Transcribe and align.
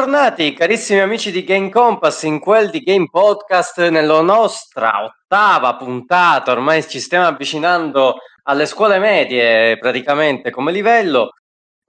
Bentornati 0.00 0.54
carissimi 0.54 0.98
amici 1.00 1.30
di 1.30 1.44
Game 1.44 1.68
Compass 1.68 2.22
in 2.22 2.38
quel 2.40 2.70
di 2.70 2.80
Game 2.80 3.08
Podcast 3.10 3.86
nella 3.90 4.22
nostra 4.22 5.04
ottava 5.04 5.76
puntata, 5.76 6.52
ormai 6.52 6.88
ci 6.88 6.98
stiamo 6.98 7.26
avvicinando 7.26 8.16
alle 8.44 8.64
scuole 8.64 8.98
medie 8.98 9.76
praticamente 9.76 10.50
come 10.50 10.72
livello. 10.72 11.32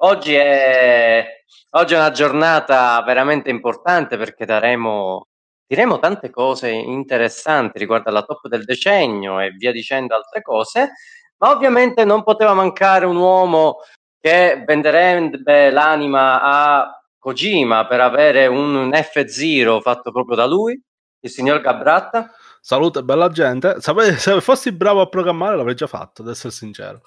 Oggi 0.01 0.33
è, 0.33 1.25
oggi 1.69 1.93
è 1.93 1.97
una 1.97 2.11
giornata 2.11 3.01
veramente 3.03 3.49
importante 3.49 4.17
perché 4.17 4.43
daremo, 4.43 5.27
diremo 5.65 5.97
tante 5.99 6.29
cose 6.29 6.67
interessanti 6.67 7.79
riguardo 7.79 8.09
alla 8.09 8.23
top 8.23 8.49
del 8.49 8.65
decennio 8.65 9.39
e 9.39 9.51
via 9.51 9.71
dicendo 9.71 10.15
altre 10.15 10.41
cose, 10.41 10.89
ma 11.37 11.51
ovviamente 11.51 12.03
non 12.03 12.23
poteva 12.23 12.53
mancare 12.53 13.05
un 13.05 13.15
uomo 13.15 13.77
che 14.19 14.61
venderebbe 14.67 15.69
l'anima 15.71 16.41
a 16.41 17.00
Kojima 17.21 17.85
per 17.85 18.01
avere 18.01 18.47
un 18.47 18.89
F0 18.89 19.79
fatto 19.81 20.11
proprio 20.11 20.35
da 20.35 20.47
lui, 20.47 20.81
il 21.19 21.29
signor 21.29 21.61
Gabratta. 21.61 22.31
Salute, 22.59 23.03
bella 23.03 23.29
gente. 23.29 23.79
Sape, 23.79 24.17
se 24.17 24.41
fossi 24.41 24.71
bravo 24.71 25.01
a 25.01 25.07
programmare 25.07 25.55
l'avrei 25.55 25.75
già 25.75 25.85
fatto, 25.85 26.23
ad 26.23 26.29
essere 26.29 26.51
sincero. 26.51 27.03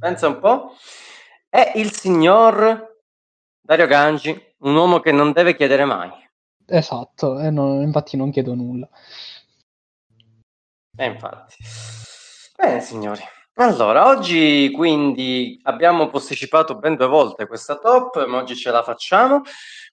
Pensa 0.00 0.26
un 0.26 0.40
po'. 0.40 0.72
È 1.48 1.70
il 1.76 1.92
signor 1.92 2.96
Dario 3.60 3.86
Gangi, 3.86 4.54
un 4.58 4.74
uomo 4.74 4.98
che 4.98 5.12
non 5.12 5.30
deve 5.30 5.54
chiedere 5.54 5.84
mai. 5.84 6.10
Esatto, 6.66 7.38
e 7.38 7.50
non, 7.50 7.80
infatti 7.80 8.16
non 8.16 8.32
chiedo 8.32 8.54
nulla. 8.54 8.88
E 10.96 11.04
infatti. 11.04 11.54
Bene, 12.56 12.80
signori. 12.80 13.22
Allora, 13.56 14.06
oggi 14.06 14.70
quindi 14.74 15.60
abbiamo 15.64 16.08
posticipato 16.08 16.74
ben 16.78 16.96
due 16.96 17.06
volte 17.06 17.46
questa 17.46 17.76
top, 17.76 18.24
ma 18.26 18.38
oggi 18.38 18.56
ce 18.56 18.70
la 18.70 18.82
facciamo. 18.82 19.42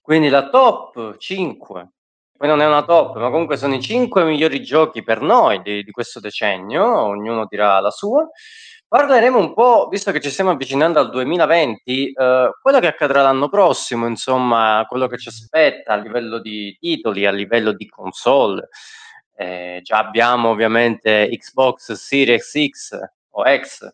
Quindi 0.01 0.29
la 0.29 0.47
top 0.49 1.17
5, 1.17 1.89
poi 2.37 2.47
non 2.47 2.61
è 2.61 2.65
una 2.65 2.85
top, 2.85 3.17
ma 3.17 3.29
comunque 3.29 3.57
sono 3.57 3.75
i 3.75 3.81
5 3.81 4.23
migliori 4.23 4.63
giochi 4.63 5.03
per 5.03 5.19
noi 5.21 5.61
di, 5.61 5.83
di 5.83 5.91
questo 5.91 6.21
decennio, 6.21 6.85
ognuno 7.03 7.45
dirà 7.49 7.81
la 7.81 7.91
sua. 7.91 8.25
Parleremo 8.87 9.37
un 9.37 9.53
po', 9.53 9.87
visto 9.91 10.11
che 10.13 10.21
ci 10.21 10.29
stiamo 10.29 10.51
avvicinando 10.51 10.99
al 10.99 11.09
2020, 11.09 12.11
eh, 12.13 12.51
quello 12.61 12.79
che 12.79 12.87
accadrà 12.87 13.21
l'anno 13.23 13.49
prossimo, 13.49 14.07
insomma, 14.07 14.85
quello 14.87 15.07
che 15.07 15.17
ci 15.17 15.27
aspetta 15.27 15.93
a 15.93 15.97
livello 15.97 16.39
di 16.39 16.77
titoli, 16.79 17.25
a 17.25 17.31
livello 17.31 17.73
di 17.73 17.87
console. 17.89 18.69
Eh, 19.35 19.81
già 19.83 19.97
abbiamo 19.97 20.49
ovviamente 20.49 21.29
Xbox 21.29 21.91
Series 21.93 22.51
X 22.51 23.17
o 23.31 23.43
X, 23.45 23.87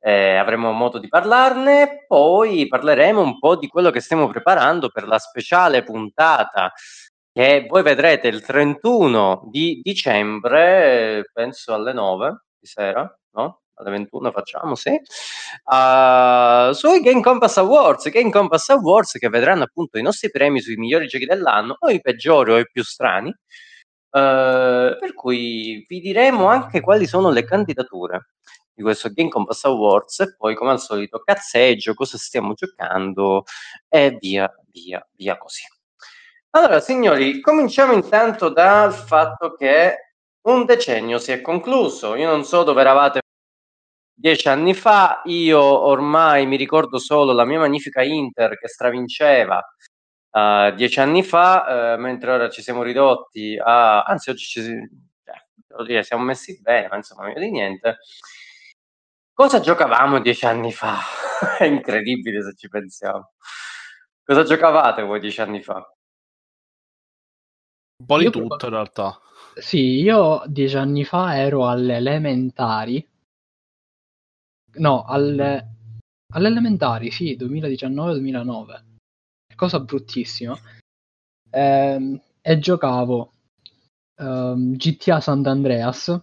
eh, 0.00 0.36
avremo 0.36 0.72
modo 0.72 0.98
di 0.98 1.08
parlarne, 1.08 2.04
poi 2.06 2.68
parleremo 2.68 3.20
un 3.20 3.38
po' 3.38 3.56
di 3.56 3.66
quello 3.66 3.90
che 3.90 4.00
stiamo 4.00 4.28
preparando 4.28 4.88
per 4.88 5.06
la 5.06 5.18
speciale 5.18 5.82
puntata 5.82 6.72
che 7.32 7.66
voi 7.68 7.82
vedrete 7.82 8.28
il 8.28 8.40
31 8.40 9.48
di 9.50 9.80
dicembre, 9.82 11.28
penso 11.32 11.74
alle 11.74 11.92
9 11.92 12.44
di 12.58 12.66
sera, 12.66 13.18
no? 13.32 13.60
Alle 13.74 13.90
21 13.90 14.30
facciamo, 14.30 14.74
sì. 14.74 14.98
Uh, 15.64 16.72
sui 16.72 17.00
Game 17.02 17.20
Compass 17.20 17.58
Awards, 17.58 18.08
Game 18.08 18.30
Compass 18.30 18.70
Awards 18.70 19.18
che 19.18 19.28
vedranno 19.28 19.64
appunto 19.64 19.98
i 19.98 20.02
nostri 20.02 20.30
premi 20.30 20.60
sui 20.60 20.76
migliori 20.76 21.08
giochi 21.08 21.26
dell'anno, 21.26 21.76
o 21.78 21.90
i 21.90 22.00
peggiori 22.00 22.52
o 22.52 22.58
i 22.58 22.70
più 22.70 22.82
strani. 22.82 23.30
Uh, 24.10 24.96
per 24.98 25.12
cui 25.14 25.84
vi 25.88 26.00
diremo 26.00 26.46
anche 26.46 26.80
quali 26.80 27.06
sono 27.06 27.30
le 27.30 27.44
candidature 27.44 28.28
di 28.72 28.82
questo 28.82 29.10
Game 29.10 29.28
Compass 29.28 29.64
Awards 29.64 30.20
e 30.20 30.36
poi 30.36 30.54
come 30.54 30.70
al 30.70 30.80
solito 30.80 31.20
cazzeggio, 31.24 31.94
cosa 31.94 32.16
stiamo 32.18 32.54
giocando 32.54 33.44
e 33.88 34.16
via 34.20 34.50
via 34.70 35.06
via 35.16 35.36
così. 35.38 35.62
Allora 36.50 36.80
signori, 36.80 37.40
cominciamo 37.40 37.92
intanto 37.92 38.48
dal 38.48 38.92
fatto 38.92 39.54
che 39.54 40.12
un 40.42 40.64
decennio 40.64 41.18
si 41.18 41.32
è 41.32 41.40
concluso. 41.40 42.14
Io 42.14 42.28
non 42.28 42.44
so 42.44 42.62
dove 42.62 42.80
eravate 42.80 43.20
dieci 44.14 44.48
anni 44.48 44.74
fa, 44.74 45.20
io 45.24 45.60
ormai 45.60 46.46
mi 46.46 46.56
ricordo 46.56 46.98
solo 46.98 47.32
la 47.32 47.44
mia 47.44 47.58
magnifica 47.58 48.02
Inter 48.02 48.58
che 48.58 48.68
stravinceva 48.68 49.62
uh, 50.36 50.74
dieci 50.74 51.00
anni 51.00 51.22
fa, 51.22 51.94
uh, 51.96 52.00
mentre 52.00 52.32
ora 52.32 52.48
ci 52.50 52.62
siamo 52.62 52.82
ridotti 52.82 53.58
a... 53.58 54.02
anzi 54.02 54.30
oggi 54.30 54.44
ci 54.44 54.60
eh, 54.60 55.84
dire, 55.84 56.02
siamo 56.02 56.24
messi 56.24 56.60
bene, 56.60 56.88
ma 56.88 56.96
insomma 56.96 57.24
meglio 57.24 57.40
di 57.40 57.50
niente. 57.50 57.98
Cosa 59.32 59.60
giocavamo 59.60 60.20
dieci 60.20 60.46
anni 60.46 60.72
fa? 60.72 60.98
È 61.58 61.64
incredibile 61.64 62.42
se 62.42 62.54
ci 62.54 62.68
pensiamo. 62.68 63.32
Cosa 64.24 64.42
giocavate 64.42 65.02
voi 65.02 65.20
dieci 65.20 65.40
anni 65.40 65.62
fa? 65.62 65.76
Un 67.98 68.06
po' 68.06 68.18
di 68.18 68.30
tutto 68.30 68.66
in 68.66 68.72
realtà. 68.72 69.18
Sì, 69.54 70.00
io 70.00 70.42
dieci 70.46 70.76
anni 70.76 71.04
fa 71.04 71.36
ero 71.36 71.66
alle 71.68 71.96
elementari. 71.96 73.06
No, 74.78 75.04
alle, 75.04 75.76
alle 76.34 76.48
elementari, 76.48 77.10
sì, 77.10 77.36
2019-2009. 77.38 78.95
Cosa 79.56 79.80
bruttissima. 79.80 80.56
Ehm, 81.50 82.20
e 82.40 82.58
giocavo 82.58 83.32
ehm, 84.16 84.76
GTA 84.76 85.20
Sant'Andreas 85.20 86.20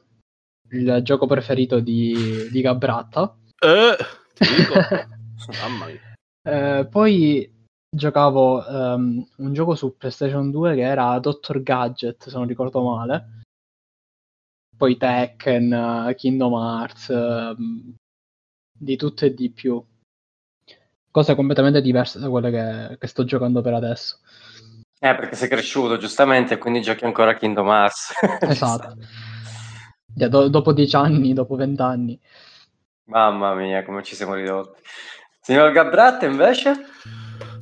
il 0.73 0.99
gioco 1.03 1.25
preferito 1.25 1.79
di, 1.79 2.49
di 2.51 2.61
Gabratta. 2.61 3.35
Eh, 3.59 3.95
ti 4.33 4.45
dico. 4.55 4.73
Mamma 5.61 5.85
mia. 5.85 6.13
Eh, 6.45 6.88
poi 6.88 7.51
giocavo 7.89 8.63
um, 8.67 9.25
un 9.38 9.53
gioco 9.53 9.75
su 9.75 9.95
PlayStation 9.95 10.50
2 10.51 10.75
che 10.75 10.81
era 10.81 11.17
Dr. 11.19 11.61
Gadget, 11.61 12.27
se 12.27 12.35
non 12.35 12.47
ricordo 12.47 12.81
male. 12.81 13.41
Poi 14.75 14.97
Tekken, 14.97 16.13
Kingdom 16.17 16.53
Hearts, 16.53 17.07
um, 17.09 17.94
di 18.77 18.95
tutto 18.95 19.25
e 19.25 19.33
di 19.33 19.51
più. 19.51 19.83
Cose 21.13 21.35
completamente 21.35 21.79
diverse 21.79 22.18
da 22.18 22.28
quelle 22.28 22.50
che, 22.50 22.97
che 22.97 23.06
sto 23.06 23.24
giocando 23.24 23.62
per 23.62 23.75
adesso. 23.75 24.18
Eh, 24.97 25.13
perché 25.13 25.35
sei 25.35 25.47
cresciuto, 25.47 25.97
giustamente, 25.97 26.56
e 26.56 26.57
quindi 26.57 26.81
giochi 26.81 27.06
ancora 27.06 27.35
Kingdom 27.35 27.68
Hearts. 27.68 28.13
esatto. 28.50 28.96
Yeah, 30.16 30.28
do- 30.28 30.47
dopo 30.47 30.74
dieci 30.74 30.96
anni, 30.96 31.34
dopo 31.34 31.56
vent'anni. 31.56 32.19
Mamma 33.03 33.53
mia, 33.53 33.84
come 33.84 34.01
ci 34.01 34.16
siamo 34.16 34.34
ridotti. 34.34 34.81
Signor 35.40 35.72
Gabratte, 35.72 36.25
invece? 36.25 36.85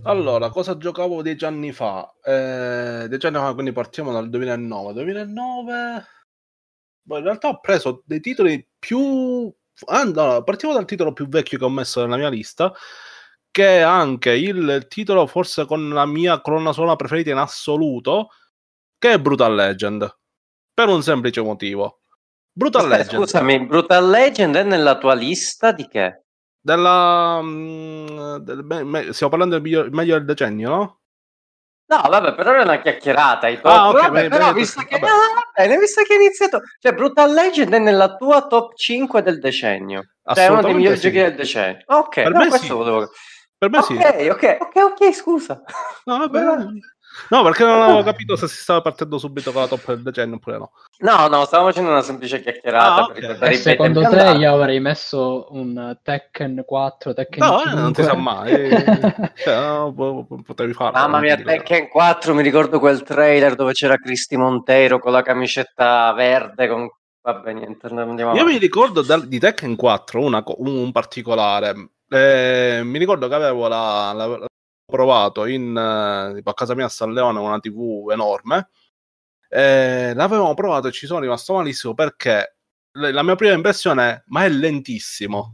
Allora, 0.03 0.50
cosa 0.50 0.78
giocavo 0.78 1.22
dieci 1.22 1.44
anni 1.44 1.73
fa? 1.73 2.09
Eh, 2.23 3.07
dieci 3.09 3.25
anni 3.25 3.35
fa, 3.35 3.53
quindi 3.53 3.73
partiamo 3.73 4.13
dal 4.13 4.29
2009. 4.29 4.94
2009... 4.94 6.06
Boh, 7.01 7.18
in 7.18 7.23
realtà 7.25 7.50
ho 7.50 7.59
preso 7.59 8.01
dei 8.06 8.22
titoli 8.22 8.66
più... 8.79 9.53
Ah, 9.88 10.03
no, 10.03 10.41
partiamo 10.44 10.73
dal 10.73 10.85
titolo 10.85 11.12
più 11.12 11.28
vecchio 11.28 11.57
che 11.57 11.66
ho 11.66 11.69
messo 11.69 12.00
nella 12.00 12.16
mia 12.16 12.29
lista, 12.29 12.72
che 13.51 13.79
è 13.79 13.81
anche 13.81 14.31
il 14.31 14.85
titolo 14.88 15.28
forse 15.28 15.66
con 15.66 15.89
la 15.89 16.06
mia 16.06 16.41
colonna 16.41 16.72
sonora 16.72 16.95
preferita 16.95 17.29
in 17.29 17.38
assoluto, 17.38 18.29
che 18.97 19.13
è 19.13 19.19
Brutal 19.19 19.53
Legend. 19.53 20.17
Per 20.73 20.88
un 20.88 21.03
semplice 21.03 21.41
motivo. 21.41 22.01
Brutal 22.53 22.88
Legend. 22.88 23.23
Scusami, 23.23 23.66
Brutal 23.66 24.09
Legend 24.09 24.56
è 24.56 24.63
nella 24.63 24.97
tua 24.97 25.13
lista 25.13 25.72
di 25.72 25.88
che? 25.88 26.23
Della, 26.59 27.39
mm, 27.42 28.36
del, 28.38 28.63
me, 28.63 29.13
stiamo 29.13 29.31
parlando 29.31 29.56
del 29.56 29.63
miglior, 29.63 29.92
meglio 29.92 30.15
del 30.15 30.25
decennio, 30.25 30.69
no? 30.69 31.00
No, 31.92 32.01
vabbè, 32.07 32.36
però 32.36 32.53
è 32.53 32.62
una 32.62 32.80
chiacchierata. 32.80 33.50
I 33.50 33.56
top. 33.56 33.65
Ah, 33.65 33.89
okay, 33.89 34.01
vabbè, 34.03 34.13
bene, 34.13 34.30
però 34.30 34.45
bene, 34.45 34.59
visto, 34.59 34.81
che, 34.83 34.98
no, 35.00 35.07
bene, 35.53 35.77
visto 35.77 36.01
che 36.03 36.13
è 36.13 36.18
iniziato, 36.18 36.62
cioè 36.80 36.94
Brutal 36.94 37.33
Legend 37.33 37.74
è 37.74 37.80
nella 37.80 38.15
tua 38.15 38.48
top 38.48 38.75
5 38.75 39.21
del 39.21 39.39
decennio. 39.39 40.12
Cioè 40.24 40.45
è 40.45 40.48
uno 40.48 40.62
dei 40.62 40.74
migliori 40.74 40.95
sì. 40.95 41.01
giochi 41.01 41.18
del 41.18 41.36
decennio. 41.36 41.83
Ok, 41.88 42.21
per 42.21 42.31
no, 42.31 42.48
questo 42.48 42.57
sì. 42.65 42.71
volevo... 42.71 43.09
Per 43.62 43.69
me 43.69 43.78
okay, 43.78 44.24
sì. 44.24 44.28
Ok, 44.28 44.58
ok, 44.60 44.75
ok, 44.75 45.13
scusa. 45.13 45.62
No, 46.06 46.18
vabbè. 46.18 46.42
No, 47.30 47.44
perché 47.44 47.63
non 47.63 47.80
avevo 47.80 48.02
capito 48.02 48.36
se 48.36 48.48
si 48.48 48.56
stava 48.56 48.81
partendo 48.81 49.19
subito 49.19 49.52
con 49.52 49.62
la 49.62 49.68
top 49.68 49.86
del 49.86 50.02
decennio 50.02 50.38
oppure 50.38 50.58
no. 50.58 50.72
No, 50.98 51.28
no, 51.28 51.46
stavamo 51.46 51.69
facendo 51.69 51.92
una 51.92 52.02
semplice 52.02 52.42
chiacchierata. 52.42 52.96
Ah, 52.96 53.04
okay. 53.04 53.38
per 53.38 53.56
secondo 53.58 54.02
te 54.10 54.31
io 54.40 54.52
avrei 54.52 54.80
messo 54.80 55.46
un 55.52 55.96
Tekken 56.02 56.63
4, 56.66 57.13
Tekken 57.13 57.46
no, 57.46 57.60
5? 57.60 57.75
No, 57.75 57.81
non 57.81 57.94
si 57.94 58.04
sa 58.04 58.16
mai. 58.16 58.50
cioè, 59.38 59.60
no, 59.60 60.25
potevi 60.44 60.74
farlo. 60.74 60.98
Mamma 60.98 61.19
mia, 61.19 61.38
Tekken 61.38 61.88
4, 61.88 62.34
mi 62.34 62.42
ricordo 62.42 62.80
quel 62.80 63.04
trailer 63.04 63.54
dove 63.54 63.74
c'era 63.74 63.98
Cristi 63.98 64.38
Montero 64.38 64.98
con 64.98 65.12
la 65.12 65.22
camicetta 65.22 66.12
verde 66.13 66.68
con 66.68 66.90
Vabbè, 67.24 67.54
niente, 67.54 67.86
andiamo 67.86 68.34
Io 68.34 68.46
mi 68.46 68.58
ricordo 68.58 69.04
da, 69.04 69.19
di 69.19 69.38
Tekken 69.38 69.75
4 69.75 70.19
una, 70.19 70.44
un 70.58 70.92
particolare. 70.92 71.90
Eh, 72.13 72.81
mi 72.84 73.00
ricordo 73.00 73.30
che 73.30 73.36
avevo 73.36 73.69
la, 73.69 74.12
la, 74.13 74.46
provato 74.86 75.46
in, 75.46 75.69
uh, 75.72 76.42
a 76.44 76.54
casa 76.54 76.75
mia 76.75 76.86
a 76.86 76.90
San 76.90 77.13
Leone 77.13 77.40
una 77.40 77.60
TV 77.60 78.10
enorme. 78.12 78.69
Eh, 79.48 80.13
l'avevamo 80.13 80.54
provato 80.54 80.90
e 80.90 80.92
ci 80.92 81.06
sono 81.08 81.22
rimasto 81.22 81.54
malissimo 81.54 81.94
perché 81.94 82.58
la 82.94 83.24
mia 83.24 83.36
prima 83.36 83.54
impressione 83.54 84.10
è 84.10 84.24
ma 84.28 84.44
è 84.44 84.50
lentissimo. 84.50 85.54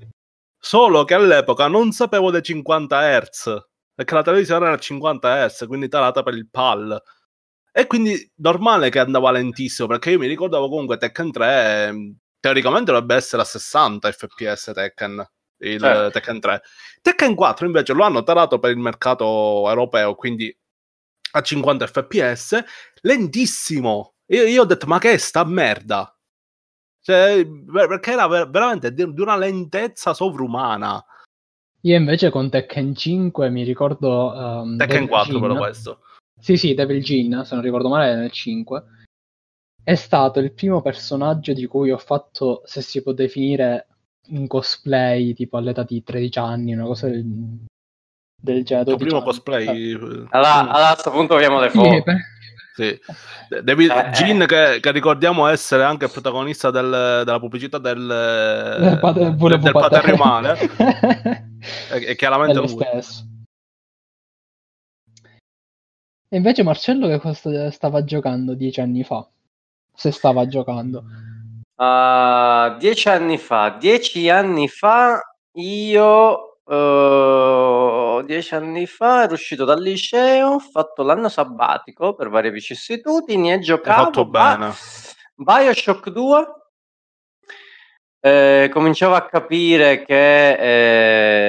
Solo 0.59 1.04
che 1.06 1.13
all'epoca 1.13 1.68
non 1.68 1.92
sapevo 1.92 2.31
dei 2.31 2.42
50 2.42 3.21
Hz. 3.21 3.68
perché 3.94 4.13
la 4.15 4.24
televisione 4.24 4.65
era 4.65 4.77
50 4.77 5.48
Hz, 5.48 5.65
quindi 5.68 5.88
tarata 5.89 6.24
per 6.24 6.33
il 6.33 6.50
PAL. 6.50 7.00
E 7.71 7.86
quindi 7.86 8.31
normale 8.38 8.89
che 8.89 9.00
andava 9.00 9.30
lentissimo, 9.31 9.88
perché 9.88 10.12
io 10.12 10.18
mi 10.19 10.27
ricordavo 10.27 10.69
comunque 10.69 10.98
Tekken 10.98 11.31
3 11.31 11.94
teoricamente 12.39 12.92
dovrebbe 12.92 13.15
essere 13.15 13.44
a 13.44 13.45
60 13.45 14.12
fps 14.12 14.71
Tekken, 14.74 15.24
il 15.59 15.80
certo. 15.80 16.12
Tekken 16.12 16.39
3. 16.39 16.62
Tekken 17.01 17.36
4 17.36 17.65
invece 17.65 17.94
lo 17.94 18.04
hanno 18.04 18.24
tarato 18.24 18.59
per 18.59 18.71
il 18.71 18.77
mercato 18.77 19.68
europeo, 19.68 20.15
quindi 20.15 20.56
a 21.31 21.42
50 21.42 21.88
fps, 21.88 22.63
lentissimo. 23.01 24.15
Io, 24.27 24.44
io 24.44 24.62
ho 24.63 24.65
detto, 24.65 24.88
ma 24.88 25.00
che 25.00 25.13
è 25.13 25.18
sta 25.18 25.44
merda? 25.45 26.12
Cioè, 27.01 27.48
perché 27.71 28.12
era 28.12 28.27
veramente 28.27 28.94
di 28.94 29.04
una 29.04 29.38
lentezza 29.38 30.13
sovrumana. 30.13 31.04
Io 31.81 31.95
invece 31.95 32.30
con 32.30 32.50
Tekken 32.50 32.95
5 32.95 33.50
mi 33.50 33.63
ricordo... 33.63 34.33
Um, 34.33 34.77
Tekken 34.77 35.06
Devil 35.06 35.09
4 35.09 35.39
però 35.39 35.56
questo. 35.56 36.01
Sì, 36.39 36.57
sì, 36.57 36.74
Devil 36.74 37.01
Jin, 37.01 37.44
se 37.45 37.56
non 37.56 37.63
ricordo 37.63 37.88
male, 37.88 38.15
nel 38.15 38.31
5. 38.31 38.83
È 39.83 39.95
stato 39.95 40.39
il 40.39 40.51
primo 40.51 40.81
personaggio 40.81 41.54
di 41.54 41.65
cui 41.65 41.92
ho 41.92 41.98
fatto, 41.98 42.62
se 42.65 42.81
si 42.81 43.01
può 43.01 43.13
definire, 43.13 43.88
un 44.29 44.47
cosplay 44.47 45.33
tipo 45.33 45.57
all'età 45.57 45.83
di 45.83 46.03
13 46.03 46.39
anni, 46.39 46.74
una 46.74 46.85
cosa 46.85 47.07
del, 47.07 47.65
del 48.41 48.63
genere. 48.63 48.91
Il 48.91 48.97
primo 48.97 49.21
cosplay. 49.21 49.65
Eh. 49.65 50.27
Allora, 50.29 50.59
allora, 50.59 50.89
a 50.89 50.94
questo 50.94 51.12
punto 51.12 51.35
abbiamo 51.35 51.59
le 51.59 51.69
foto. 51.69 52.03
Sì. 52.77 53.00
David 53.63 53.89
eh, 53.89 54.12
Gin, 54.12 54.45
che, 54.47 54.79
che, 54.79 54.91
ricordiamo 54.91 55.47
essere 55.47 55.83
anche 55.83 56.06
il 56.06 56.12
protagonista 56.12 56.69
del, 56.69 57.24
della 57.25 57.39
pubblicità 57.39 57.79
del, 57.79 58.06
del, 58.79 59.00
pater, 59.00 59.33
del, 59.33 59.59
del 59.59 59.71
patrimone, 59.71 60.53
e, 61.91 62.06
e 62.06 62.15
chiaramente 62.15 62.59
lui. 62.59 62.68
Stesso. 62.68 63.25
E 66.30 66.38
invece 66.38 66.62
Marcello 66.62 67.07
che 67.07 67.19
cosa 67.19 67.71
stava 67.71 68.03
giocando 68.03 68.53
dieci 68.53 68.80
anni 68.80 69.03
fa? 69.03 69.27
Se 69.95 70.12
stava 70.12 70.45
giocando. 70.47 71.03
Uh, 71.77 72.75
dieci 72.77 73.07
anni 73.07 73.38
fa, 73.38 73.69
dieci 73.69 74.29
anni 74.29 74.68
fa 74.68 75.21
io 75.53 76.41
Uh, 76.68 78.21
dieci 78.25 78.53
anni 78.53 78.85
fa 78.88 79.24
ero 79.24 79.35
uscito 79.35 79.63
dal 79.63 79.81
liceo, 79.81 80.56
ho 80.56 80.59
fatto 80.59 81.01
l'anno 81.01 81.29
sabbatico 81.29 82.13
per 82.13 82.27
varie 82.27 82.51
vicissitudini 82.51 83.53
e 83.53 83.59
giocavo. 83.59 84.00
Hai 84.00 84.03
fatto 84.03 84.25
bene. 84.25 84.74
Bioshock 85.35 86.09
2. 86.09 86.47
Eh, 88.19 88.69
cominciavo 88.73 89.15
a 89.15 89.25
capire 89.27 90.03
che 90.03 90.51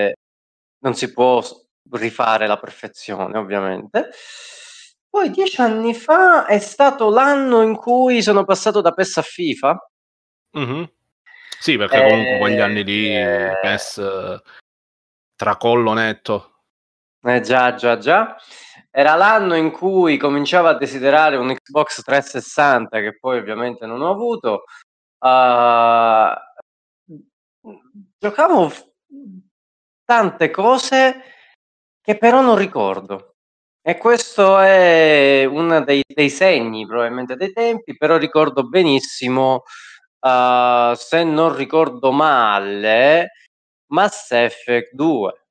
eh, 0.08 0.14
non 0.84 0.94
si 0.94 1.12
può 1.12 1.42
rifare 1.92 2.46
la 2.46 2.58
perfezione, 2.58 3.36
ovviamente. 3.38 4.10
Poi 5.08 5.30
dieci 5.30 5.60
anni 5.60 5.94
fa 5.94 6.46
è 6.46 6.60
stato 6.60 7.10
l'anno 7.10 7.62
in 7.62 7.74
cui 7.74 8.22
sono 8.22 8.44
passato 8.44 8.80
da 8.80 8.92
PES 8.92 9.16
a 9.16 9.22
FIFA. 9.22 9.87
Mm-hmm. 10.56 10.84
Sì, 11.58 11.76
perché 11.76 12.00
comunque 12.00 12.38
quegli 12.38 12.60
anni 12.60 12.84
lì 12.84 13.16
eh, 13.16 13.58
PES 13.60 14.42
tracollo 15.34 15.92
netto. 15.92 16.62
Eh 17.22 17.40
già, 17.40 17.74
già, 17.74 17.98
già. 17.98 18.36
Era 18.90 19.14
l'anno 19.14 19.54
in 19.54 19.70
cui 19.70 20.16
cominciavo 20.16 20.68
a 20.68 20.76
desiderare 20.76 21.36
un 21.36 21.54
Xbox 21.54 22.02
360 22.02 23.00
che 23.00 23.18
poi 23.18 23.38
ovviamente 23.38 23.86
non 23.86 24.00
ho 24.00 24.10
avuto. 24.10 24.64
Uh, 25.18 26.34
giocavo 28.18 28.72
tante 30.04 30.50
cose 30.50 31.22
che 32.00 32.16
però 32.18 32.40
non 32.40 32.56
ricordo. 32.56 33.34
E 33.82 33.96
questo 33.96 34.58
è 34.58 35.44
uno 35.44 35.82
dei, 35.82 36.02
dei 36.06 36.30
segni 36.30 36.86
probabilmente 36.86 37.36
dei 37.36 37.52
tempi, 37.52 37.96
però 37.96 38.16
ricordo 38.16 38.66
benissimo, 38.68 39.62
uh, 40.20 40.94
se 40.94 41.24
non 41.24 41.54
ricordo 41.54 42.12
male, 42.12 43.32
Mass 43.88 44.30
Effect 44.32 44.92
2. 44.92 45.42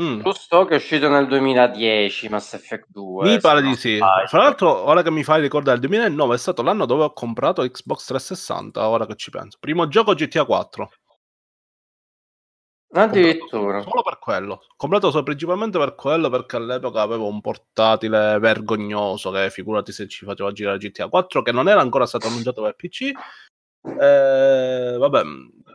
Mm. 0.00 0.20
Giusto 0.20 0.64
che 0.64 0.74
è 0.74 0.76
uscito 0.78 1.10
nel 1.10 1.26
2010 1.26 2.28
Mass 2.30 2.54
Effect 2.54 2.86
2. 2.88 3.28
Mi 3.28 3.40
pare 3.40 3.60
di 3.60 3.74
sì. 3.76 3.98
Fra 3.98 4.42
l'altro, 4.42 4.74
ora 4.74 5.02
che 5.02 5.10
mi 5.10 5.22
fai 5.22 5.42
ricordare, 5.42 5.76
il 5.76 5.82
2009 5.82 6.34
è 6.34 6.38
stato 6.38 6.62
l'anno 6.62 6.86
dove 6.86 7.04
ho 7.04 7.12
comprato 7.12 7.62
Xbox 7.62 8.06
360, 8.06 8.88
ora 8.88 9.06
che 9.06 9.16
ci 9.16 9.30
penso. 9.30 9.58
Primo 9.60 9.88
gioco 9.88 10.14
GTA 10.14 10.46
4. 10.46 10.90
Addirittura. 12.94 13.82
Solo 13.82 14.02
per 14.02 14.18
quello. 14.18 14.62
Comprato 14.76 15.10
solo, 15.10 15.22
principalmente 15.22 15.78
per 15.78 15.94
quello 15.94 16.28
perché 16.28 16.56
all'epoca 16.56 17.00
avevo 17.00 17.26
un 17.26 17.40
portatile 17.40 18.38
vergognoso 18.38 19.30
che 19.30 19.50
figurati 19.50 19.92
se 19.92 20.08
ci 20.08 20.26
faceva 20.26 20.52
girare 20.52 20.76
GTA 20.78 21.08
4 21.08 21.40
che 21.40 21.52
non 21.52 21.68
era 21.68 21.80
ancora 21.80 22.06
stato 22.06 22.26
annunciato 22.26 22.62
per 22.62 22.74
PC. 22.76 23.12
Eh, 23.82 24.96
vabbè, 24.98 25.22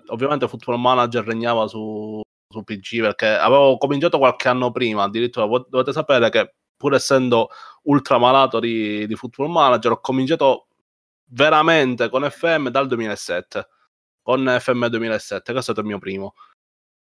ovviamente 0.08 0.48
Football 0.48 0.80
Manager 0.80 1.26
regnava 1.26 1.68
su, 1.68 2.22
su 2.48 2.64
PC 2.64 3.02
perché 3.02 3.28
avevo 3.28 3.78
cominciato 3.78 4.18
qualche 4.18 4.48
anno 4.48 4.72
prima, 4.72 5.04
addirittura 5.04 5.46
dovete 5.46 5.92
sapere 5.92 6.30
che 6.30 6.54
pur 6.76 6.94
essendo 6.94 7.50
ultra 7.84 8.18
malato 8.18 8.60
di, 8.60 9.08
di 9.08 9.16
Football 9.16 9.50
Manager 9.50 9.92
ho 9.92 10.00
cominciato 10.00 10.68
veramente 11.30 12.10
con 12.10 12.30
FM 12.30 12.70
dal 12.70 12.88
2007 12.88 13.68
con 14.28 14.46
FM 14.60 14.88
2007 14.88 15.54
questo 15.54 15.72
è 15.72 15.74
stato 15.74 15.80
il 15.80 15.86
mio 15.86 16.00
primo. 16.00 16.34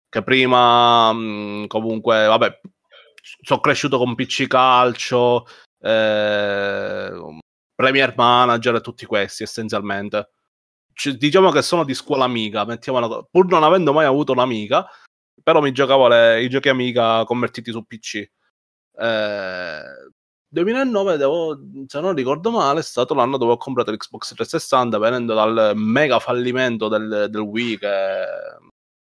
Che 0.10 0.24
prima 0.24 1.14
mh, 1.14 1.68
comunque 1.68 2.26
vabbè 2.26 2.60
sono 3.44 3.60
cresciuto 3.60 4.00
con 4.00 4.16
PC 4.16 4.48
Calcio 4.48 5.46
eh, 5.80 7.12
Premier 7.76 8.14
Manager 8.18 8.76
e 8.76 8.82
tutti 8.82 9.06
questi 9.06 9.44
essenzialmente 9.44 10.32
c- 10.94 11.18
diciamo 11.18 11.52
che 11.52 11.62
sono 11.62 11.84
di 11.84 11.94
scuola 11.94 12.26
amica, 12.26 12.66
mettiamola, 12.66 13.28
pur 13.30 13.48
non 13.48 13.64
avendo 13.64 13.94
mai 13.94 14.06
avuto 14.06 14.32
un'amica, 14.32 14.88
però 15.44 15.62
mi 15.62 15.72
giocavo 15.72 16.08
le, 16.08 16.44
i 16.44 16.50
giochi 16.50 16.70
amica 16.70 17.24
convertiti 17.26 17.72
su 17.72 17.84
PC. 17.86 18.30
Eh, 18.98 19.82
2009, 20.48 21.18
devo, 21.18 21.58
se 21.88 22.00
non 22.02 22.14
ricordo 22.14 22.52
male, 22.52 22.82
è 22.82 22.84
stato 22.84 23.14
l'anno 23.14 23.38
dove 23.38 23.54
ho 23.54 23.58
comprato 23.58 23.92
l'Xbox 23.92 24.34
360 24.36 24.98
venendo 24.98 25.34
dal 25.34 25.74
mega 25.76 26.20
fallimento 26.20 26.90
del, 26.90 27.28
del 27.30 27.42
Wii 27.42 27.78
che 27.78 28.26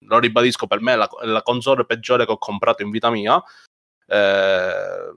lo 0.05 0.19
ribadisco 0.19 0.67
per 0.67 0.81
me 0.81 0.93
è 0.93 0.95
la, 0.95 1.09
la, 1.23 1.41
console 1.41 1.85
peggiore 1.85 2.25
che 2.25 2.31
ho 2.31 2.37
comprato 2.37 2.81
in 2.81 2.89
vita 2.89 3.09
mia 3.09 3.41
eh, 4.07 5.13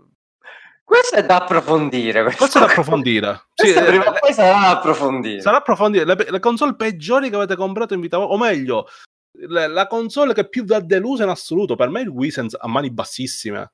questo 0.84 1.16
è 1.16 1.24
da 1.24 1.36
approfondire. 1.36 2.22
Questo 2.22 2.58
è 2.58 2.60
da 2.60 2.66
approfondire. 2.66 3.46
sì, 3.54 3.72
prima 3.72 4.10
o 4.10 4.14
poi 4.20 4.32
sarà 4.34 4.60
da 4.60 4.78
approfondire. 4.78 5.40
Sarà 5.40 5.56
approfondire. 5.56 6.04
Le, 6.04 6.14
le, 6.28 6.40
console 6.40 6.76
peggiori 6.76 7.30
che 7.30 7.36
avete 7.36 7.56
comprato 7.56 7.94
in 7.94 8.00
vita, 8.00 8.20
o 8.20 8.36
meglio, 8.36 8.86
le, 9.32 9.66
la 9.66 9.86
console 9.86 10.34
che 10.34 10.48
più 10.48 10.64
vi 10.64 10.74
ha 10.74 10.80
deluso 10.80 11.22
in 11.22 11.30
assoluto, 11.30 11.74
per 11.74 11.88
me 11.88 12.00
è 12.00 12.02
il 12.02 12.10
Wii 12.10 12.30
senza, 12.30 12.58
a 12.60 12.68
mani 12.68 12.90
bassissime. 12.90 13.72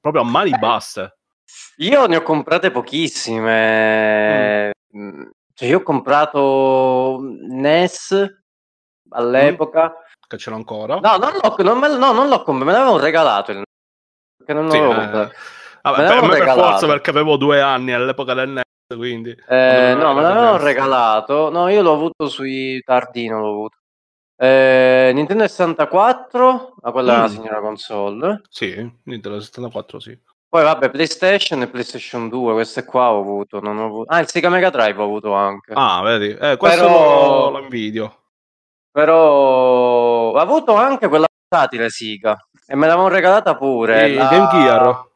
Proprio 0.00 0.22
a 0.22 0.26
mani 0.26 0.52
eh, 0.52 0.58
basse. 0.58 1.18
Io 1.78 2.06
ne 2.06 2.16
ho 2.16 2.22
comprate 2.22 2.70
pochissime. 2.70 4.70
Mm. 4.96 5.24
Cioè, 5.54 5.68
io 5.68 5.78
ho 5.78 5.82
comprato 5.82 7.18
NES 7.20 8.42
all'epoca. 9.10 9.88
Mm. 9.88 10.06
Che 10.28 10.38
ce 10.38 10.50
l'ho 10.50 10.56
ancora? 10.56 11.00
No, 11.00 11.16
non 11.16 11.32
l'ho, 11.32 11.62
non 11.62 11.78
me, 11.78 11.88
no, 11.88 12.12
non 12.12 12.28
l'ho 12.28 12.42
comprato, 12.42 12.64
me 12.64 12.72
l'avevano 12.72 12.98
regalato 12.98 13.50
il 13.50 13.62
che 14.48 14.54
non 14.54 14.70
sì, 14.70 14.78
eh, 14.78 14.80
vabbè, 15.82 16.06
per 16.06 16.22
me 16.22 16.38
per 16.38 16.48
forza 16.54 16.86
perché 16.86 17.10
avevo 17.10 17.36
due 17.36 17.60
anni 17.60 17.92
all'epoca 17.92 18.32
del 18.32 18.48
NES, 18.48 18.96
quindi... 18.96 19.30
Eh, 19.46 19.94
no, 19.94 20.14
me 20.14 20.22
l'avevano 20.22 20.56
regalato. 20.56 21.50
No, 21.50 21.68
io 21.68 21.82
l'ho 21.82 21.92
avuto 21.92 22.28
sui 22.28 22.80
tardino, 22.82 23.40
l'ho 23.40 23.50
avuto. 23.50 23.76
Eh, 24.36 25.10
Nintendo 25.12 25.46
64, 25.46 26.76
ma 26.80 26.92
quella 26.92 27.12
mm. 27.12 27.14
è 27.14 27.18
una 27.18 27.28
signora 27.28 27.60
console. 27.60 28.40
Sì, 28.48 28.90
Nintendo 29.02 29.38
64, 29.38 30.00
sì. 30.00 30.18
Poi 30.48 30.62
vabbè, 30.62 30.88
PlayStation 30.88 31.60
e 31.60 31.68
PlayStation 31.68 32.30
2, 32.30 32.52
queste 32.54 32.86
qua 32.86 33.12
ho 33.12 33.20
avuto, 33.20 33.60
non 33.60 33.76
ho 33.76 33.84
avuto. 33.84 34.10
Ah, 34.10 34.20
il 34.20 34.28
Sega 34.30 34.48
Mega 34.48 34.70
Drive 34.70 34.98
ho 34.98 35.04
avuto 35.04 35.34
anche. 35.34 35.74
Ah, 35.74 36.00
vedi, 36.02 36.30
eh, 36.30 36.56
questo 36.56 36.86
Però... 36.86 37.50
lo 37.50 37.58
invidio. 37.58 38.22
Però 38.90 39.14
ho 39.14 40.36
avuto 40.36 40.74
anche 40.74 41.08
quella 41.08 41.26
portatile 41.48 41.90
Sega 41.90 42.34
e 42.70 42.76
me 42.76 42.86
l'avevano 42.86 43.08
regalata 43.08 43.56
pure. 43.56 44.08
Il 44.08 44.14
la... 44.14 44.28
Game 44.28 44.48
Gear. 44.50 45.08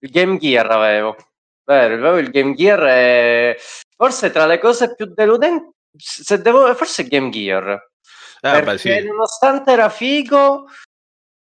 Il 0.00 0.10
Game 0.10 0.38
Gear 0.38 0.70
avevo. 0.70 1.16
Vero, 1.64 1.94
avevo 1.94 2.18
il 2.18 2.30
Game 2.30 2.54
Gear 2.54 2.84
e 2.86 3.58
forse 3.96 4.30
tra 4.30 4.44
le 4.44 4.58
cose 4.58 4.94
più 4.94 5.06
deludenti, 5.06 5.72
se 5.96 6.40
devo, 6.42 6.74
forse 6.74 7.04
Game 7.04 7.30
Gear. 7.30 7.70
Eh, 7.70 8.50
perché 8.50 8.64
beh, 8.64 8.78
sì. 8.78 9.06
nonostante 9.06 9.72
era 9.72 9.88
figo, 9.88 10.66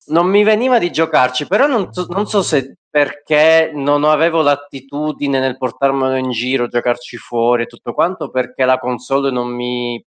non 0.07 0.27
mi 0.27 0.43
veniva 0.43 0.77
di 0.77 0.91
giocarci, 0.91 1.47
però 1.47 1.65
non, 1.67 1.89
non, 2.09 2.27
so 2.27 2.41
se 2.41 2.77
perché 2.89 3.71
non 3.73 4.03
avevo 4.03 4.41
l'attitudine 4.41 5.39
nel 5.39 5.57
portarmelo 5.57 6.15
in 6.15 6.31
giro, 6.31 6.67
giocarci 6.67 7.17
fuori 7.17 7.63
e 7.63 7.67
tutto 7.67 7.93
quanto, 7.93 8.29
perché 8.29 8.65
la 8.65 8.77
console 8.77 9.31
non 9.31 9.47
mi... 9.49 10.03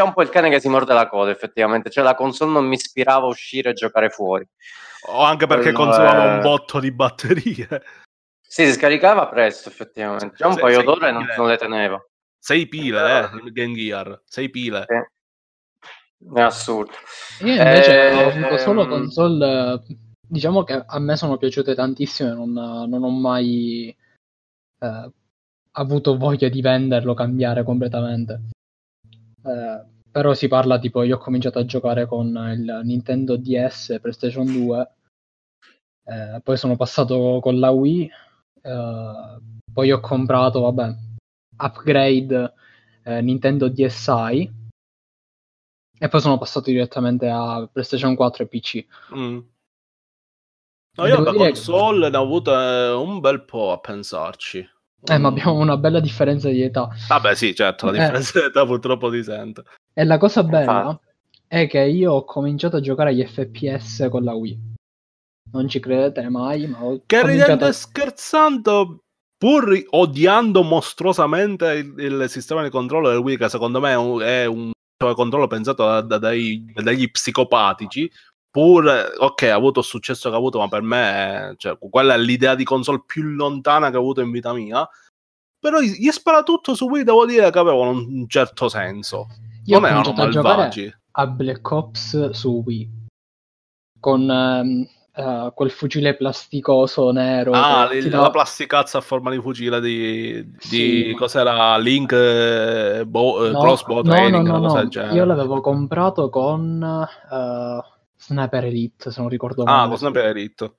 c'è 0.00 0.06
un 0.06 0.14
po' 0.14 0.22
il 0.22 0.30
cane 0.30 0.48
che 0.48 0.60
si 0.60 0.68
morde 0.68 0.94
la 0.94 1.08
coda, 1.08 1.30
effettivamente. 1.30 1.90
Cioè, 1.90 2.02
la 2.02 2.14
console 2.14 2.52
non 2.52 2.64
mi 2.66 2.74
ispirava 2.76 3.26
a 3.26 3.28
uscire 3.28 3.70
e 3.70 3.72
giocare 3.74 4.08
fuori. 4.08 4.46
O 5.08 5.22
anche 5.22 5.46
perché 5.46 5.72
Quello 5.72 5.90
consumava 5.90 6.24
è- 6.24 6.34
un 6.36 6.40
botto 6.40 6.80
di 6.80 6.90
batterie. 6.90 7.68
Sì, 8.40 8.66
si 8.66 8.72
scaricava 8.72 9.28
presto, 9.28 9.68
effettivamente. 9.68 10.32
Già 10.36 10.46
un 10.48 10.54
Se- 10.54 10.60
paio 10.60 10.76
sei 10.76 10.84
d'ore 10.84 11.12
non, 11.12 11.26
non 11.36 11.46
le 11.46 11.56
tenevo. 11.56 12.08
Sei 12.38 12.66
pile, 12.66 13.30
eh, 13.30 13.36
il 13.44 13.52
Game 13.52 13.74
Gear. 13.74 14.22
Sei 14.24 14.48
pile. 14.48 14.86
Sì. 14.88 16.32
È 16.34 16.40
assurdo. 16.40 16.92
Io 17.40 17.52
invece 17.62 18.08
Eh, 18.08 18.44
ho 18.50 18.56
solo 18.56 18.82
ehm, 18.82 18.88
console, 18.88 19.72
eh, 19.86 19.96
diciamo 20.26 20.64
che 20.64 20.82
a 20.86 20.98
me 20.98 21.16
sono 21.16 21.36
piaciute 21.36 21.74
tantissimo 21.74 22.30
e 22.30 22.34
non, 22.34 22.52
non 22.52 23.02
ho 23.02 23.10
mai 23.10 23.94
eh, 24.80 25.10
avuto 25.72 26.16
voglia 26.16 26.48
di 26.48 26.60
venderlo, 26.60 27.14
cambiare 27.14 27.62
completamente. 27.62 28.40
Eh, 29.44 29.84
però 30.10 30.34
si 30.34 30.48
parla 30.48 30.78
tipo, 30.78 31.02
io 31.02 31.16
ho 31.16 31.20
cominciato 31.20 31.58
a 31.58 31.64
giocare 31.64 32.06
con 32.06 32.26
il 32.52 32.80
Nintendo 32.84 33.36
DS 33.36 33.98
PlayStation 34.00 34.44
2, 34.44 34.90
eh, 36.04 36.40
poi 36.42 36.56
sono 36.56 36.76
passato 36.76 37.38
con 37.40 37.58
la 37.60 37.70
Wii, 37.70 38.10
eh, 38.62 39.38
poi 39.72 39.92
ho 39.92 40.00
comprato, 40.00 40.60
vabbè, 40.60 40.94
upgrade 41.58 42.52
eh, 43.04 43.20
Nintendo 43.20 43.68
DSi 43.68 44.58
e 46.02 46.08
poi 46.08 46.20
sono 46.20 46.38
passato 46.38 46.70
direttamente 46.70 47.28
a 47.28 47.68
PlayStation 47.70 48.14
4 48.16 48.44
e 48.44 48.46
PC. 48.48 48.86
Mm. 49.14 49.38
No, 50.96 51.06
io 51.06 51.22
da 51.22 51.30
dire 51.30 51.44
che- 51.44 51.52
console 51.52 52.10
ne 52.10 52.16
ho 52.16 52.22
avuto 52.22 52.50
un 52.52 53.20
bel 53.20 53.44
po' 53.44 53.72
a 53.72 53.78
pensarci. 53.78 54.68
Eh, 55.04 55.18
ma 55.18 55.28
abbiamo 55.28 55.54
una 55.54 55.76
bella 55.76 56.00
differenza 56.00 56.48
di 56.50 56.62
età. 56.62 56.88
Vabbè, 57.08 57.34
sì, 57.34 57.54
certo, 57.54 57.86
la 57.86 57.92
Eh. 57.92 57.98
differenza 57.98 58.38
di 58.40 58.46
età 58.46 58.66
purtroppo 58.66 59.10
si 59.10 59.22
sente. 59.22 59.62
E 59.94 60.04
la 60.04 60.18
cosa 60.18 60.42
bella 60.44 60.80
Infatti. 60.80 61.06
è 61.46 61.66
che 61.66 61.80
io 61.80 62.12
ho 62.12 62.24
cominciato 62.24 62.76
a 62.76 62.80
giocare 62.80 63.10
agli 63.10 63.24
FPS 63.24 64.08
con 64.10 64.24
la 64.24 64.34
Wii. 64.34 64.68
Non 65.52 65.68
ci 65.68 65.80
credete 65.80 66.28
mai, 66.28 66.66
ma 66.66 66.82
ho 66.84 67.02
Che 67.06 67.20
cominciato... 67.20 67.50
ridendo 67.52 67.66
e 67.66 67.72
scherzando, 67.72 68.98
pur 69.36 69.82
odiando 69.90 70.62
mostruosamente 70.62 71.72
il, 71.72 71.94
il 71.98 72.24
sistema 72.28 72.62
di 72.62 72.70
controllo 72.70 73.08
del 73.08 73.18
Wii, 73.18 73.36
che 73.36 73.48
secondo 73.48 73.80
me 73.80 73.90
è 73.92 73.96
un, 73.96 74.20
è 74.20 74.44
un 74.44 74.70
controllo 75.14 75.46
pensato 75.46 75.82
da, 75.84 76.02
da- 76.02 76.18
dai- 76.18 76.64
dagli 76.74 77.10
psicopatici, 77.10 78.08
pur, 78.50 79.12
ok, 79.18 79.42
ha 79.42 79.54
avuto 79.54 79.80
il 79.80 79.86
successo 79.86 80.28
che 80.28 80.34
ha 80.34 80.38
avuto, 80.38 80.58
ma 80.58 80.68
per 80.68 80.82
me, 80.82 81.54
cioè, 81.56 81.76
quella 81.78 82.14
è 82.14 82.18
l'idea 82.18 82.54
di 82.54 82.64
console 82.64 83.02
più 83.06 83.22
lontana 83.22 83.90
che 83.90 83.96
ho 83.96 84.00
avuto 84.00 84.20
in 84.20 84.30
vita 84.30 84.52
mia. 84.52 84.88
Però 85.58 85.78
gli 85.80 86.10
spara 86.10 86.42
tutto 86.42 86.74
su 86.74 86.88
Wii, 86.88 87.04
devo 87.04 87.26
dire 87.26 87.50
che 87.50 87.58
avevano 87.58 87.90
un 87.90 88.26
certo 88.28 88.68
senso. 88.68 89.26
Io 89.66 89.78
non 89.78 89.88
erano 89.90 90.12
malvagi. 90.16 90.94
a 91.12 91.26
Black 91.26 91.70
Ops 91.70 92.30
su 92.30 92.62
Wii. 92.64 92.90
Con 94.00 94.30
ehm, 94.30 94.88
eh, 95.14 95.52
quel 95.54 95.70
fucile 95.70 96.16
plasticoso 96.16 97.10
nero. 97.10 97.52
Ah, 97.52 97.90
il- 97.92 98.04
ti 98.04 98.08
la 98.08 98.16
dava- 98.16 98.30
plasticazza 98.30 98.98
a 98.98 99.00
forma 99.02 99.30
di 99.30 99.38
fucile 99.40 99.80
di, 99.82 100.50
di 100.50 100.58
Sì, 100.60 101.14
cos'era 101.16 101.76
Link 101.76 102.12
eh, 102.12 103.04
bo- 103.06 103.44
eh, 103.46 103.50
No, 103.50 103.60
Crossbow 103.60 103.96
no, 103.96 104.02
Training, 104.02 104.46
no, 104.48 104.58
no, 104.58 104.82
no. 104.82 105.12
Io 105.12 105.24
l'avevo 105.26 105.60
comprato 105.60 106.30
con 106.30 106.82
eh, 107.30 107.84
Sniper 108.20 108.64
Elite, 108.66 109.10
se 109.10 109.20
non 109.20 109.30
ricordo 109.30 109.62
Ah, 109.62 109.72
male. 109.76 109.88
con 109.88 109.96
Sniper 109.98 110.24
Elite. 110.26 110.74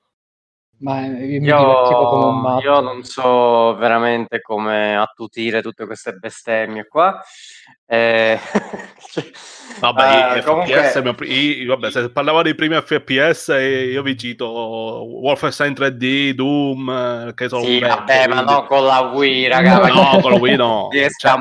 Ma 0.82 1.04
eh, 1.06 1.10
mi 1.10 1.40
divertivo 1.40 2.08
come 2.10 2.26
un 2.26 2.36
Io, 2.36 2.42
matto. 2.42 2.64
io 2.66 2.80
non 2.80 3.04
so 3.04 3.76
veramente 3.76 4.42
come 4.42 4.98
attutire 4.98 5.62
tutte 5.62 5.86
queste 5.86 6.14
bestemmie 6.14 6.88
qua. 6.88 7.22
Eh, 7.86 8.40
Vabbè, 9.80 10.38
i 10.38 10.44
comunque- 10.44 11.26
i- 11.28 11.66
vabbè, 11.66 11.90
se 11.92 12.12
parlavo 12.12 12.42
dei 12.44 12.56
primi 12.56 12.76
FPS, 12.76 13.50
eh, 13.50 13.86
io 13.86 14.02
vi 14.04 14.18
cito 14.18 14.48
Wolfenstein 14.50 15.74
3D, 15.74 16.32
Doom, 16.34 16.90
eh, 16.90 17.34
che 17.34 17.48
sono 17.48 17.64
Sì, 17.64 17.80
vecchi, 17.80 17.88
vabbè, 17.96 18.28
ma 18.28 18.34
quindi- 18.36 18.52
non 18.54 18.66
con 18.68 18.84
la 18.86 19.00
Wii, 19.00 19.48
raga. 19.48 19.74
No, 19.76 19.80
ma 19.82 19.88
No, 20.14 20.20
con 20.22 20.32
la 20.32 20.38
Wii 20.38 20.56
no. 20.56 20.88
Cioè? 21.18 21.34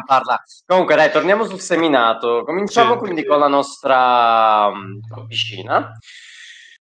Comunque, 0.65 0.95
dai, 0.97 1.11
torniamo 1.11 1.45
sul 1.45 1.61
seminato. 1.61 2.43
Cominciamo 2.45 2.93
Sì. 2.93 2.99
quindi 2.99 3.25
con 3.27 3.41
la 3.41 3.49
nostra 3.49 4.67
um, 4.69 5.01
piscina. 5.27 5.91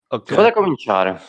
ok. 0.07 0.23
Chi 0.23 0.33
vuole 0.33 0.53
cominciare? 0.53 1.19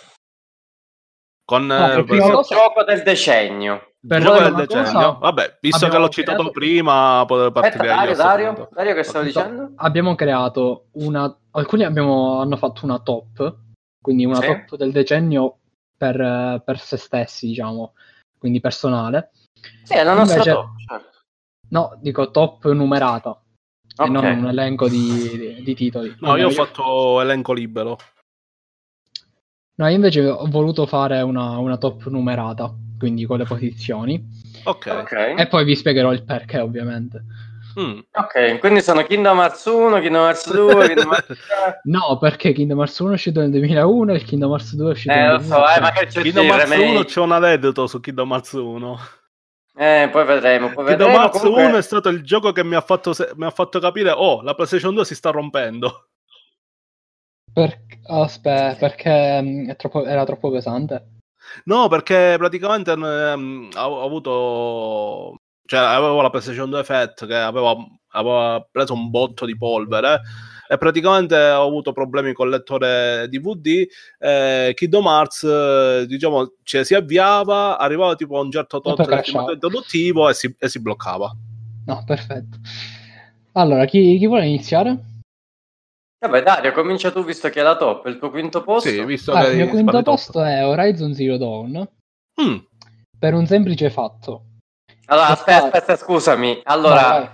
Con 1.46 1.66
No, 1.66 1.76
per 1.76 1.98
eh, 1.98 2.14
Il 2.16 2.20
cosa- 2.20 2.54
gioco 2.54 2.84
del 2.84 3.02
decennio. 3.02 3.90
Per 4.06 4.22
gioco 4.22 4.42
del 4.42 4.54
decennio. 4.54 4.84
cosa, 4.92 5.10
Vabbè, 5.12 5.58
visto 5.60 5.88
che 5.88 5.98
l'ho 5.98 6.08
citato 6.08 6.36
creato- 6.50 6.52
prima, 6.52 7.20
Aspetta, 7.20 7.50
partire 7.52 7.84
io. 7.86 7.94
Dario, 7.94 8.14
Dario. 8.16 8.68
Dario, 8.72 8.94
che 8.94 9.02
stavo 9.02 9.24
dicendo? 9.24 9.72
abbiamo 9.76 10.14
creato 10.14 10.86
una. 10.92 11.36
Alcuni 11.52 11.84
abbiamo, 11.84 12.40
hanno 12.40 12.56
fatto 12.56 12.84
una 12.84 12.98
top, 12.98 13.56
quindi 14.00 14.24
una 14.24 14.40
Sì. 14.40 14.46
top 14.46 14.76
del 14.76 14.90
decennio 14.92 15.58
per, 15.96 16.20
eh, 16.20 16.62
per 16.64 16.78
se 16.78 16.96
stessi, 16.96 17.46
diciamo, 17.48 17.94
quindi 18.38 18.60
personale. 18.60 19.30
Sì, 19.82 19.94
è 19.94 20.02
la 20.02 20.14
nostra 20.14 20.38
Invece- 20.38 20.54
top. 20.54 20.68
certo. 20.88 21.18
No, 21.70 21.96
dico 22.00 22.30
top 22.30 22.70
numerata 22.72 23.40
e 24.02 24.08
non 24.08 24.24
un 24.24 24.48
elenco 24.48 24.88
di, 24.88 25.28
di- 25.38 25.62
di 25.62 25.74
titoli. 25.74 26.14
No, 26.20 26.36
io 26.36 26.48
ho 26.48 26.50
fatto 26.50 27.20
elenco 27.20 27.52
libero. 27.52 27.96
No, 29.76 29.88
io 29.88 29.94
invece 29.96 30.26
ho 30.26 30.46
voluto 30.48 30.86
fare 30.86 31.20
una, 31.22 31.58
una 31.58 31.76
top 31.76 32.06
numerata, 32.06 32.72
quindi 32.98 33.24
con 33.26 33.38
le 33.38 33.44
posizioni. 33.44 34.22
Ok. 34.64 34.86
Ok. 35.00 35.34
E 35.36 35.46
poi 35.48 35.64
vi 35.64 35.74
spiegherò 35.74 36.12
il 36.12 36.24
perché, 36.24 36.58
ovviamente. 36.60 37.24
Mm. 37.78 37.98
Ok, 38.12 38.60
quindi 38.60 38.80
sono 38.82 39.02
Kingdom 39.02 39.36
Hearts 39.40 39.64
1, 39.64 39.98
Kingdom 39.98 40.22
Hearts 40.22 40.52
2, 40.52 40.86
Kingdom 40.86 41.10
Hearts 41.10 41.26
3. 41.26 41.80
No, 41.84 42.18
perché 42.20 42.52
Kingdom 42.52 42.78
Hearts 42.78 42.98
1 43.00 43.10
è 43.10 43.14
uscito 43.14 43.40
nel 43.40 43.50
2001 43.50 44.12
e 44.12 44.14
il 44.14 44.22
Kingdom 44.24 44.50
Hearts 44.52 44.74
2 44.76 44.86
è 44.88 44.92
uscito 44.92 45.12
Eh, 45.12 45.16
nel 45.16 45.32
lo 45.32 45.38
so, 45.40 45.44
eh, 45.44 45.48
2003. 45.50 45.80
magari 45.80 46.06
c'è 46.06 46.22
Kingdom 46.22 46.44
il 46.44 46.50
Hearts 46.50 46.70
remake. 46.70 46.90
1 46.90 47.04
c'è 47.04 47.20
un 47.20 47.32
aneddoto 47.32 47.86
su 47.88 47.98
Kingdom 48.00 48.30
Hearts 48.30 48.52
1. 48.52 48.98
Eh, 49.76 50.08
poi 50.12 50.24
vedremo, 50.24 50.66
poi 50.70 50.84
Kingdom 50.86 50.96
vedremo. 51.08 51.16
Hearts 51.16 51.38
Comunque- 51.40 51.64
1 51.66 51.76
è 51.78 51.82
stato 51.82 52.08
il 52.10 52.22
gioco 52.22 52.52
che 52.52 52.62
mi 52.62 52.76
ha 52.76 52.80
fatto, 52.80 53.12
se- 53.12 53.32
mi 53.34 53.44
ha 53.44 53.50
fatto 53.50 53.80
capire, 53.80 54.10
oh, 54.12 54.40
la 54.42 54.54
PlayStation 54.54 54.94
2 54.94 55.04
si 55.04 55.16
sta 55.16 55.30
rompendo. 55.30 56.10
Per- 57.54 57.82
Aspetta, 58.06 58.76
perché 58.76 59.40
mm, 59.40 59.68
è 59.70 59.76
troppo- 59.76 60.04
era 60.04 60.24
troppo 60.24 60.50
pesante. 60.50 61.12
No, 61.64 61.88
perché 61.88 62.34
praticamente 62.36 62.90
ehm, 62.92 63.68
ho, 63.76 63.80
ho 63.80 64.04
avuto... 64.04 65.38
Cioè, 65.66 65.80
avevo 65.80 66.20
la 66.20 66.28
PlayStation 66.28 66.68
2 66.68 66.84
Fat 66.84 67.26
che 67.26 67.36
aveva, 67.36 67.74
aveva 68.08 68.66
preso 68.70 68.92
un 68.92 69.08
botto 69.08 69.46
di 69.46 69.56
polvere 69.56 70.20
e 70.68 70.76
praticamente 70.76 71.36
ho 71.36 71.66
avuto 71.66 71.92
problemi 71.92 72.34
col 72.34 72.50
lettore 72.50 73.28
DVD. 73.30 73.86
Eh, 74.18 74.72
Kingdom 74.74 75.06
Hearts, 75.06 76.02
diciamo, 76.02 76.54
cioè, 76.64 76.84
si 76.84 76.94
avviava, 76.94 77.78
arrivava 77.78 78.14
tipo 78.14 78.36
a 78.36 78.42
un 78.42 78.50
certo 78.50 78.80
tot 78.80 78.98
introduttivo 79.52 80.28
e 80.28 80.34
si, 80.34 80.54
e 80.58 80.68
si 80.68 80.80
bloccava. 80.82 81.34
No, 81.86 82.02
perfetto. 82.04 82.58
Allora, 83.52 83.86
chi, 83.86 84.18
chi 84.18 84.26
vuole 84.26 84.46
iniziare? 84.46 85.13
Vabbè, 86.26 86.42
Dario, 86.42 86.72
comincia 86.72 87.10
tu 87.10 87.22
visto 87.24 87.48
che 87.50 87.60
è 87.60 87.62
la 87.62 87.76
top, 87.76 88.06
il 88.06 88.18
tuo 88.18 88.30
quinto 88.30 88.62
posto. 88.62 88.88
Sì, 88.88 89.04
visto 89.04 89.32
Ah, 89.32 89.42
che 89.44 89.50
il 89.50 89.56
mio 89.56 89.68
quinto 89.68 89.92
top. 89.92 90.04
posto 90.04 90.42
è 90.42 90.64
Horizon 90.66 91.12
Zero 91.14 91.36
Dawn 91.36 91.88
Mm, 92.40 92.56
per 93.18 93.34
un 93.34 93.46
semplice 93.46 93.90
fatto. 93.90 94.44
Allora, 95.06 95.28
aspetta, 95.28 95.64
aspetta, 95.64 95.96
scusami. 95.96 96.60
Allora, 96.64 97.02
Vai, 97.02 97.28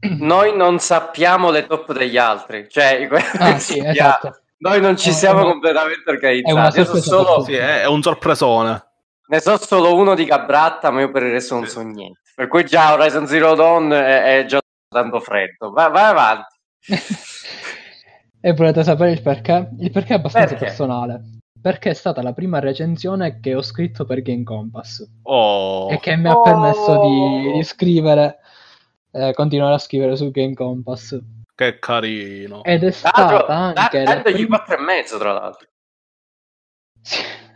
vai. 0.00 0.16
noi 0.26 0.56
non 0.56 0.78
sappiamo 0.78 1.50
le 1.50 1.66
top 1.66 1.92
degli 1.92 2.16
altri. 2.16 2.66
Cioè, 2.68 3.08
Ah, 3.38 3.58
sì, 3.58 3.78
esatto. 3.78 4.40
Noi 4.58 4.80
non 4.80 4.96
ci 4.96 5.10
È 5.10 5.12
siamo 5.12 5.40
una- 5.40 5.50
completamente 5.50 6.10
è 6.10 6.50
una 6.52 6.66
organizzati. 6.66 6.78
Io 6.80 6.84
so 6.84 7.00
solo, 7.24 7.44
sì, 7.44 7.54
è, 7.54 7.82
è 7.82 7.86
un 7.86 8.02
sorpresone. 8.02 8.84
ne 9.28 9.40
so 9.40 9.56
solo 9.58 9.94
uno 9.94 10.14
di 10.14 10.24
Gabratta, 10.24 10.90
ma 10.90 11.00
io 11.00 11.10
per 11.10 11.22
il 11.22 11.30
resto 11.32 11.54
non 11.54 11.66
so 11.66 11.80
niente. 11.82 12.20
Per 12.34 12.48
cui 12.48 12.64
già 12.64 12.92
Horizon 12.94 13.26
Zero 13.26 13.54
Dawn 13.54 13.90
è, 13.92 14.38
è 14.40 14.44
già 14.46 14.58
tanto 14.88 15.20
freddo. 15.20 15.70
Vai, 15.70 15.90
vai 15.90 16.04
avanti. 16.10 16.54
e 18.40 18.52
volete 18.54 18.82
sapere 18.82 19.12
il 19.12 19.22
perché? 19.22 19.70
Il 19.78 19.90
perché 19.90 20.14
è 20.14 20.16
abbastanza 20.16 20.48
Perché? 20.50 20.64
personale. 20.66 21.22
Perché 21.60 21.90
è 21.90 21.94
stata 21.94 22.22
la 22.22 22.32
prima 22.32 22.58
recensione 22.58 23.38
che 23.40 23.54
ho 23.54 23.60
scritto 23.60 24.06
per 24.06 24.22
Game 24.22 24.44
Compass 24.44 25.06
Oh, 25.24 25.90
e 25.90 25.98
che 26.00 26.16
mi 26.16 26.28
ha 26.28 26.32
Oh. 26.38 26.40
permesso 26.42 26.98
di, 27.00 27.52
di 27.52 27.62
scrivere, 27.62 28.38
eh, 29.10 29.34
continuare 29.34 29.74
a 29.74 29.78
scrivere 29.78 30.16
su 30.16 30.30
Game 30.30 30.54
Compass. 30.54 31.18
che 31.54 31.78
carino. 31.78 32.64
Ed 32.64 32.82
è 32.84 32.90
stata 32.90 33.46
anche 33.46 34.02
la 34.04 34.14
dandogli 34.14 34.32
prima... 34.32 34.56
quattro 34.56 34.78
e 34.78 34.80
mezzo, 34.82 35.18
tra 35.18 35.32
l'altro. 35.32 35.66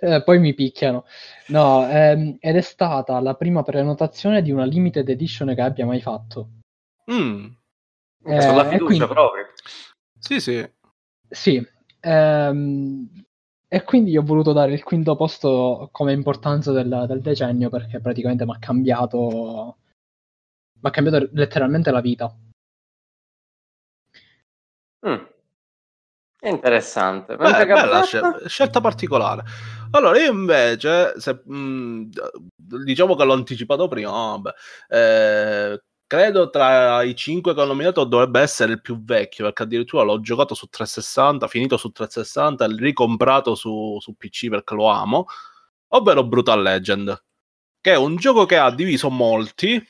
Eh, 0.00 0.22
poi 0.22 0.38
mi 0.38 0.52
picchiano. 0.52 1.06
No, 1.46 1.88
ehm, 1.88 2.36
ed 2.40 2.56
è 2.56 2.60
stata 2.60 3.18
la 3.20 3.32
prima 3.34 3.62
prenotazione 3.62 4.42
di 4.42 4.50
una 4.50 4.64
limited 4.66 5.08
edition 5.08 5.54
che 5.54 5.62
abbia 5.62 5.86
mai 5.86 6.02
fatto. 6.02 6.50
Mm, 7.10 7.46
Eh, 8.26 8.42
Sulla 8.42 8.64
fiducia 8.66 8.84
quindi- 8.84 9.06
proprio. 9.06 9.46
Sì, 10.28 10.40
sì. 10.40 10.70
Sì, 11.30 11.66
ehm, 12.00 13.24
e 13.66 13.82
quindi 13.84 14.16
ho 14.16 14.22
voluto 14.22 14.52
dare 14.52 14.74
il 14.74 14.82
quinto 14.82 15.16
posto 15.16 15.88
come 15.90 16.12
importanza 16.12 16.70
del, 16.70 17.04
del 17.08 17.20
decennio 17.22 17.70
perché 17.70 18.00
praticamente 18.00 18.44
mi 18.44 18.52
ha 18.52 18.58
cambiato, 18.58 19.78
mi 20.80 20.88
ha 20.88 20.90
cambiato 20.90 21.28
letteralmente 21.32 21.90
la 21.90 22.00
vita. 22.00 22.34
Mm. 25.02 25.28
Interessante. 26.40 27.36
Beh, 27.36 27.66
bella 27.66 28.02
scel- 28.02 28.44
scelta 28.46 28.80
particolare. 28.80 29.42
Allora, 29.90 30.18
io 30.18 30.30
invece, 30.30 31.18
se, 31.18 31.42
mh, 31.44 32.10
diciamo 32.84 33.16
che 33.16 33.24
l'ho 33.24 33.32
anticipato 33.32 33.88
prima, 33.88 34.10
vabbè, 34.10 34.50
eh, 34.88 35.82
credo 36.08 36.50
tra 36.50 37.02
i 37.02 37.14
5 37.14 37.54
che 37.54 37.60
ho 37.60 37.64
nominato 37.66 38.04
dovrebbe 38.04 38.40
essere 38.40 38.72
il 38.72 38.80
più 38.80 39.04
vecchio, 39.04 39.44
perché 39.44 39.62
addirittura 39.64 40.02
l'ho 40.02 40.20
giocato 40.20 40.54
su 40.54 40.66
360, 40.66 41.46
finito 41.48 41.76
su 41.76 41.90
360 41.90 42.64
e 42.64 42.76
ricomprato 42.76 43.54
su, 43.54 43.98
su 44.00 44.16
PC 44.16 44.48
perché 44.48 44.74
lo 44.74 44.86
amo, 44.88 45.26
ovvero 45.88 46.24
Brutal 46.24 46.62
Legend, 46.62 47.24
che 47.80 47.92
è 47.92 47.96
un 47.96 48.16
gioco 48.16 48.46
che 48.46 48.56
ha 48.56 48.70
diviso 48.74 49.10
molti, 49.10 49.86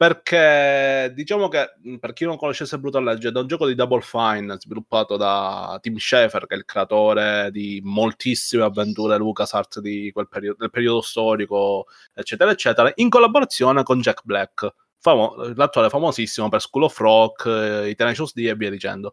perché 0.00 1.12
diciamo 1.14 1.48
che 1.48 1.72
per 2.00 2.14
chi 2.14 2.24
non 2.24 2.38
conoscesse 2.38 2.78
Brutal 2.78 3.04
Legend 3.04 3.36
è 3.36 3.40
un 3.40 3.46
gioco 3.46 3.66
di 3.66 3.74
Double 3.74 4.00
Fine 4.00 4.56
sviluppato 4.58 5.18
da 5.18 5.78
Tim 5.82 5.98
Schafer 5.98 6.46
che 6.46 6.54
è 6.54 6.58
il 6.58 6.64
creatore 6.64 7.50
di 7.52 7.82
moltissime 7.84 8.64
avventure 8.64 9.18
LucasArts 9.18 9.80
di 9.80 10.10
quel 10.10 10.26
periodo, 10.26 10.56
del 10.58 10.70
periodo 10.70 11.02
storico 11.02 11.86
eccetera 12.14 12.50
eccetera 12.50 12.90
in 12.94 13.10
collaborazione 13.10 13.82
con 13.82 14.00
Jack 14.00 14.22
Black 14.24 14.72
famo- 15.00 15.34
l'attuale 15.54 15.88
famosissimo 15.88 16.48
per 16.48 16.60
School 16.60 16.84
of 16.84 16.98
Rock 16.98 17.46
eh, 17.46 17.88
i 17.90 17.94
Tenacious 17.94 18.32
D 18.34 18.38
e 18.46 18.54
via 18.54 18.70
dicendo 18.70 19.12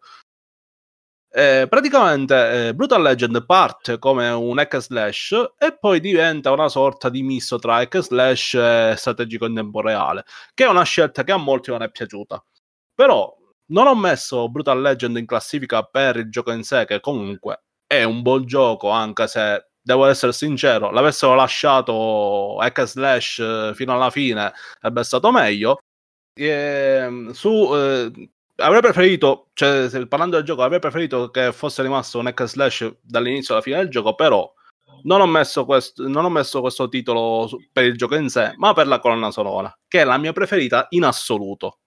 eh, 1.29 1.67
praticamente 1.69 2.69
eh, 2.69 2.73
Brutal 2.73 3.01
Legend 3.01 3.45
parte 3.45 3.99
come 3.99 4.29
un 4.29 4.57
hack 4.57 4.77
slash 4.77 5.35
e 5.57 5.77
poi 5.77 5.99
diventa 5.99 6.51
una 6.51 6.69
sorta 6.69 7.09
di 7.09 7.21
misto 7.21 7.59
tra 7.59 7.75
hack 7.75 7.99
slash 7.99 8.53
e 8.55 8.93
strategico 8.97 9.45
in 9.45 9.53
tempo 9.53 9.81
reale, 9.81 10.25
che 10.53 10.65
è 10.65 10.67
una 10.67 10.83
scelta 10.83 11.23
che 11.23 11.31
a 11.33 11.37
molti 11.37 11.69
non 11.69 11.83
è 11.83 11.91
piaciuta. 11.91 12.43
Però 12.95 13.35
non 13.67 13.87
ho 13.87 13.95
messo 13.95 14.49
Brutal 14.49 14.81
Legend 14.81 15.17
in 15.17 15.25
classifica 15.25 15.83
per 15.83 16.15
il 16.15 16.29
gioco 16.31 16.51
in 16.51 16.63
sé, 16.63 16.85
che 16.85 16.99
comunque 17.01 17.65
è 17.85 18.03
un 18.03 18.21
buon 18.21 18.45
gioco, 18.45 18.89
anche 18.89 19.27
se 19.27 19.67
devo 19.87 20.05
essere 20.05 20.33
sincero, 20.33 20.91
l'avessero 20.91 21.33
lasciato 21.33 22.57
hack 22.57 22.83
slash 22.83 23.39
eh, 23.39 23.71
fino 23.73 23.93
alla 23.93 24.09
fine 24.09 24.51
sarebbe 24.81 25.03
stato 25.03 25.31
meglio. 25.31 25.77
E, 26.33 26.45
ehm, 26.45 27.31
su 27.31 27.69
eh, 27.73 28.11
avrei 28.57 28.81
preferito, 28.81 29.47
cioè, 29.53 29.89
parlando 30.07 30.35
del 30.35 30.45
gioco, 30.45 30.63
avrei 30.63 30.79
preferito 30.79 31.31
che 31.31 31.53
fosse 31.53 31.83
rimasto 31.83 32.19
un 32.19 32.27
hack 32.27 32.43
slash 32.43 32.95
dall'inizio 33.01 33.53
alla 33.53 33.63
fine 33.63 33.77
del 33.77 33.87
gioco, 33.87 34.13
però 34.13 34.53
non 35.03 35.21
ho 35.21 35.25
messo 35.25 35.63
questo, 35.63 36.05
non 36.05 36.25
ho 36.25 36.29
messo 36.29 36.59
questo 36.59 36.89
titolo 36.89 37.47
per 37.71 37.85
il 37.85 37.95
gioco 37.95 38.15
in 38.15 38.27
sé, 38.27 38.55
ma 38.57 38.73
per 38.73 38.87
la 38.87 38.99
colonna 38.99 39.31
sonora, 39.31 39.73
che 39.87 40.01
è 40.01 40.03
la 40.03 40.17
mia 40.17 40.33
preferita 40.33 40.87
in 40.89 41.05
assoluto, 41.05 41.79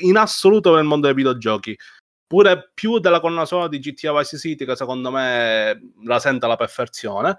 in 0.00 0.16
assoluto 0.16 0.72
nel 0.76 0.84
mondo 0.84 1.06
dei 1.08 1.16
videogiochi. 1.16 1.76
Pure 2.26 2.70
più 2.74 2.98
della 2.98 3.20
colonna 3.20 3.44
sonora 3.44 3.68
di 3.68 3.78
GTA 3.78 4.16
Vice 4.18 4.38
City, 4.38 4.64
che 4.64 4.76
secondo 4.76 5.10
me 5.10 5.92
la 6.04 6.18
sente 6.18 6.44
alla 6.46 6.56
perfezione. 6.56 7.38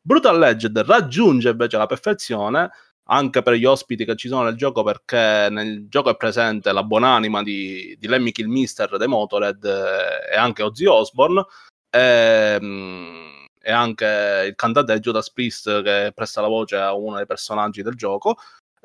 Brutal 0.00 0.38
Legend 0.38 0.78
raggiunge 0.80 1.50
invece 1.50 1.76
la 1.76 1.86
perfezione 1.86 2.70
anche 3.08 3.42
per 3.42 3.54
gli 3.54 3.64
ospiti 3.64 4.04
che 4.04 4.16
ci 4.16 4.28
sono 4.28 4.44
nel 4.44 4.56
gioco 4.56 4.82
perché 4.82 5.48
nel 5.50 5.88
gioco 5.88 6.10
è 6.10 6.16
presente 6.16 6.72
la 6.72 6.82
buonanima 6.82 7.42
di, 7.42 7.96
di 7.98 8.08
Lemmy 8.08 8.32
Kilmister 8.32 8.96
dei 8.96 9.06
Motorhead 9.06 9.64
eh, 9.64 10.34
e 10.34 10.36
anche 10.36 10.62
Ozzy 10.62 10.86
Osbourne 10.86 11.44
e, 11.90 12.58
mm, 12.60 13.44
e, 13.60 13.72
anche 13.72 14.44
il 14.48 14.54
cantante 14.56 14.98
Judas 14.98 15.30
Priest 15.30 15.82
che 15.82 16.12
presta 16.14 16.40
la 16.40 16.48
voce 16.48 16.76
a 16.76 16.94
uno 16.94 17.16
dei 17.16 17.26
personaggi 17.26 17.82
del 17.82 17.94
gioco 17.94 18.36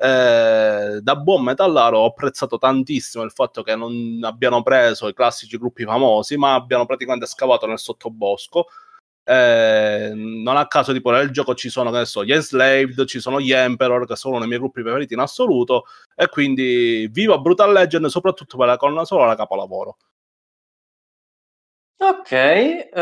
eh, 0.02 1.00
da 1.00 1.16
buon 1.16 1.44
metallaro 1.44 1.98
ho 1.98 2.06
apprezzato 2.06 2.58
tantissimo 2.58 3.22
il 3.22 3.30
fatto 3.30 3.62
che 3.62 3.76
non 3.76 4.18
abbiano 4.22 4.62
preso 4.62 5.06
i 5.06 5.14
classici 5.14 5.56
gruppi 5.56 5.84
famosi 5.84 6.36
ma 6.36 6.54
abbiano 6.54 6.86
praticamente 6.86 7.26
scavato 7.26 7.66
nel 7.66 7.78
sottobosco 7.78 8.66
eh, 9.24 10.10
non 10.14 10.56
a 10.56 10.66
caso, 10.66 10.92
tipo, 10.92 11.10
nel 11.10 11.30
gioco 11.30 11.54
ci 11.54 11.68
sono, 11.68 11.90
che 11.90 11.98
ne 11.98 12.04
so, 12.06 12.24
gli 12.24 12.32
Enslaved, 12.32 13.04
ci 13.04 13.20
sono 13.20 13.40
gli 13.40 13.52
Emperor, 13.52 14.06
che 14.06 14.16
sono 14.16 14.32
uno 14.32 14.40
dei 14.40 14.48
miei 14.48 14.60
gruppi 14.60 14.82
preferiti 14.82 15.14
in 15.14 15.20
assoluto. 15.20 15.84
E 16.14 16.28
quindi 16.28 17.08
viva 17.10 17.38
Brutal 17.38 17.72
Legend, 17.72 18.06
soprattutto 18.06 18.56
per 18.56 18.66
la 18.66 18.76
colonna 18.76 19.04
sonora 19.04 19.36
capolavoro. 19.36 19.96
Ok, 21.98 22.88
uh, 22.92 22.98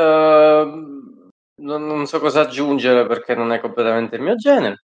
non, 1.63 1.87
non, 1.87 2.07
so 2.07 2.21
cosa 2.21 2.43
aggiungere 2.43 3.07
perché 3.07 3.35
non 3.35 3.51
è 3.53 3.59
completamente 3.59 4.17
il 4.17 4.23
mio 4.23 4.37
genere. 4.37 4.83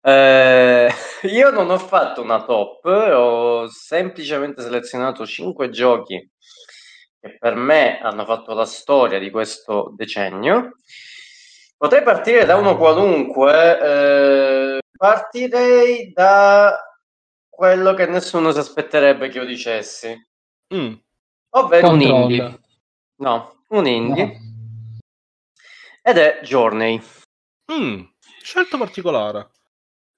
Uh, 0.00 0.88
io 1.26 1.50
non 1.50 1.70
ho 1.70 1.78
fatto 1.78 2.22
una 2.22 2.44
top, 2.44 2.84
ho 2.84 3.68
semplicemente 3.68 4.62
selezionato 4.62 5.26
5 5.26 5.70
giochi 5.70 6.30
che 7.20 7.36
per 7.38 7.54
me 7.54 7.98
hanno 8.00 8.24
fatto 8.24 8.54
la 8.54 8.64
storia 8.64 9.18
di 9.18 9.30
questo 9.30 9.92
decennio. 9.96 10.76
Potrei 11.76 12.02
partire 12.02 12.44
da 12.44 12.56
uno 12.56 12.76
qualunque, 12.76 13.80
eh, 13.80 14.78
partirei 14.96 16.12
da 16.12 16.76
quello 17.48 17.94
che 17.94 18.06
nessuno 18.06 18.50
si 18.52 18.58
aspetterebbe 18.58 19.28
che 19.28 19.38
io 19.38 19.44
dicessi, 19.44 20.14
mm. 20.74 20.94
ovvero 21.50 21.88
Control. 21.88 22.10
un 22.10 22.20
indie. 22.22 22.60
No, 23.16 23.64
un 23.68 23.86
indie. 23.86 24.24
No. 24.24 25.00
Ed 26.02 26.18
è 26.18 26.40
Journey. 26.42 27.00
Mm. 27.72 28.02
Scelta 28.42 28.78
particolare. 28.78 29.50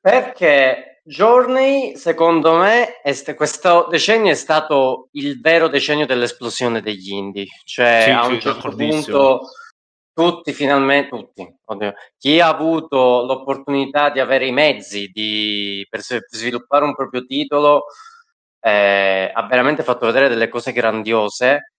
Perché 0.00 0.90
Journey, 1.02 1.96
secondo 1.96 2.56
me, 2.56 3.00
st- 3.04 3.34
questo 3.34 3.86
decennio 3.90 4.30
è 4.30 4.36
stato 4.36 5.08
il 5.12 5.40
vero 5.40 5.68
decennio 5.68 6.06
dell'esplosione 6.06 6.80
degli 6.80 7.12
indie. 7.12 7.46
Cioè, 7.64 8.02
sì, 8.04 8.10
a 8.10 8.26
un 8.26 8.34
sì, 8.34 8.40
certo 8.40 8.70
punto, 8.70 9.40
tutti 10.12 10.52
finalmente, 10.52 11.08
tutti, 11.08 11.56
oddio, 11.64 11.94
chi 12.16 12.40
ha 12.40 12.48
avuto 12.48 13.24
l'opportunità 13.24 14.10
di 14.10 14.20
avere 14.20 14.46
i 14.46 14.52
mezzi 14.52 15.10
di, 15.12 15.86
per 15.88 16.00
sviluppare 16.00 16.84
un 16.84 16.94
proprio 16.94 17.24
titolo, 17.24 17.84
eh, 18.60 19.30
ha 19.34 19.46
veramente 19.46 19.82
fatto 19.82 20.06
vedere 20.06 20.28
delle 20.28 20.48
cose 20.48 20.72
grandiose. 20.72 21.72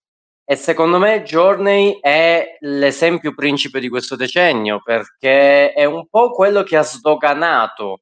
E 0.44 0.56
secondo 0.56 0.98
me 0.98 1.24
Journey 1.24 2.00
è 2.02 2.58
l'esempio 2.62 3.34
principe 3.34 3.80
di 3.80 3.88
questo 3.88 4.16
decennio 4.16 4.82
perché 4.84 5.72
è 5.72 5.86
un 5.86 6.08
po' 6.10 6.32
quello 6.32 6.64
che 6.64 6.76
ha 6.76 6.82
sdoganato 6.82 8.02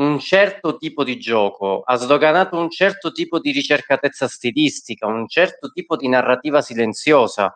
un 0.00 0.18
certo 0.18 0.76
tipo 0.76 1.04
di 1.04 1.18
gioco, 1.18 1.82
ha 1.82 1.96
sdoganato 1.96 2.56
un 2.58 2.70
certo 2.70 3.12
tipo 3.12 3.38
di 3.38 3.52
ricercatezza 3.52 4.26
stilistica, 4.28 5.06
un 5.06 5.28
certo 5.28 5.70
tipo 5.70 5.96
di 5.96 6.08
narrativa 6.08 6.62
silenziosa. 6.62 7.54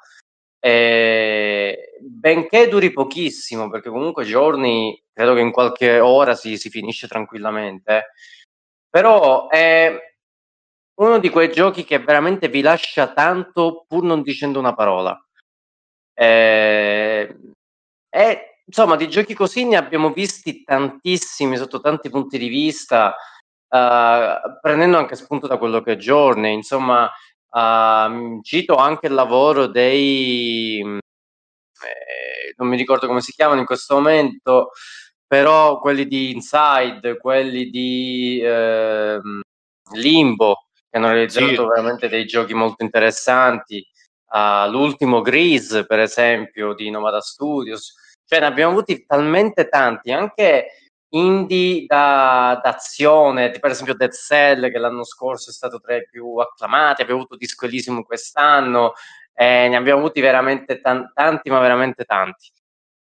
Eh, 0.61 1.99
benché 2.01 2.69
duri 2.69 2.91
pochissimo, 2.93 3.69
perché 3.71 3.91
comunque 3.91 4.25
giorni 4.25 5.03
credo 5.13 5.35
che 5.35 5.41
in 5.41 5.53
qualche 5.53 6.01
ora 6.01 6.35
si, 6.35 6.57
si 6.57 6.71
finisce 6.71 7.07
tranquillamente, 7.07 8.13
però 8.89 9.49
è 9.49 9.95
uno 11.01 11.19
di 11.19 11.29
quei 11.31 11.51
giochi 11.51 11.85
che 11.85 11.99
veramente 11.99 12.49
vi 12.49 12.61
lascia 12.63 13.13
tanto 13.13 13.85
pur 13.89 14.05
non 14.05 14.23
dicendo 14.23 14.59
una 14.59 14.75
parola. 14.75 15.19
Eh, 16.15 17.37
è 18.09 18.54
insomma, 18.65 18.97
di 18.97 19.09
giochi 19.09 19.35
così 19.35 19.65
ne 19.65 19.77
abbiamo 19.77 20.13
visti 20.13 20.63
tantissimi 20.65 21.57
sotto 21.57 21.81
tanti 21.81 22.11
punti 22.11 22.39
di 22.39 22.49
vista, 22.49 23.15
uh, 23.69 24.59
prendendo 24.61 24.99
anche 24.99 25.17
spunto 25.17 25.47
da 25.47 25.59
quello 25.59 25.83
che 25.83 25.93
è 25.93 25.97
Journey. 25.97 26.53
Insomma, 26.55 27.11
uh, 27.51 28.41
cito 28.43 28.77
anche 28.77 29.07
il 29.07 29.15
lavoro 29.15 29.67
dei 29.67 31.01
eh, 31.85 32.55
non 32.57 32.69
mi 32.69 32.77
ricordo 32.77 33.07
come 33.07 33.21
si 33.21 33.33
chiamano 33.33 33.61
in 33.61 33.67
questo 33.67 33.95
momento, 33.95 34.71
però 35.27 35.79
quelli 35.81 36.07
di 36.07 36.33
Inside, 36.33 37.19
quelli 37.19 37.71
di 37.71 38.41
eh, 38.43 39.21
Limbo, 39.93 40.67
che 40.89 40.97
hanno 40.97 41.11
realizzato 41.11 41.47
sì. 41.47 41.57
veramente 41.57 42.09
dei 42.09 42.25
giochi 42.27 42.55
molto 42.55 42.83
interessanti. 42.83 43.87
Uh, 44.35 44.69
l'ultimo 44.69 45.21
Grease, 45.21 45.87
per 45.87 46.01
esempio, 46.01 46.75
di 46.75 46.91
Nomada 46.91 47.21
Studios 47.21 47.95
cioè 48.27 48.41
ne 48.41 48.47
abbiamo 48.47 48.73
avuti 48.73 49.05
talmente 49.07 49.69
tanti, 49.69 50.13
anche 50.13 50.69
indie 51.15 51.85
da, 51.87 52.61
d'azione, 52.63 53.51
per 53.51 53.71
esempio 53.71 53.95
Dead 53.95 54.13
Cell 54.13 54.71
che 54.71 54.79
l'anno 54.79 55.05
scorso 55.05 55.51
è 55.51 55.53
stato 55.53 55.81
tra 55.81 55.97
i 55.97 56.07
più 56.09 56.37
acclamati, 56.37 57.03
abbiamo 57.03 57.21
avuto 57.21 57.37
Disco 57.37 57.67
Elysium 57.67 58.03
quest'anno, 58.03 58.95
eh, 59.35 59.69
ne 59.69 59.77
abbiamo 59.77 60.01
avuti 60.01 60.21
veramente 60.21 60.81
tan- 60.81 61.11
tanti, 61.15 61.51
ma 61.51 61.61
veramente 61.61 62.05
tanti. 62.05 62.51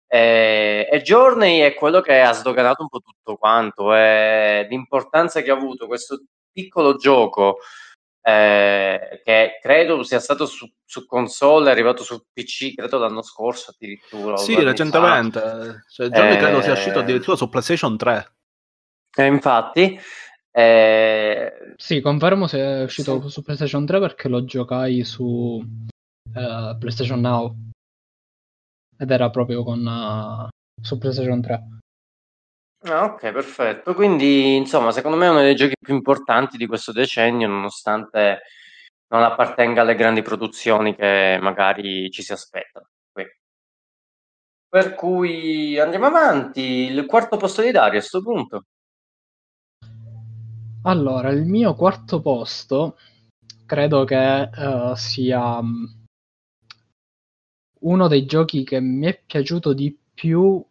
Eh, 0.08 0.88
e 0.90 1.02
Journey 1.02 1.60
è 1.60 1.74
quello 1.74 2.00
che 2.00 2.20
ha 2.20 2.32
sdoganato 2.32 2.82
un 2.82 2.88
po' 2.88 2.98
tutto 3.00 3.36
quanto, 3.36 3.94
eh, 3.94 4.66
l'importanza 4.68 5.40
che 5.40 5.50
ha 5.50 5.54
avuto 5.54 5.86
questo 5.86 6.20
piccolo 6.52 6.96
gioco 6.96 7.58
eh, 8.22 9.22
che 9.24 9.58
credo 9.62 10.02
sia 10.02 10.20
stato 10.20 10.46
su, 10.46 10.70
su, 10.84 11.06
console, 11.06 11.68
è 11.68 11.72
arrivato 11.72 12.02
su 12.02 12.26
PC, 12.32 12.74
credo 12.74 12.98
l'anno 12.98 13.22
scorso 13.22 13.70
addirittura. 13.70 14.36
Sì, 14.36 14.62
recentemente. 14.62 15.84
Cioè, 15.88 16.06
eh, 16.06 16.36
credo 16.36 16.60
sia 16.62 16.72
uscito 16.72 16.98
addirittura 16.98 17.36
su 17.36 17.48
PlayStation 17.48 17.96
3. 17.96 18.34
Eh, 19.16 19.26
infatti, 19.26 19.98
Eh, 20.52 21.74
Sì, 21.76 22.00
confermo 22.00 22.48
se 22.48 22.58
è 22.58 22.82
uscito 22.82 23.22
Sì. 23.22 23.30
su 23.30 23.42
PlayStation 23.42 23.86
3 23.86 24.00
perché 24.00 24.28
lo 24.28 24.44
giocai 24.44 25.04
su 25.04 25.64
eh, 26.34 26.76
PlayStation 26.78 27.20
Now. 27.20 27.54
Ed 28.98 29.10
era 29.10 29.30
proprio 29.30 29.62
con 29.62 29.86
eh, 29.86 30.48
su 30.82 30.98
PlayStation 30.98 31.40
3. 31.40 31.62
Ah, 32.82 33.04
ok, 33.04 33.30
perfetto. 33.32 33.94
Quindi, 33.94 34.56
insomma, 34.56 34.90
secondo 34.90 35.16
me 35.16 35.26
è 35.26 35.30
uno 35.30 35.42
dei 35.42 35.54
giochi 35.54 35.74
più 35.78 35.94
importanti 35.94 36.56
di 36.56 36.66
questo 36.66 36.92
decennio, 36.92 37.46
nonostante 37.46 38.40
non 39.08 39.22
appartenga 39.22 39.82
alle 39.82 39.94
grandi 39.94 40.22
produzioni 40.22 40.94
che 40.94 41.38
magari 41.40 42.10
ci 42.10 42.22
si 42.22 42.32
aspettano. 42.32 42.88
Qui. 43.12 43.24
Per 44.68 44.94
cui 44.94 45.78
andiamo 45.78 46.06
avanti. 46.06 46.60
Il 46.60 47.04
quarto 47.06 47.36
posto 47.36 47.60
di 47.60 47.70
Dario 47.70 47.98
a 47.98 48.02
sto 48.02 48.22
punto. 48.22 48.64
Allora, 50.84 51.28
il 51.30 51.44
mio 51.44 51.74
quarto 51.74 52.22
posto 52.22 52.96
credo 53.66 54.04
che 54.04 54.42
eh, 54.42 54.92
sia 54.96 55.60
mm, 55.60 55.84
uno 57.80 58.08
dei 58.08 58.24
giochi 58.24 58.64
che 58.64 58.80
mi 58.80 59.06
è 59.06 59.20
piaciuto 59.26 59.74
di 59.74 59.96
più 60.14 60.64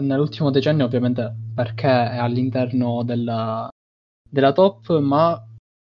nell'ultimo 0.00 0.50
decennio, 0.50 0.84
ovviamente 0.84 1.34
perché 1.54 1.88
è 1.88 2.16
all'interno 2.18 3.02
della, 3.02 3.68
della 4.28 4.52
top, 4.52 4.98
ma 4.98 5.42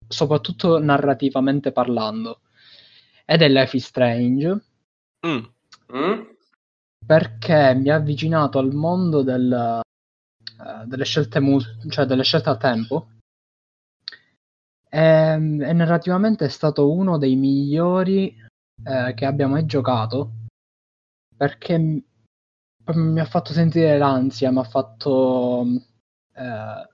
soprattutto 0.06 0.78
narrativamente 0.78 1.72
parlando. 1.72 2.40
Ed 3.24 3.42
è 3.42 3.48
Life 3.48 3.76
is 3.76 3.86
Strange, 3.86 4.60
Mm. 5.26 5.44
Mm? 5.96 6.20
perché 7.06 7.74
mi 7.74 7.88
ha 7.88 7.96
avvicinato 7.96 8.58
al 8.58 8.72
mondo 8.74 9.22
del, 9.22 9.80
eh, 10.60 10.86
delle 10.86 11.04
scelte 11.04 11.40
mu- 11.40 11.60
cioè 11.88 12.04
delle 12.04 12.22
scelte 12.22 12.50
a 12.50 12.56
tempo. 12.56 13.08
E, 14.88 14.98
e 15.00 15.72
narrativamente 15.72 16.44
è 16.44 16.48
stato 16.48 16.92
uno 16.92 17.18
dei 17.18 17.34
migliori 17.36 18.36
eh, 18.84 19.14
che 19.14 19.24
abbia 19.24 19.48
mai 19.48 19.66
giocato 19.66 20.32
perché 21.36 22.02
mi 22.94 23.20
ha 23.20 23.24
fatto 23.24 23.52
sentire 23.52 23.98
l'ansia, 23.98 24.50
mi 24.50 24.58
ha 24.58 24.62
fatto 24.62 25.66
eh, 26.34 26.88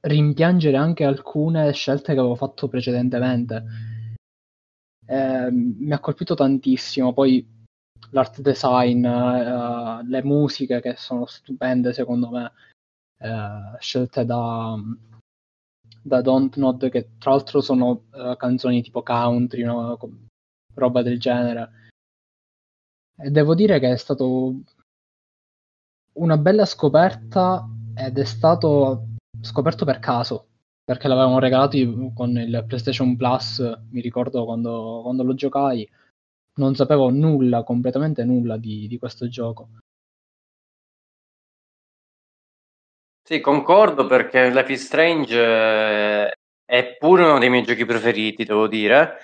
rimpiangere 0.00 0.76
anche 0.76 1.04
alcune 1.04 1.72
scelte 1.72 2.12
che 2.12 2.18
avevo 2.18 2.36
fatto 2.36 2.68
precedentemente. 2.68 3.64
Eh, 5.06 5.50
mi 5.50 5.92
ha 5.92 6.00
colpito 6.00 6.34
tantissimo, 6.34 7.12
poi 7.12 7.46
l'art 8.10 8.40
design, 8.40 9.04
eh, 9.04 10.02
le 10.04 10.22
musiche 10.22 10.80
che 10.80 10.96
sono 10.96 11.26
stupende 11.26 11.92
secondo 11.92 12.30
me, 12.30 12.52
eh, 13.18 13.76
scelte 13.78 14.24
da, 14.24 14.76
da 16.02 16.20
Dontnod 16.20 16.88
che 16.90 17.16
tra 17.18 17.30
l'altro 17.32 17.60
sono 17.60 18.04
eh, 18.12 18.36
canzoni 18.36 18.82
tipo 18.82 19.02
country, 19.02 19.62
no? 19.62 19.98
Roba 20.74 21.02
del 21.02 21.18
genere. 21.18 21.70
E 23.18 23.30
devo 23.30 23.54
dire 23.54 23.78
che 23.78 23.92
è 23.92 23.96
stato 23.96 24.62
una 26.16 26.36
bella 26.36 26.64
scoperta 26.64 27.66
ed 27.94 28.18
è 28.18 28.24
stato 28.24 29.08
scoperto 29.40 29.84
per 29.84 29.98
caso 29.98 30.48
perché 30.86 31.08
l'avevano 31.08 31.40
regalato 31.40 31.76
con 32.14 32.30
il 32.36 32.64
PlayStation 32.66 33.16
Plus. 33.16 33.58
Mi 33.90 34.00
ricordo 34.00 34.44
quando, 34.44 35.00
quando 35.02 35.24
lo 35.24 35.34
giocai, 35.34 35.88
non 36.54 36.76
sapevo 36.76 37.10
nulla, 37.10 37.64
completamente 37.64 38.22
nulla 38.22 38.56
di, 38.56 38.86
di 38.86 38.96
questo 38.96 39.28
gioco. 39.28 39.68
Sì, 43.24 43.40
concordo 43.40 44.06
perché 44.06 44.50
Life 44.50 44.72
is 44.72 44.84
Strange 44.84 45.36
eh, 45.36 46.32
è 46.64 46.96
pure 46.96 47.24
uno 47.24 47.40
dei 47.40 47.50
miei 47.50 47.64
giochi 47.64 47.84
preferiti, 47.84 48.44
devo 48.44 48.68
dire. 48.68 49.16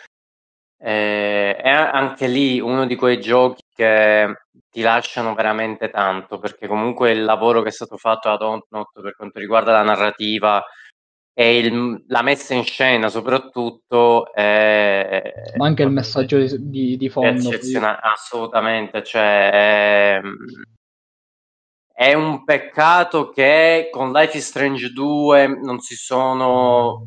Eh, 0.84 1.54
è 1.56 1.68
anche 1.70 2.26
lì 2.26 2.58
uno 2.60 2.86
di 2.86 2.96
quei 2.96 3.20
giochi 3.20 3.62
che 3.72 4.34
ti 4.68 4.80
lasciano 4.80 5.32
veramente 5.34 5.90
tanto, 5.90 6.38
perché 6.40 6.66
comunque 6.66 7.12
il 7.12 7.22
lavoro 7.22 7.62
che 7.62 7.68
è 7.68 7.72
stato 7.72 7.96
fatto 7.96 8.28
da 8.28 8.36
Dontnod 8.36 8.86
per 9.00 9.14
quanto 9.14 9.38
riguarda 9.38 9.70
la 9.72 9.82
narrativa 9.82 10.60
e 11.34 11.58
il- 11.58 12.04
la 12.08 12.22
messa 12.22 12.54
in 12.54 12.64
scena 12.64 13.08
soprattutto 13.08 14.32
è 14.32 15.22
Ma 15.56 15.66
anche 15.66 15.82
il 15.84 15.90
messaggio 15.90 16.38
di, 16.58 16.96
di- 16.96 17.08
fondo. 17.08 17.48
eccezionale, 17.48 17.98
assolutamente, 18.02 19.04
cioè 19.04 19.50
è, 19.50 20.20
è 21.94 22.12
un 22.14 22.42
peccato 22.42 23.30
che 23.30 23.88
con 23.92 24.10
Life 24.10 24.36
is 24.36 24.46
Strange 24.46 24.90
2 24.92 25.46
non 25.46 25.78
si 25.78 25.94
sono 25.94 27.06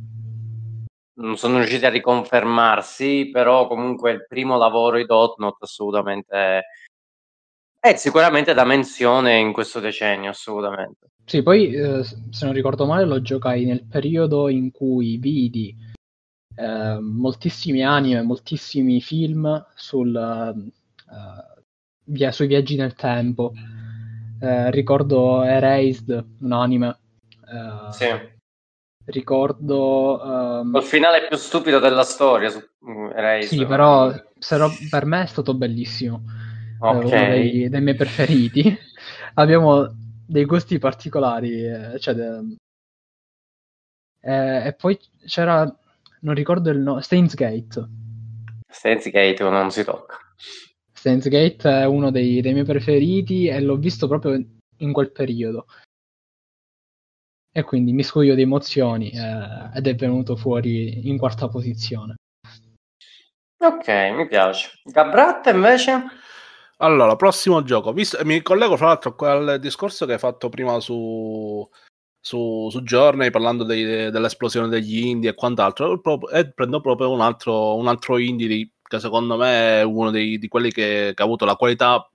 non 1.15 1.37
sono 1.37 1.57
riusciti 1.57 1.85
a 1.85 1.89
riconfermarsi, 1.89 3.29
però 3.31 3.67
comunque 3.67 4.11
il 4.11 4.25
primo 4.27 4.57
lavoro 4.57 4.97
di 4.97 5.05
Dotnot 5.05 5.61
assolutamente 5.61 6.61
è 7.79 7.95
sicuramente 7.95 8.53
da 8.53 8.65
menzione 8.65 9.37
in 9.37 9.53
questo 9.53 9.79
decennio, 9.79 10.31
assolutamente. 10.31 11.09
Sì, 11.25 11.43
poi 11.43 11.73
eh, 11.73 12.03
se 12.03 12.45
non 12.45 12.53
ricordo 12.53 12.85
male 12.85 13.05
lo 13.05 13.21
giocai 13.21 13.65
nel 13.65 13.85
periodo 13.85 14.49
in 14.49 14.71
cui 14.71 15.17
vidi 15.17 15.75
eh, 16.55 16.97
moltissimi 16.99 17.83
anime, 17.83 18.21
moltissimi 18.21 19.01
film 19.01 19.65
sul, 19.75 20.15
eh, 20.15 21.61
via- 22.05 22.31
sui 22.31 22.47
viaggi 22.47 22.75
nel 22.75 22.95
tempo. 22.95 23.53
Eh, 24.41 24.71
ricordo 24.71 25.43
Erased, 25.43 26.25
un 26.41 26.51
anime. 26.51 26.97
Eh, 27.47 27.91
Sì. 27.91 28.33
Ricordo... 29.05 30.21
ehm, 30.61 30.71
Col 30.71 30.83
finale 30.83 31.27
più 31.27 31.37
stupido 31.37 31.79
della 31.79 32.03
storia 32.03 32.49
su. 32.49 32.59
Sì, 33.41 33.65
però 33.65 34.07
no- 34.09 34.71
per 34.89 35.05
me 35.05 35.23
è 35.23 35.25
stato 35.27 35.53
bellissimo. 35.53 36.23
È 36.79 36.87
Ok. 36.87 37.03
uno 37.03 37.27
dei, 37.27 37.69
dei 37.69 37.81
miei 37.81 37.95
preferiti. 37.95 38.77
Abbiamo 39.35 39.93
dei 40.27 40.45
gusti 40.45 40.79
particolari. 40.79 41.65
eh, 41.65 41.99
cioè, 41.99 42.13
de- 42.15 42.55
eh, 44.21 44.67
e 44.67 44.73
poi 44.73 44.97
c'era, 45.25 45.63
non 46.21 46.33
ricordo 46.33 46.71
il 46.71 46.79
nome, 46.79 47.01
Steins 47.01 47.35
Gate. 47.35 47.87
Steins 48.67 49.09
Gate 49.09 49.43
non 49.43 49.69
si 49.71 49.83
tocca. 49.83 50.17
Steins 50.91 51.27
Gate 51.27 51.69
è 51.69 51.85
uno 51.85 52.09
dei, 52.09 52.41
dei 52.41 52.53
miei 52.53 52.65
preferiti 52.65 53.47
e 53.47 53.61
l'ho 53.61 53.77
visto 53.77 54.07
proprio 54.07 54.43
in 54.77 54.91
quel 54.91 55.11
periodo. 55.11 55.67
E 57.57 57.63
quindi 57.63 57.93
mi 57.93 58.03
scuoio 58.03 58.35
di 58.35 58.41
emozioni 58.41 59.11
eh, 59.11 59.69
ed 59.73 59.87
è 59.87 59.95
venuto 59.95 60.35
fuori 60.35 61.07
in 61.07 61.17
quarta 61.17 61.47
posizione. 61.47 62.15
Ok, 63.57 63.87
mi 64.13 64.27
piace. 64.27 64.71
Gabrat 64.83 65.45
invece? 65.47 66.03
Allora, 66.79 67.15
prossimo 67.15 67.63
gioco. 67.63 67.93
Visto- 67.93 68.19
mi 68.25 68.41
collego 68.41 68.75
fra 68.75 68.87
l'altro 68.87 69.11
a 69.11 69.15
quel 69.15 69.59
discorso 69.61 70.05
che 70.05 70.13
hai 70.13 70.19
fatto 70.19 70.49
prima 70.49 70.81
su, 70.81 71.65
su, 72.19 72.67
su 72.69 72.81
Journey 72.81 73.29
parlando 73.29 73.63
dei- 73.63 74.11
dell'esplosione 74.11 74.67
degli 74.67 75.05
indie 75.05 75.29
e 75.29 75.33
quant'altro. 75.35 76.01
E 76.33 76.51
prendo 76.51 76.81
proprio 76.81 77.09
un 77.11 77.21
altro, 77.21 77.77
un 77.77 77.87
altro 77.87 78.17
indie 78.17 78.47
di- 78.49 78.69
che 78.83 78.99
secondo 78.99 79.37
me 79.37 79.79
è 79.79 79.83
uno 79.83 80.11
dei- 80.11 80.37
di 80.37 80.49
quelli 80.49 80.73
che, 80.73 81.13
che 81.15 81.21
ha 81.21 81.25
avuto 81.25 81.45
la 81.45 81.55
qualità 81.55 82.05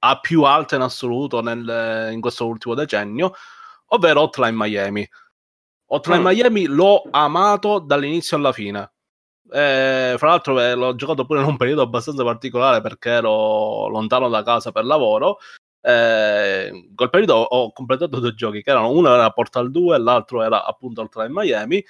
a 0.00 0.18
più 0.18 0.42
alta 0.42 0.74
in 0.74 0.82
assoluto 0.82 1.40
nel- 1.40 2.08
in 2.12 2.20
questo 2.20 2.44
ultimo 2.44 2.74
decennio, 2.74 3.32
ovvero 3.88 4.22
Hotline 4.22 4.56
Miami. 4.56 5.08
Hotline 5.86 6.20
Mm. 6.20 6.26
Miami 6.26 6.66
l'ho 6.66 7.04
amato 7.10 7.78
dall'inizio 7.78 8.36
alla 8.36 8.52
fine. 8.52 8.92
Eh, 9.50 10.14
fra 10.18 10.28
l'altro 10.28 10.58
eh, 10.60 10.74
l'ho 10.74 10.94
giocato 10.94 11.26
pure 11.26 11.40
in 11.40 11.46
un 11.46 11.56
periodo 11.56 11.82
abbastanza 11.82 12.24
particolare 12.24 12.80
perché 12.80 13.10
ero 13.10 13.88
lontano 13.88 14.28
da 14.28 14.42
casa 14.42 14.72
per 14.72 14.84
lavoro. 14.84 15.38
Eh, 15.80 16.70
in 16.72 16.94
quel 16.94 17.10
periodo 17.10 17.34
ho 17.34 17.70
completato 17.72 18.18
due 18.18 18.34
giochi 18.34 18.62
che 18.62 18.70
erano 18.70 18.90
uno 18.90 19.12
era 19.12 19.30
Portal 19.30 19.70
2 19.70 19.96
e 19.96 19.98
l'altro 19.98 20.42
era 20.42 20.64
appunto 20.64 21.02
Hotline 21.02 21.30
Miami. 21.30 21.84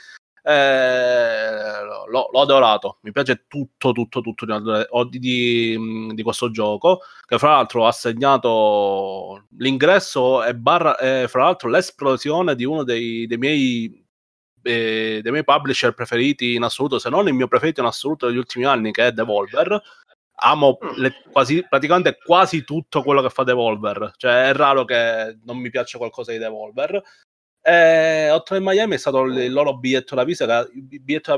Eh, 0.46 1.84
l'ho, 2.06 2.28
l'ho 2.30 2.40
adorato, 2.42 2.98
mi 3.00 3.12
piace 3.12 3.46
tutto, 3.48 3.92
tutto, 3.92 4.20
tutto 4.20 4.44
di, 5.08 5.18
di, 5.18 6.14
di 6.14 6.22
questo 6.22 6.50
gioco. 6.50 7.00
Che 7.26 7.38
fra 7.38 7.52
l'altro 7.52 7.86
ha 7.86 7.92
segnato 7.92 9.46
l'ingresso 9.56 10.44
e, 10.44 10.54
barra, 10.54 10.98
e 10.98 11.28
fra 11.28 11.44
l'altro 11.44 11.70
l'esplosione 11.70 12.54
di 12.54 12.64
uno 12.64 12.84
dei, 12.84 13.26
dei 13.26 13.38
miei 13.38 14.02
eh, 14.64 15.20
dei 15.22 15.30
miei 15.32 15.44
publisher 15.44 15.92
preferiti 15.92 16.54
in 16.54 16.62
assoluto, 16.62 16.98
se 16.98 17.10
non 17.10 17.28
il 17.28 17.34
mio 17.34 17.48
preferito 17.48 17.80
in 17.80 17.86
assoluto 17.86 18.26
degli 18.26 18.38
ultimi 18.38 18.64
anni, 18.64 18.92
che 18.92 19.06
è 19.08 19.12
Devolver. 19.12 19.80
Amo 20.36 20.78
le, 20.96 21.22
quasi, 21.30 21.64
praticamente 21.68 22.18
quasi 22.22 22.64
tutto 22.64 23.02
quello 23.02 23.22
che 23.22 23.30
fa 23.30 23.44
Devolver, 23.44 24.12
cioè 24.16 24.48
è 24.48 24.52
raro 24.52 24.84
che 24.84 25.38
non 25.44 25.58
mi 25.58 25.70
piaccia 25.70 25.96
qualcosa 25.98 26.32
di 26.32 26.38
Devolver. 26.38 27.00
E 27.66 28.28
Hotline 28.28 28.62
Miami 28.62 28.94
è 28.94 28.98
stato 28.98 29.22
il 29.22 29.50
loro 29.50 29.78
biglietto 29.78 30.14
da 30.14 30.22
visita, 30.22 30.68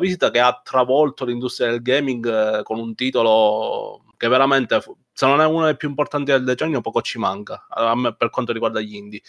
visita 0.00 0.30
che 0.32 0.40
ha 0.40 0.60
travolto 0.60 1.24
l'industria 1.24 1.70
del 1.70 1.82
gaming 1.82 2.58
eh, 2.58 2.62
con 2.64 2.80
un 2.80 2.96
titolo 2.96 4.02
che 4.16 4.26
veramente, 4.26 4.82
se 5.12 5.26
non 5.26 5.40
è 5.40 5.46
uno 5.46 5.66
dei 5.66 5.76
più 5.76 5.88
importanti 5.88 6.32
del 6.32 6.42
decennio, 6.42 6.80
poco 6.80 7.00
ci 7.00 7.18
manca 7.18 7.64
me, 7.94 8.16
per 8.16 8.30
quanto 8.30 8.52
riguarda 8.52 8.80
gli 8.80 8.96
indie. 8.96 9.22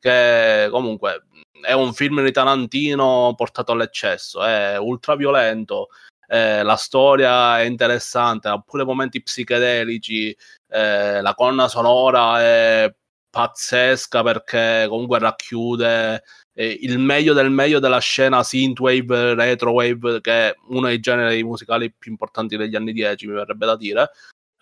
Che 0.00 0.66
comunque 0.72 1.26
è 1.60 1.72
un 1.74 1.92
film 1.94 2.24
di 2.24 2.32
Tarantino 2.32 3.34
portato 3.36 3.70
all'eccesso, 3.70 4.42
è 4.42 4.76
ultra 4.78 5.14
violento, 5.14 5.90
eh, 6.26 6.64
la 6.64 6.76
storia 6.76 7.60
è 7.60 7.64
interessante, 7.64 8.48
ha 8.48 8.58
pure 8.58 8.82
momenti 8.84 9.22
psichedelici, 9.22 10.36
eh, 10.68 11.20
la 11.20 11.34
colonna 11.34 11.68
sonora 11.68 12.40
è 12.40 12.92
pazzesca 13.32 14.22
perché 14.22 14.84
comunque 14.88 15.18
racchiude 15.18 16.22
eh, 16.52 16.78
il 16.82 16.98
meglio 16.98 17.32
del 17.32 17.50
meglio 17.50 17.78
della 17.78 17.98
scena 17.98 18.42
synthwave, 18.42 19.34
retrowave, 19.34 20.20
che 20.20 20.50
è 20.50 20.54
uno 20.68 20.88
dei 20.88 21.00
generi 21.00 21.42
musicali 21.42 21.90
più 21.90 22.10
importanti 22.10 22.58
degli 22.58 22.76
anni 22.76 22.92
10, 22.92 23.26
mi 23.26 23.32
verrebbe 23.32 23.64
da 23.64 23.76
dire. 23.76 24.10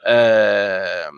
Eh, 0.04 1.08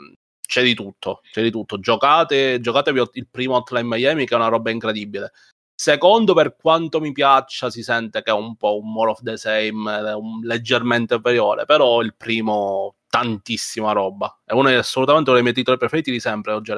c'è 0.40 0.62
di 0.62 0.74
tutto, 0.74 1.20
c'è 1.30 1.42
di 1.42 1.50
tutto. 1.50 1.78
Giocate, 1.78 2.58
giocatevi 2.60 3.02
il 3.12 3.28
primo 3.30 3.56
Hotline 3.56 3.86
Miami 3.86 4.26
che 4.26 4.34
è 4.34 4.38
una 4.38 4.48
roba 4.48 4.70
incredibile. 4.70 5.32
Secondo, 5.74 6.32
per 6.32 6.56
quanto 6.56 7.00
mi 7.00 7.12
piaccia, 7.12 7.68
si 7.68 7.82
sente 7.82 8.22
che 8.22 8.30
è 8.30 8.34
un 8.34 8.56
po' 8.56 8.78
un 8.78 8.90
more 8.92 9.10
of 9.10 9.22
the 9.22 9.36
same, 9.36 10.00
leggermente 10.42 11.14
inferiore, 11.16 11.64
però 11.66 12.00
il 12.00 12.14
primo 12.16 12.96
tantissima 13.12 13.92
roba. 13.92 14.40
È 14.42 14.54
uno 14.54 14.70
assolutamente 14.70 15.28
uno 15.28 15.38
dei 15.38 15.42
miei 15.42 15.54
titoli 15.54 15.76
preferiti 15.76 16.10
di 16.10 16.18
sempre, 16.18 16.52
oggi, 16.52 16.72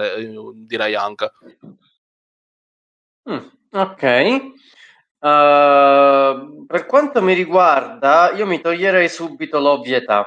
direi 0.67 0.97
anche. 0.97 1.31
Mm, 3.31 3.47
ok. 3.71 4.53
Uh, 5.21 6.67
per 6.67 6.87
quanto 6.87 7.23
mi 7.23 7.35
riguarda, 7.35 8.33
io 8.33 8.47
mi 8.47 8.61
toglierei 8.61 9.09
subito 9.09 9.61
l'ovvietà. 9.61 10.27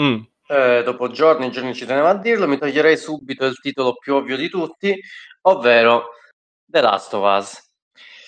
Mm 0.00 0.20
eh, 0.50 0.82
dopo 0.82 1.10
giorni 1.10 1.46
e 1.46 1.50
giorni 1.50 1.74
ci 1.74 1.86
tenevo 1.86 2.08
a 2.08 2.14
dirlo, 2.14 2.48
mi 2.48 2.58
toglierei 2.58 2.96
subito 2.96 3.46
il 3.46 3.60
titolo 3.60 3.94
più 3.94 4.16
ovvio 4.16 4.36
di 4.36 4.48
tutti, 4.48 5.00
ovvero 5.42 6.08
The 6.66 6.80
Last 6.80 7.14
of 7.14 7.38
Us. 7.38 7.70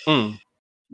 Mm. 0.08 0.34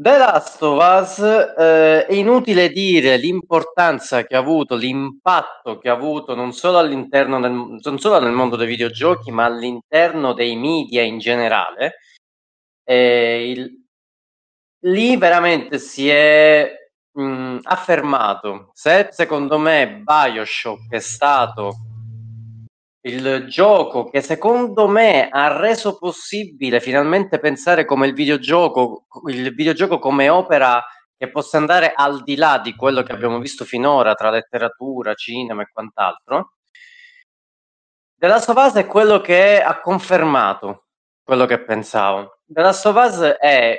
The 0.01 0.17
Last 0.17 0.63
of 0.63 0.81
Us 0.81 1.19
eh, 1.19 2.07
è 2.07 2.13
inutile 2.13 2.69
dire 2.71 3.17
l'importanza 3.17 4.23
che 4.25 4.37
ha 4.37 4.39
avuto, 4.39 4.77
l'impatto 4.77 5.79
che 5.79 5.89
ha 5.89 5.93
avuto 5.93 6.37
non 6.37 6.53
solo 6.53 6.79
all'interno 6.79 7.41
del, 7.41 7.51
non 7.51 7.99
solo 7.99 8.21
nel 8.21 8.31
mondo 8.31 8.55
dei 8.55 8.69
videogiochi, 8.69 9.33
ma 9.33 9.47
all'interno 9.47 10.35
dei 10.35 10.55
media 10.55 11.03
in 11.03 11.19
generale. 11.19 11.95
Eh, 12.85 13.51
il, 13.51 13.85
lì 14.85 15.17
veramente 15.17 15.81
si 15.81 16.09
è 16.09 16.73
mh, 17.11 17.59
affermato 17.65 18.71
se 18.75 19.09
secondo 19.11 19.59
me 19.59 20.03
Bioshock 20.05 20.93
è 20.93 21.01
stato 21.01 21.73
il 23.09 23.47
gioco 23.49 24.05
che 24.11 24.21
secondo 24.21 24.87
me 24.87 25.29
ha 25.31 25.57
reso 25.57 25.97
possibile 25.97 26.81
finalmente 26.81 27.39
pensare 27.39 27.85
come 27.85 28.07
il 28.07 28.13
videogioco, 28.13 29.07
il 29.29 29.55
videogioco 29.55 29.99
come 29.99 30.29
opera 30.29 30.85
che 31.17 31.31
possa 31.31 31.57
andare 31.57 31.93
al 31.95 32.23
di 32.23 32.37
là 32.37 32.59
di 32.59 32.75
quello 32.75 33.03
che 33.03 33.13
abbiamo 33.13 33.39
visto 33.41 33.65
finora 33.65 34.15
tra 34.15 34.31
letteratura, 34.31 35.15
cinema 35.15 35.63
e 35.63 35.71
quant'altro. 35.73 36.53
The 38.15 38.27
Last 38.27 38.49
of 38.51 38.57
Us 38.57 38.75
è 38.75 38.87
quello 38.87 39.21
che 39.21 39.61
ha 39.61 39.81
confermato 39.81 40.87
quello 41.23 41.47
che 41.47 41.63
pensavo. 41.63 42.41
The 42.45 42.61
Last 42.61 42.87
of 42.87 42.97
Us 42.97 43.21
è 43.39 43.77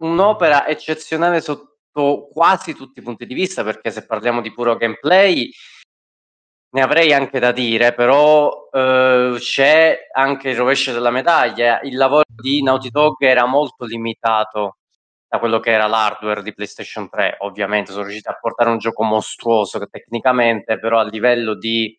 un'opera 0.00 0.66
eccezionale 0.66 1.40
sotto 1.40 2.28
quasi 2.32 2.74
tutti 2.74 3.00
i 3.00 3.02
punti 3.02 3.24
di 3.24 3.34
vista, 3.34 3.62
perché 3.62 3.90
se 3.90 4.04
parliamo 4.04 4.40
di 4.40 4.52
puro 4.52 4.76
gameplay 4.76 5.50
ne 6.74 6.82
avrei 6.82 7.12
anche 7.12 7.38
da 7.38 7.52
dire, 7.52 7.92
però 7.92 8.68
eh, 8.72 9.36
c'è 9.38 10.08
anche 10.12 10.50
il 10.50 10.56
rovescio 10.56 10.92
della 10.92 11.10
medaglia. 11.10 11.80
Il 11.82 11.96
lavoro 11.96 12.24
di 12.28 12.62
Naughty 12.62 12.88
Dog 12.90 13.16
era 13.20 13.44
molto 13.46 13.84
limitato 13.84 14.78
da 15.28 15.38
quello 15.38 15.60
che 15.60 15.70
era 15.70 15.86
l'hardware 15.86 16.42
di 16.42 16.54
PlayStation 16.54 17.10
3. 17.10 17.36
Ovviamente 17.40 17.92
sono 17.92 18.04
riusciti 18.04 18.28
a 18.28 18.38
portare 18.40 18.70
un 18.70 18.78
gioco 18.78 19.02
mostruoso 19.02 19.86
tecnicamente, 19.86 20.78
però 20.78 20.98
a 20.98 21.04
livello 21.04 21.54
di 21.54 21.98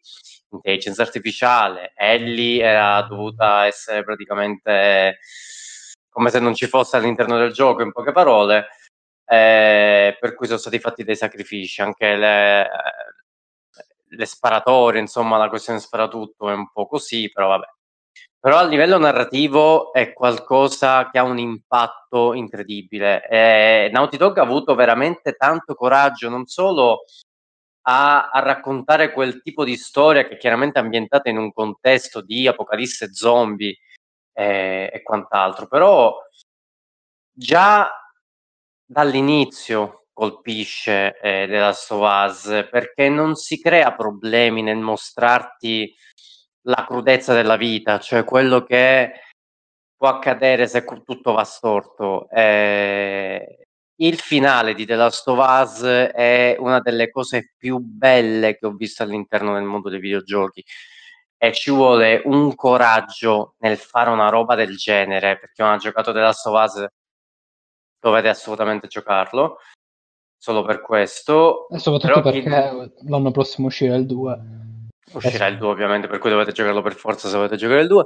intelligenza 0.49 1.03
artificiale, 1.03 1.93
Ellie 1.95 2.63
era 2.63 3.01
dovuta 3.03 3.65
essere 3.65 4.03
praticamente 4.03 5.19
come 6.09 6.29
se 6.29 6.39
non 6.39 6.53
ci 6.53 6.67
fosse 6.67 6.97
all'interno 6.97 7.37
del 7.37 7.51
gioco, 7.51 7.81
in 7.81 7.91
poche 7.91 8.11
parole 8.11 8.67
eh, 9.25 10.17
per 10.19 10.35
cui 10.35 10.45
sono 10.45 10.59
stati 10.59 10.79
fatti 10.79 11.03
dei 11.03 11.15
sacrifici, 11.15 11.81
anche 11.81 12.15
le, 12.15 12.69
le 14.15 14.25
sparatorie, 14.25 14.99
insomma 14.99 15.37
la 15.37 15.49
questione 15.49 15.79
sparatutto 15.79 16.49
è 16.49 16.53
un 16.53 16.69
po' 16.71 16.87
così, 16.87 17.31
però 17.31 17.49
vabbè. 17.49 17.65
Però 18.39 18.57
a 18.57 18.63
livello 18.63 18.97
narrativo 18.97 19.93
è 19.93 20.11
qualcosa 20.11 21.09
che 21.09 21.17
ha 21.17 21.23
un 21.23 21.39
impatto 21.39 22.33
incredibile. 22.33 23.25
E 23.27 23.89
Naughty 23.91 24.17
Dog 24.17 24.37
ha 24.37 24.41
avuto 24.41 24.75
veramente 24.75 25.33
tanto 25.33 25.75
coraggio, 25.75 26.29
non 26.29 26.45
solo 26.45 27.05
a, 27.83 28.29
a, 28.29 28.39
raccontare 28.39 29.13
quel 29.13 29.41
tipo 29.41 29.63
di 29.63 29.75
storia 29.77 30.27
che 30.27 30.35
è 30.35 30.37
chiaramente 30.37 30.79
ambientata 30.79 31.29
in 31.29 31.37
un 31.37 31.53
contesto 31.53 32.21
di 32.21 32.47
apocalisse 32.47 33.13
zombie 33.13 33.77
eh, 34.33 34.89
e 34.93 35.01
quant'altro, 35.03 35.67
però 35.67 36.17
già 37.31 37.89
dall'inizio 38.85 40.02
colpisce 40.13 41.19
eh, 41.19 41.47
The 41.47 41.59
Last 41.59 41.91
of 41.91 42.01
Us 42.01 42.67
perché 42.69 43.09
non 43.09 43.35
si 43.35 43.59
crea 43.59 43.93
problemi 43.93 44.61
nel 44.61 44.77
mostrarti 44.77 45.93
la 46.67 46.85
crudezza 46.87 47.33
della 47.33 47.57
vita, 47.57 47.99
cioè 47.99 48.23
quello 48.23 48.63
che 48.63 49.11
può 49.95 50.09
accadere 50.09 50.67
se 50.67 50.83
tutto 51.03 51.33
va 51.33 51.43
storto. 51.43 52.29
Eh, 52.29 53.65
il 53.97 54.17
finale 54.19 54.73
di 54.73 54.85
The 54.85 54.95
Last 54.95 55.27
of 55.27 55.37
Us 55.37 55.81
è 55.83 56.55
una 56.59 56.79
delle 56.79 57.09
cose 57.09 57.53
più 57.57 57.77
belle 57.79 58.57
che 58.57 58.65
ho 58.65 58.71
visto 58.71 59.03
all'interno 59.03 59.53
del 59.53 59.63
mondo 59.63 59.89
dei 59.89 59.99
videogiochi 59.99 60.63
e 61.37 61.53
ci 61.53 61.71
vuole 61.71 62.21
un 62.25 62.55
coraggio 62.55 63.55
nel 63.59 63.77
fare 63.77 64.09
una 64.09 64.29
roba 64.29 64.55
del 64.55 64.75
genere 64.77 65.37
perché 65.39 65.61
non 65.61 65.73
ha 65.73 65.77
giocato 65.77 66.11
The 66.13 66.19
Last 66.19 66.45
of 66.47 66.63
Us 66.63 66.85
dovete 67.99 68.29
assolutamente 68.29 68.87
giocarlo. 68.87 69.57
Solo 70.43 70.61
per 70.65 70.81
questo. 70.81 71.69
E 71.69 71.79
soprattutto 71.79 72.19
perché 72.19 72.41
chi... 72.41 73.07
l'anno 73.07 73.31
prossimo 73.31 73.67
uscirà 73.67 73.95
il 73.95 74.05
2. 74.05 74.39
Uscirà 75.13 75.47
il 75.47 75.57
2 75.57 75.69
ovviamente, 75.69 76.09
per 76.09 76.19
cui 76.19 76.29
dovete 76.29 76.51
giocarlo 76.51 76.81
per 76.81 76.95
forza 76.95 77.29
se 77.29 77.37
volete 77.37 77.55
giocare 77.55 77.79
il 77.79 77.87
2. 77.87 78.05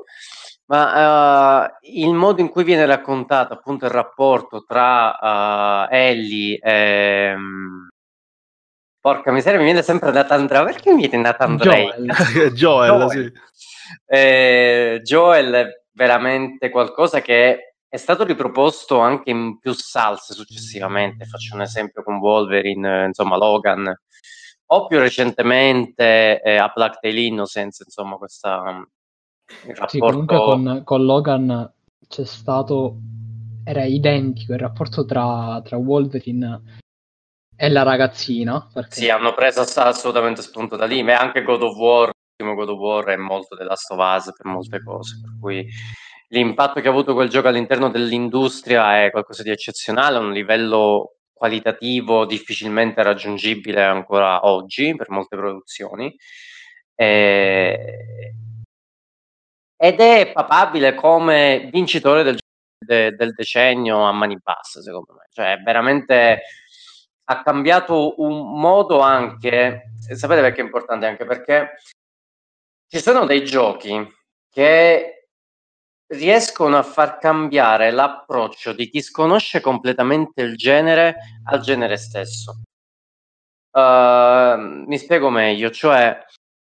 Ma 0.66 1.64
uh, 1.66 1.78
il 1.82 2.14
modo 2.14 2.40
in 2.42 2.50
cui 2.50 2.64
viene 2.64 2.86
raccontato 2.86 3.54
appunto 3.54 3.86
il 3.86 3.92
rapporto 3.92 4.64
tra 4.66 5.18
uh, 5.20 5.88
Ellie 5.90 6.60
e... 6.60 7.34
Um, 7.36 7.88
porca 9.00 9.32
miseria, 9.32 9.58
mi 9.58 9.66
viene 9.66 9.82
sempre 9.82 10.12
Nathan 10.12 10.46
Drake. 10.46 10.74
Perché 10.74 10.94
mi 10.94 11.08
viene 11.08 11.24
Nathan 11.24 11.56
Drake? 11.58 12.04
Joel, 12.04 12.54
Joel, 12.54 12.92
Joel. 13.10 13.10
Sì. 13.10 13.34
Eh, 14.06 15.00
Joel 15.02 15.54
è 15.54 15.68
veramente 15.94 16.70
qualcosa 16.70 17.20
che 17.20 17.67
è 17.90 17.98
stato 17.98 18.24
riproposto 18.24 19.00
anche 19.00 19.30
in 19.30 19.60
più 19.60 19.74
salse 19.74 20.34
successivamente, 20.34 21.26
faccio 21.26 21.56
un 21.56 21.62
esempio 21.62 22.04
con 22.04 22.18
Wolverine, 22.18 23.06
insomma 23.06 23.38
Logan, 23.38 23.94
o 24.70 24.88
più 24.88 25.00
recentemente 25.00 26.42
eh, 26.42 26.58
a 26.58 26.72
Black 26.74 27.00
Tail 27.00 27.18
Innocence, 27.18 27.84
insomma 27.86 28.18
questa... 28.18 28.86
Il 29.64 29.76
rapporto... 29.76 29.88
Sì, 29.88 30.00
comunque 30.00 30.38
con, 30.38 30.82
con, 30.84 31.06
Logan 31.06 31.74
c'è 32.08 32.26
stato, 32.26 32.98
era 33.64 33.86
identico 33.86 34.52
il 34.52 34.60
rapporto 34.60 35.06
tra, 35.06 35.62
tra 35.64 35.78
Wolverine 35.78 36.82
e 37.56 37.70
la 37.70 37.84
ragazzina. 37.84 38.68
Perché... 38.74 38.96
Sì, 38.96 39.10
hanno 39.10 39.34
preso 39.34 39.62
assolutamente 39.62 40.42
spunto 40.42 40.76
da 40.76 40.86
lì, 40.86 41.02
ma 41.02 41.18
anche 41.18 41.44
God 41.44 41.62
of 41.62 41.78
War, 41.78 42.12
primo 42.36 42.56
God 42.56 42.70
of 42.70 42.80
War 42.80 43.06
è 43.06 43.16
molto 43.16 43.56
della 43.56 43.76
Last 43.96 44.34
per 44.36 44.46
molte 44.46 44.84
cose, 44.84 45.20
per 45.22 45.32
cui 45.40 45.66
l'impatto 46.30 46.82
che 46.82 46.88
ha 46.88 46.92
avuto 46.92 47.14
quel 47.14 47.30
gioco 47.30 47.48
all'interno 47.48 47.90
dell'industria 47.90 49.04
è 49.04 49.12
qualcosa 49.12 49.44
di 49.44 49.52
eccezionale, 49.52 50.18
a 50.18 50.20
un 50.20 50.32
livello 50.32 51.18
qualitativo 51.34 52.26
difficilmente 52.26 53.04
raggiungibile 53.04 53.84
ancora 53.84 54.46
oggi 54.46 54.96
per 54.96 55.10
molte 55.10 55.36
produzioni. 55.38 56.16
Eh, 56.96 58.34
ed 59.80 60.00
è 60.00 60.32
papabile 60.34 60.96
come 60.96 61.70
vincitore 61.72 62.24
del, 62.24 62.38
de, 62.84 63.12
del 63.16 63.34
decennio 63.34 64.02
a 64.04 64.12
mani 64.12 64.38
basse, 64.42 64.82
secondo 64.82 65.14
me. 65.14 65.28
Cioè, 65.32 65.58
veramente 65.64 66.42
ha 67.30 67.44
cambiato 67.44 68.16
un 68.22 68.60
modo 68.60 69.00
anche, 69.00 69.92
sapete 70.16 70.42
perché 70.42 70.62
è 70.62 70.64
importante? 70.64 71.06
Anche 71.06 71.26
perché 71.26 71.74
ci 72.88 73.00
sono 73.00 73.26
dei 73.26 73.44
giochi 73.44 74.04
che 74.50 75.17
riescono 76.08 76.78
a 76.78 76.84
far 76.84 77.18
cambiare 77.18 77.92
l'approccio 77.92 78.74
di 78.74 78.90
chi 78.90 79.02
sconosce 79.02 79.60
completamente 79.62 80.42
il 80.42 80.56
genere 80.56 81.18
al 81.46 81.60
genere 81.60 81.98
stesso. 81.98 82.62
Uh, 83.72 84.86
mi 84.88 84.98
spiego 84.98 85.30
meglio, 85.30 85.70
cioè 85.70 86.18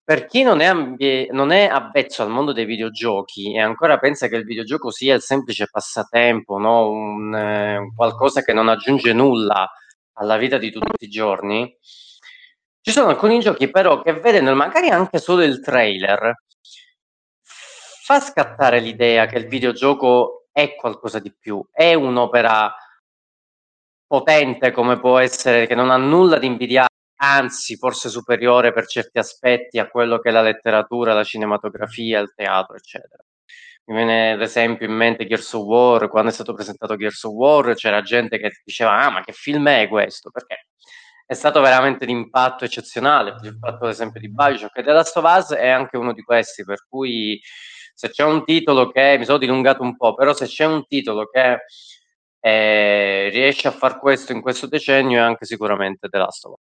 per 0.04 0.25
chi 0.25 0.41
non 0.43 0.60
è, 0.60 0.65
ambie- 0.65 1.28
non 1.32 1.52
è 1.52 1.67
avvezzo 1.67 2.23
al 2.23 2.30
mondo 2.30 2.52
dei 2.52 2.65
videogiochi 2.65 3.54
e 3.54 3.60
ancora 3.60 3.99
pensa 3.99 4.28
che 4.28 4.38
il 4.38 4.43
videogioco 4.43 4.91
sia 4.91 5.15
il 5.15 5.21
semplice 5.21 5.67
passatempo, 5.69 6.58
no? 6.58 6.89
un, 6.89 7.36
eh, 7.36 7.91
qualcosa 7.95 8.41
che 8.41 8.54
non 8.54 8.69
aggiunge 8.69 9.13
nulla 9.13 9.69
alla 10.13 10.38
vita 10.38 10.58
di 10.58 10.71
tutti 10.71 11.06
i 11.06 11.10
giorni, 11.10 11.78
ci 12.82 12.91
sono 12.91 13.10
alcuni 13.10 13.39
giochi 13.39 13.69
però 13.69 14.02
che 14.02 14.13
vedendo 14.13 14.56
magari 14.56 14.89
anche 14.89 15.19
solo 15.19 15.43
il 15.43 15.62
trailer 15.62 16.34
fa 18.10 18.19
scattare 18.19 18.80
l'idea 18.80 19.28
che 19.28 19.38
il 19.38 19.45
videogioco 19.45 20.48
è 20.52 20.74
qualcosa 20.76 21.19
di 21.19 21.32
più, 21.32 21.63
è 21.72 21.93
un'opera 21.93 22.74
potente 24.08 24.72
come 24.72 25.00
può 25.00 25.19
essere, 25.19 25.67
che 25.67 25.76
non 25.76 25.91
ha 25.91 25.98
nulla 25.98 26.39
di 26.39 26.48
invidiare 26.48 26.88
anzi 27.22 27.76
forse 27.76 28.10
superiore 28.10 28.74
per 28.74 28.88
certi 28.88 29.19
aspetti 29.19 29.78
a 29.78 29.88
quello 29.88 30.17
che 30.17 30.30
è 30.30 30.32
la 30.32 30.41
letteratura, 30.41 31.13
la 31.13 31.24
cinematografia, 31.24 32.19
il 32.19 32.34
teatro, 32.34 32.76
eccetera. 32.76 33.24
Mi 33.86 33.98
viene 33.98 34.32
ad 34.32 34.41
esempio 34.41 34.88
in 34.88 34.93
mente 34.93 35.28
Gears 35.28 35.54
of 35.54 35.65
War, 35.65 36.10
quando 36.10 36.32
è 36.32 36.34
stato 36.34 36.56
presentato 36.56 36.95
Gears 36.95 37.24
of 37.26 37.34
War 37.34 37.76
c'era 37.76 38.02
gente 38.02 38.39
che 38.39 38.50
diceva 38.63 39.02
ah 39.04 39.12
ma 39.12 39.24
che 39.24 39.34
film 39.34 39.69
è 39.69 39.88
questo? 39.88 40.32
Perché 40.32 40.65
è 41.28 41.36
stato 41.36 41.62
veramente 41.62 42.08
di 42.08 42.12
impatto 42.12 42.65
eccezionale, 42.65 43.36
il 43.43 43.56
fatto 43.60 43.86
ad 43.86 43.91
esempio 43.91 44.19
di 44.19 44.32
Bioshock 44.32 44.76
e 44.78 44.84
The 44.84 44.93
Last 44.93 45.15
of 45.15 45.26
Us 45.26 45.54
è 45.54 45.67
anche 45.67 45.95
uno 45.95 46.12
di 46.12 46.24
questi, 46.24 46.63
per 46.63 46.88
cui 46.89 47.39
se 47.99 48.12
c'è 48.12 48.23
un 48.23 48.45
titolo 48.45 48.91
che, 48.91 49.17
mi 49.17 49.25
sono 49.25 49.38
dilungato 49.38 49.83
un 49.83 49.97
po', 49.97 50.13
però 50.13 50.33
se 50.33 50.45
c'è 50.45 50.63
un 50.63 50.88
titolo 50.88 51.27
che 51.27 51.63
eh, 52.39 53.29
riesce 53.29 53.67
a 53.67 53.71
far 53.71 53.99
questo 53.99 54.31
in 54.31 54.39
questo 54.39 54.67
decennio 54.67 55.17
è 55.17 55.21
anche 55.21 55.43
sicuramente 55.43 56.07
The 56.07 56.17
Last 56.17 56.45
of 56.45 56.53
Us. 56.53 56.59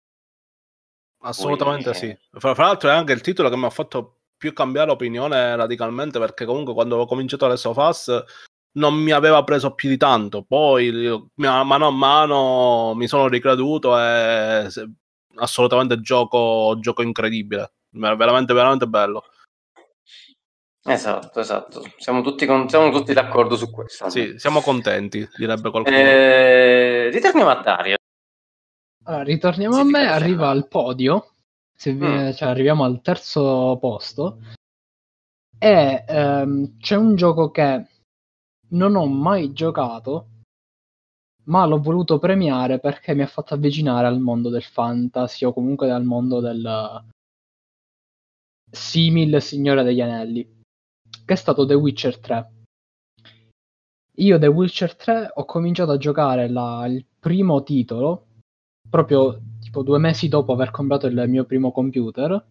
Assolutamente 1.21 1.91
Poi, 1.91 1.95
sì. 1.95 2.19
Fra, 2.33 2.55
fra, 2.57 2.65
l'altro 2.65 2.89
è 2.91 2.93
anche 2.93 3.13
il 3.13 3.21
titolo 3.21 3.49
che 3.51 3.57
mi 3.57 3.67
ha 3.67 3.71
fatto 3.71 4.23
più 4.37 4.53
cambiare 4.53 4.91
opinione 4.91 5.55
radicalmente 5.55 6.19
perché 6.19 6.45
comunque 6.45 6.75
quando 6.75 6.97
ho 6.97 7.07
cominciato 7.07 7.47
Last 7.47 7.67
of 7.67 7.77
Us 7.77 8.25
non 8.73 8.95
mi 8.95 9.13
aveva 9.13 9.45
preso 9.45 9.75
più 9.75 9.89
di 9.89 9.97
tanto. 9.97 10.43
Poi 10.43 11.31
mano 11.37 11.87
a 11.87 11.91
mano 11.93 12.95
mi 12.97 13.07
sono 13.07 13.29
ricreduto 13.29 13.97
e 13.97 14.67
assolutamente 15.37 16.01
gioco, 16.01 16.77
gioco 16.81 17.03
incredibile. 17.03 17.75
Veramente, 17.91 18.53
veramente 18.53 18.89
bello. 18.89 19.23
Esatto, 20.85 21.41
esatto. 21.41 21.83
Siamo 21.99 22.23
tutti, 22.23 22.47
con... 22.47 22.69
siamo 22.69 22.91
tutti 22.91 23.13
d'accordo 23.13 23.57
su 23.57 23.71
questo. 23.71 24.09
Sì, 24.09 24.39
siamo 24.39 24.61
contenti, 24.61 25.27
direbbe 25.37 25.71
qualcuno. 25.71 25.97
Eh, 25.97 27.11
ritorniamo 27.11 27.51
a 27.51 27.61
Dario. 27.61 27.97
Allora, 29.05 29.23
ritorniamo 29.23 29.75
sì, 29.75 29.81
a 29.81 29.85
me, 29.85 30.07
arriva 30.07 30.51
al 30.51 30.69
podio, 30.69 31.33
se 31.75 31.93
mm. 31.93 32.33
cioè, 32.33 32.49
arriviamo 32.49 32.85
al 32.85 33.01
terzo 33.01 33.79
posto, 33.81 34.39
e 35.59 36.05
ehm, 36.07 36.77
c'è 36.79 36.97
un 36.97 37.17
gioco 37.17 37.51
che 37.51 37.87
non 38.71 38.97
ho 38.97 39.07
mai 39.07 39.53
giocato, 39.53 40.29
ma 41.45 41.65
l'ho 41.65 41.81
voluto 41.81 42.19
premiare 42.19 42.79
perché 42.79 43.15
mi 43.15 43.23
ha 43.23 43.27
fatto 43.27 43.55
avvicinare 43.55 44.07
al 44.07 44.21
mondo 44.21 44.51
del 44.51 44.63
fantasy 44.63 45.47
o 45.47 45.53
comunque 45.55 45.91
al 45.91 46.05
mondo 46.05 46.41
del 46.41 47.03
simil 48.71 49.41
Signore 49.41 49.83
degli 49.83 50.03
Anelli, 50.03 50.58
che 51.29 51.35
è 51.35 51.37
stato 51.37 51.67
The 51.67 51.75
Witcher 51.75 52.19
3. 52.21 52.53
Io 54.15 54.39
The 54.39 54.47
Witcher 54.47 54.97
3 54.97 55.33
ho 55.35 55.45
cominciato 55.45 55.91
a 55.91 55.99
giocare 55.99 56.49
la, 56.49 56.87
il 56.87 57.05
primo 57.21 57.63
titolo 57.63 58.29
proprio 58.89 59.39
tipo 59.61 59.83
due 59.83 59.99
mesi 59.99 60.29
dopo 60.29 60.55
aver 60.55 60.71
comprato 60.71 61.07
il 61.07 61.29
mio 61.29 61.45
primo 61.45 61.71
computer 61.71 62.43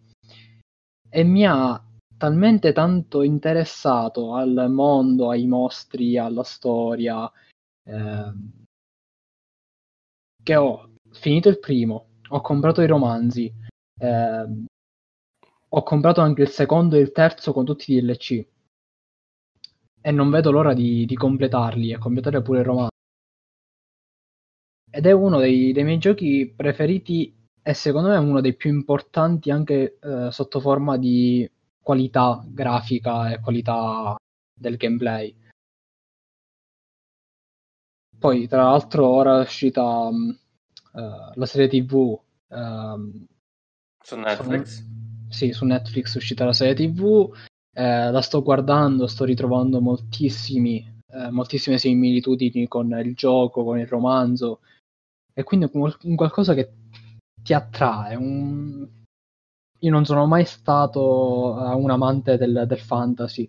e 1.08 1.24
mi 1.24 1.44
ha 1.44 1.82
talmente 2.16 2.72
tanto 2.72 3.22
interessato 3.22 4.36
al 4.36 4.66
mondo, 4.70 5.30
ai 5.30 5.48
mostri, 5.48 6.16
alla 6.16 6.44
storia, 6.44 7.28
eh, 7.82 8.32
che 10.40 10.54
ho 10.54 10.90
finito 11.10 11.48
il 11.48 11.58
primo, 11.58 12.10
ho 12.28 12.40
comprato 12.40 12.80
i 12.82 12.86
romanzi, 12.86 13.52
eh, 13.98 14.46
ho 15.68 15.82
comprato 15.82 16.20
anche 16.20 16.42
il 16.42 16.48
secondo 16.48 16.94
e 16.94 17.00
il 17.00 17.10
terzo 17.10 17.52
con 17.52 17.64
tutti 17.64 17.92
i 17.92 18.00
DLC 18.00 18.46
e 20.00 20.10
non 20.10 20.30
vedo 20.30 20.50
l'ora 20.50 20.74
di, 20.74 21.04
di 21.06 21.14
completarli 21.14 21.92
e 21.92 21.98
completare 21.98 22.42
pure 22.42 22.60
il 22.60 22.64
romanzo 22.64 22.96
ed 24.90 25.06
è 25.06 25.12
uno 25.12 25.38
dei, 25.38 25.72
dei, 25.72 25.84
miei 25.84 25.98
giochi 25.98 26.52
preferiti 26.54 27.34
e 27.62 27.74
secondo 27.74 28.08
me 28.08 28.14
è 28.14 28.18
uno 28.18 28.40
dei 28.40 28.56
più 28.56 28.70
importanti 28.70 29.50
anche 29.50 29.98
eh, 30.00 30.30
sotto 30.30 30.60
forma 30.60 30.96
di 30.96 31.48
qualità 31.80 32.42
grafica 32.46 33.30
e 33.30 33.40
qualità 33.40 34.16
del 34.52 34.76
gameplay. 34.76 35.34
Poi, 38.18 38.48
tra 38.48 38.62
l'altro, 38.62 39.06
ora 39.06 39.38
è 39.38 39.42
uscita 39.42 39.82
um, 39.84 40.36
uh, 40.92 41.30
la 41.34 41.46
serie 41.46 41.68
TV 41.68 42.18
um, 42.48 43.26
su 44.02 44.16
Netflix. 44.16 44.78
Su, 44.78 44.84
sì, 45.28 45.52
su 45.52 45.64
Netflix 45.64 46.14
è 46.14 46.16
uscita 46.16 46.44
la 46.44 46.52
serie 46.52 46.74
TV. 46.74 47.32
Eh, 47.78 48.10
la 48.10 48.20
sto 48.22 48.42
guardando, 48.42 49.06
sto 49.06 49.24
ritrovando 49.24 49.80
moltissimi, 49.80 50.84
eh, 51.12 51.30
moltissime 51.30 51.78
similitudini 51.78 52.66
con 52.66 52.90
il 52.98 53.14
gioco, 53.14 53.62
con 53.62 53.78
il 53.78 53.86
romanzo 53.86 54.62
e 55.32 55.44
quindi 55.44 55.70
un 55.72 56.16
qualcosa 56.16 56.54
che 56.54 56.72
ti 57.40 57.54
attrae. 57.54 58.16
Un... 58.16 58.84
Io 59.78 59.90
non 59.92 60.04
sono 60.04 60.26
mai 60.26 60.44
stato 60.44 61.54
uh, 61.54 61.78
un 61.78 61.90
amante 61.90 62.36
del, 62.36 62.64
del 62.66 62.80
fantasy, 62.80 63.48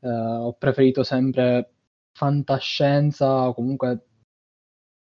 uh, 0.00 0.08
ho 0.08 0.52
preferito 0.54 1.02
sempre 1.02 1.72
fantascienza 2.16 3.48
o 3.48 3.52
comunque 3.52 4.06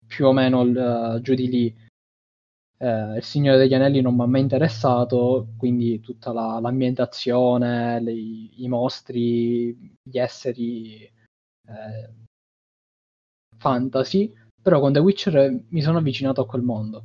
più 0.06 0.28
o 0.28 0.32
meno 0.32 0.62
uh, 0.62 1.20
giù 1.22 1.34
di 1.34 1.48
lì. 1.50 1.83
Uh, 2.78 3.16
il 3.16 3.24
Signore 3.24 3.58
degli 3.58 3.74
Anelli 3.74 4.02
non 4.02 4.16
mi 4.16 4.24
ha 4.24 4.26
mai 4.26 4.42
interessato, 4.42 5.54
quindi 5.58 6.02
tutta 6.02 6.34
la, 6.34 6.60
l'ambientazione, 6.60 8.02
le, 8.02 8.12
i 8.12 8.68
mostri, 8.68 9.74
gli 10.04 10.18
esseri 10.18 11.04
eh, 11.04 12.10
fantasy 13.58 14.34
però 14.64 14.80
con 14.80 14.94
The 14.94 15.00
Witcher 15.00 15.66
mi 15.70 15.82
sono 15.82 15.98
avvicinato 15.98 16.42
a 16.42 16.48
quel 16.48 16.62
mondo. 16.62 17.04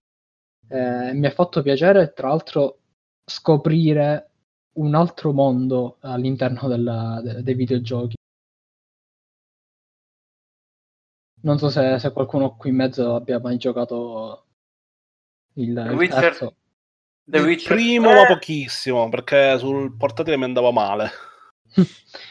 Eh, 0.68 1.12
mi 1.12 1.26
ha 1.26 1.30
fatto 1.30 1.60
piacere, 1.60 2.12
tra 2.12 2.28
l'altro, 2.28 2.78
scoprire 3.24 4.30
un 4.76 4.94
altro 4.94 5.32
mondo 5.32 5.96
all'interno 6.00 6.68
della, 6.68 7.20
de, 7.22 7.42
dei 7.42 7.54
videogiochi. 7.54 8.14
Non 11.40 11.58
so 11.58 11.68
se, 11.68 11.98
se, 11.98 12.12
qualcuno 12.12 12.56
qui 12.56 12.70
in 12.70 12.76
mezzo 12.76 13.14
abbia 13.16 13.40
mai 13.40 13.56
giocato 13.56 14.46
il, 15.58 15.74
The 15.74 15.90
il 15.90 15.96
Witcher, 15.96 16.20
terzo. 16.20 16.54
The 17.24 17.40
Witcher 17.40 17.76
il 17.76 17.84
primo, 17.84 18.10
3. 18.10 18.20
ma 18.20 18.26
pochissimo, 18.26 19.08
perché 19.08 19.58
sul 19.58 19.96
portatile 19.96 20.36
mi 20.36 20.44
andava 20.44 20.72
male. 20.72 21.10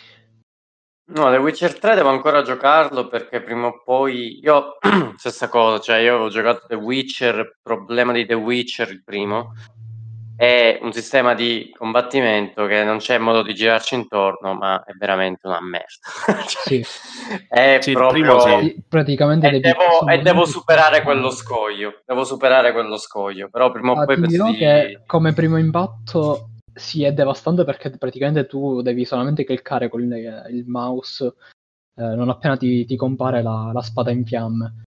No, 1.09 1.31
The 1.31 1.37
Witcher 1.37 1.79
3 1.79 1.95
devo 1.95 2.09
ancora 2.09 2.41
giocarlo 2.41 3.07
perché 3.07 3.41
prima 3.41 3.67
o 3.67 3.81
poi 3.81 4.41
io 4.43 4.77
stessa 5.15 5.47
cosa, 5.47 5.79
cioè 5.79 5.99
io 5.99 6.15
avevo 6.15 6.27
giocato 6.27 6.65
The 6.67 6.75
Witcher, 6.75 7.59
problema 7.61 8.11
di 8.11 8.25
The 8.25 8.33
Witcher 8.33 8.89
il 8.89 9.05
primo 9.05 9.53
è 10.37 10.79
un 10.81 10.93
sistema 10.93 11.33
di 11.33 11.73
combattimento 11.75 12.65
che 12.67 12.83
non 12.83 12.99
c'è 12.99 13.17
modo 13.17 13.41
di 13.41 13.53
girarci 13.53 13.95
intorno, 13.95 14.53
ma 14.53 14.83
è 14.83 14.93
veramente 14.93 15.47
una 15.47 15.61
merda. 15.61 16.43
cioè, 16.47 16.61
sì. 16.63 16.85
È 17.49 17.79
sì, 17.81 17.91
proprio 17.91 18.39
sì, 18.39 18.81
praticamente 18.87 19.49
e 19.49 19.59
devo, 19.59 20.07
e 20.07 20.21
devo 20.21 20.45
superare 20.45 21.01
quello 21.01 21.31
scoglio. 21.31 22.01
Devo 22.05 22.23
superare 22.23 22.71
quello 22.71 22.97
scoglio, 22.97 23.49
però 23.49 23.71
prima 23.71 23.91
o 23.91 24.01
ah, 24.01 24.05
poi 24.05 24.19
penso 24.19 24.45
di... 24.51 24.57
che 24.57 25.01
come 25.05 25.33
primo 25.33 25.57
impatto 25.57 26.51
sì, 26.73 27.03
è 27.03 27.11
devastante 27.11 27.63
perché 27.63 27.89
praticamente 27.97 28.45
tu 28.45 28.81
devi 28.81 29.03
solamente 29.03 29.43
cliccare 29.43 29.89
con 29.89 30.03
il, 30.03 30.45
il 30.51 30.65
mouse 30.67 31.33
eh, 31.99 32.15
non 32.15 32.29
appena 32.29 32.55
ti, 32.55 32.85
ti 32.85 32.95
compare 32.95 33.41
la, 33.41 33.71
la, 33.73 33.81
spada 33.81 34.11
in 34.11 34.23
fiamme. 34.23 34.83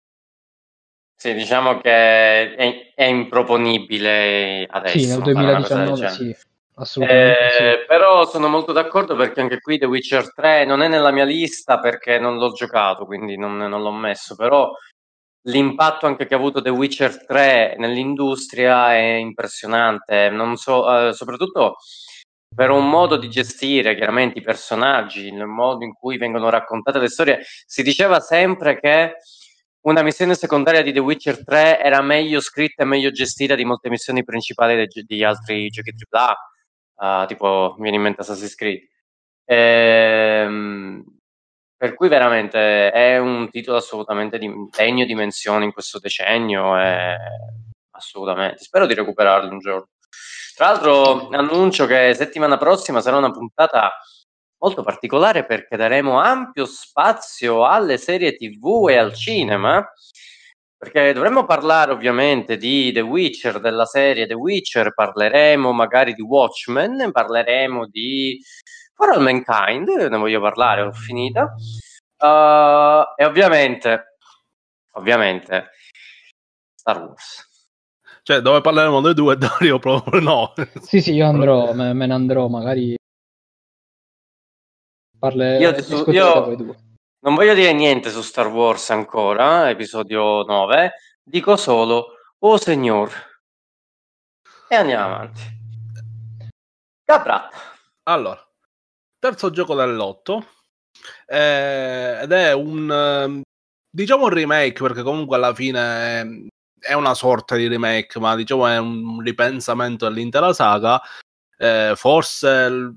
Sì, 1.22 1.34
diciamo 1.34 1.82
che 1.82 2.56
è, 2.56 2.94
è 2.96 3.04
improponibile 3.04 4.66
adesso. 4.70 5.00
Sì, 5.00 5.08
nel 5.08 5.22
2019 5.22 6.08
sì, 6.08 6.36
assolutamente 6.76 7.46
eh, 7.46 7.78
sì. 7.80 7.86
Però 7.90 8.26
sono 8.26 8.48
molto 8.48 8.72
d'accordo 8.72 9.18
perché 9.18 9.42
anche 9.42 9.60
qui 9.60 9.78
The 9.78 9.86
Witcher 9.86 10.34
3 10.34 10.64
non 10.64 10.82
è 10.82 10.88
nella 10.88 11.12
mia 11.12 11.26
lista 11.26 11.80
perché 11.80 12.20
non 12.20 12.38
l'ho 12.38 12.54
giocato, 12.54 13.06
quindi 13.06 13.36
non, 13.38 13.58
non 13.58 13.82
l'ho 13.82 13.92
messo, 13.92 14.38
però 14.38 14.72
l'impatto 15.48 16.06
anche 16.06 16.26
che 16.26 16.36
ha 16.36 16.38
avuto 16.38 16.62
The 16.62 16.70
Witcher 16.70 17.26
3 17.26 17.76
nell'industria 17.78 18.94
è 18.94 19.16
impressionante, 19.16 20.30
non 20.30 20.56
so, 20.56 21.10
eh, 21.10 21.12
soprattutto 21.12 21.80
per 22.56 22.70
un 22.70 22.90
modo 22.90 23.18
di 23.18 23.30
gestire 23.30 23.94
chiaramente 23.98 24.40
i 24.40 24.42
personaggi, 24.42 25.28
il 25.28 25.46
modo 25.46 25.84
in 25.84 25.92
cui 25.92 26.18
vengono 26.18 26.50
raccontate 26.50 26.98
le 26.98 27.10
storie. 27.10 27.40
Si 27.44 27.84
diceva 27.84 28.22
sempre 28.22 28.80
che 28.80 29.18
una 29.82 30.02
missione 30.02 30.36
secondaria 30.36 30.82
di 30.82 30.92
The 30.92 31.00
Witcher 31.00 31.44
3 31.44 31.82
era 31.82 32.02
meglio 32.02 32.42
scritta 32.42 32.84
e 32.84 32.86
meglio 32.86 33.12
gestita 33.12 33.56
di 33.56 33.66
molte 33.66 33.90
missioni 33.90 34.24
principali 34.24 34.88
di, 34.88 35.04
di 35.04 35.24
altri 35.24 35.70
giochi 35.70 35.94
AAA. 36.10 37.24
uh, 37.24 37.28
tipo 37.28 37.74
mi 37.78 37.84
viene 37.84 37.98
in 37.98 38.04
mente 38.04 38.22
Assassin's 38.22 38.56
Creed. 38.56 38.82
Ehm, 39.46 41.04
per 41.78 41.94
cui 41.94 42.10
veramente 42.10 42.92
è 42.92 43.18
un 43.18 43.50
titolo 43.50 43.78
assolutamente 43.78 44.38
di, 44.38 44.52
degno 44.76 45.06
di 45.06 45.16
menzione 45.16 45.66
in 45.66 45.72
questo 45.72 46.00
decennio. 46.00 46.78
E 46.78 47.18
assolutamente. 47.92 48.64
Spero 48.64 48.86
di 48.86 48.94
recuperarlo 48.94 49.52
un 49.52 49.60
giorno. 49.60 49.90
Tra 50.56 50.72
l'altro 50.72 51.30
annuncio 51.30 51.86
che 51.86 52.14
settimana 52.14 52.58
prossima 52.58 53.02
sarà 53.02 53.18
una 53.18 53.32
puntata 53.32 53.94
molto 54.60 54.84
particolare 54.84 55.46
perché 55.46 55.78
daremo 55.78 56.20
ampio 56.20 56.66
spazio 56.66 57.66
alle 57.66 57.98
serie 57.98 58.36
tv 58.36 58.88
e 58.90 58.98
al 58.98 59.14
cinema 59.14 59.86
perché 60.80 61.12
dovremmo 61.12 61.44
parlare 61.44 61.92
ovviamente 61.92 62.56
di 62.56 62.94
The 62.94 63.02
Witcher, 63.02 63.60
della 63.60 63.84
serie 63.84 64.26
The 64.26 64.34
Witcher, 64.34 64.94
parleremo 64.94 65.74
magari 65.74 66.14
di 66.14 66.22
Watchmen, 66.22 67.12
parleremo 67.12 67.86
di 67.88 68.42
For 68.94 69.10
All 69.10 69.22
Mankind, 69.22 69.90
ne 69.90 70.18
voglio 70.18 70.40
parlare, 70.40 70.84
ho 70.84 70.94
finita. 70.94 71.54
Uh, 72.18 73.04
e 73.18 73.26
ovviamente, 73.26 74.16
ovviamente, 74.94 75.72
Star 76.74 77.04
Wars. 77.04 77.46
Cioè, 78.24 78.40
dove 78.40 78.62
parleremo 78.62 79.02
noi 79.02 79.14
due, 79.14 79.36
Dario 79.38 79.80
proprio 79.80 80.22
no. 80.22 80.54
Sì, 80.82 81.02
sì, 81.02 81.14
io 81.14 81.28
andrò, 81.28 81.74
me, 81.76 81.92
me 81.92 82.06
ne 82.06 82.14
andrò, 82.14 82.48
magari 82.48 82.96
parle... 85.20 85.58
io, 85.60 85.76
io 86.12 86.76
non 87.20 87.36
voglio 87.36 87.54
dire 87.54 87.74
niente 87.74 88.10
su 88.10 88.22
Star 88.22 88.48
Wars 88.48 88.90
ancora, 88.90 89.70
episodio 89.70 90.44
9, 90.44 90.94
dico 91.22 91.58
solo, 91.58 92.14
oh 92.40 92.58
signor, 92.58 93.12
e 94.68 94.76
andiamo 94.76 95.06
avanti. 95.06 95.42
Capra. 97.04 97.50
Allora, 98.04 98.42
terzo 99.20 99.50
gioco 99.50 99.76
dell'otto, 99.76 100.46
eh, 101.26 102.20
ed 102.22 102.32
è 102.32 102.54
un, 102.54 102.92
ehm, 102.92 103.42
diciamo 103.90 104.26
un 104.26 104.30
remake, 104.30 104.82
perché 104.82 105.04
comunque 105.04 105.36
alla 105.36 105.54
fine 105.54 106.48
è 106.80 106.94
una 106.94 107.14
sorta 107.14 107.56
di 107.56 107.68
remake, 107.68 108.20
ma 108.20 108.36
diciamo 108.36 108.68
è 108.68 108.78
un 108.78 109.20
ripensamento 109.22 110.08
dell'intera 110.08 110.54
saga. 110.54 111.02
Eh, 111.58 111.94
forse 111.96 112.96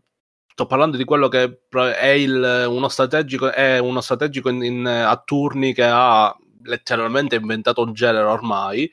sto 0.53 0.67
parlando 0.67 0.97
di 0.97 1.05
quello 1.05 1.29
che 1.29 1.61
è 1.71 2.07
il, 2.09 2.67
uno 2.69 2.89
strategico, 2.89 3.51
è 3.51 3.79
uno 3.79 4.01
strategico 4.01 4.51
in, 4.51 4.63
in, 4.63 4.87
a 4.87 5.17
turni 5.25 5.73
che 5.73 5.85
ha 5.85 6.35
letteralmente 6.65 7.37
inventato 7.37 7.83
un 7.83 7.93
genere 7.93 8.25
ormai, 8.25 8.91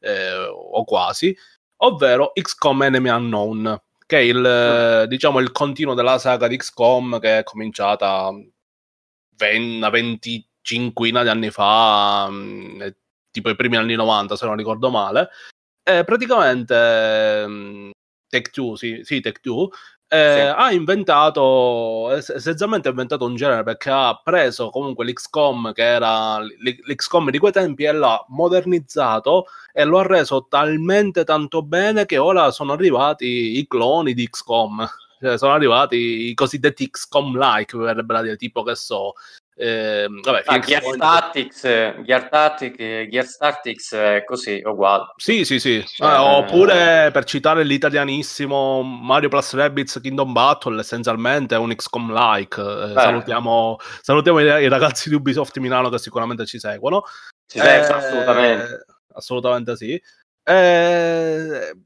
eh, 0.00 0.46
o 0.46 0.84
quasi, 0.84 1.36
ovvero 1.82 2.32
XCOM 2.34 2.84
Enemy 2.84 3.08
Unknown, 3.10 3.82
che 4.06 4.18
è 4.18 4.20
il, 4.20 5.04
mm. 5.04 5.08
diciamo, 5.08 5.40
il 5.40 5.52
continuo 5.52 5.94
della 5.94 6.18
saga 6.18 6.46
di 6.46 6.56
XCOM 6.56 7.18
che 7.18 7.38
è 7.38 7.42
cominciata 7.42 8.30
una 9.38 9.90
venticinquina 9.90 11.22
di 11.22 11.28
anni 11.28 11.50
fa, 11.50 12.28
mh, 12.30 12.34
mm, 12.34 12.88
tipo 13.30 13.50
i 13.50 13.56
primi 13.56 13.76
anni 13.76 13.94
90 13.94 14.36
se 14.36 14.46
non 14.46 14.56
ricordo 14.56 14.90
male. 14.90 15.30
E 15.82 16.04
praticamente 16.04 17.46
mh, 17.46 17.90
Tech 18.28 18.50
2, 18.52 18.76
sì, 18.76 19.00
sì 19.02 19.20
Tech 19.20 19.40
2, 19.40 19.68
eh, 20.12 20.34
sì. 20.34 20.40
ha 20.40 20.72
inventato 20.72 22.10
essenzialmente 22.10 22.88
ha 22.88 22.90
inventato 22.90 23.24
un 23.24 23.36
genere 23.36 23.62
perché 23.62 23.90
ha 23.90 24.20
preso 24.20 24.70
comunque 24.70 25.04
l'XCOM 25.04 25.72
che 25.72 25.84
era 25.84 26.40
l'XCOM 26.40 27.30
di 27.30 27.38
quei 27.38 27.52
tempi 27.52 27.84
e 27.84 27.92
l'ha 27.92 28.24
modernizzato 28.28 29.46
e 29.72 29.84
lo 29.84 30.00
ha 30.00 30.06
reso 30.06 30.46
talmente 30.48 31.22
tanto 31.22 31.62
bene 31.62 32.06
che 32.06 32.18
ora 32.18 32.50
sono 32.50 32.72
arrivati 32.72 33.58
i 33.58 33.66
cloni 33.68 34.12
di 34.12 34.28
XCOM 34.28 34.84
cioè 35.20 35.38
sono 35.38 35.52
arrivati 35.52 35.96
i 36.30 36.34
cosiddetti 36.34 36.90
XCOM 36.90 37.38
like 37.38 37.76
verrebbe 37.76 38.14
da 38.14 38.22
dire 38.22 38.36
tipo 38.36 38.64
che 38.64 38.74
so 38.74 39.12
eh, 39.62 40.06
vabbè, 40.08 40.42
ah, 40.46 40.58
Gear, 40.58 40.82
Statics, 40.82 41.60
Gear, 41.60 42.28
Tactics, 42.30 42.76
Gear 42.78 43.26
Statics 43.26 43.92
è 43.92 44.24
così, 44.24 44.62
uguale. 44.64 45.12
Sì, 45.16 45.44
sì, 45.44 45.60
sì. 45.60 45.84
Cioè... 45.86 46.10
Eh, 46.10 46.16
oppure 46.16 47.10
per 47.12 47.24
citare 47.24 47.62
l'italianissimo 47.62 48.80
Mario 48.82 49.28
Plus 49.28 49.52
Rabbids 49.52 50.00
Kingdom 50.00 50.32
Battle, 50.32 50.80
essenzialmente 50.80 51.56
è 51.56 51.58
un 51.58 51.74
XCOM-like. 51.74 52.58
Eh, 52.58 52.92
salutiamo, 52.94 53.76
salutiamo 54.00 54.40
i, 54.40 54.62
i, 54.62 54.68
ragazzi 54.68 55.10
di 55.10 55.14
Ubisoft 55.14 55.58
Milano 55.58 55.90
che 55.90 55.98
sicuramente 55.98 56.46
ci 56.46 56.58
seguono. 56.58 57.02
Ci 57.46 57.58
seguono, 57.58 57.96
assolutamente. 57.96 58.84
Assolutamente 59.12 59.76
sì. 59.76 60.02
Eh, 60.42 61.76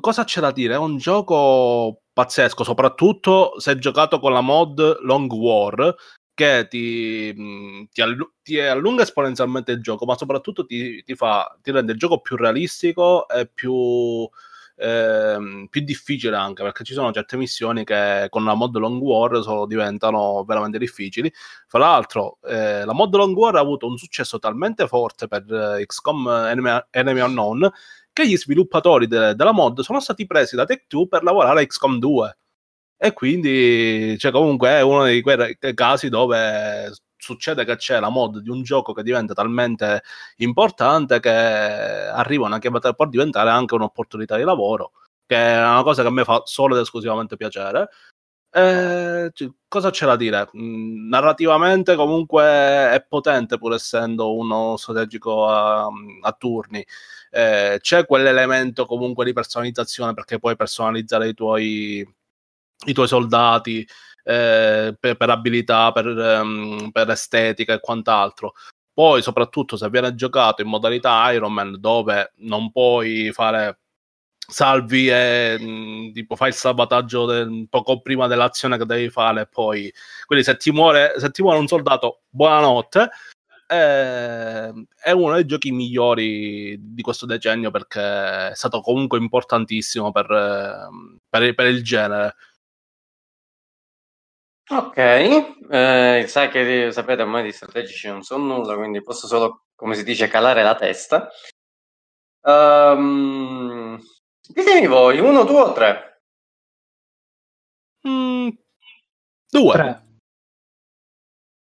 cosa 0.00 0.24
c'è 0.24 0.40
da 0.40 0.52
dire? 0.52 0.74
È 0.74 0.78
un 0.78 0.98
gioco 0.98 2.02
pazzesco, 2.12 2.64
soprattutto 2.64 3.58
se 3.58 3.78
giocato 3.78 4.18
con 4.18 4.32
la 4.32 4.40
mod 4.40 5.00
Long 5.00 5.30
War, 5.32 5.94
che 6.36 6.66
ti, 6.68 7.32
mhmm, 7.34 7.86
ti, 7.90 8.02
allu- 8.02 8.32
ti, 8.42 8.60
allunga 8.60 9.02
esponenzialmente 9.02 9.72
il 9.72 9.80
gioco, 9.80 10.04
ma 10.04 10.16
soprattutto 10.18 10.66
ti, 10.66 11.02
ti, 11.02 11.14
fa, 11.14 11.56
ti 11.62 11.70
rende 11.70 11.92
il 11.92 11.98
gioco 11.98 12.20
più 12.20 12.36
realistico 12.36 13.26
e 13.26 13.46
più, 13.48 14.28
eh, 14.76 15.66
più 15.70 15.80
difficile 15.80 16.36
anche, 16.36 16.62
perché 16.62 16.84
ci 16.84 16.92
sono 16.92 17.10
certe 17.10 17.38
missioni 17.38 17.84
che 17.84 18.26
con 18.28 18.44
la 18.44 18.52
mod 18.52 18.76
Long 18.76 19.00
War 19.00 19.42
sono, 19.42 19.64
diventano 19.66 20.44
veramente 20.44 20.76
difficili. 20.78 21.32
Fra 21.66 21.78
l'altro, 21.78 22.38
eh, 22.44 22.84
la 22.84 22.92
mod 22.92 23.14
Long 23.14 23.34
War 23.34 23.56
ha 23.56 23.60
avuto 23.60 23.86
un 23.86 23.96
successo 23.96 24.38
talmente 24.38 24.86
forte 24.86 25.28
per 25.28 25.42
eh, 25.50 25.86
XCOM 25.86 26.28
Enemy, 26.28 26.80
Enemy 26.90 27.20
Unknown 27.20 27.72
che 28.12 28.28
gli 28.28 28.36
sviluppatori 28.36 29.06
de- 29.06 29.34
della 29.34 29.52
mod 29.52 29.80
sono 29.80 30.00
stati 30.00 30.26
presi 30.26 30.54
da 30.54 30.64
Tech2 30.64 31.06
per 31.08 31.22
lavorare 31.22 31.62
a 31.62 31.66
XCOM 31.66 31.98
2 31.98 32.36
e 32.98 33.12
quindi 33.12 34.16
cioè, 34.18 34.32
comunque 34.32 34.68
è 34.70 34.80
uno 34.80 35.04
di 35.04 35.20
quei 35.20 35.56
casi 35.74 36.08
dove 36.08 36.90
succede 37.16 37.64
che 37.64 37.76
c'è 37.76 38.00
la 38.00 38.08
mod 38.08 38.38
di 38.38 38.50
un 38.50 38.62
gioco 38.62 38.92
che 38.92 39.02
diventa 39.02 39.34
talmente 39.34 40.02
importante 40.36 41.20
che 41.20 41.30
arriva 41.30 42.46
una 42.46 42.58
chiamata 42.58 42.92
per 42.92 43.08
diventare 43.08 43.50
anche 43.50 43.74
un'opportunità 43.74 44.36
di 44.36 44.44
lavoro, 44.44 44.92
che 45.26 45.36
è 45.36 45.58
una 45.58 45.82
cosa 45.82 46.02
che 46.02 46.08
a 46.08 46.10
me 46.12 46.24
fa 46.24 46.42
solo 46.44 46.74
ed 46.74 46.82
esclusivamente 46.82 47.36
piacere. 47.36 47.88
Eh, 48.50 49.30
cosa 49.68 49.90
c'è 49.90 50.06
da 50.06 50.16
dire? 50.16 50.48
Mm, 50.56 51.08
narrativamente 51.08 51.94
comunque 51.96 52.42
è 52.42 53.04
potente 53.06 53.58
pur 53.58 53.74
essendo 53.74 54.34
uno 54.34 54.76
strategico 54.78 55.46
a, 55.48 55.88
a 56.22 56.32
turni. 56.32 56.84
Eh, 57.30 57.78
c'è 57.80 58.06
quell'elemento 58.06 58.86
comunque 58.86 59.24
di 59.26 59.32
personalizzazione 59.34 60.14
perché 60.14 60.38
puoi 60.38 60.56
personalizzare 60.56 61.28
i 61.28 61.34
tuoi 61.34 62.06
i 62.84 62.92
tuoi 62.92 63.08
soldati 63.08 63.86
eh, 64.22 64.96
per, 64.98 65.16
per, 65.16 65.30
abilità, 65.30 65.92
per, 65.92 66.06
um, 66.06 66.90
per, 66.90 67.10
estetica 67.10 67.74
e 67.74 67.80
quant'altro. 67.80 68.54
Poi, 68.92 69.22
soprattutto, 69.22 69.76
se 69.76 69.88
viene 69.90 70.14
giocato 70.14 70.62
in 70.62 70.68
modalità 70.68 71.30
Iron 71.32 71.52
Man, 71.52 71.76
dove 71.78 72.32
non 72.36 72.70
puoi 72.70 73.30
fare 73.32 73.78
salvi 74.48 75.08
e 75.08 75.56
mm, 75.60 76.12
tipo 76.12 76.36
fai 76.36 76.48
il 76.48 76.54
salvataggio 76.54 77.26
del, 77.26 77.66
poco 77.68 78.00
prima 78.00 78.26
dell'azione 78.26 78.78
che 78.78 78.86
devi 78.86 79.10
fare 79.10 79.46
poi 79.46 79.92
quindi 80.24 80.44
se 80.44 80.56
ti 80.56 80.70
muore, 80.70 81.14
se 81.16 81.30
ti 81.30 81.42
muore 81.42 81.58
un 81.58 81.66
soldato 81.66 82.22
buonanotte 82.28 83.10
eh, 83.68 84.72
è 85.02 85.10
uno 85.10 85.34
dei 85.34 85.46
giochi 85.46 85.72
migliori 85.72 86.76
di 86.80 87.02
questo 87.02 87.26
decennio 87.26 87.72
perché 87.72 88.50
è 88.50 88.54
stato 88.54 88.80
comunque 88.80 89.18
importantissimo 89.18 90.12
per, 90.12 90.26
per, 91.28 91.54
per 91.54 91.66
il 91.66 91.82
genere 91.82 92.36
Ok, 94.68 94.96
eh, 94.96 96.24
sai 96.26 96.48
che 96.50 96.90
sapete 96.90 97.22
ormai 97.22 97.44
di 97.44 97.52
strategici 97.52 98.08
non 98.08 98.22
so 98.22 98.36
nulla, 98.36 98.74
quindi 98.74 99.00
posso 99.00 99.28
solo, 99.28 99.66
come 99.76 99.94
si 99.94 100.02
dice, 100.02 100.26
calare 100.26 100.64
la 100.64 100.74
testa. 100.74 101.28
Um, 102.40 103.96
ditemi 104.48 104.88
voi, 104.88 105.20
uno, 105.20 105.44
due 105.44 105.60
o 105.60 105.72
tre? 105.72 106.22
Mm, 108.08 108.48
due. 109.48 109.72
Tre. 109.72 110.04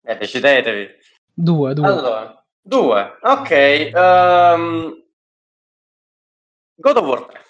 Eh, 0.06 0.18
decidetevi. 0.18 0.90
Due, 1.34 1.74
due. 1.74 1.86
Allora, 1.86 2.46
due. 2.62 3.18
Ok. 3.22 3.92
Um, 3.94 5.04
God 6.76 6.98
of 6.98 7.06
War 7.06 7.26
3. 7.26 7.42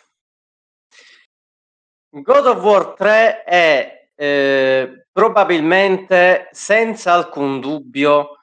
God 2.22 2.46
of 2.48 2.64
War 2.64 2.94
3 2.96 3.44
è 3.44 4.03
eh, 4.16 5.06
probabilmente, 5.12 6.50
senza 6.52 7.14
alcun 7.14 7.60
dubbio, 7.60 8.40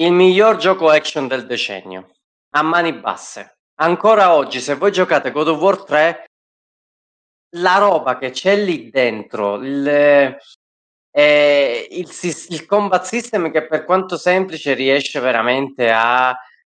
il 0.00 0.12
miglior 0.12 0.56
gioco 0.56 0.88
action 0.88 1.28
del 1.28 1.46
decennio, 1.46 2.10
a 2.54 2.62
mani 2.62 2.92
basse. 2.92 3.58
Ancora 3.80 4.34
oggi, 4.34 4.60
se 4.60 4.74
voi 4.74 4.92
giocate 4.92 5.30
God 5.30 5.48
of 5.48 5.60
War 5.60 5.84
3, 5.84 6.24
la 7.56 7.78
roba 7.78 8.18
che 8.18 8.30
c'è 8.30 8.56
lì 8.56 8.90
dentro, 8.90 9.56
il, 9.56 9.86
eh, 11.10 11.88
il, 11.90 12.08
il 12.48 12.66
combat 12.66 13.04
system 13.04 13.50
che 13.50 13.66
per 13.66 13.84
quanto 13.84 14.16
semplice 14.16 14.74
riesce 14.74 15.18
veramente 15.20 15.90
a 15.90 16.36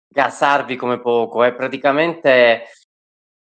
gasarvi 0.07 0.75
come 0.75 0.99
poco, 0.99 1.43
è 1.43 1.53
praticamente 1.53 2.65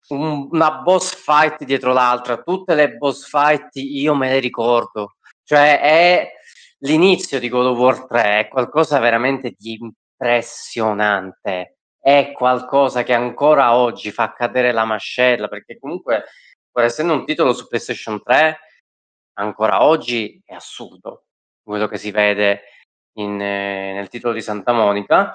un, 0.10 0.48
una 0.52 0.72
boss 0.82 1.14
fight 1.16 1.64
dietro 1.64 1.94
l'altra, 1.94 2.42
tutte 2.42 2.76
le 2.76 2.96
boss 2.96 3.28
fight 3.28 3.70
io 3.76 4.16
me 4.16 4.30
le 4.30 4.40
ricordo, 4.40 5.16
cioè 5.44 5.80
è 5.80 6.32
l'inizio 6.80 7.40
di 7.40 7.50
God 7.50 7.68
of 7.68 7.78
War 7.78 8.06
3, 8.06 8.40
è 8.40 8.48
qualcosa 8.48 9.00
veramente 9.00 9.56
di 9.58 9.80
impressionante, 9.80 11.78
è 12.00 12.32
qualcosa 12.34 13.04
che 13.04 13.14
ancora 13.14 13.76
oggi 13.76 14.12
fa 14.12 14.34
cadere 14.34 14.72
la 14.72 14.86
mascella, 14.86 15.48
perché 15.48 15.78
comunque, 15.80 16.26
pur 16.72 16.84
essendo 16.84 17.14
un 17.14 17.26
titolo 17.26 17.54
su 17.54 17.68
PlayStation 17.68 18.22
3, 18.22 18.60
ancora 19.34 19.84
oggi 19.84 20.42
è 20.46 20.54
assurdo 20.54 21.26
quello 21.64 21.88
che 21.88 21.98
si 21.98 22.12
vede 22.12 22.62
in, 23.18 23.40
eh, 23.42 23.94
nel 23.94 24.08
titolo 24.10 24.34
di 24.34 24.42
Santa 24.42 24.72
Monica. 24.72 25.34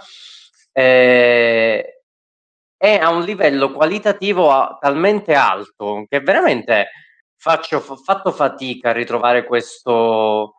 Eh, 0.72 2.01
è 2.82 2.98
a 2.98 3.10
un 3.10 3.22
livello 3.22 3.70
qualitativo 3.70 4.50
a, 4.50 4.76
talmente 4.80 5.34
alto 5.34 6.04
che 6.08 6.18
veramente 6.18 6.88
faccio, 7.36 7.76
ho 7.76 7.94
fatto 7.94 8.32
fatica 8.32 8.90
a 8.90 8.92
ritrovare 8.92 9.44
questo, 9.44 10.56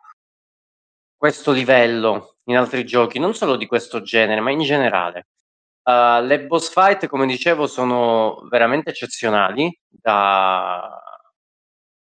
questo 1.14 1.52
livello 1.52 2.36
in 2.44 2.56
altri 2.56 2.86
giochi, 2.86 3.18
non 3.18 3.34
solo 3.34 3.56
di 3.56 3.66
questo 3.66 4.00
genere, 4.00 4.40
ma 4.40 4.50
in 4.50 4.60
generale. 4.60 5.26
Uh, 5.82 6.24
le 6.24 6.46
boss 6.46 6.72
fight, 6.72 7.08
come 7.08 7.26
dicevo, 7.26 7.66
sono 7.66 8.46
veramente 8.48 8.88
eccezionali. 8.88 9.78
Da 9.86 10.98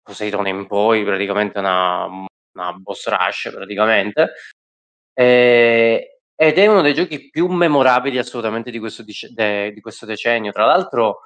Poseidon 0.01 0.47
in 0.47 0.67
poi, 0.67 1.03
praticamente 1.03 1.59
una, 1.59 2.05
una 2.05 2.71
boss 2.71 3.09
rush, 3.09 3.51
praticamente. 3.53 4.32
E, 5.13 6.12
ed 6.36 6.57
è 6.57 6.67
uno 6.67 6.81
dei 6.81 6.93
giochi 6.93 7.29
più 7.29 7.47
memorabili 7.47 8.17
assolutamente 8.17 8.71
di 8.71 8.79
questo, 8.79 9.03
de, 9.29 9.71
di 9.71 9.81
questo 9.81 10.05
decennio. 10.05 10.51
Tra 10.51 10.65
l'altro, 10.65 11.21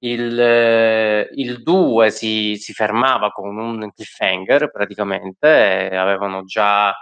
il, 0.00 1.28
il 1.34 1.62
2 1.62 2.10
si, 2.10 2.56
si, 2.56 2.72
fermava 2.72 3.30
con 3.30 3.56
un 3.56 3.90
cliffhanger 3.92 4.70
praticamente, 4.70 5.90
avevano 5.92 6.44
già 6.44 6.94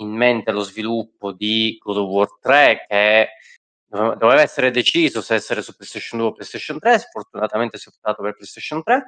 in 0.00 0.10
mente 0.10 0.52
lo 0.52 0.62
sviluppo 0.62 1.32
di 1.32 1.76
God 1.80 1.96
of 1.96 2.08
War 2.08 2.28
3 2.40 2.84
che 2.88 3.28
doveva 3.88 4.42
essere 4.42 4.70
deciso 4.70 5.22
se 5.22 5.34
essere 5.34 5.62
su 5.62 5.74
PlayStation 5.74 6.20
2 6.20 6.28
o 6.28 6.32
PlayStation 6.32 6.78
3, 6.78 6.98
sfortunatamente 6.98 7.78
si 7.78 7.88
è 7.88 7.92
optato 7.92 8.22
per 8.22 8.34
PlayStation 8.34 8.82
3 8.82 9.04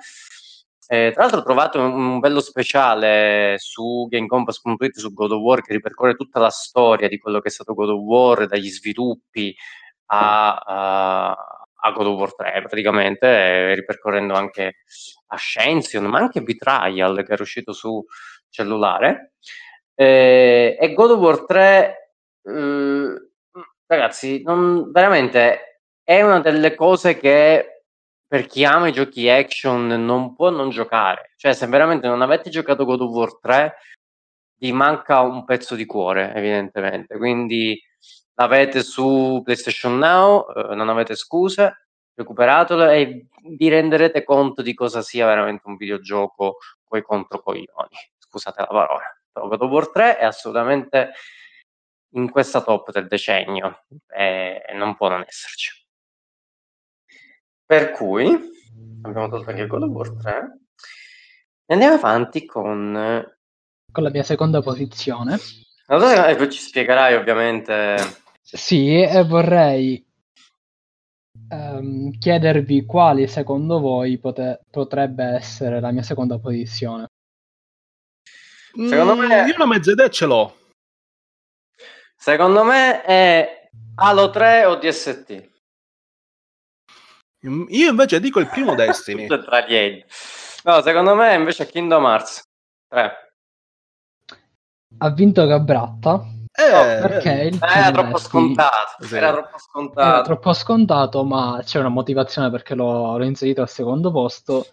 eh, 0.92 1.12
tra 1.12 1.22
l'altro 1.22 1.38
ho 1.38 1.44
trovato 1.44 1.80
un, 1.80 2.18
bello 2.18 2.40
speciale 2.40 3.54
su 3.58 4.08
GameCompass.it 4.10 4.98
su 4.98 5.12
God 5.12 5.30
of 5.30 5.40
War 5.40 5.62
che 5.62 5.72
ripercorre 5.72 6.16
tutta 6.16 6.40
la 6.40 6.50
storia 6.50 7.06
di 7.06 7.16
quello 7.18 7.38
che 7.38 7.46
è 7.46 7.52
stato 7.52 7.74
God 7.74 7.90
of 7.90 8.00
War, 8.00 8.48
dagli 8.48 8.68
sviluppi 8.68 9.54
a, 10.06 10.56
a, 10.56 11.30
a 11.30 11.90
God 11.92 12.06
of 12.06 12.18
War 12.18 12.34
3 12.34 12.62
praticamente, 12.62 13.28
eh, 13.28 13.74
ripercorrendo 13.76 14.34
anche 14.34 14.78
Ascension, 15.28 16.06
ma 16.06 16.18
anche 16.18 16.42
Betrayal 16.42 17.24
che 17.24 17.34
è 17.36 17.40
uscito 17.40 17.72
su 17.72 18.04
cellulare. 18.48 19.34
Eh, 19.94 20.76
e 20.76 20.92
God 20.92 21.10
of 21.12 21.20
War 21.20 21.44
3, 21.44 22.14
eh, 22.42 23.30
ragazzi, 23.86 24.42
non, 24.42 24.90
veramente 24.90 25.82
è 26.02 26.20
una 26.22 26.40
delle 26.40 26.74
cose 26.74 27.16
che 27.16 27.79
per 28.30 28.46
chi 28.46 28.64
ama 28.64 28.86
i 28.86 28.92
giochi 28.92 29.28
action 29.28 29.88
non 29.88 30.36
può 30.36 30.50
non 30.50 30.70
giocare. 30.70 31.32
Cioè, 31.34 31.52
se 31.52 31.66
veramente 31.66 32.06
non 32.06 32.22
avete 32.22 32.48
giocato 32.48 32.84
God 32.84 33.00
of 33.00 33.10
War 33.10 33.38
3, 33.40 33.74
vi 34.58 34.70
manca 34.70 35.20
un 35.22 35.44
pezzo 35.44 35.74
di 35.74 35.84
cuore, 35.84 36.32
evidentemente. 36.32 37.16
Quindi 37.16 37.76
l'avete 38.34 38.84
su 38.84 39.40
PlayStation 39.42 39.98
Now, 39.98 40.46
eh, 40.48 40.76
non 40.76 40.88
avete 40.88 41.16
scuse, 41.16 41.86
recuperatelo 42.14 42.88
e 42.90 43.26
vi 43.42 43.68
renderete 43.68 44.22
conto 44.22 44.62
di 44.62 44.74
cosa 44.74 45.02
sia 45.02 45.26
veramente 45.26 45.62
un 45.66 45.74
videogioco 45.74 46.58
coi 46.84 47.02
controcoglioni. 47.02 47.96
Scusate 48.16 48.60
la 48.60 48.68
parola. 48.68 49.20
Però 49.32 49.48
God 49.48 49.62
of 49.62 49.70
War 49.72 49.90
3 49.90 50.18
è 50.18 50.24
assolutamente 50.24 51.14
in 52.10 52.30
questa 52.30 52.62
top 52.62 52.92
del 52.92 53.08
decennio 53.08 53.86
e 54.06 54.62
non 54.74 54.94
può 54.94 55.08
non 55.08 55.24
esserci. 55.26 55.79
Per 57.70 57.92
cui 57.92 58.26
abbiamo 59.02 59.28
tolto 59.28 59.50
anche 59.50 59.68
God 59.68 59.82
of 59.84 59.90
War 59.90 60.10
3 60.16 60.58
e 61.66 61.72
andiamo 61.72 61.94
avanti 61.94 62.44
con 62.44 63.24
con 63.92 64.02
la 64.02 64.10
mia 64.10 64.24
seconda 64.24 64.60
posizione. 64.60 65.38
Allora, 65.86 66.26
e 66.26 66.34
poi 66.34 66.50
ci 66.50 66.58
spiegherai 66.58 67.14
ovviamente. 67.14 67.96
Sì, 68.42 69.00
e 69.00 69.22
vorrei 69.22 70.04
um, 71.50 72.10
chiedervi 72.18 72.84
quali 72.86 73.28
secondo 73.28 73.78
voi 73.78 74.18
pote- 74.18 74.62
potrebbe 74.68 75.22
essere 75.26 75.78
la 75.78 75.92
mia 75.92 76.02
seconda 76.02 76.40
posizione. 76.40 77.06
Secondo 78.72 79.14
mm, 79.14 79.18
me... 79.20 79.46
Io 79.46 79.54
una 79.54 79.66
mezza 79.66 79.92
idea 79.92 80.08
ce 80.08 80.26
l'ho. 80.26 80.56
Secondo 82.16 82.64
me 82.64 83.04
è 83.04 83.68
Halo 83.94 84.30
3 84.30 84.64
o 84.64 84.74
DST. 84.74 85.49
Io 87.42 87.90
invece 87.90 88.20
dico 88.20 88.38
il 88.40 88.48
primo 88.48 88.74
Destiny. 88.76 89.26
No, 90.64 90.82
secondo 90.82 91.14
me 91.14 91.34
invece 91.34 91.64
è 91.64 91.66
Kingdom 91.66 92.04
Hearts 92.04 92.42
3. 92.88 93.12
Ha 94.98 95.10
vinto 95.10 95.46
Gabratta. 95.46 96.26
Eh, 96.52 96.70
no, 96.70 97.08
perché 97.08 97.32
il 97.44 97.54
eh, 97.54 97.78
era 97.78 97.90
troppo 97.92 98.18
scontato. 98.18 99.06
Sì. 99.06 99.16
Era 99.16 99.32
troppo 99.32 99.58
scontato. 99.58 100.08
Era 100.08 100.22
troppo 100.22 100.52
scontato, 100.52 101.24
ma 101.24 101.60
c'è 101.62 101.78
una 101.78 101.88
motivazione 101.88 102.50
perché 102.50 102.74
l'ho, 102.74 103.16
l'ho 103.16 103.24
inserito 103.24 103.62
al 103.62 103.68
secondo 103.68 104.10
posto. 104.10 104.66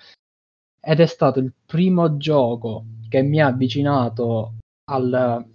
Ed 0.81 0.99
è 0.99 1.05
stato 1.05 1.39
il 1.39 1.53
primo 1.65 2.17
gioco 2.17 2.83
che 3.07 3.21
mi 3.21 3.41
ha 3.41 3.47
avvicinato 3.47 4.55
al 4.89 5.45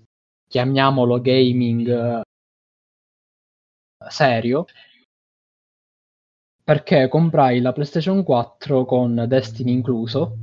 chiamiamolo 0.49 1.21
gaming 1.21 1.89
eh, 1.89 2.23
serio 4.09 4.67
perché 6.65 7.09
comprai 7.09 7.61
la 7.61 7.73
PlayStation 7.73 8.23
4 8.23 8.85
con 8.85 9.25
Destiny 9.27 9.73
incluso 9.73 10.39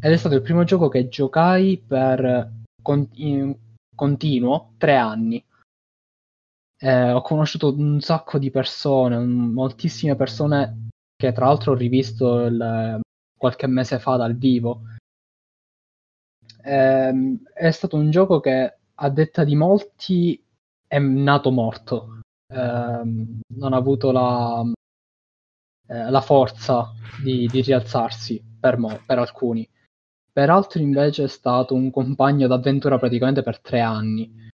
ed 0.00 0.12
è 0.12 0.16
stato 0.16 0.34
il 0.34 0.42
primo 0.42 0.64
gioco 0.64 0.88
che 0.88 1.08
giocai 1.08 1.78
per 1.78 2.50
con- 2.82 3.08
continuo 3.94 4.72
tre 4.76 4.96
anni. 4.96 5.44
Eh, 6.78 7.12
ho 7.12 7.22
conosciuto 7.22 7.72
un 7.72 8.00
sacco 8.00 8.38
di 8.38 8.50
persone, 8.50 9.16
moltissime 9.18 10.16
persone 10.16 10.88
che 11.16 11.30
tra 11.32 11.46
l'altro 11.46 11.72
ho 11.72 11.76
rivisto 11.76 12.40
il, 12.46 13.00
qualche 13.38 13.68
mese 13.68 14.00
fa 14.00 14.16
dal 14.16 14.34
vivo. 14.34 14.82
Eh, 16.64 17.38
è 17.54 17.70
stato 17.70 17.96
un 17.96 18.10
gioco 18.10 18.40
che 18.40 18.78
a 18.92 19.08
detta 19.08 19.44
di 19.44 19.54
molti 19.54 20.42
è 20.88 20.98
nato 20.98 21.52
morto. 21.52 22.20
Eh, 22.52 23.02
non 23.54 23.72
ha 23.72 23.76
avuto 23.76 24.10
la, 24.10 24.64
eh, 25.92 26.10
la 26.10 26.22
forza 26.22 26.94
di, 27.22 27.46
di 27.48 27.60
rialzarsi 27.60 28.42
per, 28.58 28.78
mo, 28.78 28.98
per 29.04 29.18
alcuni. 29.18 29.68
Per 30.32 30.48
altri 30.48 30.82
invece 30.82 31.24
è 31.24 31.28
stato 31.28 31.74
un 31.74 31.90
compagno 31.90 32.46
d'avventura 32.46 32.98
praticamente 32.98 33.42
per 33.42 33.60
tre 33.60 33.80
anni, 33.80 34.48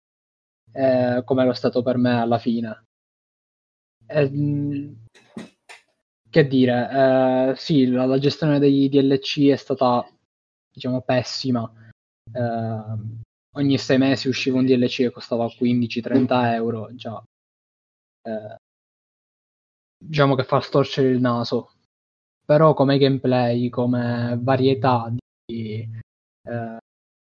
eh, 0.71 1.21
come 1.23 1.45
lo 1.45 1.51
è 1.51 1.55
stato 1.55 1.83
per 1.83 1.97
me 1.97 2.19
alla 2.19 2.39
fine. 2.39 2.85
E, 4.07 4.95
che 6.29 6.47
dire, 6.47 7.51
eh, 7.51 7.55
sì, 7.55 7.85
la, 7.85 8.05
la, 8.05 8.17
gestione 8.17 8.57
dei 8.57 8.89
DLC 8.89 9.49
è 9.49 9.55
stata, 9.55 10.09
diciamo, 10.73 11.01
pessima. 11.01 11.71
Eh, 12.33 12.81
ogni 13.55 13.77
sei 13.77 13.99
mesi 13.99 14.27
usciva 14.27 14.57
un 14.57 14.65
DLC 14.65 14.97
che 14.97 15.11
costava 15.11 15.45
15-30 15.45 16.53
euro, 16.53 16.89
già. 16.95 17.23
Diciamo 19.97 20.35
che 20.35 20.43
fa 20.43 20.59
storcere 20.59 21.09
il 21.09 21.19
naso. 21.19 21.71
Però 22.45 22.73
come 22.73 22.97
gameplay, 22.97 23.69
come 23.69 24.37
varietà 24.41 25.11
di, 25.45 25.87
eh, 26.43 26.77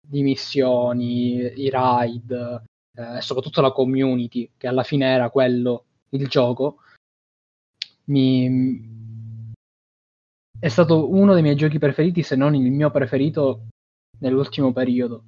di 0.06 0.22
missioni, 0.22 1.36
i 1.38 1.70
raid, 1.70 2.62
eh, 2.96 3.20
soprattutto 3.20 3.60
la 3.60 3.72
community, 3.72 4.50
che 4.56 4.66
alla 4.66 4.82
fine 4.82 5.06
era 5.06 5.30
quello, 5.30 5.84
il 6.10 6.28
gioco, 6.28 6.80
mi... 8.06 9.52
è 10.58 10.68
stato 10.68 11.10
uno 11.10 11.32
dei 11.32 11.42
miei 11.42 11.56
giochi 11.56 11.78
preferiti, 11.78 12.22
se 12.22 12.36
non 12.36 12.54
il 12.54 12.70
mio 12.70 12.90
preferito 12.90 13.68
nell'ultimo 14.18 14.72
periodo. 14.72 15.24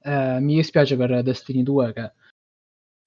Eh, 0.00 0.40
mi 0.40 0.54
dispiace 0.56 0.96
per 0.96 1.22
Destiny 1.22 1.62
2 1.62 1.92
che 1.92 2.12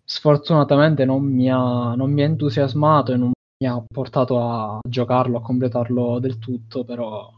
sfortunatamente 0.10 1.06
non 1.06 1.24
mi, 1.24 1.52
ha, 1.52 1.94
non 1.94 2.12
mi 2.12 2.24
ha 2.24 2.26
entusiasmato 2.26 3.14
e 3.14 3.18
non 3.18 3.32
mi 3.60 3.68
ha 3.68 3.80
portato 3.86 4.42
a 4.42 4.80
giocarlo, 4.88 5.38
a 5.38 5.42
completarlo 5.42 6.18
del 6.18 6.40
tutto, 6.40 6.84
però 6.84 7.32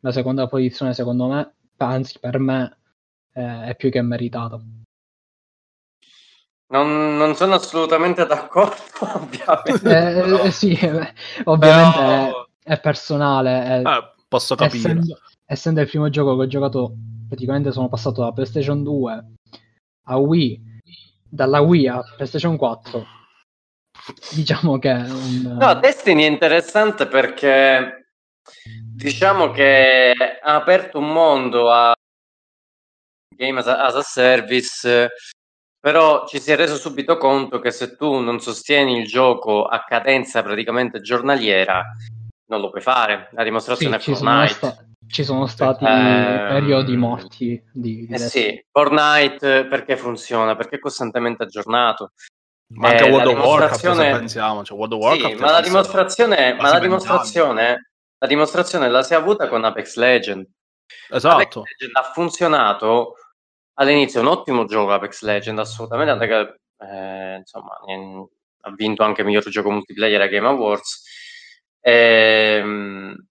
la 0.00 0.12
seconda 0.12 0.46
posizione 0.46 0.94
secondo 0.94 1.26
me, 1.26 1.54
anzi 1.78 2.20
per 2.20 2.38
me, 2.38 2.78
eh, 3.32 3.64
è 3.64 3.76
più 3.76 3.90
che 3.90 4.00
meritata. 4.02 4.60
Non, 6.68 7.16
non 7.16 7.34
sono 7.34 7.54
assolutamente 7.54 8.24
d'accordo, 8.24 8.76
ovviamente. 9.18 10.44
Eh, 10.44 10.46
eh, 10.46 10.50
sì, 10.52 10.74
eh, 10.74 11.12
ovviamente 11.44 11.98
Però... 11.98 12.46
è, 12.62 12.72
è, 12.74 12.80
personale. 12.80 13.64
È, 13.64 13.82
eh, 13.84 14.12
posso 14.28 14.54
capire. 14.54 14.78
Essendo, 14.78 15.18
essendo, 15.44 15.80
il 15.80 15.88
primo 15.88 16.08
gioco 16.08 16.36
che 16.36 16.42
ho 16.42 16.46
giocato, 16.46 16.94
praticamente 17.26 17.72
sono 17.72 17.88
passato 17.88 18.22
da 18.22 18.32
PlayStation 18.32 18.82
2 18.82 19.24
a 20.04 20.16
Wii, 20.16 20.71
dalla 21.32 21.60
Wii 21.60 21.88
a 21.88 22.02
PlayStation 22.16 22.58
4. 22.58 23.06
Diciamo 24.34 24.78
che... 24.78 24.90
Un... 24.90 25.56
No, 25.58 25.74
Destiny 25.74 26.24
è 26.24 26.28
interessante 26.28 27.06
perché 27.06 28.10
diciamo 28.94 29.50
che 29.50 30.12
ha 30.42 30.54
aperto 30.54 30.98
un 30.98 31.10
mondo 31.10 31.70
a 31.70 31.94
game 33.34 33.58
as 33.60 33.66
a, 33.66 33.84
as 33.84 33.94
a 33.94 34.02
service 34.02 35.08
però 35.80 36.26
ci 36.26 36.38
si 36.38 36.52
è 36.52 36.56
reso 36.56 36.76
subito 36.76 37.16
conto 37.16 37.58
che 37.60 37.70
se 37.70 37.96
tu 37.96 38.18
non 38.18 38.40
sostieni 38.40 38.98
il 38.98 39.06
gioco 39.06 39.64
a 39.64 39.84
cadenza 39.84 40.42
praticamente 40.42 41.00
giornaliera, 41.00 41.82
non 42.46 42.60
lo 42.60 42.70
puoi 42.70 42.82
fare. 42.82 43.30
La 43.32 43.42
dimostrazione 43.42 43.98
sì, 43.98 44.10
è 44.10 44.14
Fortnite. 44.14 44.52
Sta- 44.52 44.91
ci 45.12 45.24
sono 45.24 45.46
stati 45.46 45.84
eh, 45.84 46.46
periodi 46.48 46.96
morti 46.96 47.62
di, 47.70 48.06
di 48.06 48.14
eh 48.14 48.18
sì, 48.18 48.64
Fortnite 48.70 49.66
perché 49.66 49.98
funziona? 49.98 50.56
Perché 50.56 50.76
è 50.76 50.78
costantemente 50.78 51.42
aggiornato. 51.42 52.12
Ma 52.68 52.88
anche 52.88 53.06
eh, 53.06 53.10
World 53.10 53.26
of 53.26 53.44
Warcraft 53.44 53.92
se 53.92 54.10
pensiamo, 54.10 54.64
cioè 54.64 54.78
World 54.78 54.94
of 54.94 55.00
Warcraft 55.02 55.34
sì, 55.34 55.40
ma 55.40 55.50
la 55.50 55.60
dimostrazione, 55.60 56.54
ma 56.54 56.70
la 56.70 56.78
dimostrazione, 56.78 57.90
la 58.16 58.26
dimostrazione 58.26 58.88
la 58.88 59.02
si 59.02 59.12
è 59.12 59.16
avuta 59.16 59.48
con 59.48 59.62
Apex 59.62 59.96
Legend. 59.96 60.48
Esatto. 61.10 61.36
Apex 61.36 61.56
Legend 61.56 61.96
ha 61.96 62.12
funzionato 62.14 63.14
all'inizio 63.74 64.20
è 64.20 64.22
un 64.22 64.30
ottimo 64.30 64.64
gioco 64.64 64.92
Apex 64.92 65.20
Legend, 65.20 65.58
assolutamente, 65.58 66.12
anche 66.12 66.26
che 66.26 66.86
eh, 66.86 67.36
insomma, 67.36 67.78
ha 68.62 68.72
vinto 68.74 69.02
anche 69.02 69.24
miglior 69.24 69.46
gioco 69.50 69.70
multiplayer 69.70 70.22
a 70.22 70.26
Game 70.26 70.46
Awards. 70.46 71.04
Ehm, 71.80 73.26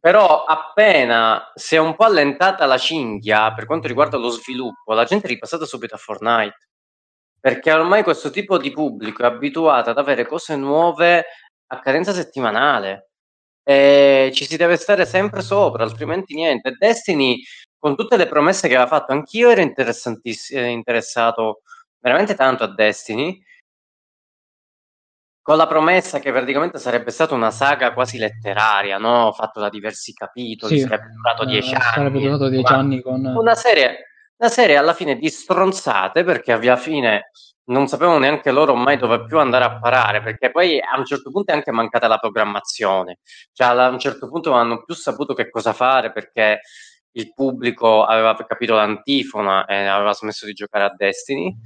però 0.00 0.44
appena 0.44 1.50
si 1.54 1.74
è 1.74 1.78
un 1.78 1.94
po' 1.96 2.04
allentata 2.04 2.66
la 2.66 2.78
cinghia 2.78 3.52
per 3.54 3.66
quanto 3.66 3.88
riguarda 3.88 4.16
lo 4.16 4.28
sviluppo, 4.28 4.92
la 4.94 5.04
gente 5.04 5.26
è 5.26 5.28
ripassata 5.30 5.64
subito 5.64 5.94
a 5.94 5.98
Fortnite. 5.98 6.56
Perché 7.40 7.72
ormai 7.72 8.02
questo 8.02 8.30
tipo 8.30 8.58
di 8.58 8.70
pubblico 8.72 9.22
è 9.22 9.26
abituato 9.26 9.90
ad 9.90 9.98
avere 9.98 10.26
cose 10.26 10.56
nuove 10.56 11.24
a 11.68 11.78
cadenza 11.80 12.12
settimanale. 12.12 13.10
E 13.62 14.30
ci 14.34 14.46
si 14.46 14.56
deve 14.56 14.76
stare 14.76 15.06
sempre 15.06 15.42
sopra, 15.42 15.84
altrimenti 15.84 16.34
niente. 16.34 16.76
Destiny 16.78 17.42
con 17.78 17.96
tutte 17.96 18.16
le 18.16 18.26
promesse 18.26 18.68
che 18.68 18.74
aveva 18.74 18.88
fatto, 18.88 19.12
anch'io 19.12 19.50
ero 19.50 19.60
eh, 19.60 20.66
interessato 20.66 21.62
veramente 21.98 22.34
tanto 22.34 22.64
a 22.64 22.74
Destiny, 22.74 23.40
con 25.46 25.58
la 25.58 25.68
promessa 25.68 26.18
che 26.18 26.32
praticamente 26.32 26.76
sarebbe 26.80 27.12
stata 27.12 27.32
una 27.32 27.52
saga 27.52 27.92
quasi 27.92 28.18
letteraria, 28.18 28.98
no? 28.98 29.30
fatto 29.30 29.60
da 29.60 29.68
diversi 29.68 30.12
capitoli, 30.12 30.80
sì, 30.80 30.80
sarebbe 30.80 31.12
durato 31.12 31.44
eh, 31.44 31.46
dieci 31.46 31.72
anni. 31.72 31.84
Sarebbe 31.94 32.18
durato 32.18 32.48
dieci 32.48 32.72
anni 32.72 33.00
con... 33.00 33.24
Una 33.24 33.54
serie, 33.54 34.08
una 34.38 34.50
serie 34.50 34.76
alla 34.76 34.92
fine 34.92 35.16
di 35.16 35.28
stronzate, 35.28 36.24
perché 36.24 36.50
alla 36.50 36.74
fine 36.74 37.30
non 37.66 37.86
sapevano 37.86 38.18
neanche 38.18 38.50
loro 38.50 38.74
mai 38.74 38.96
dove 38.96 39.24
più 39.24 39.38
andare 39.38 39.62
a 39.66 39.78
parare, 39.78 40.20
perché 40.20 40.50
poi 40.50 40.80
a 40.80 40.98
un 40.98 41.04
certo 41.04 41.30
punto 41.30 41.52
è 41.52 41.54
anche 41.54 41.70
mancata 41.70 42.08
la 42.08 42.18
programmazione, 42.18 43.18
cioè 43.52 43.68
a 43.68 43.88
un 43.88 44.00
certo 44.00 44.28
punto 44.28 44.50
non 44.50 44.58
hanno 44.58 44.82
più 44.82 44.96
saputo 44.96 45.32
che 45.32 45.48
cosa 45.48 45.72
fare, 45.72 46.10
perché 46.10 46.58
il 47.12 47.32
pubblico 47.32 48.02
aveva 48.02 48.34
capito 48.34 48.74
l'antifona 48.74 49.64
e 49.66 49.86
aveva 49.86 50.12
smesso 50.12 50.44
di 50.44 50.54
giocare 50.54 50.86
a 50.86 50.92
Destiny, 50.96 51.56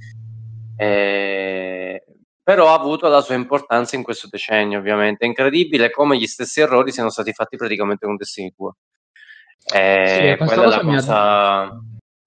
eh, 0.77 2.03
però 2.51 2.69
ha 2.69 2.73
avuto 2.73 3.07
la 3.07 3.21
sua 3.21 3.35
importanza 3.35 3.95
in 3.95 4.03
questo 4.03 4.27
decennio, 4.29 4.79
ovviamente. 4.79 5.23
È 5.23 5.27
incredibile 5.27 5.89
come 5.89 6.17
gli 6.17 6.27
stessi 6.27 6.59
errori 6.59 6.91
siano 6.91 7.09
stati 7.09 7.31
fatti 7.31 7.55
praticamente 7.55 8.05
con 8.05 8.17
Destiny 8.17 8.53
2. 8.55 8.71
Eh, 9.73 10.35
sì, 10.37 10.45
quella 10.45 10.63
cosa, 10.63 10.79
cosa... 10.81 10.83
Mi, 10.83 10.97
ha, 11.07 11.81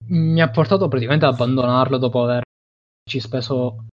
mi 0.07 0.41
ha 0.41 0.49
portato 0.49 0.87
praticamente 0.87 1.25
ad 1.25 1.33
abbandonarlo 1.33 1.97
dopo 1.97 2.23
averci 2.23 3.19
speso 3.19 3.85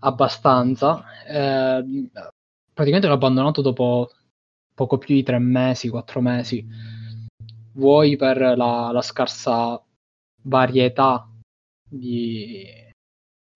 abbastanza. 0.00 1.04
Eh, 1.28 2.10
praticamente 2.74 3.06
l'ho 3.06 3.14
abbandonato 3.14 3.62
dopo 3.62 4.10
poco 4.74 4.98
più 4.98 5.14
di 5.14 5.22
tre 5.22 5.38
mesi, 5.38 5.88
quattro 5.88 6.20
mesi 6.20 6.94
vuoi 7.76 8.16
per 8.16 8.38
la, 8.38 8.90
la 8.90 9.02
scarsa 9.02 9.80
varietà 10.42 11.28
di, 11.88 12.64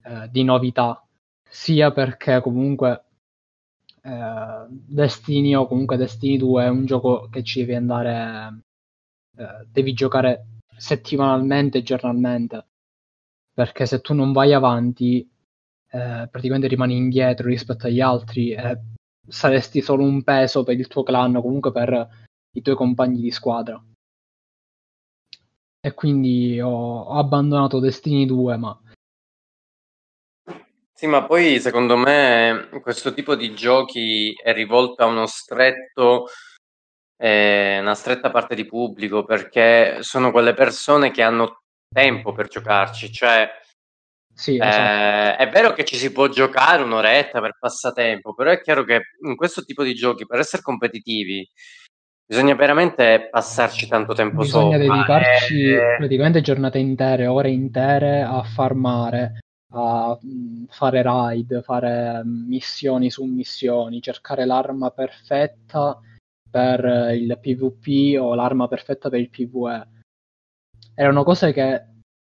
eh, 0.02 0.28
di, 0.30 0.44
novità, 0.44 1.04
sia 1.50 1.90
perché 1.90 2.40
comunque 2.40 3.04
eh, 4.02 4.66
Destiny 4.68 5.54
o 5.54 5.66
comunque 5.66 5.96
Destiny 5.96 6.36
2 6.38 6.64
è 6.64 6.68
un 6.68 6.86
gioco 6.86 7.28
che 7.28 7.42
ci 7.42 7.60
devi 7.60 7.74
andare, 7.74 8.62
eh, 9.36 9.66
devi 9.70 9.92
giocare 9.92 10.46
settimanalmente, 10.76 11.82
giornalmente, 11.82 12.66
perché 13.52 13.84
se 13.84 14.00
tu 14.00 14.14
non 14.14 14.32
vai 14.32 14.54
avanti 14.54 15.28
eh, 15.90 16.28
praticamente 16.30 16.68
rimani 16.68 16.96
indietro 16.96 17.48
rispetto 17.48 17.86
agli 17.86 18.00
altri 18.00 18.52
e 18.52 18.80
saresti 19.26 19.80
solo 19.82 20.04
un 20.04 20.22
peso 20.22 20.62
per 20.62 20.78
il 20.78 20.86
tuo 20.86 21.02
clan, 21.02 21.32
comunque 21.40 21.72
per 21.72 22.08
i 22.52 22.62
tuoi 22.62 22.76
compagni 22.76 23.20
di 23.20 23.30
squadra. 23.30 23.82
E 25.82 25.94
quindi 25.94 26.60
ho, 26.60 26.68
ho 26.68 27.18
abbandonato 27.18 27.80
Destiny 27.80 28.24
2, 28.26 28.56
ma... 28.56 28.80
Sì, 31.00 31.06
ma 31.06 31.24
poi 31.24 31.58
secondo 31.60 31.96
me 31.96 32.68
questo 32.82 33.14
tipo 33.14 33.34
di 33.34 33.54
giochi 33.54 34.34
è 34.34 34.52
rivolto 34.52 35.02
a 35.02 35.06
uno 35.06 35.24
stretto, 35.24 36.26
eh, 37.16 37.78
una 37.80 37.94
stretta 37.94 38.30
parte 38.30 38.54
di 38.54 38.66
pubblico, 38.66 39.24
perché 39.24 40.02
sono 40.02 40.30
quelle 40.30 40.52
persone 40.52 41.10
che 41.10 41.22
hanno 41.22 41.62
tempo 41.88 42.34
per 42.34 42.48
giocarci, 42.48 43.10
cioè 43.10 43.48
sì, 44.34 44.56
esatto. 44.56 44.76
eh, 44.76 45.36
è 45.36 45.48
vero 45.48 45.72
che 45.72 45.86
ci 45.86 45.96
si 45.96 46.12
può 46.12 46.28
giocare 46.28 46.82
un'oretta 46.82 47.40
per 47.40 47.56
passatempo, 47.58 48.34
però 48.34 48.50
è 48.50 48.60
chiaro 48.60 48.84
che 48.84 49.00
in 49.26 49.36
questo 49.36 49.64
tipo 49.64 49.82
di 49.82 49.94
giochi, 49.94 50.26
per 50.26 50.40
essere 50.40 50.60
competitivi, 50.60 51.48
Bisogna 52.26 52.54
veramente 52.54 53.26
passarci 53.28 53.88
tanto 53.88 54.12
tempo 54.12 54.42
Bisogna 54.42 54.78
sopra. 54.78 54.94
dedicarci 54.94 55.70
eh... 55.72 55.96
praticamente 55.98 56.42
giornate 56.42 56.78
intere, 56.78 57.26
ore 57.26 57.50
intere 57.50 58.20
a 58.22 58.40
farmare, 58.44 59.40
a 59.70 60.18
mm, 60.24 60.64
fare 60.68 61.02
raid, 61.02 61.62
fare 61.62 62.22
missioni 62.24 63.10
su 63.10 63.24
missioni, 63.24 64.00
cercare 64.00 64.44
l'arma 64.44 64.90
perfetta 64.90 65.98
per 66.50 67.14
il 67.14 67.38
PvP 67.40 68.20
o 68.20 68.34
l'arma 68.34 68.66
perfetta 68.68 69.08
per 69.08 69.20
il 69.20 69.30
PvE. 69.30 69.88
Erano 70.94 71.22
cose 71.22 71.52
che 71.52 71.86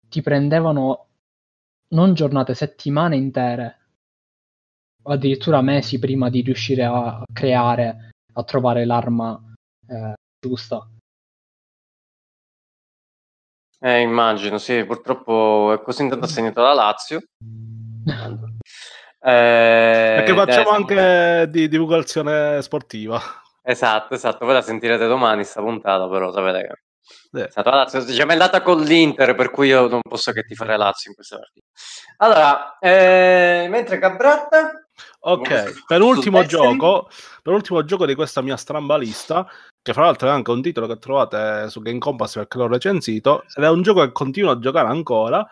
ti 0.07 0.21
prendevano 0.21 1.07
non 1.89 2.13
giornate, 2.13 2.53
settimane 2.53 3.15
intere, 3.15 3.79
o 5.03 5.11
addirittura 5.11 5.61
mesi 5.61 5.99
prima 5.99 6.29
di 6.29 6.41
riuscire 6.41 6.83
a 6.83 7.23
creare, 7.31 8.11
a 8.33 8.43
trovare 8.43 8.85
l'arma 8.85 9.53
eh, 9.87 10.13
giusta. 10.39 10.87
Eh, 13.85 13.99
immagino, 13.99 14.57
sì, 14.57 14.83
purtroppo 14.83 15.71
è 15.71 15.79
così 15.83 16.01
intanto 16.01 16.25
segnato 16.25 16.61
la 16.61 16.73
Lazio. 16.73 17.21
Eh, 19.27 20.17
Perché 20.17 20.35
facciamo 20.35 20.69
eh, 20.69 20.75
anche 20.75 21.49
di 21.49 21.67
divulgazione 21.67 22.61
sportiva. 22.61 23.19
Esatto, 23.63 24.13
esatto, 24.13 24.45
voi 24.45 24.53
la 24.53 24.61
sentirete 24.61 25.07
domani 25.07 25.43
sta 25.43 25.61
puntata, 25.61 26.07
però 26.07 26.31
sapete 26.31 26.61
che 27.31 27.49
la 27.55 27.63
Lazio, 27.63 28.03
diciamo, 28.03 28.29
è 28.29 28.33
andata 28.33 28.61
con 28.61 28.81
l'Inter, 28.81 29.33
per 29.33 29.49
cui 29.49 29.69
io 29.69 29.87
non 29.87 30.01
posso 30.07 30.31
che 30.31 30.43
ti 30.43 30.53
fare 30.53 30.77
Lazio 30.77 31.09
in 31.09 31.15
questa 31.15 31.39
partita. 31.39 31.65
Allora, 32.17 32.77
eh, 32.77 33.65
mentre 33.67 33.97
Cabratta 33.97 34.84
Ok, 35.19 35.85
per 35.87 36.01
ultimo, 36.01 36.45
gioco, 36.45 37.09
per 37.41 37.53
ultimo 37.53 37.83
gioco 37.83 38.05
di 38.05 38.15
questa 38.15 38.41
mia 38.41 38.57
stramba 38.57 38.97
lista, 38.97 39.47
che 39.81 39.93
fra 39.93 40.05
l'altro 40.05 40.27
è 40.27 40.31
anche 40.31 40.51
un 40.51 40.61
titolo 40.61 40.87
che 40.87 40.97
trovate 40.97 41.69
su 41.69 41.81
Game 41.81 41.99
Compass 41.99 42.35
perché 42.35 42.57
l'ho 42.57 42.67
recensito, 42.67 43.43
ed 43.55 43.63
è 43.63 43.69
un 43.69 43.81
gioco 43.81 44.01
che 44.01 44.11
continuo 44.11 44.51
a 44.51 44.59
giocare 44.59 44.87
ancora, 44.87 45.45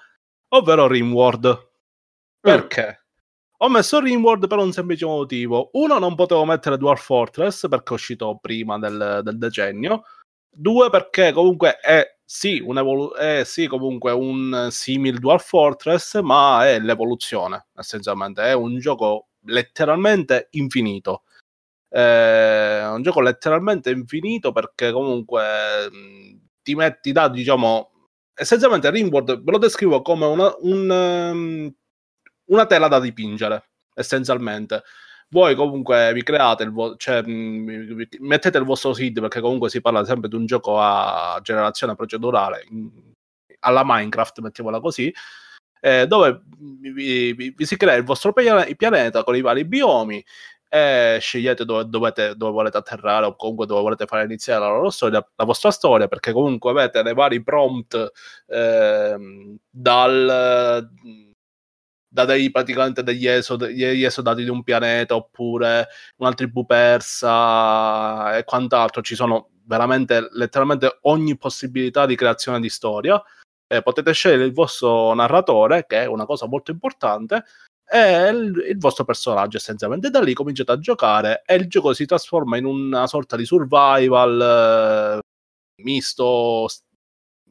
ovvero 0.50 0.88
Rimworld. 0.88 1.48
Mm. 1.48 2.40
Perché? 2.40 3.06
Ho 3.58 3.70
messo 3.70 4.00
Rimworld 4.00 4.48
per 4.48 4.58
un 4.58 4.72
semplice 4.74 5.06
motivo. 5.06 5.70
Uno, 5.74 5.98
non 5.98 6.16
potevo 6.16 6.44
mettere 6.46 6.78
Dwarf 6.78 7.04
Fortress 7.04 7.68
perché 7.70 7.92
è 7.92 7.94
uscito 7.94 8.38
prima 8.42 8.78
del, 8.78 9.22
del 9.24 9.38
decennio. 9.38 10.04
Due, 10.50 10.90
perché 10.90 11.32
comunque 11.32 11.78
è 11.80 12.18
sì, 12.26 12.60
un 12.60 12.78
evolu- 12.78 13.16
è 13.16 13.44
sì 13.44 13.68
comunque 13.68 14.12
un 14.12 14.68
simil 14.70 15.20
Dwarf 15.20 15.48
Fortress, 15.48 16.20
ma 16.22 16.68
è 16.68 16.80
l'evoluzione, 16.80 17.68
essenzialmente. 17.76 18.44
È 18.44 18.54
un 18.54 18.78
gioco 18.80 19.28
letteralmente 19.46 20.48
infinito. 20.52 21.24
È 21.88 22.88
un 22.92 23.02
gioco 23.04 23.22
letteralmente 23.22 23.92
infinito 23.92 24.52
perché 24.52 24.92
comunque 24.92 25.90
mh, 25.92 26.40
ti 26.64 26.76
metti 26.76 27.12
da, 27.12 27.30
diciamo, 27.30 27.92
essenzialmente 28.34 28.90
Ringworld 28.90 29.44
ve 29.44 29.52
lo 29.52 29.58
descrivo 29.60 30.02
come 30.02 30.26
una, 30.26 30.54
un, 30.62 30.90
um, 30.90 31.74
una 32.46 32.66
tela 32.66 32.88
da 32.88 33.00
dipingere, 33.00 33.70
essenzialmente. 33.94 34.84
Voi 35.30 35.56
comunque 35.56 36.14
vi 36.14 36.24
create 36.24 36.64
il 36.64 36.72
vostro, 36.72 36.98
cioè, 36.98 37.22
mh, 37.24 38.08
mettete 38.20 38.58
il 38.58 38.66
vostro 38.66 38.94
seed 38.94 39.20
perché 39.20 39.42
comunque 39.42 39.70
si 39.70 39.82
parla 39.82 40.06
sempre 40.06 40.30
di 40.30 40.36
un 40.36 40.46
gioco 40.46 40.80
a 40.80 41.40
generazione 41.44 41.96
procedurale, 41.96 42.66
alla 43.60 43.84
Minecraft, 43.86 44.40
mettiamola 44.42 44.80
così, 44.80 45.14
eh, 45.84 46.08
dove 46.08 46.44
vi, 46.80 47.34
vi, 47.34 47.54
vi, 47.58 47.66
si 47.66 47.76
crea 47.76 47.96
il 47.96 48.06
vostro 48.06 48.32
pianeta 48.32 49.24
con 49.24 49.36
i 49.36 49.42
vari 49.42 49.66
biomi 49.66 50.24
e 50.70 51.18
scegliete 51.20 51.66
dove, 51.66 51.84
dovete, 51.88 52.36
dove, 52.36 52.54
volete 52.54 52.78
atterrare 52.78 53.26
o 53.26 53.36
comunque 53.36 53.66
dove 53.66 53.82
volete 53.82 54.06
fare 54.06 54.24
iniziare 54.24 54.62
la, 54.62 54.68
loro 54.70 54.90
storia, 54.90 55.26
la 55.36 55.44
vostra 55.44 55.72
storia, 55.72 56.08
perché 56.08 56.32
comunque 56.32 56.72
avete 56.72 57.04
dei 57.04 57.14
vari 57.14 57.44
prompt 57.44 58.12
eh, 58.48 59.18
dal 59.70 60.90
da 62.08 62.26
dei 62.26 62.50
praticamente 62.52 63.04
degli, 63.04 63.28
esod- 63.28 63.68
gli 63.68 64.04
esodati 64.04 64.44
di 64.44 64.50
un 64.50 64.64
pianeta 64.64 65.16
oppure 65.16 65.88
una 66.18 66.32
tribù 66.34 66.66
persa 66.66 68.38
e 68.38 68.46
quant'altro. 68.46 69.02
Ci 69.02 69.16
sono 69.16 69.50
veramente 69.66 70.30
letteralmente 70.32 71.00
ogni 71.02 71.36
possibilità 71.38 72.06
di 72.06 72.16
creazione 72.16 72.60
di 72.60 72.70
storia. 72.70 73.22
Eh, 73.78 73.82
potete 73.82 74.12
scegliere 74.14 74.46
il 74.46 74.54
vostro 74.54 75.14
narratore, 75.14 75.86
che 75.88 76.04
è 76.04 76.06
una 76.06 76.26
cosa 76.26 76.48
molto 76.48 76.72
importante, 76.72 77.44
e 77.86 78.30
il, 78.30 78.66
il, 78.70 78.78
vostro 78.78 79.04
personaggio 79.06 79.58
essenzialmente. 79.58 80.10
Da 80.10 80.22
lì 80.22 80.34
cominciate 80.34 80.72
a 80.72 80.80
giocare 80.80 81.44
e 81.46 81.56
il 81.56 81.68
gioco 81.68 81.94
si 81.94 82.06
trasforma 82.06 82.58
in 82.58 82.66
una 82.66 83.08
sorta 83.08 83.36
di 83.36 83.46
survival 83.46 85.22
eh, 85.22 85.82
misto, 85.84 86.68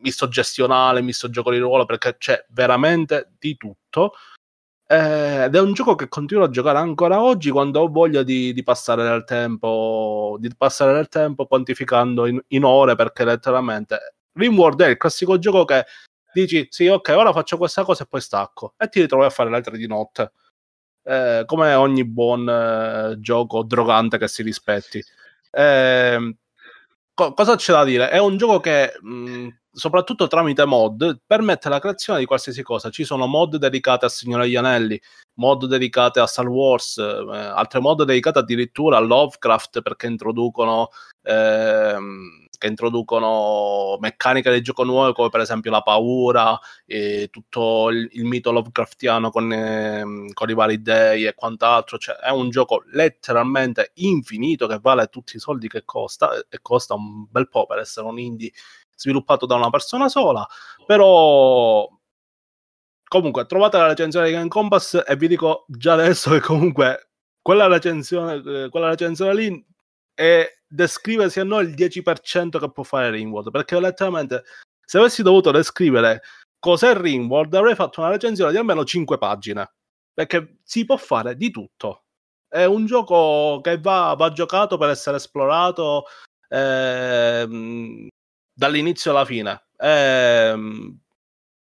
misto 0.01 0.29
gestionale, 0.29 1.03
misto 1.03 1.31
gioco 1.31 1.51
di 1.51 1.59
ruolo, 1.59 1.87
perché 1.87 2.16
c'è 2.18 2.45
veramente 2.51 3.33
di 3.39 3.57
tutto 3.57 4.12
eh, 4.93 5.45
ed 5.45 5.55
è 5.55 5.61
un 5.61 5.73
gioco 5.73 5.95
che 5.95 6.09
continuo 6.09 6.45
a 6.45 6.51
giocare 6.51 6.77
ancora 6.77 7.23
oggi 7.23 7.49
quando 7.51 7.81
ho 7.81 7.89
voglia 7.89 8.23
di, 8.23 8.53
di 8.53 8.62
passare 8.62 9.03
del 9.03 9.25
tempo, 9.25 10.37
di 10.39 10.51
passare 10.55 10.93
del 10.93 11.09
tempo 11.09 11.47
quantificando 11.47 12.27
in, 12.27 12.39
in 12.49 12.64
ore 12.64 12.95
perché 12.95 13.25
letteralmente 13.25 14.16
Rimworld 14.35 14.83
è 14.83 14.89
il 14.89 14.97
classico 14.99 15.39
gioco 15.39 15.64
che 15.64 15.87
dici 16.33 16.66
sì 16.70 16.87
ok 16.89 17.09
ora 17.16 17.33
faccio 17.33 17.57
questa 17.57 17.85
cosa 17.85 18.05
e 18.05 18.07
poi 18.07 18.20
stacco 18.20 18.74
e 18.76 18.89
ti 18.89 19.01
ritrovi 19.01 19.24
a 19.24 19.30
fare 19.30 19.51
le 19.51 19.57
altre 19.57 19.76
di 19.76 19.87
notte 19.87 20.33
eh, 21.05 21.43
come 21.47 21.74
ogni 21.74 22.05
buon 22.05 22.49
eh, 22.49 23.16
gioco 23.20 23.62
drogante 23.62 24.18
che 24.18 24.28
si 24.28 24.43
rispetti 24.43 25.03
eh, 25.51 26.37
co- 27.14 27.35
cosa 27.35 27.57
c'è 27.57 27.72
da 27.72 27.85
dire? 27.85 28.11
È 28.11 28.18
un 28.18 28.37
gioco 28.37 28.61
che 28.61 28.95
mh, 29.01 29.49
soprattutto 29.72 30.26
tramite 30.26 30.64
mod, 30.64 31.20
permette 31.26 31.68
la 31.68 31.78
creazione 31.78 32.18
di 32.20 32.24
qualsiasi 32.26 32.62
cosa. 32.62 32.91
Ci 32.91 33.05
sono 33.05 33.26
mod 33.26 33.57
dedicate 33.57 34.07
a 34.07 34.09
Signore 34.09 34.45
degli 34.45 34.57
Anelli, 34.57 35.01
mod 35.35 35.66
dedicate 35.66 36.20
a 36.20 36.26
Star 36.26 36.49
Wars, 36.49 36.97
eh, 36.99 37.03
altre 37.37 37.80
mod 37.80 38.05
dedicate 38.05 38.39
addirittura 38.41 38.97
a 38.97 39.01
Lovecraft 39.01 39.83
perché 39.83 40.07
introducono, 40.07 40.89
ehm, 41.22 42.47
che 42.63 42.69
introducono 42.69 43.97
meccaniche 43.99 44.53
di 44.53 44.63
gioco 44.63 44.85
nuove 44.85 45.13
come 45.13 45.31
per 45.31 45.41
esempio 45.41 45.73
la 45.73 45.81
paura, 45.83 46.57
e 46.87 47.29
tutto 47.29 47.91
il, 47.91 48.09
il 48.13 48.25
mito 48.25 48.53
Lovecraftiano 48.53 49.31
con, 49.31 49.53
eh, 49.53 50.05
con, 50.33 50.49
i 50.49 50.55
vari 50.55 50.81
dei 50.81 51.25
e 51.27 51.35
quant'altro. 51.35 51.99
Cioè, 51.99 52.15
è 52.17 52.31
un 52.31 52.51
gioco 52.51 52.85
letteralmente 52.93 53.91
infinito 53.95 54.69
che 54.69 54.79
vale 54.81 55.09
tutti 55.09 55.35
i 55.37 55.41
soldi 55.41 55.67
che 55.67 55.83
costa 55.85 56.31
e 56.49 56.61
costa 56.63 56.95
un 56.95 57.27
bel 57.29 57.49
po' 57.49 57.67
per 57.67 57.79
essere 57.79 58.07
un 58.07 58.21
indie 58.21 58.53
sviluppato 58.95 59.45
da 59.45 59.57
una 59.57 59.71
persona 59.71 60.09
sola, 60.09 60.47
però 60.87 61.89
comunque 63.09 63.45
trovate 63.47 63.77
la 63.77 63.89
recensione 63.89 64.27
di 64.27 64.33
Game 64.35 64.49
Compass 64.49 65.03
e 65.05 65.17
vi 65.17 65.27
dico 65.27 65.65
già 65.67 65.95
adesso 65.95 66.31
che 66.31 66.41
comunque 66.41 67.09
quella 67.43 67.67
recensione, 67.67 68.35
eh, 68.35 68.69
quella 68.69 68.89
recensione 68.89 69.35
lì 69.35 69.67
è, 70.15 70.47
descrive 70.73 71.29
sia 71.29 71.45
no 71.45 71.61
il 71.61 71.75
10% 71.75 72.59
che 72.59 72.70
può 72.70 72.83
fare 72.83 73.11
Ringworld, 73.11 73.51
perché 73.51 73.79
letteralmente 73.79 74.45
se 74.85 74.99
avessi 74.99 75.23
dovuto 75.23 75.51
descrivere 75.51 76.23
cos'è 76.59 76.95
Ringworld 76.95 77.53
avrei 77.55 77.75
fatto 77.75 78.01
una 78.01 78.11
recensione 78.11 78.51
di 78.53 78.57
almeno 78.57 78.85
5 78.85 79.18
pagine, 79.18 79.73
perché 80.12 80.59
si 80.62 80.85
può 80.85 80.97
fare 80.97 81.37
di 81.37 81.51
tutto. 81.51 82.05
È 82.49 82.64
un 82.64 82.87
gioco 82.87 83.61
che 83.62 83.79
va, 83.79 84.14
va 84.16 84.33
giocato 84.33 84.77
per 84.77 84.91
essere 84.91 85.16
esplorato, 85.16 86.05
eh, 86.49 88.09
dall'inizio 88.53 89.11
alla 89.11 89.25
fine. 89.25 89.64
È 89.77 90.51
ehm, 90.53 90.99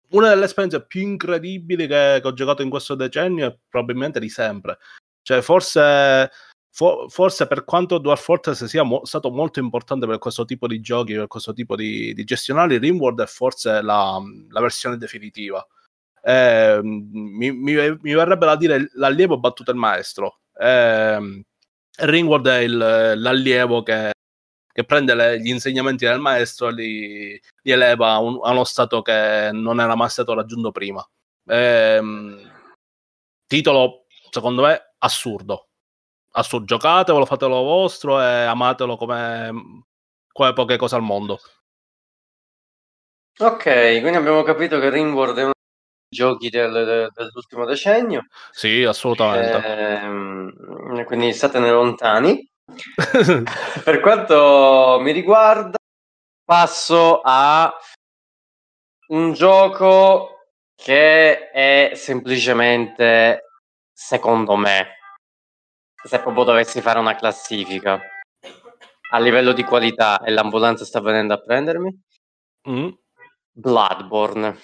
una 0.10 0.30
delle 0.30 0.46
esperienze 0.46 0.86
più 0.86 1.02
incredibili 1.02 1.88
che, 1.88 2.20
che, 2.22 2.28
ho 2.28 2.34
giocato 2.34 2.62
in 2.62 2.70
questo 2.70 2.96
decennio 2.96 3.48
e 3.48 3.60
probabilmente 3.70 4.20
di 4.20 4.30
sempre. 4.30 4.78
Cioè, 5.22 5.42
forse, 5.42 6.30
for, 6.76 7.10
forse 7.10 7.48
per 7.48 7.64
quanto 7.64 8.00
Dwarf 8.00 8.22
Fortress 8.22 8.66
sia 8.66 8.84
mo- 8.84 9.06
stato 9.06 9.32
molto 9.32 9.60
importante 9.60 10.06
per 10.06 10.18
questo 10.18 10.44
tipo 10.44 10.68
di 10.68 10.82
giochi, 10.82 11.14
per 11.14 11.28
questo 11.28 11.54
tipo 11.54 11.76
di, 11.78 12.14
di 12.14 12.24
gestionali, 12.26 12.78
Rimworld 12.78 13.22
è 13.22 13.26
forse 13.26 13.82
la, 13.82 14.22
la 14.50 14.60
versione 14.60 14.98
definitiva. 14.98 15.66
Eh, 16.22 16.80
mi, 16.84 17.52
mi, 17.52 17.98
mi, 18.02 18.14
verrebbe 18.14 18.46
da 18.46 18.56
dire 18.58 18.90
l'allievo 18.96 19.40
battuto 19.40 19.72
il 19.72 19.78
maestro. 19.78 20.40
Eh, 20.58 21.44
Ringworld 21.98 22.48
è 22.48 22.58
il, 22.58 22.78
l'allievo 22.78 23.82
che 23.84 24.12
che 24.76 24.84
prende 24.84 25.16
le, 25.16 25.40
gli 25.40 25.48
insegnamenti 25.48 26.04
del 26.04 26.20
maestro 26.20 26.68
e 26.68 26.74
li, 26.74 27.42
li 27.62 27.72
eleva 27.72 28.18
un, 28.18 28.42
a 28.44 28.52
uno 28.52 28.66
stato 28.66 29.02
che 29.02 29.50
non 29.54 29.80
era 29.80 29.96
mai 29.96 30.10
stato 30.10 30.34
raggiunto 30.34 30.72
prima. 30.72 31.02
Ehm, 31.46 32.52
titolo, 33.48 34.06
secondo 34.30 34.64
me, 34.64 34.96
assurdo. 34.98 35.65
Assurdo. 36.38 36.66
Giocatevelo, 36.66 37.26
fatelo 37.26 37.64
vostro 37.64 38.22
e 38.22 38.44
amatelo 38.44 38.98
come, 38.98 39.84
come 40.32 40.54
poche 40.54 40.78
cose 40.78 40.96
al 40.96 41.02
mondo. 41.02 41.40
Ok, 43.38 43.64
quindi 44.00 44.16
abbiamo 44.16 44.44
capito 44.44 44.80
che 44.80 44.90
Ringworld 44.90 45.38
è 45.38 45.44
uno 45.44 45.54
dei 45.54 46.18
giochi 46.18 46.50
del, 46.50 46.72
del, 46.72 47.10
dell'ultimo 47.14 47.66
decennio. 47.66 48.28
Sì, 48.52 48.84
assolutamente. 48.84 49.66
Ehm, 49.66 51.04
quindi 51.06 51.34
statene 51.34 51.72
lontani. 51.72 52.46
per 53.84 54.00
quanto 54.02 54.98
mi 55.02 55.12
riguarda, 55.12 55.78
passo 56.44 57.22
a 57.22 57.74
un 59.08 59.34
gioco 59.34 60.48
che 60.76 61.50
è 61.52 61.92
semplicemente, 61.94 63.44
secondo 63.94 64.56
me, 64.56 64.96
se 66.06 66.20
proprio 66.20 66.44
dovessi 66.44 66.82
fare 66.82 67.00
una 67.00 67.16
classifica 67.16 68.00
a 69.10 69.20
livello 69.20 69.54
di 69.54 69.64
qualità 69.64 70.22
e 70.22 70.32
l'ambulanza 70.32 70.86
sta 70.86 71.02
venendo 71.02 71.34
a 71.34 71.42
prendermi, 71.42 72.02
mm. 72.70 72.90
Bloodborne. 73.52 74.58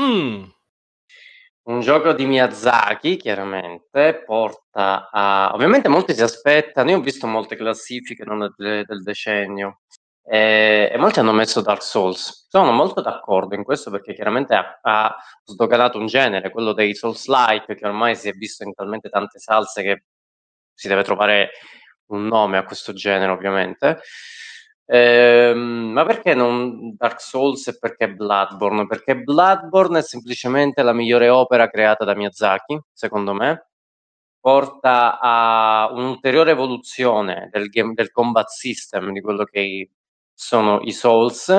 Mm. 0.00 0.44
Un 1.62 1.80
gioco 1.80 2.12
di 2.12 2.24
Miyazaki, 2.24 3.16
chiaramente, 3.16 4.22
porta 4.24 5.10
a... 5.10 5.50
Ovviamente 5.54 5.88
molti 5.88 6.14
si 6.14 6.22
aspettano, 6.22 6.90
io 6.90 6.98
ho 6.98 7.00
visto 7.00 7.26
molte 7.26 7.56
classifiche 7.56 8.24
non 8.24 8.52
del, 8.56 8.84
del 8.86 9.02
decennio, 9.02 9.80
e, 10.22 10.90
e, 10.92 10.96
molti 10.96 11.18
hanno 11.18 11.32
messo 11.32 11.60
Dark 11.60 11.82
Souls. 11.82 12.46
Sono 12.48 12.72
molto 12.72 13.00
d'accordo 13.02 13.54
in 13.54 13.64
questo 13.64 13.90
perché 13.90 14.14
chiaramente 14.14 14.54
ha, 14.54 14.78
ha 14.80 15.16
sdoganato 15.44 15.98
un 15.98 16.06
genere, 16.06 16.50
quello 16.50 16.72
dei 16.72 16.94
Souls-like, 16.94 17.74
che 17.74 17.86
ormai 17.86 18.16
si 18.16 18.28
è 18.28 18.32
visto 18.32 18.64
in 18.64 18.72
talmente 18.72 19.08
tante 19.08 19.38
salse 19.38 19.82
che 19.82 20.04
si 20.80 20.88
deve 20.88 21.02
trovare 21.02 21.50
un 22.06 22.26
nome 22.26 22.56
a 22.56 22.64
questo 22.64 22.94
genere, 22.94 23.30
ovviamente. 23.30 24.00
Ehm, 24.86 25.90
ma 25.92 26.06
perché 26.06 26.32
non 26.34 26.94
Dark 26.96 27.20
Souls 27.20 27.66
e 27.68 27.78
perché 27.78 28.10
Bloodborne? 28.10 28.86
Perché 28.86 29.16
Bloodborne 29.16 29.98
è 29.98 30.02
semplicemente 30.02 30.82
la 30.82 30.94
migliore 30.94 31.28
opera 31.28 31.68
creata 31.68 32.04
da 32.04 32.14
Miyazaki, 32.14 32.80
secondo 32.92 33.34
me. 33.34 33.66
Porta 34.40 35.18
a 35.20 35.90
un'ulteriore 35.92 36.52
evoluzione 36.52 37.50
del, 37.52 37.68
game, 37.68 37.92
del 37.92 38.10
combat 38.10 38.48
system 38.48 39.12
di 39.12 39.20
quello 39.20 39.44
che 39.44 39.90
sono 40.32 40.80
i 40.80 40.92
Souls, 40.92 41.50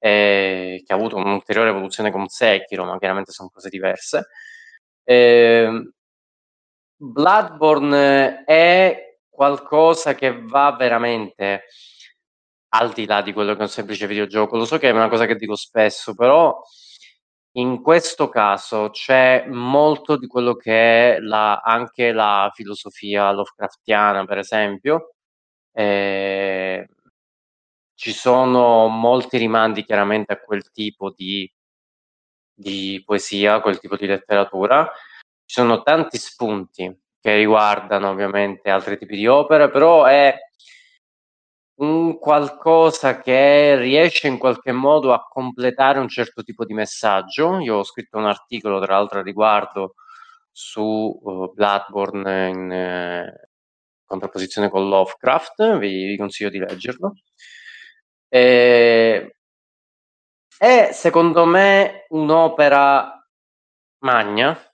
eh, 0.00 0.82
che 0.84 0.92
ha 0.92 0.96
avuto 0.96 1.16
un'ulteriore 1.16 1.70
evoluzione 1.70 2.10
con 2.10 2.26
Sekiro, 2.26 2.84
ma 2.84 2.98
chiaramente 2.98 3.30
sono 3.30 3.48
cose 3.48 3.68
diverse. 3.68 4.26
Eh, 5.04 5.92
Bloodborne 7.02 8.44
è 8.44 9.16
qualcosa 9.30 10.14
che 10.14 10.42
va 10.42 10.76
veramente 10.76 11.64
al 12.72 12.92
di 12.92 13.06
là 13.06 13.22
di 13.22 13.32
quello 13.32 13.52
che 13.52 13.60
è 13.60 13.62
un 13.62 13.68
semplice 13.68 14.06
videogioco. 14.06 14.58
Lo 14.58 14.66
so 14.66 14.76
che 14.76 14.90
è 14.90 14.92
una 14.92 15.08
cosa 15.08 15.24
che 15.24 15.36
dico 15.36 15.56
spesso, 15.56 16.14
però 16.14 16.60
in 17.52 17.80
questo 17.80 18.28
caso 18.28 18.90
c'è 18.90 19.46
molto 19.48 20.18
di 20.18 20.26
quello 20.26 20.54
che 20.56 21.16
è 21.16 21.20
la, 21.20 21.60
anche 21.60 22.12
la 22.12 22.50
filosofia 22.54 23.32
Lovecraftiana, 23.32 24.26
per 24.26 24.38
esempio. 24.38 25.14
Eh, 25.72 26.86
ci 27.94 28.12
sono 28.12 28.88
molti 28.88 29.38
rimandi 29.38 29.84
chiaramente 29.84 30.34
a 30.34 30.40
quel 30.40 30.70
tipo 30.70 31.10
di, 31.10 31.50
di 32.52 33.02
poesia, 33.06 33.60
quel 33.60 33.78
tipo 33.78 33.96
di 33.96 34.06
letteratura. 34.06 34.90
Ci 35.50 35.58
sono 35.58 35.82
tanti 35.82 36.16
spunti 36.16 36.96
che 37.20 37.34
riguardano 37.34 38.08
ovviamente 38.08 38.70
altri 38.70 38.96
tipi 38.96 39.16
di 39.16 39.26
opere, 39.26 39.68
però 39.68 40.04
è 40.04 40.32
un 41.80 42.20
qualcosa 42.20 43.20
che 43.20 43.74
riesce 43.76 44.28
in 44.28 44.38
qualche 44.38 44.70
modo 44.70 45.12
a 45.12 45.26
completare 45.28 45.98
un 45.98 46.08
certo 46.08 46.44
tipo 46.44 46.64
di 46.64 46.72
messaggio. 46.72 47.58
Io 47.58 47.78
ho 47.78 47.82
scritto 47.82 48.16
un 48.16 48.26
articolo, 48.26 48.80
tra 48.80 48.94
l'altro, 48.94 49.18
a 49.18 49.22
riguardo 49.22 49.94
su 50.52 51.18
uh, 51.20 51.52
Bloodborne 51.52 52.48
in 52.48 52.70
eh, 52.70 53.50
contrapposizione 54.04 54.70
con 54.70 54.88
Lovecraft, 54.88 55.78
vi, 55.78 56.06
vi 56.06 56.16
consiglio 56.16 56.50
di 56.50 56.60
leggerlo. 56.60 57.14
E, 58.28 59.34
è 60.56 60.90
secondo 60.92 61.44
me 61.44 62.06
un'opera 62.10 63.28
magna, 64.04 64.69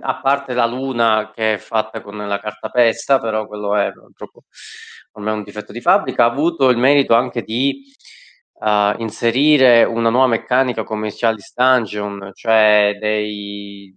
a 0.00 0.20
parte 0.20 0.54
la 0.54 0.66
luna 0.66 1.30
che 1.34 1.54
è 1.54 1.58
fatta 1.58 2.00
con 2.00 2.16
la 2.16 2.38
cartapesta, 2.38 3.18
però 3.18 3.46
quello 3.46 3.74
è 3.76 3.92
troppo 4.14 4.44
ormai 5.12 5.34
un 5.34 5.42
difetto 5.42 5.72
di 5.72 5.80
fabbrica, 5.80 6.24
ha 6.24 6.30
avuto 6.30 6.68
il 6.70 6.78
merito 6.78 7.14
anche 7.14 7.42
di 7.42 7.84
uh, 8.54 9.00
inserire 9.00 9.84
una 9.84 10.10
nuova 10.10 10.28
meccanica 10.28 10.84
come 10.84 11.12
Chalice 11.14 11.52
Dungeon, 11.54 12.30
cioè 12.34 12.96
dei, 12.98 13.92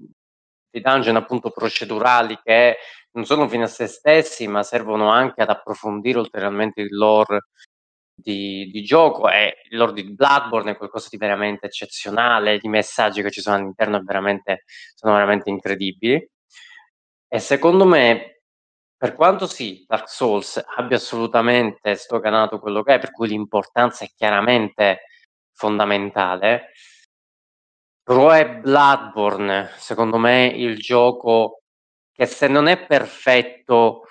dei 0.70 0.82
dungeon 0.82 1.16
appunto 1.16 1.52
procedurali 1.52 2.38
che 2.44 2.78
non 3.12 3.26
sono 3.26 3.48
fine 3.48 3.64
a 3.64 3.68
se 3.68 3.88
stessi, 3.88 4.48
ma 4.48 4.64
servono 4.64 5.10
anche 5.10 5.42
ad 5.42 5.50
approfondire 5.50 6.20
ulteriormente 6.20 6.82
il 6.82 6.94
lore 6.96 7.46
di, 8.16 8.70
di 8.72 8.84
gioco 8.84 9.30
e 9.30 9.58
il 9.70 9.78
lore 9.78 9.94
di 9.94 10.14
Bloodborne 10.14 10.72
è 10.72 10.78
qualcosa 10.78 11.10
di 11.12 11.18
veramente 11.18 11.68
eccezionale, 11.68 12.60
i 12.62 12.68
messaggi 12.70 13.22
che 13.22 13.32
ci 13.32 13.42
sono 13.42 13.58
all'interno 13.58 14.02
veramente, 14.04 14.64
sono 14.96 15.14
veramente 15.14 15.50
incredibili. 15.50 16.30
E 17.28 17.40
secondo 17.40 17.86
me 17.86 18.36
per 18.98 19.14
quanto 19.14 19.46
sì, 19.46 19.84
Dark 19.88 20.10
Souls 20.10 20.64
abbia 20.78 20.98
assolutamente 20.98 21.96
stocanato 21.96 22.60
quello 22.60 22.82
che 22.82 22.96
è, 22.96 23.00
per 23.00 23.12
cui 23.12 23.28
l'importanza 23.28 24.06
è 24.06 24.10
chiaramente 24.16 25.02
fondamentale, 25.54 26.72
però 28.02 28.30
è 28.30 28.50
Bloodborne, 28.50 29.72
secondo 29.78 30.18
me, 30.18 30.46
il 30.48 30.78
gioco 30.78 31.64
che 32.12 32.26
se 32.26 32.48
non 32.48 32.68
è 32.68 32.86
perfetto 32.86 34.04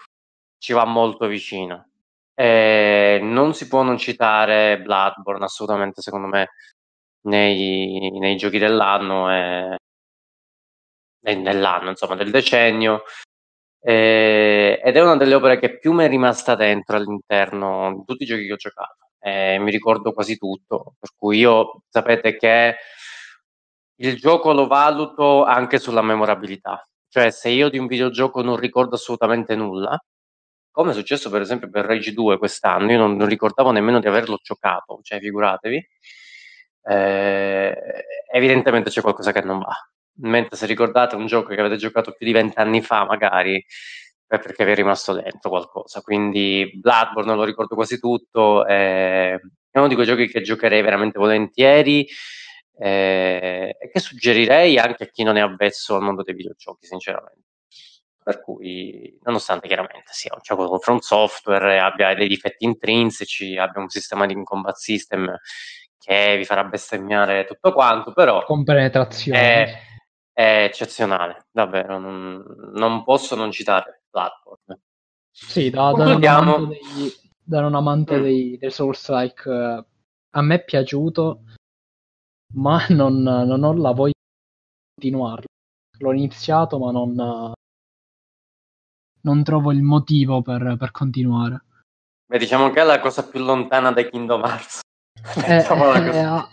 ci 0.59 0.73
va 0.73 0.85
molto 0.85 1.27
vicino. 1.27 1.94
E 2.37 3.21
non 3.23 3.55
si 3.55 3.69
può 3.69 3.83
non 3.83 3.97
citare 3.99 4.81
Bloodborne, 4.81 5.45
assolutamente, 5.45 6.03
secondo 6.03 6.27
me, 6.27 6.51
nei, 7.23 8.11
nei 8.19 8.37
giochi 8.37 8.59
dell'anno 8.59 9.31
e 11.23 11.35
nell'anno, 11.35 11.91
insomma, 11.91 12.15
del 12.17 12.31
decennio. 12.31 13.03
Eh, 13.81 14.81
ed 14.83 14.97
è 14.97 15.03
una 15.03 15.17
delle 15.17 15.35
opere 15.35 15.59
che 15.59 15.79
più 15.79 15.93
mi 15.93 16.05
è 16.05 16.09
rimasta 16.09 16.55
dentro 16.55 16.97
all'interno 16.97 17.95
di 17.99 18.05
tutti 18.05 18.23
i 18.25 18.27
giochi 18.27 18.47
che 18.47 18.53
ho 18.53 18.57
giocato. 18.57 19.11
Eh, 19.21 19.59
mi 19.59 19.71
ricordo 19.71 20.13
quasi 20.13 20.37
tutto, 20.39 20.95
per 20.99 21.11
cui 21.17 21.39
io 21.39 21.83
sapete 21.89 22.37
che 22.37 22.77
il 23.97 24.17
gioco 24.17 24.53
lo 24.53 24.67
valuto 24.67 25.45
anche 25.45 25.79
sulla 25.79 26.03
memorabilità. 26.03 26.87
Cioè, 27.09 27.31
se 27.31 27.49
io 27.51 27.69
di 27.71 27.79
un 27.79 27.87
videogioco 27.87 28.43
non 28.43 28.57
ricordo 28.57 28.97
assolutamente 28.97 29.55
nulla, 29.55 29.99
come 30.75 30.91
è 30.91 30.95
successo 30.95 31.31
per 31.31 31.41
esempio 31.41 31.71
per 31.71 31.85
Rage 31.85 32.13
2 32.13 32.37
quest'anno, 32.39 32.91
io 32.91 32.99
non, 32.99 33.17
non 33.17 33.29
ricordavo 33.29 33.71
nemmeno 33.71 34.01
di 34.01 34.09
averlo 34.09 34.39
giocato, 34.43 34.99
cioè 35.03 35.21
figuratevi, 35.21 35.89
eh, 36.87 37.77
evidentemente 38.33 38.91
c'è 38.91 39.01
qualcosa 39.01 39.33
che 39.33 39.41
non 39.43 39.61
va 39.61 39.75
mentre 40.17 40.57
se 40.57 40.67
ricordate 40.67 41.17
un 41.17 41.27
gioco 41.27 41.49
che 41.55 41.61
avete 41.61 41.77
giocato 41.77 42.13
più 42.13 42.27
di 42.27 42.33
vent'anni 42.33 42.83
fa, 42.83 43.05
magari 43.05 43.65
è 44.27 44.39
perché 44.39 44.65
vi 44.65 44.73
è 44.73 44.75
rimasto 44.75 45.13
dentro 45.15 45.51
qualcosa. 45.51 46.01
Quindi 46.03 46.71
Bloodborne 46.75 47.35
lo 47.35 47.45
ricordo 47.45 47.75
quasi 47.75 47.99
tutto, 47.99 48.67
è 48.67 49.39
uno 49.73 49.89
di 49.89 49.95
quei 49.95 50.07
giochi 50.07 50.29
che 50.29 50.41
giocherei 50.43 50.83
veramente 50.83 51.19
volentieri 51.19 52.07
eh, 52.79 53.77
e 53.79 53.91
che 53.91 54.01
suggerirei 54.01 54.79
anche 54.79 55.05
a 55.05 55.07
chi 55.07 55.23
non 55.25 55.37
è 55.37 55.41
avvezzo 55.41 55.97
al 55.97 56.03
mondo 56.03 56.23
dei 56.23 56.35
videogiochi, 56.35 56.87
sinceramente. 56.87 57.44
Per 58.25 58.41
cui, 58.41 59.19
nonostante 59.23 59.67
chiaramente 59.67 60.11
sia 60.13 60.33
un 60.33 60.41
gioco 60.43 60.79
from 60.79 60.97
software, 61.01 61.79
abbia 61.79 62.15
dei 62.15 62.27
difetti 62.27 62.65
intrinseci, 62.65 63.59
abbia 63.59 63.83
un 63.83 63.91
sistema 63.91 64.25
di 64.25 64.35
combat 64.43 64.77
system 64.77 65.39
che 65.99 66.35
vi 66.39 66.47
farà 66.47 66.65
bestemmiare 66.65 67.45
tutto 67.45 67.75
quanto, 67.75 68.15
però... 68.15 68.43
Con 68.45 68.65
penetrazione. 68.65 69.39
È, 69.39 69.79
è 70.33 70.65
eccezionale, 70.65 71.49
davvero, 71.51 71.99
non, 71.99 72.43
non 72.73 73.05
posso 73.05 73.35
non 73.35 73.51
citare 73.51 74.05
Bloodborne. 74.11 74.81
Sì, 75.31 75.69
da, 75.69 75.93
da, 75.93 76.15
un 76.15 76.25
amante, 76.25 76.79
dei, 76.95 77.13
da 77.45 77.67
un 77.67 77.75
amante 77.75 78.19
mm. 78.19 78.23
dei, 78.23 78.57
dei 78.57 78.71
Souls-like 78.71 79.51
uh, 79.51 79.85
a 80.31 80.43
me 80.43 80.55
è 80.55 80.65
piaciuto, 80.65 81.43
ma 82.55 82.87
non, 82.89 83.21
non 83.21 83.63
ho 83.65 83.73
la 83.75 83.91
voglia 83.93 84.13
di 84.13 85.11
continuarlo. 85.11 85.47
L'ho 85.99 86.13
iniziato, 86.13 86.79
ma 86.79 86.91
non, 86.91 87.53
non 89.25 89.43
trovo 89.43 89.73
il 89.73 89.83
motivo 89.83 90.41
per, 90.43 90.77
per, 90.79 90.91
continuare. 90.91 91.65
Beh, 92.27 92.39
diciamo 92.39 92.71
che 92.71 92.81
è 92.81 92.85
la 92.85 93.01
cosa 93.01 93.27
più 93.27 93.41
lontana 93.41 93.93
dai 93.93 94.09
Kingdom 94.09 94.43
Hearts. 94.43 94.81
Eh, 95.47 95.65
eh, 95.65 96.49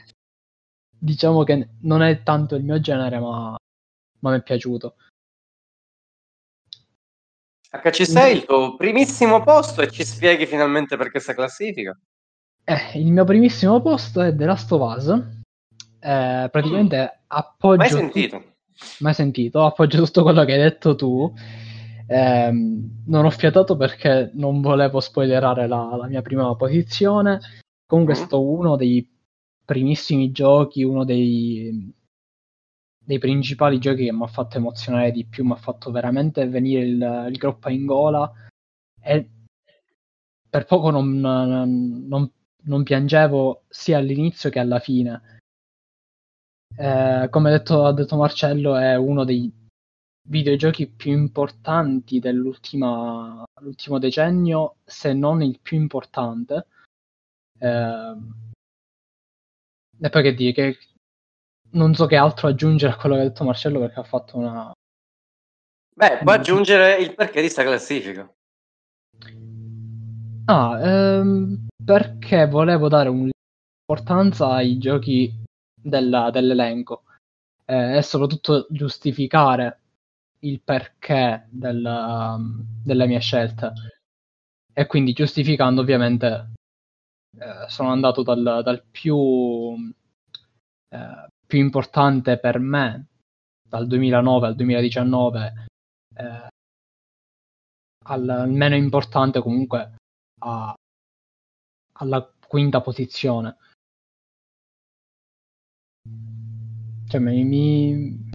diciamo 0.98 1.44
che 1.44 1.70
non 1.82 2.02
è 2.02 2.24
tanto 2.24 2.56
il 2.56 2.64
mio 2.64 2.80
genere, 2.80 3.20
ma 3.20 3.56
ma 4.22 4.32
mi 4.32 4.38
è 4.38 4.42
piaciuto. 4.42 4.96
HC6 7.72 8.36
il 8.36 8.46
tuo 8.46 8.76
primissimo 8.76 9.42
posto 9.44 9.82
e 9.82 9.90
ci 9.90 10.04
spieghi 10.04 10.46
finalmente 10.46 10.98
perché 10.98 11.12
questa 11.12 11.34
classifica? 11.34 11.98
Eh, 12.64 13.00
il 13.00 13.12
mio 13.12 13.24
primissimo 13.24 13.82
posto 13.82 14.22
è 14.22 14.36
The 14.36 14.46
Last 14.46 14.72
of 14.72 14.98
Us. 14.98 15.08
Eh, 16.00 16.50
praticamente 16.52 17.02
mm. 17.02 17.24
appoggio. 17.28 17.78
Mai 17.78 17.90
sentito? 17.90 18.38
Tu... 18.38 18.86
Mai 19.00 19.14
sentito? 19.14 19.66
Appoggio 19.66 20.04
tutto 20.04 20.24
quello 20.24 20.44
che 20.44 20.54
hai 20.54 20.60
detto 20.60 20.96
tu. 20.96 21.34
Eh, 22.12 22.52
non 22.52 23.26
ho 23.26 23.30
fiatato 23.30 23.78
perché 23.78 24.32
non 24.34 24.60
volevo 24.60 25.00
spoilerare 25.00 25.66
la, 25.68 25.96
la 25.96 26.08
mia 26.08 26.22
prima 26.22 26.54
posizione. 26.56 27.40
Comunque, 27.86 28.14
mm. 28.14 28.18
è 28.18 28.20
stato 28.20 28.42
uno 28.42 28.76
dei 28.76 29.08
primissimi 29.64 30.32
giochi, 30.32 30.84
uno 30.84 31.06
dei 31.06 31.94
dei 33.04 33.18
principali 33.18 33.80
giochi 33.80 34.06
che 34.06 34.14
mi 34.14 34.24
ha 34.24 34.28
fatto 34.28 34.58
emozionare 34.58 35.12
di 35.12 35.26
più, 35.26 35.44
mi 35.44 35.54
ha 35.54 35.56
fatto 35.56 35.92
veramente 35.92 36.48
venire 36.48 36.82
il, 36.86 37.28
il 37.30 37.38
groppa 37.38 37.70
in 37.70 37.86
gola 37.86 38.32
e 39.02 39.30
per 40.50 40.66
poco 40.66 40.92
non, 40.92 41.20
non, 41.20 42.32
non 42.64 42.84
piangevo 42.84 43.64
sia 43.70 43.98
all'inizio 43.98 44.50
che 44.50 44.60
alla 44.60 44.80
fine. 44.80 45.40
Eh, 46.76 47.28
come 47.30 47.50
ha 47.50 47.58
detto, 47.58 47.92
detto, 47.92 48.18
Marcello, 48.18 48.76
è 48.76 48.96
uno 48.96 49.24
dei 49.24 49.52
videogiochi 50.24 50.88
più 50.88 51.12
importanti 51.12 52.20
dell'ultimo 52.20 53.46
decennio, 54.00 54.76
se 54.84 55.14
non 55.14 55.42
il 55.42 55.60
più 55.60 55.78
importante. 55.78 56.68
Eh, 57.58 58.18
e 60.04 60.10
poi 60.10 60.24
che 60.24 60.34
dire, 60.34 60.52
che 60.54 60.78
non 61.72 61.94
so 61.94 62.06
che 62.06 62.16
altro 62.16 62.48
aggiungere 62.48 62.94
a 62.94 62.98
quello 62.98 63.16
che 63.16 63.22
ha 63.22 63.26
detto 63.26 63.44
Marcello 63.44 63.80
perché 63.80 64.00
ha 64.00 64.04
fatto 64.04 64.38
una... 64.38 64.72
Beh, 65.94 66.20
può 66.24 66.32
aggiungere 66.32 66.96
il 66.96 67.14
perché 67.14 67.42
di 67.42 67.50
sta 67.50 67.64
classifica. 67.64 68.32
Ah, 70.46 70.80
ehm, 70.82 71.68
perché 71.84 72.48
volevo 72.48 72.88
dare 72.88 73.10
un'importanza 73.10 74.50
ai 74.54 74.78
giochi 74.78 75.44
della, 75.80 76.32
dell'elenco 76.32 77.04
eh, 77.66 77.98
e 77.98 78.02
soprattutto 78.02 78.66
giustificare 78.70 79.81
il 80.42 80.62
perché 80.62 81.48
della, 81.50 82.38
delle 82.84 83.08
mie 83.08 83.20
scelte. 83.20 83.74
E 84.74 84.86
quindi 84.88 85.14
giustificando 85.14 85.82
ovviamente 85.82 86.54
eh, 87.38 87.66
sono 87.68 87.92
andato 87.92 88.24
dal, 88.24 88.62
dal 88.64 88.84
più 88.90 89.76
eh, 90.90 91.28
più 91.46 91.60
importante 91.60 92.40
per 92.40 92.60
me 92.60 93.08
dal 93.68 93.88
2009 93.88 94.48
al 94.48 94.56
2019 94.56 95.66
eh, 96.16 96.48
al 98.06 98.50
meno 98.50 98.76
importante 98.76 99.42
comunque 99.42 99.96
a, 100.40 100.74
alla 101.94 102.32
quinta 102.48 102.82
posizione. 102.82 103.58
Cioè, 107.08 107.20
mi, 107.20 107.44
mi... 107.44 108.31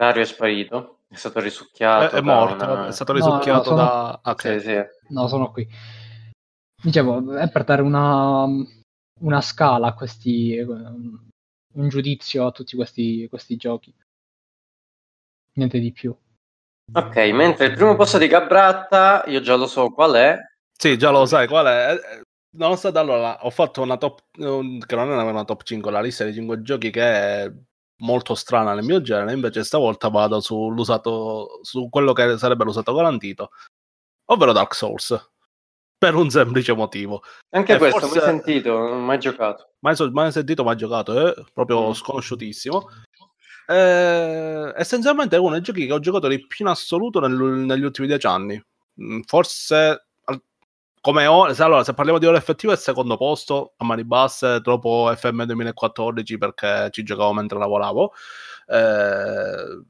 Dario 0.00 0.22
è 0.22 0.24
sparito, 0.24 1.00
è 1.08 1.16
stato 1.16 1.40
risucchiato. 1.40 2.16
È, 2.16 2.20
è 2.20 2.22
morto, 2.22 2.64
una... 2.64 2.86
è 2.86 2.92
stato 2.92 3.12
risucchiato 3.12 3.74
no, 3.74 3.76
no, 3.76 3.82
sono... 3.82 3.82
da... 3.82 4.20
Okay. 4.32 4.58
Sì, 4.58 4.66
sì. 4.66 5.12
No, 5.12 5.28
sono 5.28 5.52
qui. 5.52 5.68
Dicevo, 6.82 7.36
è 7.36 7.50
per 7.50 7.64
dare 7.64 7.82
una, 7.82 8.46
una 9.20 9.40
scala 9.42 9.88
a 9.88 9.92
questi, 9.92 10.56
un 10.56 11.88
giudizio 11.90 12.46
a 12.46 12.50
tutti 12.50 12.76
questi, 12.76 13.28
questi 13.28 13.56
giochi. 13.56 13.94
Niente 15.56 15.78
di 15.78 15.92
più. 15.92 16.16
Ok, 16.94 17.16
mentre 17.34 17.66
il 17.66 17.74
primo 17.74 17.94
posto 17.94 18.16
di 18.16 18.26
Gabratta, 18.26 19.24
io 19.26 19.42
già 19.42 19.56
lo 19.56 19.66
so 19.66 19.90
qual 19.90 20.14
è. 20.14 20.38
Sì, 20.72 20.96
già 20.96 21.10
lo 21.10 21.26
sai 21.26 21.46
qual 21.46 21.66
è. 21.66 21.92
Eh, 21.92 22.22
nonostante 22.56 22.98
allora 22.98 23.44
ho 23.44 23.50
fatto 23.50 23.82
una 23.82 23.98
top, 23.98 24.22
che 24.32 24.96
non 24.96 25.10
è 25.10 25.22
una 25.22 25.44
top 25.44 25.62
5, 25.62 25.90
la 25.90 26.00
lista 26.00 26.24
dei 26.24 26.32
5 26.32 26.62
giochi 26.62 26.88
che 26.88 27.02
è 27.02 27.52
molto 28.00 28.34
strana 28.34 28.74
nel 28.74 28.84
mio 28.84 29.00
genere, 29.00 29.32
invece 29.32 29.64
stavolta 29.64 30.08
vado 30.08 30.40
sull'usato, 30.40 31.60
su 31.62 31.88
quello 31.88 32.12
che 32.12 32.36
sarebbe 32.38 32.64
l'usato 32.64 32.92
garantito, 32.92 33.50
ovvero 34.26 34.52
Dark 34.52 34.74
Souls. 34.74 35.30
Per 36.00 36.14
un 36.14 36.30
semplice 36.30 36.72
motivo. 36.72 37.22
Anche 37.50 37.74
e 37.74 37.76
questo 37.76 38.00
forse... 38.00 38.20
mai 38.20 38.28
sentito, 38.28 38.78
non 38.78 39.04
mai 39.04 39.18
giocato. 39.18 39.72
Mai, 39.80 39.94
mai 40.12 40.32
sentito, 40.32 40.64
mai 40.64 40.76
giocato, 40.76 41.28
eh? 41.28 41.44
proprio 41.52 41.88
mm. 41.88 41.92
sconosciutissimo. 41.92 42.88
Eh, 43.66 44.72
essenzialmente 44.76 45.36
è 45.36 45.38
uno 45.38 45.50
dei 45.52 45.60
giochi 45.60 45.86
che 45.86 45.92
ho 45.92 46.00
giocato 46.00 46.26
di 46.26 46.44
più 46.46 46.64
in 46.64 46.70
assoluto 46.70 47.20
nel, 47.20 47.32
negli 47.32 47.84
ultimi 47.84 48.06
dieci 48.06 48.26
anni. 48.26 48.58
Mm, 49.02 49.20
forse 49.26 50.09
come 51.00 51.26
ora, 51.26 51.54
se, 51.54 51.62
allora, 51.62 51.84
se 51.84 51.94
parliamo 51.94 52.18
di 52.18 52.26
ora 52.26 52.36
effettiva, 52.36 52.72
è 52.72 52.76
il 52.76 52.80
secondo 52.82 53.16
posto 53.16 53.72
a 53.78 53.84
mani 53.84 54.04
basse 54.04 54.60
dopo 54.60 55.12
FM 55.14 55.44
2014 55.44 56.38
perché 56.38 56.88
ci 56.90 57.02
giocavo 57.02 57.32
mentre 57.32 57.58
lavoravo. 57.58 58.12
Eh... 58.66 59.82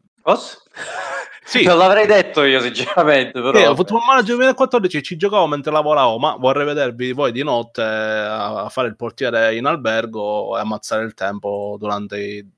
Sì. 1.44 1.64
Non 1.66 1.78
l'avrei 1.78 2.06
detto 2.06 2.44
io, 2.44 2.60
sinceramente. 2.60 3.40
Però... 3.40 3.58
Sì, 3.58 3.64
Football 3.74 4.04
Manager 4.06 4.36
2014 4.36 5.02
ci 5.02 5.16
giocavo 5.16 5.46
mentre 5.48 5.72
lavoravo, 5.72 6.18
ma 6.18 6.36
vorrei 6.36 6.64
vedervi 6.64 7.12
voi 7.12 7.32
di 7.32 7.42
notte 7.42 7.82
a 7.82 8.68
fare 8.68 8.86
il 8.86 8.96
portiere 8.96 9.56
in 9.56 9.66
albergo 9.66 10.56
e 10.56 10.60
ammazzare 10.60 11.02
il 11.04 11.14
tempo 11.14 11.76
durante 11.78 12.20
i 12.20 12.48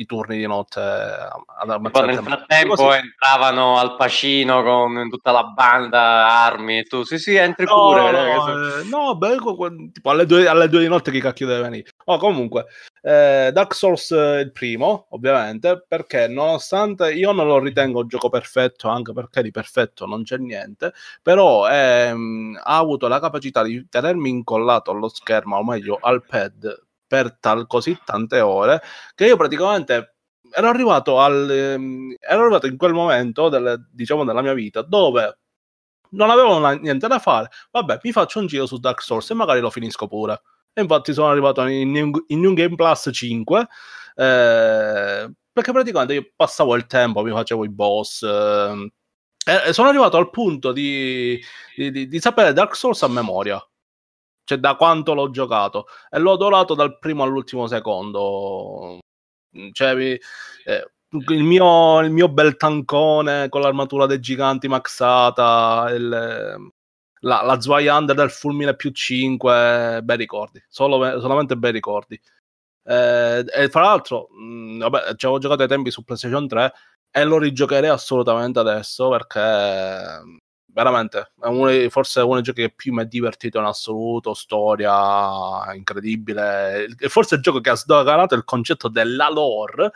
i 0.00 0.06
turni 0.06 0.38
di 0.38 0.46
notte 0.46 0.80
ad 0.80 1.90
Poi 1.90 2.06
nel 2.06 2.22
frattempo 2.22 2.74
così. 2.74 2.98
entravano 2.98 3.78
al 3.78 3.96
Pacino 3.96 4.62
con 4.62 5.08
tutta 5.10 5.30
la 5.30 5.44
banda, 5.44 6.26
armi 6.44 6.78
e 6.78 6.84
tu, 6.84 7.02
sì 7.04 7.18
sì, 7.18 7.34
entri 7.34 7.66
no, 7.66 7.74
pure. 7.74 8.10
No, 8.10 8.48
eh, 8.48 8.84
no 8.84 9.16
beh, 9.16 9.36
tipo 9.92 10.10
alle 10.10 10.24
due, 10.24 10.48
alle 10.48 10.68
due, 10.68 10.80
di 10.80 10.88
notte 10.88 11.10
chi 11.10 11.20
cacchio 11.20 11.46
deve 11.46 11.62
venire. 11.62 11.90
Oh, 12.06 12.16
comunque, 12.16 12.66
eh, 13.02 13.50
Dark 13.52 13.74
Souls 13.74 14.10
eh, 14.12 14.40
il 14.40 14.52
primo, 14.52 15.06
ovviamente, 15.10 15.84
perché 15.86 16.28
nonostante 16.28 17.12
io 17.12 17.32
non 17.32 17.46
lo 17.46 17.58
ritengo 17.58 18.00
un 18.00 18.08
gioco 18.08 18.30
perfetto, 18.30 18.88
anche 18.88 19.12
perché 19.12 19.42
di 19.42 19.50
perfetto 19.50 20.06
non 20.06 20.22
c'è 20.22 20.38
niente, 20.38 20.94
però 21.22 21.68
ehm, 21.68 22.58
ha 22.62 22.76
avuto 22.78 23.06
la 23.06 23.20
capacità 23.20 23.62
di 23.62 23.86
tenermi 23.88 24.30
incollato 24.30 24.92
allo 24.92 25.08
schermo, 25.08 25.58
o 25.58 25.64
meglio 25.64 25.98
al 26.00 26.24
pad, 26.24 26.88
per 27.10 27.38
tal, 27.40 27.66
così 27.66 27.98
tante 28.04 28.38
ore 28.38 28.80
che 29.16 29.26
io 29.26 29.36
praticamente 29.36 30.14
ero 30.52 30.68
arrivato, 30.68 31.18
al, 31.18 31.50
ehm, 31.50 32.14
ero 32.20 32.42
arrivato 32.42 32.68
in 32.68 32.76
quel 32.76 32.92
momento 32.92 33.48
del, 33.48 33.84
diciamo 33.90 34.24
della 34.24 34.42
mia 34.42 34.52
vita 34.54 34.82
dove 34.82 35.38
non 36.10 36.30
avevo 36.30 36.64
niente 36.74 37.08
da 37.08 37.18
fare. 37.18 37.48
Vabbè 37.72 37.98
mi 38.04 38.12
faccio 38.12 38.38
un 38.38 38.46
giro 38.46 38.66
su 38.66 38.78
Dark 38.78 39.02
Souls 39.02 39.28
e 39.28 39.34
magari 39.34 39.58
lo 39.58 39.70
finisco 39.70 40.06
pure. 40.06 40.40
E 40.72 40.82
infatti 40.82 41.12
sono 41.12 41.30
arrivato 41.30 41.66
in, 41.66 41.96
in, 41.96 42.12
in 42.28 42.40
New 42.40 42.54
Game 42.54 42.76
Plus 42.76 43.08
5 43.12 43.60
eh, 44.14 45.32
perché 45.52 45.72
praticamente 45.72 46.14
io 46.14 46.30
passavo 46.36 46.76
il 46.76 46.86
tempo 46.86 47.22
mi 47.22 47.32
facevo 47.32 47.64
i 47.64 47.70
boss 47.70 48.22
eh, 48.22 48.92
e 49.68 49.72
sono 49.72 49.88
arrivato 49.88 50.16
al 50.16 50.30
punto 50.30 50.70
di, 50.70 51.40
di, 51.74 51.90
di, 51.90 52.06
di 52.06 52.20
sapere 52.20 52.52
Dark 52.52 52.76
Souls 52.76 53.02
a 53.02 53.08
memoria 53.08 53.60
cioè 54.50 54.58
da 54.58 54.74
quanto 54.74 55.14
l'ho 55.14 55.30
giocato 55.30 55.86
e 56.10 56.18
l'ho 56.18 56.32
adorato 56.32 56.74
dal 56.74 56.98
primo 56.98 57.22
all'ultimo 57.22 57.68
secondo. 57.68 58.98
Cioè, 59.72 60.18
eh, 60.64 60.90
il, 61.28 61.42
mio, 61.44 62.00
il 62.00 62.10
mio 62.10 62.28
bel 62.28 62.56
tancone 62.56 63.48
con 63.48 63.60
l'armatura 63.60 64.06
dei 64.06 64.18
giganti 64.18 64.66
maxata, 64.66 65.88
il, 65.92 66.08
la, 67.20 67.42
la 67.42 67.60
Zweihander 67.60 68.16
del 68.16 68.30
fulmine 68.30 68.74
più 68.74 68.90
5, 68.90 70.00
bei 70.02 70.16
ricordi, 70.16 70.62
Solo, 70.68 71.20
solamente 71.20 71.56
bei 71.56 71.70
ricordi. 71.72 72.20
Eh, 72.82 73.44
e 73.54 73.68
fra 73.68 73.82
l'altro, 73.82 74.28
mh, 74.30 74.78
vabbè, 74.78 75.14
ci 75.16 75.26
avevo 75.26 75.38
giocato 75.38 75.62
ai 75.62 75.68
tempi 75.68 75.90
su 75.92 76.02
PlayStation 76.02 76.48
3 76.48 76.72
e 77.12 77.24
lo 77.24 77.38
rigiocherei 77.38 77.90
assolutamente 77.90 78.58
adesso 78.58 79.08
perché 79.10 80.22
veramente. 80.72 81.32
È 81.40 81.46
uno, 81.46 81.88
forse 81.90 82.20
uno 82.20 82.34
dei 82.34 82.42
giochi 82.42 82.62
che 82.62 82.70
più 82.70 82.92
mi 82.92 83.02
ha 83.02 83.04
divertito 83.04 83.58
in 83.58 83.64
assoluto 83.64 84.34
storia 84.34 85.72
incredibile. 85.74 86.86
E 86.98 87.08
forse 87.08 87.36
il 87.36 87.42
gioco 87.42 87.60
che 87.60 87.70
ha 87.70 87.76
sdoganato 87.76 88.34
il 88.34 88.44
concetto 88.44 88.88
della 88.88 89.28
lore 89.30 89.92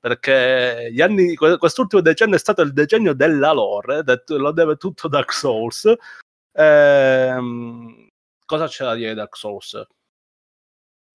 perché 0.00 0.90
gli 0.92 1.00
anni, 1.00 1.34
quest'ultimo 1.34 2.00
decennio 2.00 2.36
è 2.36 2.38
stato 2.38 2.62
il 2.62 2.72
decennio 2.72 3.14
della 3.14 3.52
lore 3.52 4.04
lo 4.28 4.52
deve 4.52 4.76
tutto 4.76 5.08
Dark 5.08 5.32
Souls. 5.32 5.92
Ehm, 6.52 8.08
cosa 8.46 8.66
c'è 8.68 8.84
da 8.84 8.94
dire 8.94 9.14
Dark 9.14 9.36
Souls? 9.36 9.86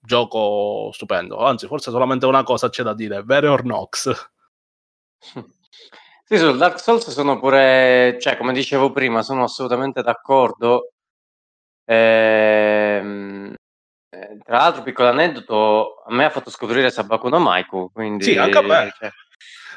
gioco 0.06 0.92
stupendo. 0.94 1.38
Anzi 1.38 1.68
forse 1.68 1.90
solamente 1.92 2.26
una 2.26 2.44
cosa 2.44 2.70
c'è 2.70 2.84
da 2.84 2.94
dire 2.94 3.24
Vere 3.24 3.48
or 3.48 3.64
Nox 3.64 4.12
Sì, 6.34 6.40
sul 6.40 6.58
Dark 6.58 6.80
Souls 6.80 7.08
sono 7.12 7.38
pure, 7.38 8.18
cioè, 8.20 8.38
come 8.38 8.54
dicevo 8.54 8.92
prima, 8.92 9.22
sono 9.22 9.44
assolutamente 9.44 10.02
d'accordo. 10.02 10.94
Ehm, 11.86 13.54
eh, 14.10 14.38
tra 14.44 14.58
l'altro, 14.58 14.82
piccolo 14.82 15.10
aneddoto, 15.10 16.02
a 16.04 16.12
me 16.12 16.26
ha 16.26 16.32
fatto 16.32 16.50
scoprire 16.50 16.90
Sabaku 16.90 17.30
no 17.30 17.38
Maiku, 17.38 17.92
quindi... 17.94 18.24
Sì, 18.24 18.36
anche 18.36 18.58
a 18.58 18.62
me. 18.64 18.92
Cioè, 18.98 19.12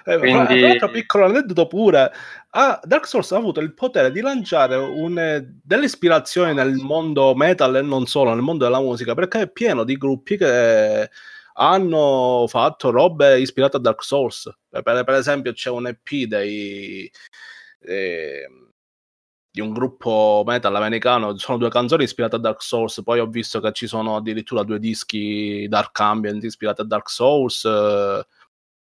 eh, 0.07 0.19
quindi... 0.19 0.59
Tra 0.61 0.69
l'altro, 0.69 0.91
piccolo 0.93 1.25
aneddoto 1.27 1.67
pure, 1.67 2.11
ah, 2.53 2.81
Dark 2.83 3.07
Souls 3.07 3.33
ha 3.33 3.37
avuto 3.37 3.61
il 3.61 3.75
potere 3.75 4.11
di 4.11 4.23
lanciare 4.23 4.77
un, 4.77 5.47
delle 5.63 5.85
ispirazioni 5.85 6.55
nel 6.55 6.73
mondo 6.77 7.35
metal 7.35 7.77
e 7.77 7.83
non 7.83 8.07
solo, 8.07 8.33
nel 8.33 8.41
mondo 8.41 8.65
della 8.65 8.81
musica, 8.81 9.13
perché 9.13 9.43
è 9.43 9.51
pieno 9.51 9.85
di 9.85 9.99
gruppi 9.99 10.39
che 10.39 11.11
hanno 11.59 12.47
fatto 12.49 12.91
robe 12.91 13.41
ispirate 13.41 13.77
a 13.77 13.81
Dark 13.81 14.03
Souls. 14.03 14.51
Per, 14.69 14.83
per 14.83 15.11
esempio, 15.11 15.53
c'è 15.53 15.71
un 15.71 15.87
EP 15.87 16.27
dei, 16.27 17.11
eh, 17.81 18.47
di 19.51 19.61
un 19.61 19.73
gruppo 19.73 20.43
metal 20.47 20.75
americano. 20.77 21.37
Sono 21.39 21.59
due 21.59 21.71
canzoni 21.71 22.05
ispirate 22.05 22.37
a 22.37 22.39
Dark 22.39 22.63
Souls. 22.63 23.03
Poi 23.03 23.21
ho 23.21 23.27
visto 23.27 23.61
che 23.61 23.73
ci 23.73 23.87
sono 23.87 24.17
addirittura 24.17 24.63
due 24.65 24.79
dischi 24.79 25.67
Dark 25.69 25.99
Ambient 26.01 26.43
ispirati 26.45 26.83
a 26.83 26.85
Dark 26.85 27.09
Souls. 27.09 27.63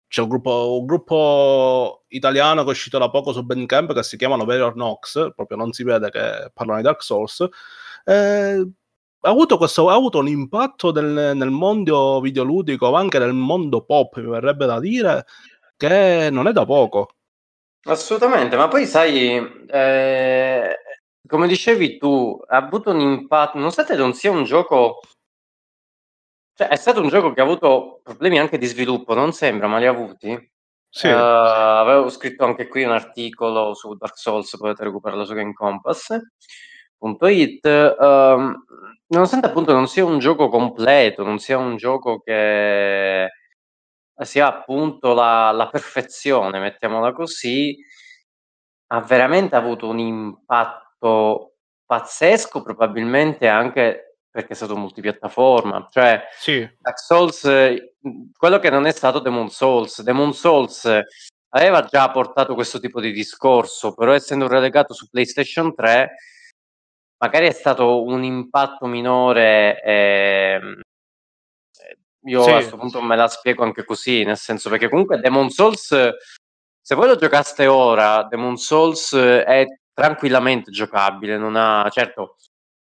c'è 0.07 0.21
un 0.21 0.27
gruppo, 0.27 0.79
un 0.79 0.85
gruppo, 0.85 2.05
italiano 2.09 2.63
che 2.63 2.69
è 2.69 2.71
uscito 2.71 2.97
da 2.97 3.09
poco 3.09 3.31
su 3.31 3.43
Bandcamp 3.43 3.93
che 3.93 4.03
si 4.03 4.17
chiamano 4.17 4.43
Varior 4.45 4.75
Nox, 4.75 5.33
proprio 5.35 5.57
non 5.57 5.71
si 5.71 5.83
vede 5.83 6.09
che 6.09 6.51
parlano 6.53 6.79
di 6.79 6.85
Dark 6.85 7.03
Souls. 7.03 7.47
Eh, 8.05 8.67
ha 9.21 9.29
avuto, 9.29 9.57
questo, 9.57 9.89
ha 9.89 9.93
avuto 9.93 10.19
un 10.19 10.27
impatto 10.27 10.91
del, 10.91 11.35
nel 11.35 11.49
mondo 11.49 12.19
videoludico, 12.21 12.91
ma 12.91 12.99
anche 12.99 13.19
nel 13.19 13.33
mondo 13.33 13.83
pop, 13.83 14.17
mi 14.17 14.29
verrebbe 14.29 14.65
da 14.65 14.79
dire, 14.79 15.25
che 15.75 16.29
non 16.31 16.47
è 16.47 16.51
da 16.51 16.65
poco. 16.65 17.15
Assolutamente, 17.83 18.55
ma 18.55 18.67
poi 18.67 18.85
sai, 18.85 19.37
eh, 19.67 20.75
come 21.25 21.47
dicevi 21.47 21.97
tu, 21.97 22.39
ha 22.47 22.57
avuto 22.57 22.91
un 22.91 22.99
impatto, 22.99 23.57
nonostante 23.57 23.95
non 23.95 24.13
sia 24.13 24.31
un 24.31 24.43
gioco, 24.43 24.99
cioè 26.53 26.67
è 26.67 26.75
stato 26.75 27.01
un 27.01 27.07
gioco 27.07 27.31
che 27.33 27.41
ha 27.41 27.45
avuto 27.45 28.01
problemi 28.03 28.39
anche 28.39 28.57
di 28.57 28.65
sviluppo, 28.65 29.13
non 29.13 29.31
sembra, 29.31 29.67
ma 29.67 29.77
li 29.77 29.85
ha 29.85 29.91
avuti. 29.91 30.51
Sì. 30.91 31.07
Uh, 31.07 31.11
avevo 31.13 32.09
scritto 32.09 32.45
anche 32.45 32.67
qui 32.67 32.83
un 32.83 32.91
articolo 32.91 33.73
su 33.75 33.95
Dark 33.95 34.17
Souls, 34.17 34.57
potete 34.57 34.83
recuperarlo 34.83 35.23
su 35.23 35.33
Game 35.33 35.53
Compass. 35.53 36.17
It, 37.01 37.65
um, 37.65 38.65
nonostante 39.09 39.47
appunto 39.47 39.73
non 39.73 39.87
sia 39.87 40.05
un 40.05 40.19
gioco 40.19 40.49
completo, 40.49 41.23
non 41.23 41.39
sia 41.39 41.57
un 41.57 41.77
gioco 41.77 42.19
che 42.19 43.29
sia 44.21 44.47
appunto 44.47 45.13
la, 45.13 45.51
la 45.51 45.69
perfezione, 45.69 46.59
mettiamola 46.59 47.13
così, 47.13 47.77
ha 48.87 49.01
veramente 49.01 49.55
avuto 49.55 49.87
un 49.87 49.99
impatto 49.99 51.55
pazzesco, 51.85 52.61
probabilmente 52.61 53.47
anche 53.47 54.17
perché 54.29 54.53
è 54.53 54.55
stato 54.55 54.75
multipiattaforma. 54.75 55.87
Cioè, 55.89 56.23
sì. 56.37 56.69
Dark 56.79 56.99
Souls, 56.99 57.41
quello 58.37 58.59
che 58.59 58.69
non 58.69 58.85
è 58.85 58.91
stato 58.91 59.19
Demon 59.19 59.49
Souls, 59.49 60.01
Demon 60.01 60.33
Souls 60.33 60.87
aveva 61.51 61.83
già 61.83 62.11
portato 62.11 62.53
questo 62.53 62.79
tipo 62.79 63.01
di 63.01 63.11
discorso, 63.11 63.93
però 63.95 64.13
essendo 64.13 64.47
relegato 64.47 64.93
su 64.93 65.09
PlayStation 65.09 65.73
3 65.73 66.15
magari 67.19 67.47
è 67.47 67.51
stato 67.51 68.03
un 68.03 68.23
impatto 68.23 68.85
minore. 68.87 69.81
Ehm, 69.83 70.81
io 72.23 72.43
sì. 72.43 72.49
a 72.49 72.53
questo 72.53 72.77
punto 72.77 73.01
me 73.01 73.15
la 73.15 73.27
spiego 73.27 73.63
anche 73.63 73.85
così, 73.85 74.23
nel 74.23 74.37
senso 74.37 74.69
perché 74.69 74.89
comunque 74.89 75.19
Demon 75.19 75.49
Souls, 75.49 75.87
se 76.81 76.95
voi 76.95 77.07
lo 77.07 77.15
giocaste 77.15 77.65
ora, 77.67 78.23
Demon 78.23 78.57
Souls 78.57 79.15
è 79.15 79.65
tranquillamente 79.93 80.71
giocabile, 80.71 81.37
non 81.37 81.55
ha, 81.55 81.87
certo, 81.89 82.35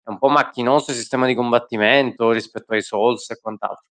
è 0.04 0.10
un 0.10 0.18
po' 0.20 0.30
macchinoso 0.30 0.92
il 0.92 0.98
sistema 0.98 1.26
di 1.26 1.36
combattimento 1.36 2.32
rispetto 2.32 2.74
ai 2.74 2.82
Souls 2.82 3.30
e 3.32 3.40
quant'altro. 3.40 3.88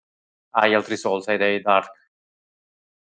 agli 0.57 0.75
altri 0.75 0.97
Souls, 0.97 1.27
ai 1.29 1.39
dei 1.39 1.61
Dark. 1.61 1.91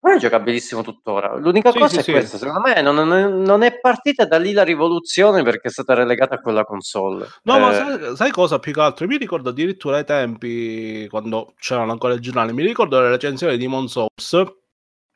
Ma 0.00 0.14
è 0.14 0.18
giocabilissimo 0.18 0.82
tuttora. 0.82 1.34
L'unica 1.36 1.72
Sì, 1.72 1.78
cosa 1.78 1.94
sì, 1.94 1.98
è 1.98 2.02
sì. 2.04 2.10
questa, 2.12 2.38
secondo 2.38 2.60
me 2.60 2.80
non, 2.82 2.94
non- 2.94 3.42
non 3.42 3.62
è 3.62 3.80
partita 3.80 4.26
da 4.26 4.38
lì 4.38 4.52
la 4.52 4.62
rivoluzione 4.62 5.42
perché 5.42 5.68
è 5.68 5.70
stata 5.72 5.94
relegata 5.94 6.36
a 6.36 6.40
quella 6.40 6.62
console. 6.64 7.26
No, 7.42 7.58
ma 7.58 7.70
Eh, 7.70 7.74
sai, 7.74 8.16
sai 8.16 8.30
cosa 8.30 8.60
più 8.60 8.72
che 8.72 8.80
altro? 8.80 9.06
Mi 9.08 9.16
ricordo 9.16 9.50
addirittura 9.50 9.96
ai 9.96 10.04
tempi, 10.04 11.08
quando 11.08 11.52
c'erano 11.58 11.90
ancora 11.90 12.14
i 12.14 12.20
giornali, 12.20 12.52
mi 12.52 12.62
ricordo 12.64 13.00
le 13.00 13.08
recensioni 13.08 13.56
di 13.56 13.64
Demon 13.64 13.88
Souls, 13.88 14.44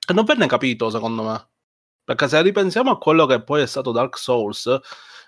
che 0.04 0.12
non 0.12 0.24
venne 0.24 0.46
capito, 0.48 0.90
secondo 0.90 1.22
me. 1.22 1.48
Perché 2.04 2.26
se 2.28 2.42
ripensiamo 2.42 2.90
a 2.90 2.98
quello 2.98 3.26
che 3.26 3.42
poi 3.44 3.62
è 3.62 3.66
stato 3.66 3.92
Dark 3.92 4.18
Souls, 4.18 4.78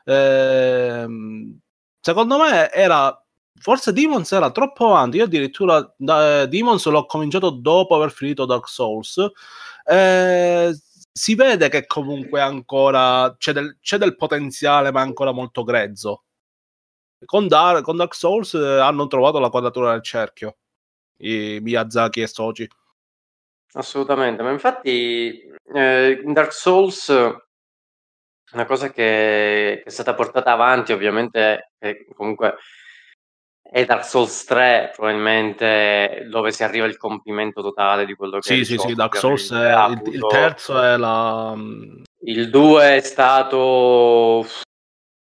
ehm, 0.04 1.58
secondo 2.00 2.38
me 2.38 2.70
era... 2.72 3.16
Forse 3.60 3.92
Demons 3.92 4.30
era 4.32 4.50
troppo 4.50 4.86
avanti. 4.86 5.18
Io 5.18 5.24
addirittura 5.24 5.94
da, 5.96 6.46
Demons 6.46 6.84
l'ho 6.86 7.06
cominciato 7.06 7.50
dopo 7.50 7.94
aver 7.94 8.10
finito 8.10 8.46
Dark 8.46 8.68
Souls. 8.68 9.18
Eh, 9.84 10.72
si 11.12 11.34
vede 11.34 11.68
che 11.68 11.86
comunque 11.86 12.40
ancora 12.40 13.34
c'è 13.38 13.52
del, 13.52 13.78
c'è 13.80 13.98
del 13.98 14.16
potenziale, 14.16 14.90
ma 14.90 15.00
è 15.00 15.04
ancora 15.04 15.32
molto 15.32 15.62
grezzo 15.62 16.24
con, 17.24 17.48
Dar- 17.48 17.82
con 17.82 17.96
Dark 17.96 18.14
Souls 18.14 18.54
eh, 18.54 18.80
hanno 18.80 19.06
trovato 19.06 19.38
la 19.38 19.50
quadratura 19.50 19.92
del 19.92 20.02
cerchio 20.02 20.56
i 21.18 21.58
Miyazaki 21.60 22.20
e 22.20 22.26
Soji 22.26 22.68
Assolutamente, 23.76 24.42
ma 24.42 24.52
infatti 24.52 25.50
eh, 25.74 26.20
in 26.22 26.32
Dark 26.32 26.52
Souls 26.52 27.08
una 27.08 28.66
cosa 28.66 28.90
che, 28.90 29.80
che 29.82 29.82
è 29.84 29.90
stata 29.90 30.14
portata 30.14 30.52
avanti 30.52 30.92
ovviamente 30.92 31.72
è 31.78 32.04
comunque 32.14 32.56
è 33.74 33.84
Dark 33.84 34.04
Souls 34.04 34.44
3 34.44 34.92
probabilmente 34.94 36.28
dove 36.30 36.52
si 36.52 36.62
arriva 36.62 36.86
il 36.86 36.96
compimento 36.96 37.60
totale 37.60 38.06
di 38.06 38.14
quello 38.14 38.38
che 38.38 38.48
è 38.48 38.52
sì 38.52 38.60
il 38.60 38.66
sì 38.66 38.78
sì 38.78 38.94
Dark. 38.94 39.16
Souls 39.16 39.50
è, 39.52 39.74
il, 39.88 40.14
il 40.14 40.26
terzo 40.28 40.80
è 40.80 40.96
la 40.96 41.54
mm, 41.56 42.02
il 42.20 42.50
2 42.50 42.96
è 42.96 43.00
stato 43.00 44.46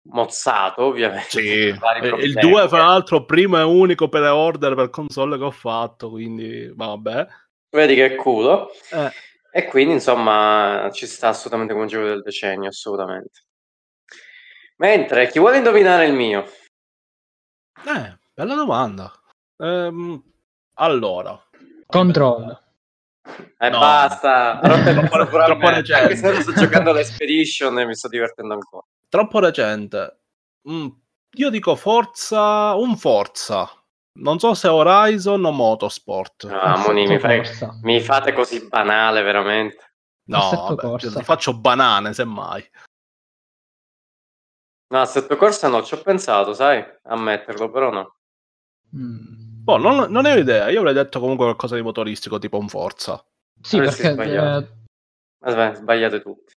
mozzato 0.08 0.82
ovviamente 0.82 1.28
sì 1.28 1.68
per 1.70 1.78
vari 1.78 2.00
il 2.00 2.08
problemi. 2.08 2.40
2 2.40 2.68
fra 2.68 2.84
l'altro 2.86 3.24
primo 3.24 3.56
e 3.56 3.62
unico 3.62 4.08
pre-order 4.08 4.74
per 4.74 4.90
console 4.90 5.38
che 5.38 5.44
ho 5.44 5.52
fatto 5.52 6.10
quindi 6.10 6.72
vabbè 6.74 7.26
vedi 7.70 7.94
che 7.94 8.16
culo 8.16 8.70
Eh, 8.90 9.12
E 9.52 9.64
quindi, 9.66 9.94
insomma, 9.94 10.90
ci 10.92 11.06
sta 11.06 11.28
assolutamente 11.28 11.72
come 11.72 11.86
gioco 11.86 12.06
del 12.06 12.22
decennio, 12.22 12.68
assolutamente. 12.68 13.40
Mentre, 14.76 15.28
chi 15.28 15.38
vuole 15.40 15.56
indovinare 15.58 16.06
il 16.06 16.14
mio? 16.14 16.44
eh, 17.84 18.18
bella 18.34 18.54
domanda 18.54 19.12
Ehm, 19.58 20.22
allora 20.74 21.38
Control. 21.86 22.58
Eh, 23.58 23.68
No. 23.68 23.78
basta! 23.80 24.58
Troppo- 24.62 25.26
troppo 25.26 25.68
recente. 25.68 26.02
Anche 26.02 26.16
se 26.16 26.30
non 26.30 26.40
sto 26.40 26.52
giocando 26.52 26.90
all'Expedition 26.90 27.78
e 27.80 27.84
mi 27.86 27.94
sto 27.94 28.08
divertendo 28.08 28.54
ancora. 28.54 28.86
troppo 29.08 29.38
recente 29.40 30.16
Mm, 30.68 30.88
io 31.36 31.48
dico 31.50 31.74
Forza 31.74 32.74
un 32.74 32.96
Forza 32.98 33.66
non 34.18 34.38
so 34.38 34.52
se 34.54 34.68
Horizon 34.68 35.42
o 35.44 35.50
Motorsport 35.52 36.44
Ah, 36.50 36.76
Moni, 36.76 37.06
mi, 37.06 37.18
fai- 37.18 37.42
mi 37.82 38.00
fate 38.00 38.32
così 38.34 38.66
banale, 38.68 39.22
veramente. 39.22 39.92
No, 40.28 40.50
vabbè, 40.68 40.82
corsa. 40.82 41.18
ti 41.18 41.24
faccio 41.24 41.56
banane 41.58 42.12
semmai. 42.12 42.62
No, 44.92 45.00
Assetto 45.00 45.36
Corsa 45.36 45.68
no, 45.68 45.82
ci 45.82 45.94
ho 45.94 46.02
pensato, 46.02 46.52
sai, 46.52 46.84
a 47.04 47.16
metterlo, 47.16 47.70
però 47.70 47.90
no. 47.90 48.16
Mm. 48.96 49.62
Boh, 49.62 49.76
non, 49.76 50.10
non 50.10 50.22
ne 50.22 50.32
ho 50.32 50.36
idea. 50.38 50.68
Io 50.70 50.78
avrei 50.78 50.94
detto 50.94 51.20
comunque 51.20 51.44
qualcosa 51.44 51.76
di 51.76 51.82
motoristico, 51.82 52.38
tipo 52.38 52.58
un 52.58 52.68
Forza. 52.68 53.24
Sì, 53.60 53.76
Avresti 53.76 54.02
perché 54.02 54.14
sbagliato. 54.14 54.58
eh, 54.58 54.68
Aspetta, 55.42 55.74
sbagliate 55.74 56.20
tutti. 56.22 56.52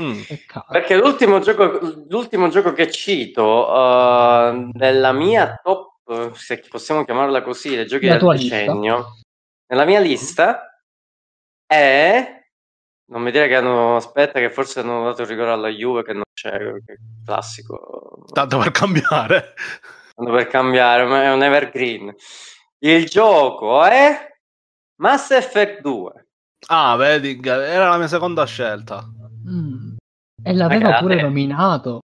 Mm. 0.00 0.20
Perché 0.68 0.96
l'ultimo 0.96 1.38
gioco, 1.40 1.78
l'ultimo 2.08 2.48
gioco 2.48 2.72
che 2.72 2.90
cito 2.90 3.68
uh, 3.68 4.70
nella 4.74 5.12
mia 5.12 5.58
top, 5.62 6.34
se 6.34 6.62
possiamo 6.68 7.04
chiamarla 7.04 7.42
così, 7.42 7.74
dei 7.74 7.86
giochi 7.86 8.04
La 8.06 8.12
del 8.12 8.20
tua 8.20 8.34
lista. 8.34 8.56
decennio, 8.56 9.18
nella 9.68 9.84
mia 9.84 10.00
lista 10.00 10.82
è... 11.66 12.34
Non 13.08 13.22
mi 13.22 13.30
dire 13.30 13.48
che 13.48 13.56
hanno... 13.56 13.96
Aspetta, 13.96 14.38
che 14.38 14.50
forse 14.50 14.80
hanno 14.80 15.04
dato 15.04 15.22
il 15.22 15.28
rigore 15.28 15.50
alla 15.52 15.68
Juve 15.68 16.02
che 16.04 16.12
non 16.12 16.24
c'è, 16.34 16.58
che 16.84 16.98
classico. 17.24 18.24
Tanto 18.32 18.58
per 18.58 18.70
cambiare. 18.72 19.54
Tanto 20.16 20.32
per 20.32 20.46
cambiare, 20.46 21.04
ma 21.04 21.24
è 21.24 21.32
un 21.32 21.42
evergreen. 21.42 22.14
Il 22.78 23.04
gioco 23.06 23.84
è 23.84 24.30
Mass 25.00 25.30
Effect 25.30 25.82
2. 25.82 26.26
Ah, 26.68 26.96
vedi, 26.96 27.38
era 27.44 27.90
la 27.90 27.98
mia 27.98 28.06
seconda 28.08 28.44
scelta. 28.46 29.04
Mm. 29.48 29.96
E 30.42 30.54
l'aveva 30.54 30.84
Ragazzi. 30.84 31.02
pure 31.02 31.20
nominato. 31.20 32.00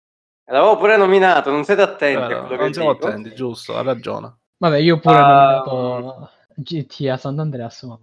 L'avevo 0.49 0.77
pure 0.77 0.95
nominato, 0.95 1.51
non 1.51 1.65
siete 1.65 1.81
attenti 1.81 2.33
a 2.33 2.37
Eh, 2.37 2.45
quello 2.47 2.61
non 2.61 2.73
siamo 2.73 2.93
dico. 2.93 3.07
attenti, 3.07 3.35
giusto, 3.35 3.75
ha 3.77 3.81
ragione. 3.81 4.37
Vabbè, 4.57 4.77
io 4.77 4.99
pure 4.99 5.15
ho 5.15 5.19
Ah. 5.19 5.63
nominato 5.65 6.29
GTA 6.55 7.17
Sant'Andreas, 7.17 7.81
ma... 7.83 7.99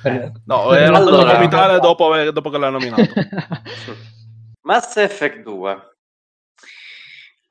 per- 0.00 0.32
No, 0.44 0.68
per 0.68 0.78
era 0.78 0.96
allora- 0.96 1.32
a 1.32 1.34
vomitare 1.34 1.80
dopo, 1.80 2.14
dopo 2.30 2.50
che 2.50 2.58
l'hai 2.58 2.70
nominato. 2.70 3.02
Mass 4.62 4.96
Effect 4.96 5.42
2. 5.42 5.96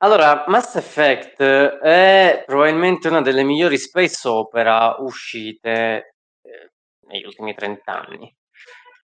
Allora, 0.00 0.44
Mass 0.46 0.76
Effect 0.76 1.42
è 1.42 2.44
probabilmente 2.46 3.08
una 3.08 3.20
delle 3.20 3.42
migliori 3.42 3.76
space 3.78 4.28
opera 4.28 4.94
uscite 5.00 6.14
eh, 6.42 6.70
negli 7.08 7.24
ultimi 7.24 7.52
30 7.54 8.06
anni. 8.06 8.32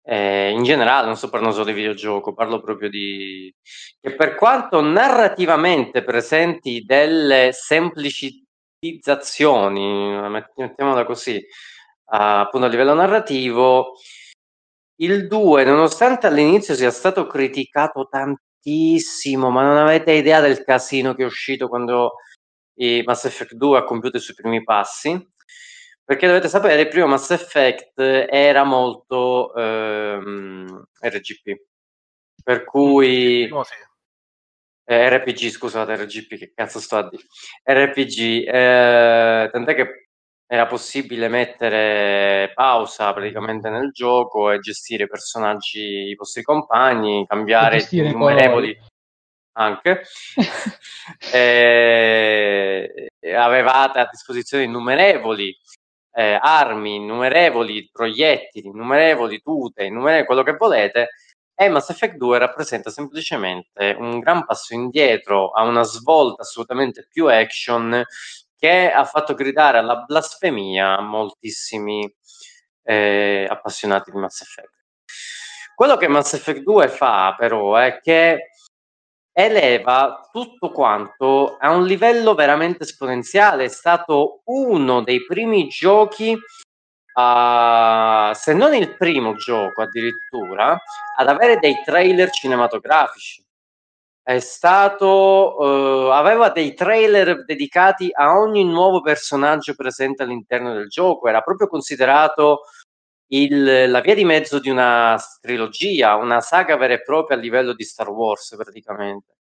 Eh, 0.04 0.50
in 0.50 0.64
generale, 0.64 1.06
non 1.06 1.16
sto 1.16 1.28
parlando 1.30 1.54
solo 1.54 1.66
di 1.66 1.72
videogioco, 1.74 2.34
parlo 2.34 2.60
proprio 2.60 2.88
di... 2.90 3.54
che 4.00 4.14
per 4.16 4.34
quanto 4.34 4.80
narrativamente 4.80 6.02
presenti 6.02 6.82
delle 6.84 7.50
semplicizzazioni, 7.52 10.18
met- 10.30 10.52
mettiamola 10.56 11.04
così, 11.04 11.40
a- 12.06 12.40
appunto 12.40 12.66
a 12.66 12.68
livello 12.68 12.94
narrativo, 12.94 13.92
il 14.96 15.26
2, 15.28 15.64
nonostante 15.64 16.26
all'inizio 16.26 16.74
sia 16.74 16.90
stato 16.90 17.26
criticato 17.26 18.06
tantissimo, 18.08 18.40
ma 19.50 19.62
non 19.62 19.76
avete 19.76 20.12
idea 20.12 20.40
del 20.40 20.62
casino 20.64 21.14
che 21.14 21.22
è 21.22 21.26
uscito 21.26 21.68
quando 21.68 22.14
i 22.74 23.02
Mass 23.04 23.24
Effect 23.24 23.54
2 23.54 23.78
ha 23.78 23.84
compiuto 23.84 24.16
i 24.16 24.20
suoi 24.20 24.36
primi 24.36 24.62
passi. 24.62 25.30
Perché 26.04 26.26
dovete 26.26 26.48
sapere, 26.48 26.80
il 26.82 26.88
primo 26.88 27.06
Mass 27.06 27.30
Effect 27.30 27.98
era 27.98 28.64
molto 28.64 29.54
ehm, 29.54 30.84
RGP, 31.00 31.60
per 32.42 32.64
cui 32.64 33.46
No, 33.48 33.62
sì. 33.62 33.74
eh, 34.84 35.08
RPG, 35.16 35.48
scusate, 35.48 35.94
RGP, 35.96 36.36
che 36.36 36.52
cazzo 36.54 36.80
sto 36.80 36.96
a 36.96 37.08
dire? 37.08 37.22
RPG, 37.64 38.46
eh, 38.48 39.48
tant'è 39.52 39.74
che 39.74 40.10
era 40.52 40.66
possibile 40.66 41.28
mettere 41.28 42.52
pausa 42.52 43.10
praticamente 43.14 43.70
nel 43.70 43.90
gioco 43.90 44.50
e 44.50 44.58
gestire 44.58 45.04
i 45.04 45.08
personaggi, 45.08 45.80
i 45.80 46.14
vostri 46.14 46.42
compagni, 46.42 47.24
cambiare 47.26 47.86
innumerevoli 47.88 48.78
anche. 49.52 50.02
Eh, 51.32 53.08
avevate 53.34 53.98
a 53.98 54.08
disposizione 54.10 54.64
innumerevoli 54.64 55.56
eh, 56.14 56.38
armi, 56.40 56.96
innumerevoli 56.96 57.88
proiettili, 57.90 58.68
innumerevoli 58.68 59.40
tute, 59.40 59.84
innumerevoli 59.84 60.26
quello 60.26 60.42
che 60.42 60.56
volete. 60.56 61.08
E 61.54 61.68
Mass 61.70 61.88
Effect 61.88 62.16
2 62.16 62.38
rappresenta 62.38 62.90
semplicemente 62.90 63.96
un 63.98 64.18
gran 64.18 64.44
passo 64.44 64.74
indietro 64.74 65.50
a 65.50 65.62
una 65.62 65.82
svolta 65.82 66.42
assolutamente 66.42 67.06
più 67.10 67.26
action 67.26 68.04
che 68.62 68.92
ha 68.92 69.04
fatto 69.04 69.34
gridare 69.34 69.78
alla 69.78 69.96
blasfemia 69.96 71.00
moltissimi 71.00 72.08
eh, 72.84 73.44
appassionati 73.50 74.12
di 74.12 74.18
Mass 74.18 74.42
Effect. 74.42 74.70
Quello 75.74 75.96
che 75.96 76.06
Mass 76.06 76.34
Effect 76.34 76.62
2 76.62 76.86
fa 76.86 77.34
però 77.36 77.74
è 77.74 77.98
che 78.00 78.50
eleva 79.32 80.28
tutto 80.30 80.70
quanto 80.70 81.56
a 81.56 81.70
un 81.70 81.84
livello 81.84 82.36
veramente 82.36 82.84
esponenziale. 82.84 83.64
È 83.64 83.68
stato 83.68 84.42
uno 84.44 85.02
dei 85.02 85.24
primi 85.24 85.66
giochi, 85.66 86.32
uh, 86.32 88.32
se 88.32 88.54
non 88.54 88.74
il 88.74 88.96
primo 88.96 89.34
gioco 89.34 89.82
addirittura, 89.82 90.80
ad 91.18 91.28
avere 91.28 91.58
dei 91.58 91.82
trailer 91.84 92.30
cinematografici. 92.30 93.44
È 94.24 94.38
stato, 94.38 95.56
uh, 95.58 96.10
aveva 96.10 96.50
dei 96.50 96.74
trailer 96.74 97.44
dedicati 97.44 98.08
a 98.12 98.38
ogni 98.38 98.64
nuovo 98.64 99.00
personaggio 99.00 99.74
presente 99.74 100.22
all'interno 100.22 100.72
del 100.74 100.88
gioco. 100.88 101.28
Era 101.28 101.40
proprio 101.40 101.66
considerato 101.66 102.60
il, 103.32 103.90
la 103.90 104.00
via 104.00 104.14
di 104.14 104.24
mezzo 104.24 104.60
di 104.60 104.70
una 104.70 105.18
trilogia, 105.40 106.14
una 106.16 106.40
saga 106.40 106.76
vera 106.76 106.94
e 106.94 107.02
propria 107.02 107.36
a 107.36 107.40
livello 107.40 107.72
di 107.74 107.84
Star 107.84 108.10
Wars 108.10 108.54
praticamente. 108.56 109.34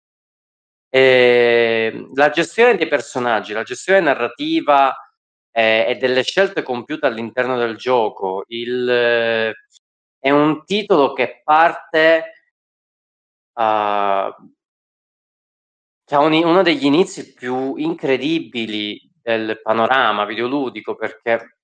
E 0.89 2.09
la 2.15 2.31
gestione 2.31 2.77
dei 2.77 2.89
personaggi, 2.89 3.53
la 3.53 3.63
gestione 3.63 4.01
narrativa 4.01 4.95
eh, 5.53 5.87
e 5.89 5.97
delle 5.97 6.23
scelte 6.23 6.63
compiute 6.63 7.07
all'interno 7.07 7.59
del 7.59 7.77
gioco. 7.77 8.45
Il, 8.49 8.89
eh, 8.89 9.55
è 10.19 10.31
un 10.31 10.65
titolo 10.65 11.13
che 11.13 11.43
parte 11.45 12.33
uh, 13.55 14.33
un, 16.19 16.33
uno 16.33 16.63
degli 16.63 16.85
inizi 16.85 17.33
più 17.35 17.77
incredibili 17.77 19.11
del 19.23 19.61
panorama 19.63 20.25
videoludico 20.25 20.97
perché 20.97 21.59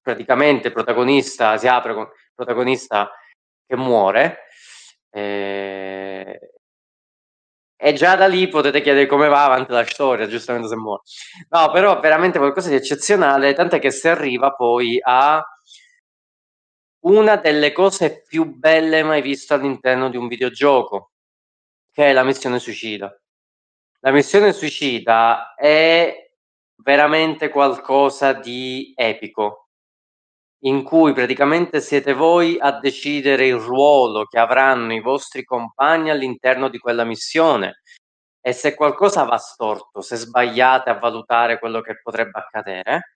praticamente 0.00 0.68
il 0.68 0.72
protagonista 0.72 1.56
si 1.58 1.68
apre 1.68 1.94
con 1.94 2.02
il 2.02 2.32
protagonista 2.34 3.10
che 3.66 3.76
muore 3.76 4.38
eh, 5.10 6.50
e 7.80 7.92
già 7.92 8.16
da 8.16 8.26
lì 8.26 8.48
potete 8.48 8.80
chiedere 8.80 9.06
come 9.06 9.28
va 9.28 9.44
avanti 9.44 9.70
la 9.70 9.84
storia, 9.86 10.26
giustamente 10.26 10.68
se 10.68 10.74
muore. 10.76 11.02
No, 11.50 11.70
però 11.70 12.00
veramente 12.00 12.38
qualcosa 12.38 12.68
di 12.70 12.74
eccezionale, 12.74 13.54
tant'è 13.54 13.78
che 13.78 13.92
si 13.92 14.08
arriva 14.08 14.52
poi 14.52 14.98
a 15.00 15.40
una 17.04 17.36
delle 17.36 17.72
cose 17.72 18.22
più 18.26 18.44
belle 18.56 19.02
mai 19.04 19.22
viste 19.22 19.54
all'interno 19.54 20.10
di 20.10 20.16
un 20.16 20.26
videogioco, 20.26 21.12
che 21.92 22.06
è 22.06 22.12
la 22.12 22.24
missione 22.24 22.58
suicida. 22.58 23.16
La 24.00 24.12
missione 24.12 24.52
suicida 24.52 25.54
è 25.54 26.30
veramente 26.84 27.48
qualcosa 27.48 28.32
di 28.32 28.92
epico, 28.94 29.70
in 30.62 30.84
cui 30.84 31.12
praticamente 31.12 31.80
siete 31.80 32.12
voi 32.12 32.56
a 32.60 32.78
decidere 32.78 33.48
il 33.48 33.56
ruolo 33.56 34.24
che 34.26 34.38
avranno 34.38 34.94
i 34.94 35.00
vostri 35.00 35.42
compagni 35.42 36.10
all'interno 36.10 36.68
di 36.68 36.78
quella 36.78 37.02
missione. 37.02 37.80
E 38.40 38.52
se 38.52 38.76
qualcosa 38.76 39.24
va 39.24 39.36
storto, 39.36 40.00
se 40.00 40.14
sbagliate 40.14 40.90
a 40.90 40.98
valutare 40.98 41.58
quello 41.58 41.80
che 41.80 42.00
potrebbe 42.00 42.38
accadere, 42.38 43.14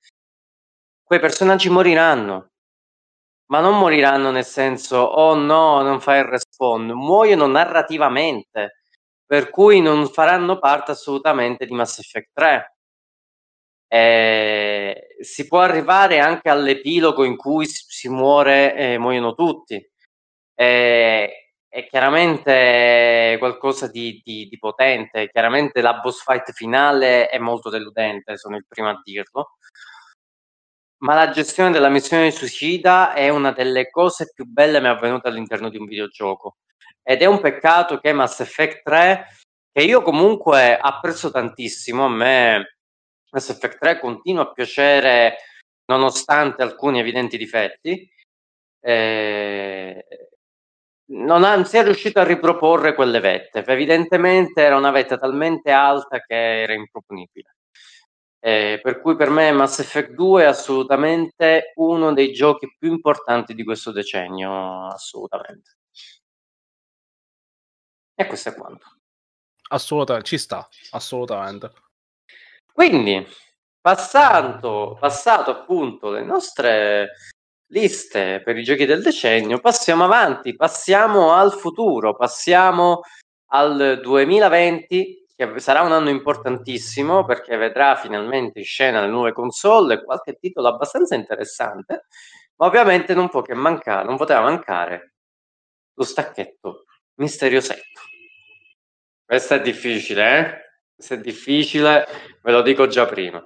quei 1.05 1.21
personaggi 1.21 1.69
moriranno. 1.71 2.49
Ma 3.53 3.61
non 3.61 3.79
moriranno 3.79 4.33
nel 4.33 4.45
senso, 4.45 4.97
oh 4.97 5.35
no, 5.35 5.83
non 5.83 6.01
fai 6.01 6.19
il 6.21 6.25
respawn, 6.25 6.87
muoiono 6.93 7.47
narrativamente, 7.47 8.82
per 9.33 9.49
cui 9.49 9.81
non 9.81 10.09
faranno 10.11 10.59
parte 10.59 10.91
assolutamente 10.91 11.65
di 11.65 11.73
Mass 11.73 12.01
Effect 12.01 12.29
3. 12.35 12.77
Eh, 13.89 15.07
si 15.21 15.47
può 15.47 15.61
arrivare 15.61 16.19
anche 16.19 16.51
all'epilogo 16.51 17.25
in 17.25 17.37
cui 17.37 17.65
si 17.67 18.11
muore 18.11 18.75
e 18.75 18.99
muoiono 18.99 19.33
tutti. 19.33 19.83
Eh, 20.55 21.55
è 21.67 21.87
chiaramente 21.87 23.37
qualcosa 23.39 23.89
di, 23.89 24.21
di, 24.23 24.49
di, 24.49 24.59
potente. 24.59 25.31
Chiaramente 25.31 25.81
la 25.81 25.95
boss 25.95 26.23
fight 26.23 26.53
finale 26.53 27.31
è 27.31 27.39
molto 27.39 27.71
deludente, 27.71 28.37
sono 28.37 28.57
il 28.57 28.67
primo 28.69 28.91
a 28.91 29.01
dirlo. 29.03 29.57
Ma 30.99 31.15
la 31.15 31.31
gestione 31.31 31.71
della 31.71 31.89
missione 31.89 32.25
di 32.25 32.33
suicida 32.33 33.15
è 33.15 33.31
una 33.31 33.53
delle 33.53 33.89
cose 33.89 34.31
più 34.35 34.45
belle 34.45 34.75
che 34.75 34.81
mi 34.81 34.87
è 34.89 34.91
avvenuta 34.91 35.29
all'interno 35.29 35.71
di 35.71 35.79
un 35.79 35.87
videogioco. 35.87 36.57
Ed 37.03 37.21
è 37.21 37.27
un 37.27 37.41
peccato 37.41 37.99
che 37.99 38.13
Mass 38.13 38.41
Effect 38.41 38.83
3, 38.83 39.27
che 39.73 39.83
io 39.83 40.03
comunque 40.03 40.77
apprezzo 40.77 41.31
tantissimo, 41.31 42.05
a 42.05 42.09
me 42.09 42.77
Mass 43.31 43.49
Effect 43.51 43.79
3 43.79 43.99
continua 43.99 44.43
a 44.43 44.53
piacere 44.53 45.37
nonostante 45.87 46.63
alcuni 46.63 47.01
evidenti 47.01 47.37
difetti. 47.37 48.09
Eh, 48.81 50.05
non, 51.13 51.45
ha, 51.45 51.65
si 51.65 51.77
è 51.77 51.83
riuscito 51.85 52.21
a 52.21 52.25
riproporre 52.25 52.95
quelle 52.95 53.21
vette. 53.21 53.65
Evidentemente 53.67 54.63
era 54.63 54.77
una 54.77 54.91
vetta 54.91 55.19
talmente 55.19 55.71
alta 55.71 56.21
che 56.21 56.63
era 56.63 56.73
improponibile. 56.75 57.57
Eh, 58.45 58.81
per 58.83 59.01
cui 59.01 59.15
per 59.17 59.31
me 59.31 59.53
Mass 59.53 59.79
Effect 59.79 60.13
2 60.13 60.43
è 60.43 60.47
assolutamente 60.47 61.73
uno 61.77 62.13
dei 62.13 62.33
giochi 62.33 62.75
più 62.77 62.91
importanti 62.91 63.55
di 63.55 63.65
questo 63.65 63.93
decennio, 63.93 64.87
assolutamente. 64.87 65.77
E 68.23 68.27
questo 68.27 68.51
è 68.51 68.55
quanto. 68.55 68.87
Assolutamente, 69.71 70.29
ci 70.29 70.39
sta, 70.39 70.69
assolutamente. 70.93 71.73
Quindi, 72.73 73.27
passando, 73.81 74.97
passato 75.01 75.51
appunto 75.51 76.11
le 76.11 76.23
nostre 76.23 77.17
liste 77.73 78.41
per 78.45 78.57
i 78.57 78.63
giochi 78.63 78.85
del 78.85 79.03
decennio, 79.03 79.59
passiamo 79.59 80.05
avanti, 80.05 80.55
passiamo 80.55 81.33
al 81.33 81.53
futuro, 81.53 82.15
passiamo 82.15 83.01
al 83.47 83.99
2020, 84.01 85.27
che 85.35 85.59
sarà 85.59 85.83
un 85.83 85.93
anno 85.93 86.11
importantissimo 86.11 87.25
perché 87.25 87.57
vedrà 87.57 87.97
finalmente 87.97 88.61
in 88.61 88.65
scena 88.65 89.01
le 89.01 89.09
nuove 89.09 89.33
console 89.33 89.95
e 89.95 90.05
qualche 90.05 90.35
titolo 90.35 90.69
abbastanza 90.69 91.17
interessante, 91.17 92.05
ma 92.57 92.67
ovviamente 92.67 93.15
non 93.15 93.29
può 93.29 93.43
che 93.43 93.55
mancare, 93.55 94.07
non 94.07 94.17
poteva 94.17 94.43
mancare 94.43 95.15
lo 95.95 96.05
stacchetto 96.05 96.85
misteriosetto. 97.17 97.92
Questo 99.33 99.55
è 99.55 99.63
difficile, 99.63 100.39
eh? 100.39 100.77
Questo 100.95 101.15
è 101.15 101.19
difficile, 101.19 102.05
ve 102.43 102.53
lo 102.53 102.61
dico 102.61 102.87
già 102.87 103.07
prima. 103.07 103.43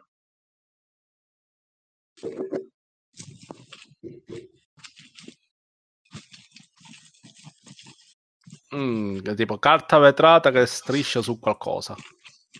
Mm, 8.75 9.21
tipo 9.37 9.59
carta 9.61 9.99
vetrata 9.99 10.51
che 10.51 10.67
striscia 10.67 11.23
su 11.23 11.39
qualcosa. 11.39 11.95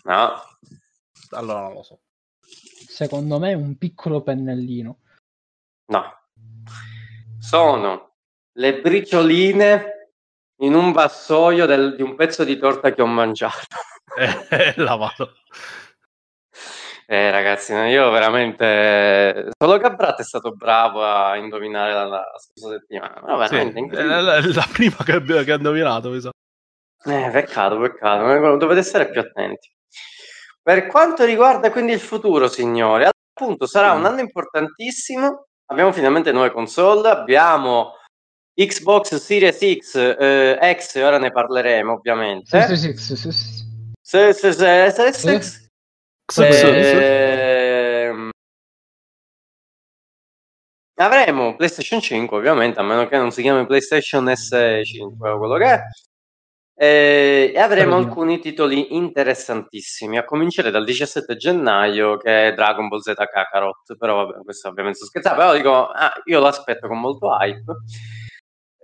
No. 0.05 0.41
Allora 1.31 1.63
non 1.63 1.73
lo 1.73 1.83
so. 1.83 2.03
Secondo 2.39 3.41
me 3.41 3.51
è 3.51 3.55
un 3.55 3.77
piccolo 3.77 4.23
pennellino. 4.23 5.01
No. 5.87 6.29
Sono 7.41 8.19
le 8.53 8.81
bricioline 8.81 9.96
in 10.59 10.75
un 10.75 10.93
vassoio 10.93 11.67
del, 11.67 11.95
di 11.97 12.03
un 12.03 12.15
pezzo 12.15 12.45
di 12.45 12.59
torta 12.59 12.93
che 12.93 13.03
ho 13.03 13.07
mangiato. 13.07 13.67
Eh, 14.49 14.73
lavato. 14.77 15.35
Eh, 17.09 17.31
ragazzi, 17.31 17.73
io 17.73 18.11
veramente. 18.11 19.51
Solo 19.57 19.79
Gabrat 19.79 20.21
è 20.21 20.25
stato 20.25 20.53
bravo 20.53 21.05
a 21.05 21.37
indovinare 21.37 21.93
la, 21.93 22.05
la 22.05 22.25
scorsa 22.37 22.79
settimana. 22.79 23.21
No, 23.27 23.37
veramente 23.37 23.95
sì, 23.95 24.01
è 24.01 24.05
la, 24.05 24.41
la, 24.41 24.69
prima 24.73 24.97
che, 25.05 25.23
che 25.23 25.53
ha 25.53 25.57
indovinato, 25.57 26.11
mi 26.11 26.21
sa. 26.21 26.31
Eh, 27.05 27.31
peccato, 27.31 27.79
peccato. 27.79 28.57
Dovete 28.57 28.81
essere 28.81 29.11
più 29.11 29.21
attenti. 29.21 29.71
Per 30.63 30.87
quanto 30.87 31.25
riguarda 31.25 31.71
quindi 31.71 31.93
il 31.93 32.01
futuro, 32.01 32.49
signori, 32.49 33.05
appunto 33.05 33.67
sarà 33.67 33.93
un 33.93 34.05
anno 34.05 34.21
importantissimo. 34.21 35.47
Abbiamo 35.67 35.93
finalmente 35.93 36.33
nuove 36.33 36.51
console, 36.51 37.09
abbiamo 37.09 37.93
Xbox 38.57 39.15
Series 39.17 39.59
X, 39.59 39.95
eh, 39.97 40.77
X, 40.81 40.95
ora 40.97 41.19
ne 41.19 41.31
parleremo 41.31 41.93
ovviamente. 41.93 42.57
Sì, 44.01 44.33
sì, 44.33 44.53
sì. 44.53 44.65
Eh, 46.97 48.31
avremo 50.95 51.55
PlayStation 51.57 52.01
5 52.01 52.37
ovviamente, 52.39 52.81
a 52.81 52.83
meno 52.83 53.07
che 53.07 53.19
non 53.19 53.31
si 53.31 53.43
chiami 53.43 53.67
PlayStation 53.67 54.25
S5 54.25 55.29
o 55.29 55.39
quello 55.39 55.57
che 55.57 55.65
è. 55.67 55.81
E 56.79 57.55
avremo 57.57 57.97
alcuni 57.97 58.39
titoli 58.39 58.95
interessantissimi, 58.97 60.17
a 60.19 60.25
cominciare 60.25 60.71
dal 60.71 60.85
17 60.85 61.37
gennaio 61.37 62.17
che 62.17 62.49
è 62.49 62.55
Dragon 62.55 62.89
Ball 62.89 63.01
Z 63.01 63.13
Kakarot, 63.15 63.97
però 63.99 64.25
vabbè, 64.27 64.43
questo 64.45 64.69
ovviamente 64.69 64.97
sto 64.99 65.07
scherzando, 65.07 65.39
però 65.39 65.55
dico, 65.55 65.87
ah, 65.89 66.13
io 66.25 66.41
lo 66.41 66.47
aspetto 66.47 66.87
con 66.89 66.99
molto 67.01 67.29
hype. 67.29 67.65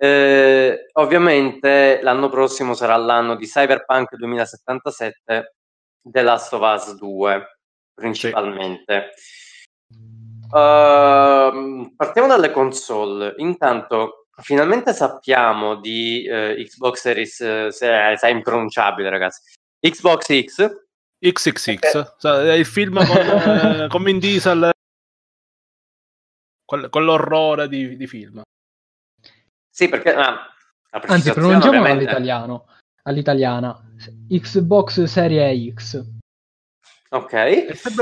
Eh, 0.03 0.89
ovviamente 0.95 2.01
l'anno 2.03 2.29
prossimo 2.29 2.75
sarà 2.75 2.97
l'anno 2.97 3.37
di 3.37 3.47
Cyberpunk 3.47 4.17
2077 4.17 5.55
The 6.03 6.23
Last 6.23 6.53
of 6.55 6.61
Us 6.61 6.97
2 6.97 7.59
principalmente. 7.95 9.13
Sì. 9.15 9.61
Uh, 10.51 11.95
partiamo 11.95 12.27
dalle 12.27 12.51
console. 12.51 13.35
Intanto, 13.37 14.27
finalmente 14.43 14.93
sappiamo 14.93 15.77
di 15.77 16.27
uh, 16.29 16.61
Xbox 16.61 16.99
Series, 16.99 17.39
uh, 17.39 17.71
se 17.71 17.89
è 17.89 18.29
impronunciabile, 18.29 19.09
ragazzi. 19.09 19.55
Xbox 19.79 20.45
X. 20.45 20.81
XXX, 21.21 22.15
okay. 22.19 22.59
il 22.59 22.67
film 22.67 22.97
con, 23.07 23.17
eh, 23.17 23.87
con 23.89 24.03
Vin 24.03 24.19
Diesel, 24.19 24.73
quell- 26.65 26.89
quell'orrore 26.89 27.69
di, 27.69 27.97
di, 27.97 28.07
film. 28.09 28.43
Sì, 29.75 29.89
perché 29.89 30.13
ah, 30.13 30.53
anzi, 30.91 31.33
pronunciamo 31.33 31.79
ovviamente... 31.79 32.05
all'italiano, 32.05 32.67
all'italiana 33.05 33.83
Xbox 34.29 35.05
Serie 35.05 35.73
X. 35.73 36.05
Ok, 37.09 37.33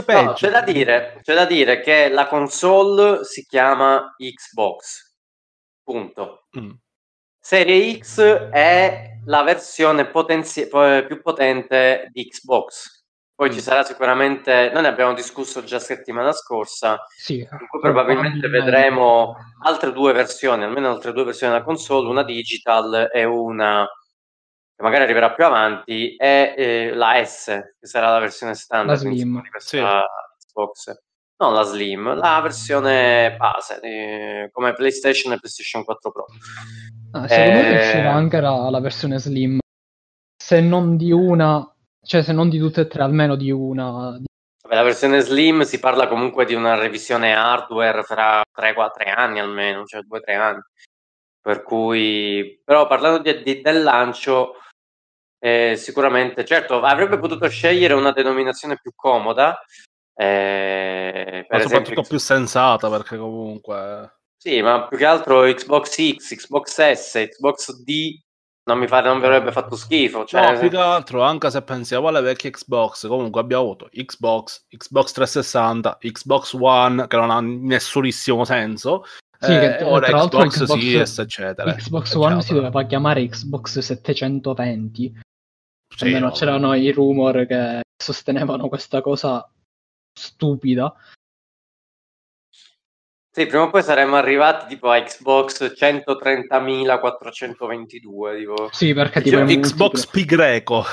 no, 0.08 0.32
c'è, 0.32 0.50
da 0.50 0.62
dire, 0.62 1.20
c'è 1.22 1.34
da 1.34 1.44
dire 1.44 1.80
che 1.80 2.08
la 2.08 2.26
console 2.26 3.24
si 3.24 3.46
chiama 3.46 4.14
Xbox, 4.16 5.14
punto. 5.84 6.48
Mm. 6.58 6.72
Serie 7.38 7.98
X 7.98 8.20
è 8.20 9.18
la 9.26 9.42
versione 9.42 10.06
potenzi- 10.06 10.68
più 10.68 11.22
potente 11.22 12.08
di 12.10 12.28
Xbox, 12.28 12.99
Poi 13.40 13.48
Mm. 13.48 13.52
ci 13.52 13.60
sarà 13.62 13.82
sicuramente, 13.84 14.68
noi 14.70 14.82
ne 14.82 14.88
abbiamo 14.88 15.14
discusso 15.14 15.64
già 15.64 15.78
settimana 15.78 16.30
scorsa, 16.32 17.02
Sì, 17.16 17.38
in 17.38 17.66
cui 17.70 17.80
probabilmente 17.80 18.48
vedremo 18.48 19.34
altre 19.64 19.92
due 19.92 20.12
versioni, 20.12 20.62
almeno 20.64 20.90
altre 20.90 21.14
due 21.14 21.24
versioni 21.24 21.54
della 21.54 21.64
console, 21.64 22.10
una 22.10 22.22
digital 22.22 23.08
e 23.10 23.24
una 23.24 23.86
che 24.76 24.82
magari 24.82 25.04
arriverà 25.04 25.32
più 25.32 25.46
avanti, 25.46 26.16
e 26.16 26.54
eh, 26.54 26.90
la 26.92 27.14
S, 27.24 27.46
che 27.80 27.86
sarà 27.86 28.10
la 28.10 28.18
versione 28.18 28.54
standard 28.54 28.90
La 29.02 29.10
Slim. 29.10 29.40
di 29.40 29.48
questa 29.48 30.04
Xbox. 30.46 30.94
Non 31.38 31.54
la 31.54 31.62
Slim, 31.62 32.14
la 32.16 32.40
versione 32.42 33.36
base, 33.38 33.80
eh, 33.80 34.50
come 34.52 34.74
PlayStation 34.74 35.32
e 35.32 35.38
PlayStation 35.38 35.82
4 35.84 36.10
Pro. 36.12 36.26
Ah, 37.12 37.26
secondo 37.26 37.60
me 37.60 37.70
Eh, 37.80 37.86
uscirà 37.86 38.12
anche 38.12 38.38
la, 38.38 38.68
la 38.68 38.80
versione 38.80 39.18
Slim. 39.18 39.60
Se 40.36 40.60
non 40.60 40.98
di 40.98 41.10
una, 41.10 41.66
cioè 42.02 42.22
se 42.22 42.32
non 42.32 42.48
di 42.48 42.58
tutte 42.58 42.82
e 42.82 42.86
tre, 42.86 43.02
almeno 43.02 43.36
di 43.36 43.50
una. 43.50 43.90
Vabbè, 43.90 44.74
la 44.74 44.82
versione 44.82 45.20
Slim 45.20 45.62
si 45.62 45.78
parla 45.78 46.06
comunque 46.08 46.44
di 46.44 46.54
una 46.54 46.74
revisione 46.76 47.34
hardware 47.34 48.02
fra 48.02 48.42
3-4 48.52 49.08
anni 49.14 49.40
almeno, 49.40 49.84
cioè 49.84 50.02
2-3 50.02 50.34
anni. 50.34 50.60
Per 51.42 51.62
cui, 51.62 52.60
però 52.64 52.86
parlando 52.86 53.18
di- 53.18 53.42
di- 53.42 53.60
del 53.62 53.82
lancio, 53.82 54.56
eh, 55.38 55.74
sicuramente, 55.76 56.44
certo, 56.44 56.82
avrebbe 56.82 57.18
potuto 57.18 57.48
scegliere 57.48 57.94
una 57.94 58.12
denominazione 58.12 58.78
più 58.80 58.92
comoda. 58.94 59.58
eh, 60.20 61.22
per 61.24 61.46
Ma 61.48 61.56
esempio, 61.56 61.78
soprattutto 61.78 62.08
più 62.08 62.18
sensata 62.18 62.90
perché 62.90 63.16
comunque... 63.16 64.18
sì, 64.36 64.60
ma 64.60 64.86
più 64.86 64.98
che 64.98 65.06
altro 65.06 65.42
Xbox 65.42 65.94
X, 66.16 66.34
Xbox 66.36 66.92
S, 66.92 67.26
Xbox 67.30 67.72
D 67.82 68.20
non 68.70 68.78
mi, 68.78 68.86
fa- 68.86 69.00
non 69.02 69.18
mi 69.18 69.24
avrebbe 69.26 69.52
fatto 69.52 69.76
schifo. 69.76 70.24
Cioè, 70.24 70.52
No, 70.52 70.58
più 70.58 70.70
che 70.70 70.76
altro, 70.76 71.22
anche 71.22 71.50
se 71.50 71.62
pensiamo 71.62 72.08
alle 72.08 72.20
vecchie 72.20 72.50
Xbox, 72.50 73.06
comunque 73.06 73.40
abbiamo 73.40 73.62
avuto 73.64 73.88
Xbox, 73.92 74.66
Xbox 74.68 75.12
360, 75.12 75.98
Xbox 76.00 76.52
One, 76.58 77.06
che 77.06 77.16
non 77.16 77.30
ha 77.30 77.40
nessunissimo 77.40 78.44
senso, 78.44 79.04
Sì, 79.38 79.52
eh, 79.54 79.76
che 79.78 79.84
ora 79.84 80.06
tra 80.06 80.16
l'altro 80.18 80.40
Xbox, 80.40 80.64
Xbox- 80.64 80.78
Series, 80.80 81.18
eccetera. 81.18 81.74
Xbox 81.74 82.04
eccetera. 82.10 82.32
One 82.32 82.42
si 82.42 82.54
doveva 82.54 82.82
chiamare 82.84 83.26
Xbox 83.26 83.78
720. 83.78 85.20
Sì, 85.94 86.04
Almeno 86.04 86.26
no, 86.26 86.32
c'erano 86.32 86.74
i 86.74 86.90
rumor 86.92 87.46
che 87.46 87.80
sostenevano 88.00 88.68
questa 88.68 89.00
cosa 89.00 89.46
stupida. 90.12 90.94
Sì, 93.32 93.46
prima 93.46 93.62
o 93.64 93.70
poi 93.70 93.82
saremmo 93.82 94.16
arrivati 94.16 94.66
tipo 94.66 94.90
a 94.90 95.00
Xbox 95.00 95.72
130.422. 95.78 98.36
Tipo. 98.38 98.68
Sì, 98.72 98.92
perché 98.92 99.20
Dicevo, 99.22 99.44
tipo 99.44 99.60
è 99.60 99.62
Xbox 99.62 100.06
Pi 100.06 100.24
greco. 100.24 100.84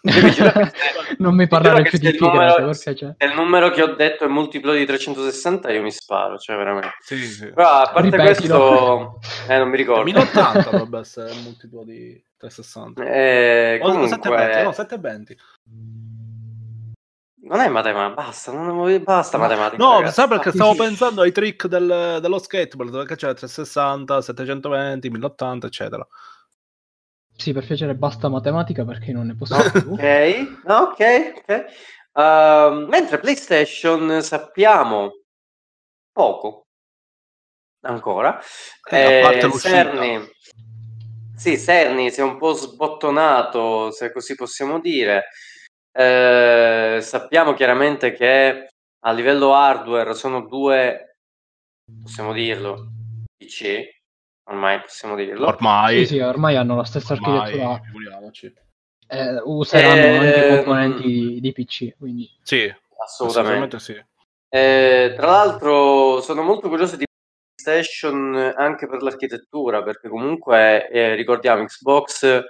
Non 1.18 1.34
mi 1.34 1.48
parlare 1.48 1.82
più 1.82 1.98
di 1.98 2.16
numero- 2.18 2.54
perché 2.54 2.94
c'è. 2.94 3.14
se 3.18 3.24
il 3.26 3.34
numero 3.34 3.70
che 3.70 3.82
ho 3.82 3.94
detto 3.94 4.24
è 4.24 4.28
multiplo 4.28 4.72
di 4.72 4.86
360, 4.86 5.70
io 5.72 5.82
mi 5.82 5.90
sparo, 5.90 6.38
cioè 6.38 6.56
veramente. 6.56 6.94
Sì, 7.00 7.16
sì. 7.16 7.50
Però 7.52 7.68
a 7.68 7.90
parte 7.92 8.16
Ripetilo. 8.16 9.18
questo, 9.18 9.52
eh, 9.52 9.58
non 9.58 9.68
mi 9.68 9.76
ricordo. 9.76 10.04
1080 10.04 10.70
dovrebbe 10.70 11.00
essere 11.00 11.32
il 11.32 11.40
multiplo 11.42 11.82
di 11.84 12.22
360. 12.36 13.02
Eh, 13.04 13.80
O 13.82 14.06
720, 14.06 14.20
comunque, 14.20 14.62
no, 14.62 14.72
720. 14.72 15.36
Non 17.48 17.60
è 17.60 17.68
matematica, 17.68 18.10
basta, 18.14 18.52
non, 18.52 19.02
basta 19.02 19.38
matematica. 19.38 19.82
No, 19.82 19.94
ragazzi. 19.94 20.14
sai 20.14 20.28
perché 20.28 20.50
stavo 20.52 20.74
pensando 20.74 21.22
ai 21.22 21.32
trick 21.32 21.66
del- 21.66 22.18
dello 22.20 22.38
skateboard, 22.38 22.92
perché 22.92 23.16
c'è 23.16 23.34
360, 23.34 24.20
720, 24.20 25.10
1080, 25.10 25.66
eccetera. 25.66 26.06
Sì, 27.34 27.52
per 27.52 27.64
piacere 27.64 27.94
basta 27.94 28.28
matematica 28.28 28.84
perché 28.84 29.12
non 29.12 29.26
ne 29.26 29.34
posso 29.36 29.54
più. 29.70 29.92
Ok, 29.92 30.60
ok, 30.64 31.32
ok. 31.36 31.64
Ehm, 32.14 32.86
mentre 32.88 33.18
PlayStation 33.18 34.20
sappiamo 34.22 35.20
poco 36.12 36.66
ancora. 37.82 38.40
Eh, 38.90 39.20
Eh. 39.20 39.50
Cerny, 39.52 40.28
sì, 41.36 41.56
Cerny 41.56 42.10
si 42.10 42.20
è 42.20 42.24
un 42.24 42.36
po' 42.38 42.52
sbottonato, 42.52 43.92
se 43.92 44.12
così 44.12 44.34
possiamo 44.34 44.80
dire. 44.80 45.26
Eh, 45.92 46.98
sappiamo 47.00 47.54
chiaramente 47.54 48.12
che 48.12 48.68
a 49.00 49.12
livello 49.12 49.54
hardware 49.54 50.14
sono 50.14 50.42
due, 50.46 51.16
possiamo 52.02 52.32
dirlo, 52.32 52.88
PC, 53.36 53.88
ormai 54.50 54.80
possiamo 54.80 55.14
dirlo. 55.14 55.46
Ormai, 55.46 56.00
Sì, 56.00 56.14
sì, 56.14 56.18
ormai 56.20 56.56
hanno 56.56 56.76
la 56.76 56.84
stessa 56.84 57.14
ormai, 57.14 57.60
architettura. 57.60 57.80
eh, 59.10 59.40
useranno 59.44 60.06
Eh, 60.06 60.16
anche 60.18 60.48
componenti 60.48 61.02
di, 61.02 61.40
di 61.40 61.52
PC. 61.52 61.96
Quindi 61.96 62.30
Sì, 62.42 62.72
Assolutamente. 63.00 63.76
assolutamente 63.76 63.78
sì. 63.78 64.04
Eh, 64.50 65.12
tra 65.16 65.26
l'altro 65.26 66.20
sono 66.20 66.42
molto 66.42 66.68
curioso 66.68 66.96
di 66.96 67.04
PlayStation 67.62 68.34
anche 68.56 68.86
per 68.86 69.02
l'architettura, 69.02 69.82
perché 69.82 70.08
comunque 70.08 70.88
eh, 70.88 71.14
ricordiamo 71.14 71.64
Xbox 71.64 72.42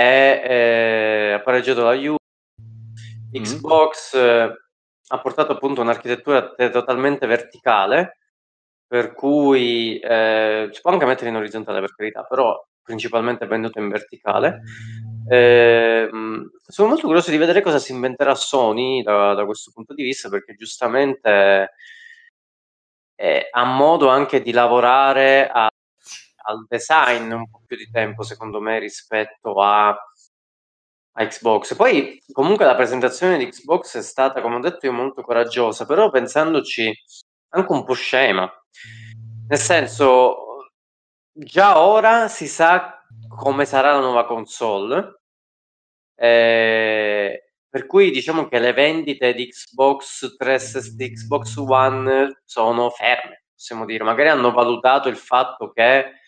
è 0.00 0.42
eh, 0.46 1.32
appareggiato 1.32 1.82
da 1.82 1.92
Juve, 1.94 2.18
Mm. 3.30 3.42
Xbox 3.42 4.14
eh, 4.14 4.52
ha 5.12 5.20
portato 5.20 5.52
appunto 5.52 5.80
un'architettura 5.80 6.52
te- 6.54 6.70
totalmente 6.70 7.26
verticale, 7.26 8.18
per 8.86 9.12
cui 9.12 9.98
eh, 10.00 10.68
si 10.72 10.80
può 10.80 10.90
anche 10.90 11.04
mettere 11.04 11.30
in 11.30 11.36
orizzontale 11.36 11.78
per 11.80 11.94
carità, 11.94 12.24
però 12.24 12.60
principalmente 12.82 13.46
venduto 13.46 13.78
in 13.78 13.88
verticale. 13.88 14.62
Ehm, 15.28 16.50
sono 16.66 16.88
molto 16.88 17.06
curioso 17.06 17.30
di 17.30 17.36
vedere 17.36 17.62
cosa 17.62 17.78
si 17.78 17.92
inventerà 17.92 18.34
Sony 18.34 19.02
da, 19.02 19.34
da 19.34 19.44
questo 19.44 19.70
punto 19.72 19.94
di 19.94 20.02
vista, 20.02 20.28
perché 20.28 20.54
giustamente 20.54 21.74
eh, 23.14 23.48
ha 23.48 23.64
modo 23.64 24.08
anche 24.08 24.42
di 24.42 24.50
lavorare 24.50 25.48
a- 25.48 25.68
al 26.50 26.66
design 26.68 27.30
un 27.32 27.48
po' 27.48 27.62
più 27.66 27.76
di 27.76 27.90
tempo, 27.90 28.22
secondo 28.22 28.60
me, 28.60 28.78
rispetto 28.78 29.60
a, 29.60 29.88
a 29.88 31.26
Xbox. 31.26 31.74
Poi, 31.74 32.22
comunque, 32.32 32.64
la 32.64 32.74
presentazione 32.74 33.38
di 33.38 33.48
Xbox 33.48 33.96
è 33.96 34.02
stata, 34.02 34.40
come 34.40 34.56
ho 34.56 34.60
detto 34.60 34.86
io, 34.86 34.92
molto 34.92 35.22
coraggiosa, 35.22 35.86
però 35.86 36.10
pensandoci 36.10 36.92
anche 37.50 37.72
un 37.72 37.84
po' 37.84 37.94
scema. 37.94 38.50
Nel 39.48 39.58
senso, 39.58 40.68
già 41.32 41.80
ora 41.80 42.28
si 42.28 42.46
sa 42.46 43.04
come 43.28 43.64
sarà 43.64 43.92
la 43.92 44.00
nuova 44.00 44.26
console. 44.26 45.22
Eh, 46.14 47.50
per 47.70 47.86
cui 47.86 48.10
diciamo 48.10 48.48
che 48.48 48.58
le 48.58 48.72
vendite 48.72 49.32
di 49.32 49.48
Xbox 49.48 50.36
360 50.36 50.96
di 50.96 51.12
Xbox 51.12 51.56
One 51.56 52.40
sono 52.44 52.90
ferme, 52.90 53.44
possiamo 53.54 53.84
dire. 53.84 54.02
Magari 54.02 54.28
hanno 54.28 54.50
valutato 54.50 55.08
il 55.08 55.16
fatto 55.16 55.70
che 55.70 56.19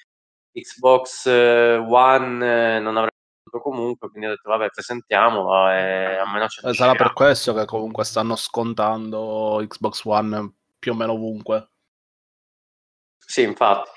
Xbox 0.53 1.27
eh, 1.27 1.77
One 1.77 2.77
eh, 2.77 2.79
non 2.81 2.97
avrebbe 2.97 3.17
venduto 3.45 3.63
comunque, 3.63 4.09
quindi 4.09 4.27
hanno 4.27 4.37
detto 4.37 4.51
vabbè, 4.51 4.71
presentiamola 4.71 5.79
e 5.79 6.17
a 6.17 6.33
meno 6.33 6.49
ce 6.49 6.69
Eh, 6.69 6.75
sarà 6.75 6.95
per 6.95 7.13
questo 7.13 7.55
che 7.55 7.65
comunque 7.65 8.05
stanno 8.05 8.37
scontando 8.37 9.65
Xbox 9.67 10.05
One 10.05 10.53
più 10.79 10.93
o 10.93 10.95
meno 10.95 11.13
ovunque. 11.13 11.69
Sì, 13.19 13.43
infatti. 13.43 13.91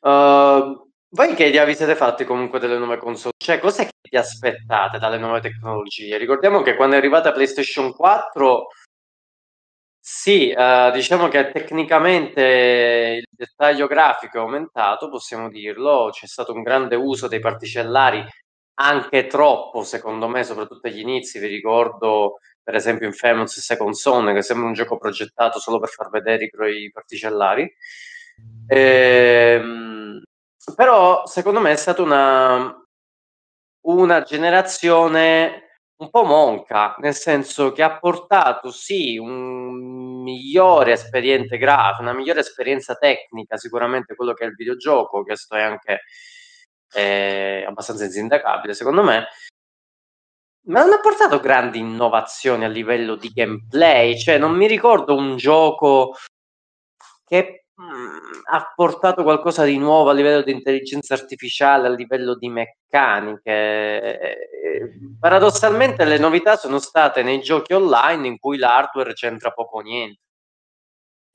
Uh, 0.00 0.90
voi 1.10 1.34
che 1.34 1.44
idea 1.44 1.64
vi 1.64 1.74
siete 1.74 1.94
fatti 1.94 2.24
comunque 2.24 2.58
delle 2.58 2.78
nuove 2.78 2.96
console? 2.96 3.34
Cioè, 3.36 3.60
cos'è 3.60 3.84
che 3.84 3.92
vi 4.10 4.16
aspettate 4.16 4.98
dalle 4.98 5.18
nuove 5.18 5.40
tecnologie? 5.40 6.16
Ricordiamo 6.16 6.62
che 6.62 6.74
quando 6.74 6.94
è 6.94 6.98
arrivata 6.98 7.32
PlayStation 7.32 7.92
4, 7.92 8.66
sì, 10.04 10.50
eh, 10.50 10.90
diciamo 10.92 11.28
che 11.28 11.52
tecnicamente 11.52 13.20
il 13.20 13.26
dettaglio 13.30 13.86
grafico 13.86 14.38
è 14.38 14.40
aumentato, 14.40 15.08
possiamo 15.08 15.48
dirlo, 15.48 16.08
c'è 16.10 16.26
stato 16.26 16.52
un 16.52 16.62
grande 16.62 16.96
uso 16.96 17.28
dei 17.28 17.38
particellari, 17.38 18.24
anche 18.80 19.26
troppo, 19.28 19.84
secondo 19.84 20.26
me, 20.28 20.42
soprattutto 20.44 20.88
agli 20.88 20.98
inizi. 21.00 21.38
Vi 21.38 21.46
ricordo, 21.46 22.38
per 22.62 22.74
esempio, 22.74 23.06
Infamous 23.06 23.60
Second 23.60 23.94
Son, 23.94 24.34
che 24.34 24.42
sembra 24.42 24.66
un 24.66 24.72
gioco 24.74 24.98
progettato 24.98 25.60
solo 25.60 25.78
per 25.78 25.90
far 25.90 26.10
vedere 26.10 26.46
i, 26.46 26.50
i 26.84 26.90
particellari. 26.90 27.72
Ehm, 28.68 30.22
però 30.76 31.26
secondo 31.26 31.60
me 31.60 31.72
è 31.72 31.76
stata 31.76 32.02
una, 32.02 32.74
una 33.82 34.22
generazione 34.22 35.71
un 36.02 36.10
po' 36.10 36.24
monca, 36.24 36.96
nel 36.98 37.14
senso 37.14 37.72
che 37.72 37.82
ha 37.82 37.98
portato 37.98 38.70
sì 38.70 39.16
un 39.16 40.22
migliore 40.22 40.92
esperienza 40.92 41.56
grafica, 41.56 42.02
una 42.02 42.12
migliore 42.12 42.40
esperienza 42.40 42.96
tecnica, 42.96 43.56
sicuramente 43.56 44.14
quello 44.14 44.34
che 44.34 44.44
è 44.44 44.48
il 44.48 44.54
videogioco, 44.54 45.22
questo 45.22 45.54
è 45.54 45.62
anche 45.62 46.00
eh, 46.94 47.64
abbastanza 47.66 48.04
insindacabile 48.04 48.74
secondo 48.74 49.02
me, 49.02 49.26
ma 50.66 50.82
non 50.82 50.92
ha 50.92 51.00
portato 51.00 51.40
grandi 51.40 51.78
innovazioni 51.78 52.64
a 52.64 52.68
livello 52.68 53.16
di 53.16 53.28
gameplay, 53.28 54.18
cioè 54.18 54.38
non 54.38 54.52
mi 54.52 54.66
ricordo 54.66 55.14
un 55.14 55.36
gioco 55.36 56.16
che 57.24 57.61
ha 58.50 58.72
portato 58.74 59.22
qualcosa 59.22 59.64
di 59.64 59.78
nuovo 59.78 60.10
a 60.10 60.12
livello 60.12 60.42
di 60.42 60.52
intelligenza 60.52 61.14
artificiale, 61.14 61.86
a 61.86 61.90
livello 61.90 62.36
di 62.36 62.48
meccaniche. 62.48 64.36
Paradossalmente 65.18 66.04
le 66.04 66.18
novità 66.18 66.56
sono 66.56 66.78
state 66.78 67.22
nei 67.22 67.40
giochi 67.40 67.72
online 67.72 68.26
in 68.26 68.38
cui 68.38 68.58
l'hardware 68.58 69.14
c'entra 69.14 69.52
poco 69.52 69.78
o 69.78 69.80
niente. 69.80 70.20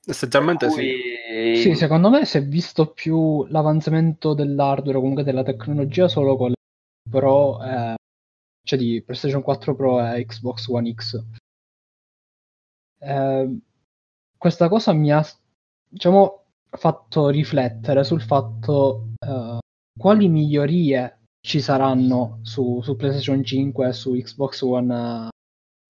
Essenzialmente 0.06 0.66
Per 0.66 0.74
sì. 0.74 0.80
cui- 0.80 1.56
Sì, 1.56 1.74
secondo 1.74 2.08
me 2.08 2.24
si 2.24 2.38
è 2.38 2.42
visto 2.42 2.92
più 2.92 3.44
l'avanzamento 3.46 4.32
dell'hardware 4.34 4.96
o 4.96 5.00
comunque 5.00 5.24
della 5.24 5.42
tecnologia 5.42 6.08
solo 6.08 6.36
con 6.36 6.48
le 6.48 6.54
Pro, 7.10 7.62
eh, 7.62 7.94
cioè 8.64 8.78
di 8.78 9.02
PlayStation 9.02 9.42
4 9.42 9.74
Pro 9.74 10.04
e 10.04 10.24
Xbox 10.24 10.66
One 10.68 10.94
X. 10.94 11.22
Eh, 13.00 13.58
questa 14.36 14.68
cosa 14.68 14.92
mi 14.92 15.12
ha, 15.12 15.24
diciamo, 15.88 16.37
fatto 16.70 17.28
riflettere 17.28 18.04
sul 18.04 18.20
fatto 18.20 19.08
eh, 19.18 19.58
quali 19.98 20.28
migliorie 20.28 21.20
ci 21.40 21.60
saranno 21.60 22.40
su, 22.42 22.80
su 22.82 22.96
PlayStation 22.96 23.42
5 23.42 23.88
e 23.88 23.92
su 23.92 24.12
Xbox 24.12 24.60
One 24.62 25.28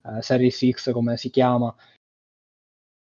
eh, 0.05 0.23
Series 0.23 0.69
X, 0.71 0.93
come 0.93 1.17
si 1.17 1.31
chiama. 1.31 1.75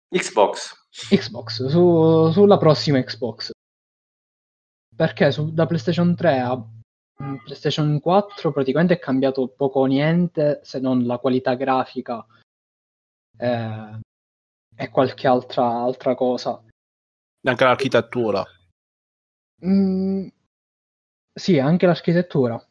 Xbox. 0.08 0.86
Xbox, 1.10 1.66
su- 1.66 2.30
sulla 2.30 2.58
prossima 2.58 3.00
Xbox. 3.02 3.50
Perché 4.94 5.32
su- 5.32 5.52
da 5.52 5.66
PlayStation 5.66 6.14
3 6.14 6.38
a 6.38 6.56
mm, 6.56 7.36
PlayStation 7.44 7.98
4 8.00 8.52
praticamente 8.52 8.94
è 8.94 8.98
cambiato 8.98 9.48
poco 9.48 9.80
o 9.80 9.86
niente 9.86 10.60
se 10.62 10.78
non 10.78 11.04
la 11.04 11.18
qualità 11.18 11.54
grafica 11.54 12.24
eh, 13.38 13.98
e 14.76 14.88
qualche 14.90 15.26
altra, 15.26 15.64
altra 15.66 16.14
cosa. 16.14 16.62
Anche 17.44 17.64
l'architettura. 17.64 18.42
Mm, 19.64 20.26
sì, 21.32 21.58
anche 21.58 21.86
l'architettura, 21.86 22.62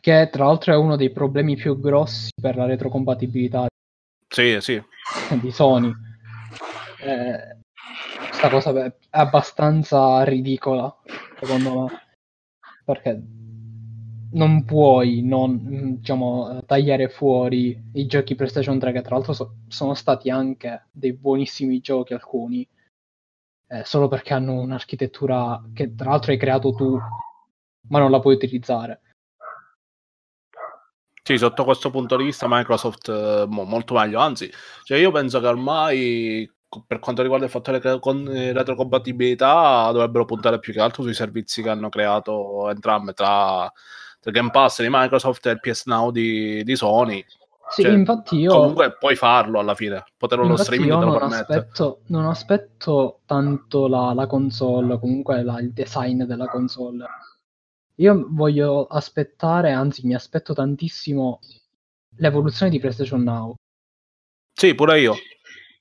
che 0.00 0.28
tra 0.30 0.44
l'altro 0.44 0.72
è 0.72 0.76
uno 0.76 0.96
dei 0.96 1.10
problemi 1.10 1.56
più 1.56 1.78
grossi 1.80 2.30
per 2.40 2.56
la 2.56 2.66
retrocompatibilità 2.66 3.66
Sì, 4.28 4.58
sì. 4.60 4.82
di 5.40 5.50
Sony. 5.50 5.92
Eh, 7.00 7.56
questa 8.28 8.48
cosa 8.50 8.84
è 8.84 8.94
abbastanza 9.10 10.22
ridicola, 10.24 10.94
secondo 11.40 11.80
me, 11.84 11.88
perché 12.84 13.22
non 14.32 14.64
puoi 14.64 15.22
non, 15.22 15.52
mm, 15.52 15.92
diciamo, 15.96 16.62
tagliare 16.66 17.08
fuori 17.08 17.90
i 17.94 18.06
giochi 18.06 18.34
PlayStation 18.34 18.78
3, 18.78 18.92
che 18.92 19.02
tra 19.02 19.14
l'altro 19.14 19.32
so- 19.32 19.56
sono 19.68 19.94
stati 19.94 20.28
anche 20.28 20.86
dei 20.90 21.12
buonissimi 21.12 21.80
giochi 21.80 22.12
alcuni, 22.14 22.66
eh, 23.74 23.84
solo 23.84 24.08
perché 24.08 24.34
hanno 24.34 24.60
un'architettura 24.60 25.62
che 25.74 25.94
tra 25.94 26.10
l'altro 26.10 26.30
hai 26.30 26.38
creato 26.38 26.72
tu, 26.72 26.96
ma 27.88 27.98
non 27.98 28.10
la 28.10 28.20
puoi 28.20 28.34
utilizzare. 28.34 29.00
Sì, 31.22 31.38
sotto 31.38 31.64
questo 31.64 31.90
punto 31.90 32.16
di 32.16 32.24
vista 32.24 32.46
Microsoft 32.48 33.08
eh, 33.08 33.46
mo- 33.48 33.64
molto 33.64 33.94
meglio, 33.94 34.20
anzi, 34.20 34.50
cioè 34.84 34.98
io 34.98 35.10
penso 35.10 35.40
che 35.40 35.46
ormai 35.46 36.52
per 36.86 36.98
quanto 36.98 37.22
riguarda 37.22 37.46
il 37.46 37.50
fattore 37.50 37.80
eh, 37.80 38.52
retrocompatibilità 38.52 39.90
dovrebbero 39.92 40.24
puntare 40.24 40.58
più 40.58 40.72
che 40.72 40.80
altro 40.80 41.02
sui 41.02 41.14
servizi 41.14 41.62
che 41.62 41.70
hanno 41.70 41.88
creato 41.88 42.68
entrambe 42.68 43.12
tra, 43.12 43.70
tra 44.20 44.30
Game 44.30 44.50
Pass 44.50 44.82
di 44.82 44.88
Microsoft 44.90 45.46
e 45.46 45.50
il 45.52 45.60
PS 45.60 45.86
Now 45.86 46.10
di, 46.10 46.62
di 46.62 46.76
Sony. 46.76 47.24
Sì, 47.70 47.82
Cioè, 47.82 47.92
infatti 47.92 48.36
io... 48.36 48.52
Comunque 48.52 48.96
puoi 48.98 49.16
farlo 49.16 49.58
alla 49.58 49.74
fine, 49.74 50.04
poterlo 50.16 50.46
lo 50.46 50.56
streaming 50.56 50.90
io 50.92 50.98
te 50.98 51.04
lo 51.04 51.18
non 51.18 51.32
aspetto, 51.32 52.00
non 52.06 52.26
aspetto 52.26 53.20
tanto 53.26 53.88
la, 53.88 54.12
la 54.12 54.26
console, 54.26 54.98
comunque 54.98 55.42
la- 55.42 55.60
il 55.60 55.72
design 55.72 56.24
della 56.24 56.48
console. 56.48 57.06
Io 57.96 58.26
voglio 58.28 58.86
aspettare, 58.86 59.72
anzi 59.72 60.06
mi 60.06 60.14
aspetto 60.14 60.52
tantissimo 60.52 61.40
l'evoluzione 62.16 62.70
di 62.70 62.78
PlayStation 62.78 63.22
Now, 63.22 63.54
Sì, 64.52 64.74
pure 64.74 65.00
io. 65.00 65.14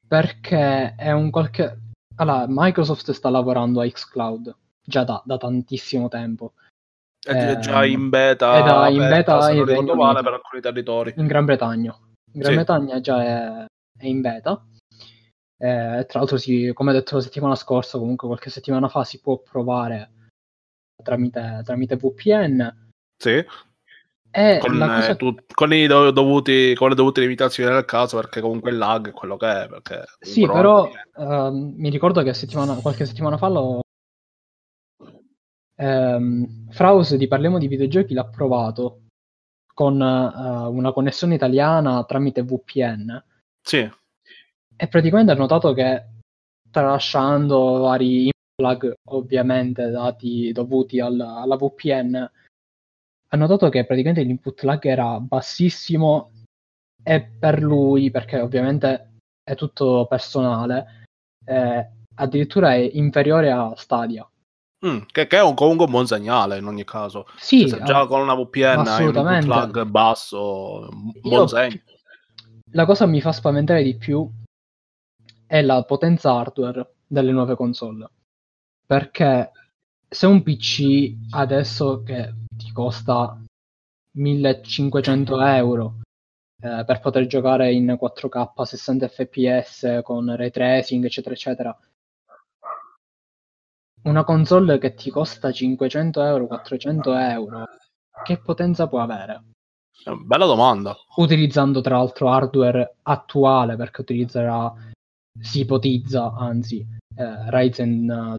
perché 0.07 0.95
è 0.95 1.11
un 1.11 1.29
qualche... 1.29 1.79
Allora, 2.15 2.45
Microsoft 2.47 3.11
sta 3.11 3.29
lavorando 3.29 3.81
a 3.81 3.87
xCloud 3.87 4.55
già 4.83 5.03
da, 5.03 5.21
da 5.25 5.37
tantissimo 5.37 6.07
tempo. 6.07 6.53
È 7.25 7.51
Eh, 7.51 7.59
già 7.59 7.85
in 7.85 8.09
beta, 8.09 8.57
è 8.57 8.63
da- 8.63 8.87
in 8.89 8.97
beta 8.97 9.49
in 9.51 9.57
non 9.57 9.65
ricordo 9.65 9.95
male, 9.95 10.21
per 10.21 10.33
alcuni 10.33 10.61
territori. 10.61 11.13
in 11.15 11.25
Gran 11.27 11.45
Bretagna. 11.45 11.95
In 12.33 12.39
Gran 12.39 12.49
Sì. 12.51 12.55
Bretagna 12.57 12.99
già 12.99 13.23
è, 13.23 13.65
è 13.99 14.05
in 14.05 14.19
beta. 14.21 14.65
Eh, 15.57 16.05
tra 16.07 16.19
l'altro, 16.19 16.35
si- 16.37 16.71
come 16.73 16.91
detto 16.91 17.15
la 17.15 17.21
settimana 17.21 17.55
scorsa, 17.55 17.97
comunque 17.97 18.27
qualche 18.27 18.49
settimana 18.49 18.89
fa 18.89 19.05
si 19.05 19.21
può 19.21 19.37
provare 19.39 20.11
tramite, 21.01 21.61
tramite 21.63 21.95
VPN. 21.95 22.89
Sì, 23.23 23.45
con, 24.59 24.71
cosa 24.77 25.07
eh, 25.11 25.15
tu- 25.15 25.35
con 25.53 25.69
dovuti, 26.13 26.73
con 26.75 26.89
le 26.89 26.95
dovute 26.95 27.21
limitazioni 27.21 27.71
nel 27.71 27.85
caso, 27.85 28.17
perché 28.17 28.41
comunque 28.41 28.71
il 28.71 28.77
lag 28.77 29.07
è 29.09 29.13
quello 29.13 29.37
che 29.37 29.47
è. 29.47 29.69
Sì, 30.19 30.45
però 30.45 30.89
ehm, 31.17 31.73
mi 31.77 31.89
ricordo 31.89 32.21
che 32.23 32.33
settimana- 32.33 32.75
qualche 32.81 33.05
settimana 33.05 33.37
fa 33.37 33.47
lo... 33.47 33.79
ehm, 35.83 36.69
Fraus 36.69 37.15
di 37.15 37.27
Parliamo 37.27 37.57
di 37.57 37.67
Videogiochi 37.67 38.13
l'ha 38.13 38.25
provato 38.25 39.01
con 39.73 39.99
eh, 40.01 40.67
una 40.67 40.91
connessione 40.91 41.35
italiana 41.35 42.03
tramite 42.05 42.43
VPN 42.43 43.23
Sì, 43.61 43.89
e 44.75 44.87
praticamente 44.87 45.31
ha 45.31 45.35
notato 45.35 45.73
che 45.73 46.05
tralasciando 46.71 47.79
vari 47.79 48.31
plug 48.55 48.93
ovviamente 49.09 49.89
dati 49.89 50.51
dovuti 50.51 50.99
al- 50.99 51.19
alla 51.19 51.55
VPN 51.55 52.31
ha 53.29 53.37
notato 53.37 53.69
che 53.69 53.85
praticamente 53.85 54.21
l'input 54.21 54.61
lag 54.61 54.85
era 54.85 55.19
bassissimo 55.19 56.31
e 57.03 57.21
per 57.21 57.61
lui 57.61 58.11
perché 58.11 58.39
ovviamente 58.39 59.17
è 59.43 59.55
tutto 59.55 60.05
personale 60.07 61.05
eh, 61.45 61.89
addirittura 62.15 62.73
è 62.73 62.77
inferiore 62.77 63.51
a 63.51 63.73
Stadia 63.75 64.27
Mm, 64.85 64.99
che, 65.11 65.27
che 65.27 65.37
è 65.37 65.41
un- 65.41 65.53
comunque 65.53 65.85
un 65.85 65.91
buon 65.91 66.07
segnale 66.07 66.57
in 66.57 66.65
ogni 66.65 66.83
caso. 66.83 67.25
sì 67.37 67.61
Cioè, 67.67 67.79
se 67.79 67.83
già 67.83 68.05
con 68.05 68.19
una 68.19 68.35
VPN 68.35 68.63
hai 68.65 68.75
un 68.77 68.79
input 68.79 68.87
assolutamente. 68.87 69.47
lag 69.47 69.83
basso, 69.85 70.89
un 70.91 71.11
Io- 71.13 71.21
buon 71.29 71.47
segno. 71.47 71.79
la 72.71 72.85
cosa 72.85 73.05
mi 73.05 73.21
fa 73.21 73.31
spaventare 73.31 73.83
di 73.83 73.95
più 73.95 74.27
è 75.45 75.61
la 75.61 75.83
potenza 75.83 76.33
hardware 76.33 76.95
delle 77.07 77.31
nuove 77.31 77.55
console. 77.55 78.09
Perché 78.85 79.51
se 80.09 80.25
un 80.25 80.43
PC 80.43 81.15
adesso 81.31 82.03
che 82.03 82.33
ti 82.57 82.71
costa 82.71 83.39
1500 84.17 85.39
euro 85.41 86.01
eh, 86.61 86.83
per 86.85 86.99
poter 86.99 87.25
giocare 87.27 87.71
in 87.73 87.95
4K 87.99 88.51
a 88.55 88.65
60 88.65 89.07
fps 89.07 89.99
con 90.03 90.35
ray 90.35 90.49
tracing, 90.51 91.03
eccetera, 91.05 91.33
eccetera, 91.35 91.77
una 94.03 94.23
console 94.23 94.77
che 94.77 94.93
ti 94.93 95.09
costa 95.09 95.51
500 95.51 96.23
euro, 96.23 96.47
400 96.47 97.13
euro, 97.15 97.65
che 98.23 98.37
potenza 98.37 98.87
può 98.87 99.01
avere? 99.01 99.43
Bella 100.25 100.45
domanda. 100.45 100.95
utilizzando 101.17 101.79
tra 101.81 101.97
l'altro 101.97 102.29
hardware 102.29 102.95
attuale 103.03 103.75
perché 103.77 104.01
utilizzerà 104.01 104.73
si 105.39 105.61
ipotizza 105.61 106.33
anzi 106.35 106.85
eh, 107.15 107.49
Ryzen 107.49 108.09
eh, 108.09 108.35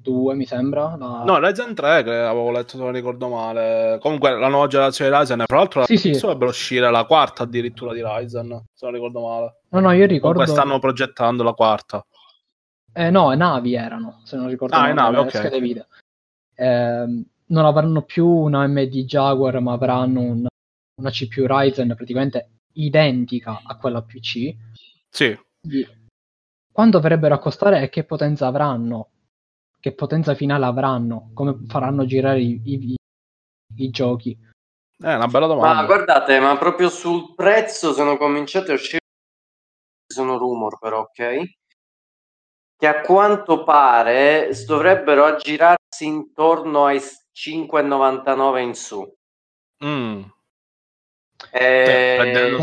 2 0.00 0.34
mi 0.34 0.46
sembra 0.46 0.96
la- 0.96 1.24
No, 1.24 1.38
Ryzen 1.38 1.74
3 1.74 2.02
che 2.04 2.14
avevo 2.14 2.50
letto 2.50 2.70
se 2.70 2.82
non 2.82 2.92
ricordo 2.92 3.28
male. 3.28 3.98
Comunque 4.00 4.30
la 4.38 4.48
nuova 4.48 4.66
generazione 4.66 5.10
di 5.10 5.16
Ryzen, 5.16 5.44
fra 5.46 5.56
l'altro 5.58 5.84
Sì, 5.84 5.98
sì. 5.98 6.08
adesso 6.08 6.26
dovrebbe 6.28 6.46
uscire 6.50 6.90
la 6.90 7.04
quarta 7.04 7.42
addirittura 7.42 7.92
di 7.92 8.00
Ryzen, 8.02 8.62
se 8.72 8.86
non 8.86 8.94
ricordo 8.94 9.20
male. 9.20 9.60
no 9.70 9.80
no 9.80 9.92
io 9.92 10.06
ricordo 10.06 10.38
Comunque 10.38 10.46
stanno 10.62 10.78
progettando 10.78 11.42
la 11.42 11.52
quarta. 11.52 12.02
Eh, 12.92 13.10
no 13.10 13.32
navi 13.34 13.74
erano 13.74 14.20
se 14.24 14.36
non 14.36 14.48
ricordo 14.48 14.74
Ah, 14.76 14.80
male, 14.80 14.94
navi, 14.94 15.14
le 15.16 15.20
ok. 15.22 15.30
schede 15.30 15.60
video 15.60 15.86
Ehm, 16.56 17.24
non 17.46 17.64
avranno 17.64 18.02
più 18.02 18.26
una 18.26 18.62
AMD 18.62 19.04
Jaguar 19.04 19.60
ma 19.60 19.72
avranno 19.72 20.20
un- 20.20 20.46
una 21.00 21.10
CPU 21.10 21.46
Ryzen 21.46 21.94
praticamente 21.94 22.50
identica 22.74 23.62
a 23.64 23.76
quella 23.78 24.02
PC 24.02 24.54
Sì, 25.08 25.36
quanto 26.72 26.98
dovrebbero 26.98 27.34
accostare 27.34 27.82
e 27.82 27.88
che 27.88 28.04
potenza 28.04 28.46
avranno, 28.46 29.08
che 29.80 29.92
potenza 29.92 30.34
finale 30.34 30.64
avranno, 30.66 31.30
come 31.34 31.56
faranno 31.66 32.04
girare 32.04 32.40
i, 32.42 32.60
i- 32.64 32.94
i 33.76 33.90
giochi. 33.90 34.36
è 34.98 35.14
una 35.14 35.26
bella 35.26 35.46
domanda. 35.46 35.80
Ma 35.80 35.84
guardate, 35.86 36.38
ma 36.40 36.56
proprio 36.58 36.88
sul 36.90 37.34
prezzo 37.34 37.92
sono 37.92 38.16
cominciati 38.16 38.70
a 38.70 38.74
uscire 38.74 38.98
sono 40.06 40.36
rumor 40.38 40.78
però, 40.78 41.00
ok? 41.00 41.50
Che 42.80 42.86
a 42.86 43.02
quanto 43.02 43.62
pare 43.62 44.48
dovrebbero 44.64 45.26
aggirarsi 45.26 46.06
intorno 46.06 46.86
ai 46.86 46.98
s- 46.98 47.26
5,99 47.30 48.62
in 48.62 48.74
su. 48.74 49.06
Mm. 49.84 50.22
Eh, 51.50 52.56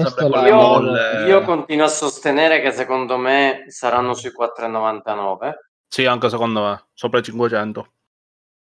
io, 0.44 0.96
io 1.24 1.42
continuo 1.44 1.86
a 1.86 1.90
sostenere 1.90 2.62
che 2.62 2.72
secondo 2.72 3.18
me 3.18 3.66
saranno 3.68 4.16
sui 4.16 4.32
4,99 4.32 5.72
Sì, 5.88 6.06
anche 6.06 6.30
secondo 6.30 6.64
me, 6.64 6.88
sopra 6.96 7.20
i 7.20 7.24
500. 7.24 7.92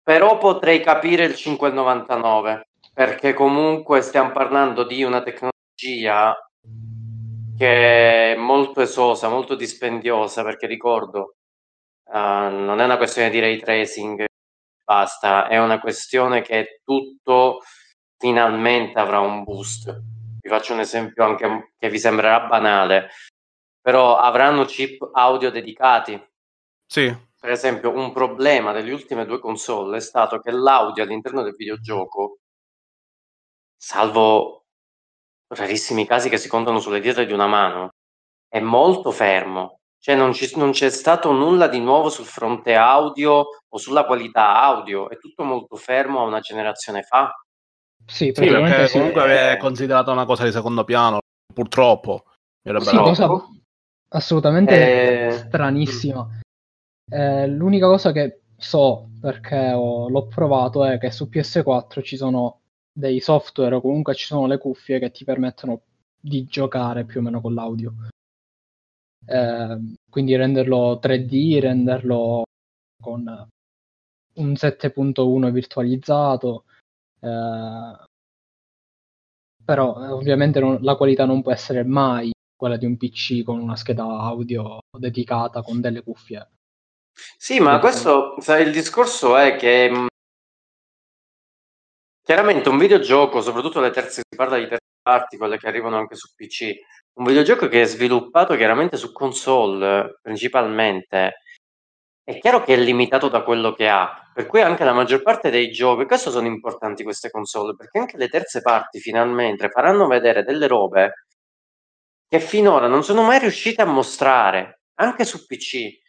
Però 0.03 0.39
potrei 0.39 0.81
capire 0.81 1.25
il 1.25 1.35
599, 1.35 2.71
perché 2.95 3.35
comunque 3.35 4.01
stiamo 4.01 4.33
parlando 4.33 4.85
di 4.85 5.03
una 5.03 5.23
tecnologia 5.23 6.35
che 7.59 8.33
è 8.33 8.37
molto 8.37 8.81
esosa, 8.81 9.29
molto 9.29 9.55
dispendiosa, 9.55 10.43
perché 10.43 10.67
ricordo, 10.67 11.35
uh, 12.05 12.13
non 12.15 12.81
è 12.81 12.85
una 12.85 12.97
questione 12.97 13.31
di 13.31 13.41
ray 13.41 13.59
tracing, 13.59 14.25
basta, 14.85 15.49
è 15.49 15.59
una 15.59 15.81
questione 15.81 16.43
che 16.43 16.81
tutto 16.85 17.61
finalmente 18.19 18.99
avrà 18.99 19.21
un 19.21 19.45
boost. 19.45 19.91
Vi 20.41 20.49
faccio 20.49 20.73
un 20.73 20.81
esempio 20.81 21.25
anche 21.25 21.73
che 21.79 21.89
vi 21.89 21.99
sembrerà 21.99 22.47
banale, 22.47 23.11
però 23.81 24.17
avranno 24.17 24.65
chip 24.65 25.11
audio 25.13 25.51
dedicati. 25.51 26.21
Sì. 26.87 27.15
Per 27.39 27.51
esempio, 27.51 27.91
un 27.93 28.13
problema 28.13 28.73
delle 28.73 28.93
ultime 28.93 29.25
due 29.27 29.41
console 29.41 29.97
è 29.97 30.01
stato 30.01 30.39
che 30.39 30.53
l'audio 30.53 31.03
all'interno 31.03 31.43
del 31.43 31.55
videogioco, 31.57 32.39
salvo 33.77 34.67
rarissimi 35.49 36.07
casi 36.07 36.29
che 36.29 36.39
si 36.39 36.49
contano 36.49 36.79
sulle 36.79 37.01
dita 37.01 37.25
di 37.25 37.33
una 37.33 37.47
mano, 37.47 37.91
è 38.49 38.61
molto 38.61 39.11
fermo. 39.11 39.81
Cioè 40.03 40.17
non, 40.17 40.33
ci, 40.33 40.51
non 40.57 40.73
c'è 40.73 40.91
stato 40.91 41.31
nulla 41.31 41.69
di 41.69 41.79
nuovo 41.79 42.09
sul 42.09 42.25
fronte 42.25 42.75
audio 42.75 43.45
o 43.69 43.79
sulla 43.79 44.05
qualità 44.05 44.61
audio, 44.61 45.09
è 45.09 45.17
tutto 45.17 45.45
molto 45.45 45.77
fermo 45.77 46.19
a 46.19 46.27
una 46.27 46.41
generazione 46.41 47.03
fa. 47.03 47.33
Sì, 48.05 48.33
sì 48.35 48.47
perché 48.49 48.89
sì. 48.89 48.99
comunque 48.99 49.53
è 49.53 49.57
considerata 49.59 50.11
una 50.11 50.25
cosa 50.25 50.43
di 50.43 50.51
secondo 50.51 50.83
piano, 50.83 51.21
purtroppo. 51.55 52.25
Sì, 52.65 52.97
cosa 52.97 53.29
assolutamente 54.09 55.27
eh... 55.27 55.31
stranissima. 55.31 56.29
Eh, 57.09 57.47
l'unica 57.47 57.87
cosa 57.87 58.11
che 58.11 58.41
so, 58.57 59.09
perché 59.21 59.71
ho, 59.71 60.09
l'ho 60.09 60.27
provato, 60.27 60.85
è 60.85 60.99
che 60.99 61.13
su 61.13 61.29
PS4 61.31 62.03
ci 62.03 62.17
sono 62.17 62.63
dei 62.93 63.21
software 63.21 63.77
o 63.77 63.81
comunque 63.81 64.17
ci 64.17 64.27
sono 64.27 64.49
le 64.49 64.59
cuffie 64.59 64.99
che 64.99 65.13
ti 65.13 65.25
permettono 65.25 65.83
di 66.21 66.45
giocare 66.45 67.05
più 67.05 67.21
o 67.21 67.23
meno 67.23 67.41
con 67.41 67.55
l'audio. 67.55 67.95
Eh, 69.27 69.79
quindi 70.11 70.37
renderlo 70.37 70.99
3D, 71.01 71.61
renderlo 71.61 72.45
con 73.03 73.49
un 74.35 74.53
7.1 74.57 75.51
virtualizzato. 75.51 76.65
Eh, 77.21 77.97
però 79.65 80.15
ovviamente 80.15 80.61
non, 80.61 80.79
la 80.83 80.97
qualità 80.97 81.25
non 81.25 81.43
può 81.43 81.53
essere 81.53 81.85
mai 81.85 82.33
quella 82.57 82.77
di 82.77 82.87
un 82.87 82.97
PC 82.97 83.43
con 83.43 83.61
una 83.61 83.77
scheda 83.77 84.05
audio 84.05 84.81
dedicata 84.97 85.63
con 85.63 85.81
delle 85.81 86.03
cuffie 86.03 86.49
sì, 87.37 87.61
ma 87.61 87.79
questo 87.79 88.41
sai, 88.41 88.63
il 88.63 88.73
discorso 88.73 89.37
è 89.37 89.57
che 89.57 89.91
mh, 89.91 90.07
chiaramente 92.23 92.69
un 92.69 92.79
videogioco, 92.79 93.41
soprattutto 93.43 93.81
le 93.81 93.91
terze, 93.91 94.23
si 94.29 94.37
parla 94.37 94.57
di 94.57 94.67
terze 94.67 94.81
parti, 95.03 95.37
quelle 95.37 95.59
che 95.59 95.67
arrivano 95.69 95.97
anche 95.99 96.15
su 96.15 96.29
PC, 96.35 96.73
un 97.15 97.25
videogioco 97.27 97.69
che 97.69 97.83
è 97.83 97.85
sviluppato 97.85 98.57
chiaramente 98.57 98.97
su 98.97 99.13
console 99.13 100.19
principalmente, 100.23 101.35
è 102.25 102.39
chiaro 102.39 102.63
che 102.63 102.75
è 102.75 102.77
limitato 102.77 103.29
da 103.29 103.43
quello 103.43 103.73
che 103.75 103.89
ha, 103.89 104.31
per 104.33 104.47
cui 104.47 104.61
anche 104.63 104.85
la 104.85 104.93
maggior 104.93 105.23
parte 105.23 105.51
dei 105.51 105.71
giochi, 105.73 106.07
questo 106.07 106.31
sono 106.31 106.47
importanti 106.47 107.03
queste 107.03 107.31
console, 107.31 107.75
perché 107.77 107.99
anche 107.99 108.17
le 108.17 108.29
terze 108.29 108.61
parti 108.63 109.01
finalmente 109.01 109.69
faranno 109.69 110.07
vedere 110.07 110.45
delle 110.45 110.69
robe 110.69 111.25
che 112.29 112.41
finora 112.41 112.87
non 112.87 113.05
sono 113.05 113.23
mai 113.23 113.39
riuscite 113.41 113.83
a 113.83 113.87
mostrare, 113.87 114.81
anche 115.01 115.25
su 115.25 115.45
PC. 115.47 116.01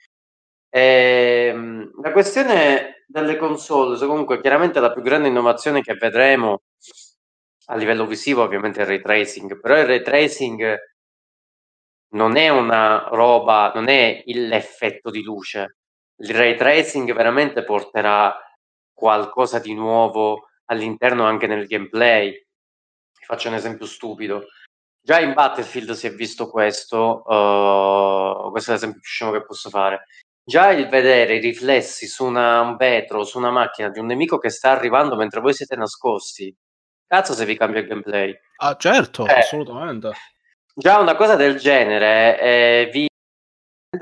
Ehm, 0.69 1.91
la 2.01 2.11
questione 2.13 3.03
delle 3.07 3.35
console, 3.37 3.97
comunque, 4.07 4.39
chiaramente 4.39 4.79
la 4.79 4.93
più 4.93 5.01
grande 5.01 5.27
innovazione 5.27 5.81
che 5.81 5.95
vedremo 5.95 6.61
a 7.65 7.75
livello 7.75 8.05
visivo, 8.05 8.43
ovviamente, 8.43 8.81
il 8.81 8.87
ray 8.87 9.01
tracing, 9.01 9.59
però 9.59 9.77
il 9.77 9.85
ray 9.85 10.01
tracing 10.01 10.77
non 12.13 12.35
è 12.35 12.49
una 12.49 13.07
roba, 13.09 13.71
non 13.73 13.87
è 13.87 14.23
l'effetto 14.25 15.09
di 15.09 15.23
luce. 15.23 15.77
Il 16.17 16.35
ray 16.35 16.55
tracing 16.55 17.11
veramente 17.13 17.63
porterà 17.63 18.35
qualcosa 18.93 19.59
di 19.59 19.73
nuovo 19.73 20.49
all'interno 20.65 21.25
anche 21.25 21.47
nel 21.47 21.67
gameplay. 21.67 22.33
Faccio 23.25 23.47
un 23.49 23.55
esempio 23.55 23.85
stupido. 23.85 24.45
Già 25.01 25.19
in 25.19 25.33
Battlefield 25.33 25.91
si 25.91 26.07
è 26.07 26.13
visto 26.13 26.49
questo, 26.49 27.23
uh, 27.25 28.51
questo 28.51 28.71
è 28.71 28.73
l'esempio 28.73 28.99
più 29.01 29.09
scemo 29.09 29.31
che 29.31 29.43
posso 29.43 29.69
fare. 29.69 30.05
Già 30.45 30.71
il 30.71 30.87
vedere 30.87 31.35
i 31.35 31.39
riflessi 31.39 32.05
su 32.07 32.25
una, 32.25 32.61
un 32.61 32.75
vetro, 32.77 33.23
su 33.23 33.37
una 33.37 33.51
macchina 33.51 33.89
di 33.89 33.99
un 33.99 34.05
nemico 34.05 34.37
che 34.37 34.49
sta 34.49 34.71
arrivando 34.71 35.15
mentre 35.15 35.41
voi 35.41 35.53
siete 35.53 35.75
nascosti, 35.75 36.55
cazzo 37.13 37.33
se 37.33 37.45
vi 37.45 37.55
cambia 37.55 37.81
il 37.81 37.87
gameplay. 37.87 38.35
Ah, 38.57 38.75
certo, 38.75 39.27
eh, 39.27 39.33
assolutamente. 39.33 40.11
Già 40.73 40.99
una 40.99 41.15
cosa 41.15 41.35
del 41.35 41.57
genere 41.57 42.39
eh, 42.39 42.89
vi 42.91 43.07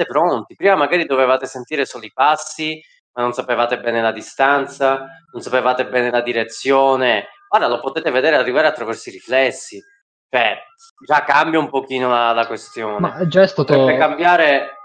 pronti. 0.08 0.56
Prima 0.56 0.76
magari 0.76 1.06
dovevate 1.06 1.46
sentire 1.46 1.86
solo 1.86 2.06
i 2.06 2.12
passi, 2.14 2.82
ma 3.14 3.24
non 3.24 3.34
sapevate 3.34 3.82
bene 3.82 4.02
la 4.02 4.14
distanza, 4.14 5.06
non 5.34 5.42
sapevate 5.42 5.86
bene 5.88 6.10
la 6.10 6.22
direzione. 6.22 7.28
Ora 7.50 7.68
lo 7.68 7.82
potete 7.82 8.10
vedere 8.12 8.38
arrivare 8.38 8.68
attraverso 8.68 9.10
i 9.10 9.14
riflessi. 9.14 9.82
Cioè, 10.30 10.58
già 11.06 11.24
cambia 11.26 11.60
un 11.60 11.70
pochino 11.70 12.08
la, 12.08 12.32
la 12.32 12.48
questione. 12.48 13.00
Ma 13.00 13.28
già 13.28 13.42
è 13.42 13.48
stato... 13.48 13.74
Potrebbe 13.74 13.98
cambiare 13.98 14.76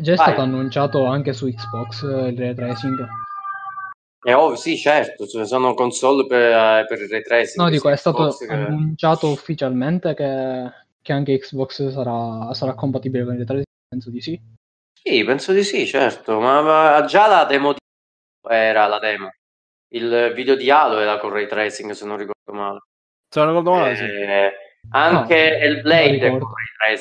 Già 0.00 0.12
è 0.12 0.16
Vai. 0.16 0.26
stato 0.26 0.42
annunciato 0.42 1.06
anche 1.06 1.32
su 1.32 1.48
Xbox 1.48 2.02
eh, 2.04 2.28
il 2.28 2.38
ray 2.38 2.54
tracing. 2.54 3.04
Eh, 4.22 4.34
oh, 4.34 4.56
sì, 4.56 4.76
certo, 4.76 5.26
ce 5.26 5.38
ne 5.38 5.44
sono 5.44 5.74
console 5.74 6.26
per, 6.26 6.40
eh, 6.40 6.86
per 6.88 7.00
il 7.00 7.08
ray 7.08 7.22
tracing. 7.22 7.62
No, 7.62 7.70
dico, 7.70 7.88
è 7.88 7.96
stato 7.96 8.36
che... 8.36 8.52
annunciato 8.52 9.28
ufficialmente 9.28 10.14
che, 10.14 10.70
che 11.00 11.12
anche 11.12 11.38
Xbox 11.38 11.88
sarà, 11.90 12.52
sarà, 12.52 12.74
compatibile 12.74 13.24
con 13.24 13.34
il 13.34 13.38
ray 13.38 13.46
tracing, 13.46 13.66
penso 13.88 14.10
di 14.10 14.20
sì. 14.20 14.40
Sì, 14.92 15.24
penso 15.24 15.52
di 15.52 15.62
sì, 15.62 15.86
certo, 15.86 16.40
ma, 16.40 16.60
ma 16.62 17.04
già 17.04 17.28
la 17.28 17.44
demo 17.44 17.72
di... 17.72 17.78
era 18.48 18.86
la 18.88 18.98
demo. 18.98 19.30
Il 19.90 20.32
video 20.34 20.56
di 20.56 20.68
Halo 20.68 20.98
era 20.98 21.18
con 21.18 21.30
ray 21.30 21.46
tracing, 21.46 21.92
se 21.92 22.04
non 22.04 22.16
ricordo 22.16 22.52
male. 22.52 22.80
Se 23.28 23.38
non 23.40 23.48
ricordo 23.48 23.70
male, 23.70 23.92
eh, 23.92 23.96
sì. 23.96 24.04
Anche, 24.90 25.58
no, 25.60 25.66
il 25.66 25.82
Blade 25.82 26.40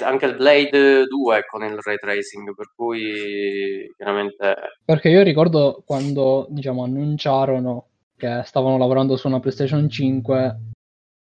anche 0.04 0.26
il 0.26 0.36
Blade 0.36 1.06
2 1.06 1.46
con 1.50 1.64
il 1.64 1.78
ray 1.82 1.98
tracing, 1.98 2.54
per 2.54 2.72
cui 2.76 3.92
chiaramente... 3.96 4.56
Perché 4.84 5.10
io 5.10 5.24
ricordo 5.24 5.84
quando 5.86 6.48
diciamo, 6.50 6.84
annunciarono 6.84 7.90
che 8.18 8.42
stavano 8.44 8.78
lavorando 8.78 9.16
su 9.16 9.28
una 9.28 9.40
PlayStation 9.40 9.88
5 9.88 10.60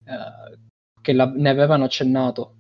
eh, 0.05 0.57
che 1.01 1.13
la, 1.13 1.31
ne 1.33 1.49
avevano 1.49 1.85
accennato. 1.85 2.57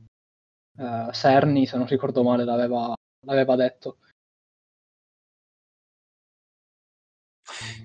Eh, 0.77 1.09
Cerny, 1.11 1.65
se 1.65 1.77
non 1.77 1.85
ricordo 1.85 2.23
male, 2.23 2.45
l'aveva, 2.45 2.93
l'aveva 3.25 3.55
detto. 3.55 3.97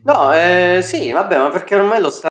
No, 0.05 0.33
eh, 0.33 0.81
sì, 0.83 1.11
vabbè, 1.11 1.37
ma 1.37 1.51
perché 1.51 1.75
ormai 1.75 2.01
lo 2.01 2.11
sta 2.11 2.28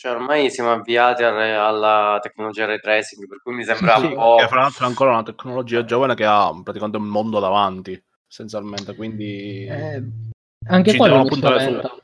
cioè 0.00 0.12
ormai 0.12 0.48
siamo 0.48 0.72
avviati 0.72 1.22
alla 1.24 2.18
tecnologia 2.22 2.64
ray 2.64 2.80
tracing, 2.80 3.26
per 3.28 3.42
cui 3.42 3.52
mi 3.52 3.64
sembra 3.64 3.98
sì, 3.98 4.06
un 4.06 4.14
po'... 4.14 4.36
Che 4.36 4.48
fra 4.48 4.62
l'altro 4.62 4.86
è 4.86 4.88
ancora 4.88 5.10
una 5.10 5.22
tecnologia 5.22 5.84
giovane 5.84 6.14
che 6.14 6.24
ha 6.24 6.50
praticamente 6.64 6.96
un 6.96 7.06
mondo 7.06 7.38
davanti, 7.38 8.02
essenzialmente, 8.26 8.94
quindi... 8.94 9.66
Eh, 9.66 10.02
anche 10.68 10.96
quello 10.96 11.22
mi 11.22 11.30
spaventa. 11.30 11.94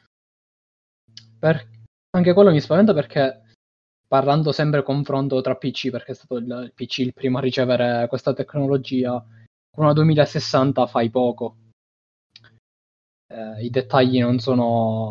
Per... 1.39 1.69
Anche 2.11 2.33
quello 2.35 2.51
mi 2.51 2.61
spaventa 2.61 2.93
perché 2.93 3.45
parlando 4.07 4.53
sempre 4.53 4.83
confronto 4.83 5.41
tra 5.41 5.57
PC, 5.57 5.89
perché 5.89 6.13
è 6.13 6.17
stato 6.17 6.37
il, 6.37 6.45
il 6.45 6.73
PC 6.75 6.99
il 6.99 7.15
primo 7.15 7.39
a 7.39 7.41
ricevere 7.41 8.09
questa 8.09 8.35
tecnologia, 8.35 9.13
con 9.71 9.85
una 9.85 9.95
2060 9.95 10.87
fai 10.87 11.09
poco. 11.09 11.57
Eh, 13.27 13.65
I 13.65 13.71
dettagli 13.71 14.21
non 14.21 14.39
sono 14.39 15.09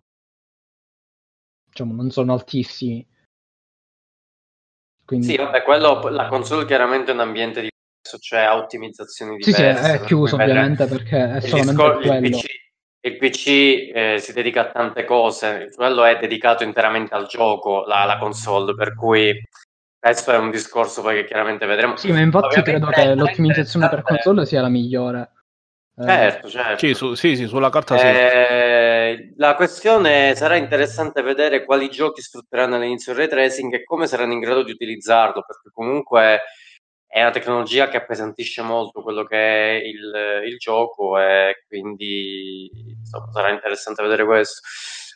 diciamo, 1.75 1.93
non 1.93 2.09
sono 2.09 2.31
altissimi. 2.31 3.05
Quindi... 5.05 5.27
Sì, 5.27 5.35
vabbè, 5.35 5.61
quello, 5.63 6.07
la 6.09 6.27
console 6.27 6.65
chiaramente 6.65 7.11
è 7.11 7.13
un 7.13 7.19
ambiente 7.19 7.59
diverso, 7.59 8.17
cioè 8.19 8.39
ha 8.39 8.55
ottimizzazioni 8.55 9.35
diverse. 9.35 9.75
Sì, 9.75 9.83
sì, 9.83 9.91
è 9.91 10.01
chiuso 10.01 10.35
ovviamente 10.35 10.85
perché 10.85 11.35
è 11.35 11.39
solamente 11.41 11.83
discor- 11.83 12.05
quello. 12.05 12.25
Il 12.25 12.31
PC, 12.31 12.45
il 13.01 13.17
PC 13.17 13.47
eh, 13.93 14.17
si 14.19 14.33
dedica 14.33 14.61
a 14.61 14.71
tante 14.71 15.03
cose, 15.03 15.69
quello 15.75 16.05
è 16.05 16.17
dedicato 16.17 16.63
interamente 16.63 17.13
al 17.13 17.27
gioco, 17.27 17.83
la, 17.85 18.05
la 18.05 18.17
console, 18.17 18.73
per 18.73 18.95
cui 18.95 19.39
questo 19.99 20.31
è 20.31 20.37
un 20.37 20.49
discorso 20.49 21.01
poi 21.01 21.17
che 21.17 21.25
chiaramente 21.25 21.65
vedremo. 21.65 21.97
Sì, 21.97 22.11
ma 22.11 22.21
infatti 22.21 22.59
Ovviamente 22.59 22.71
credo 22.71 23.09
che 23.09 23.15
l'ottimizzazione 23.15 23.89
per 23.89 24.01
console 24.01 24.45
sia 24.45 24.61
la 24.61 24.69
migliore. 24.69 25.33
Eh, 25.97 26.03
certo, 26.03 26.49
certo. 26.49 26.85
Sì, 26.85 26.93
su, 26.93 27.13
sì, 27.13 27.37
sì, 27.37 27.47
sulla 27.47 27.69
carta 27.69 27.97
sì. 27.97 28.05
Eh, 28.05 29.33
la 29.37 29.55
questione 29.55 30.35
sarà 30.35 30.57
interessante 30.57 31.21
vedere 31.21 31.63
quali 31.63 31.89
giochi 31.89 32.21
sfrutteranno 32.21 32.75
all'inizio 32.75 33.13
il 33.13 33.19
ray 33.19 33.29
tracing 33.29 33.73
e 33.73 33.83
come 33.85 34.05
saranno 34.05 34.33
in 34.33 34.39
grado 34.39 34.63
di 34.63 34.71
utilizzarlo, 34.71 35.43
perché 35.45 35.69
comunque 35.71 36.41
è 37.07 37.21
una 37.21 37.31
tecnologia 37.31 37.87
che 37.87 37.95
appesantisce 37.95 38.61
molto 38.61 39.01
quello 39.01 39.23
che 39.23 39.37
è 39.37 39.81
il, 39.85 40.43
il 40.47 40.57
gioco 40.57 41.17
e 41.17 41.63
quindi 41.65 42.69
insomma, 42.99 43.31
sarà 43.31 43.51
interessante 43.51 44.03
vedere 44.03 44.25
questo. 44.25 44.67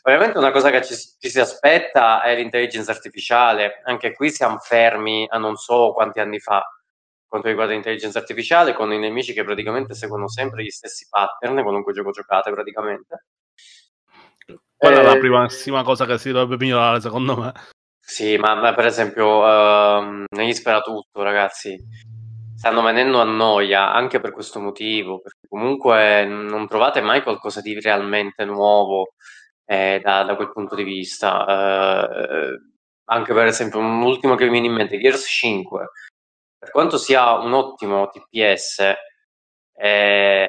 Ovviamente 0.04 0.38
una 0.38 0.50
cosa 0.50 0.70
che 0.70 0.82
ci, 0.82 0.94
ci, 0.94 1.28
si 1.28 1.40
aspetta 1.40 2.22
è 2.22 2.34
l'intelligenza 2.34 2.90
artificiale, 2.90 3.82
anche 3.84 4.14
qui 4.14 4.30
siamo 4.30 4.56
fermi 4.60 5.26
a 5.28 5.36
non 5.36 5.56
so 5.56 5.92
quanti 5.92 6.20
anni 6.20 6.38
fa 6.40 6.64
quanto 7.30 7.46
riguarda 7.46 7.72
l'intelligenza 7.72 8.18
artificiale, 8.18 8.74
con 8.74 8.92
i 8.92 8.98
nemici 8.98 9.32
che 9.32 9.44
praticamente 9.44 9.94
seguono 9.94 10.28
sempre 10.28 10.64
gli 10.64 10.70
stessi 10.70 11.06
pattern, 11.08 11.62
qualunque 11.62 11.92
gioco 11.92 12.10
giocate 12.10 12.50
praticamente. 12.50 13.26
Quella 14.76 14.96
eh, 14.96 15.00
è 15.00 15.04
la 15.04 15.14
eh, 15.14 15.18
primissima 15.18 15.84
cosa 15.84 16.06
che 16.06 16.18
si 16.18 16.32
dovrebbe 16.32 16.62
migliorare 16.62 17.00
secondo 17.00 17.36
me. 17.36 17.52
Sì, 18.00 18.36
ma, 18.36 18.56
ma 18.56 18.74
per 18.74 18.86
esempio 18.86 19.44
uh, 19.44 20.24
negli 20.28 20.52
Sparatutto, 20.52 21.22
ragazzi, 21.22 21.78
stanno 22.56 22.82
venendo 22.82 23.20
a 23.20 23.24
noia 23.24 23.92
anche 23.92 24.18
per 24.18 24.32
questo 24.32 24.58
motivo, 24.58 25.20
perché 25.20 25.46
comunque 25.48 26.24
non 26.24 26.66
trovate 26.66 27.00
mai 27.00 27.22
qualcosa 27.22 27.60
di 27.60 27.78
realmente 27.78 28.44
nuovo 28.44 29.12
eh, 29.64 30.00
da, 30.02 30.24
da, 30.24 30.34
quel 30.34 30.50
punto 30.50 30.74
di 30.74 30.82
vista. 30.82 31.44
Uh, 31.46 32.70
anche 33.04 33.32
per 33.32 33.46
esempio, 33.46 33.78
un 33.78 34.02
ultimo 34.02 34.34
che 34.34 34.46
mi 34.46 34.50
viene 34.50 34.66
in 34.66 34.72
mente, 34.72 34.98
Gears 34.98 35.24
5, 35.28 35.90
per 36.60 36.70
quanto 36.72 36.98
sia 36.98 37.38
un 37.38 37.54
ottimo 37.54 38.10
TPS, 38.10 38.94
è, 39.72 40.46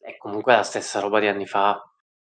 è 0.00 0.16
comunque 0.16 0.54
la 0.54 0.62
stessa 0.62 1.00
roba 1.00 1.20
di 1.20 1.26
anni 1.26 1.46
fa. 1.46 1.78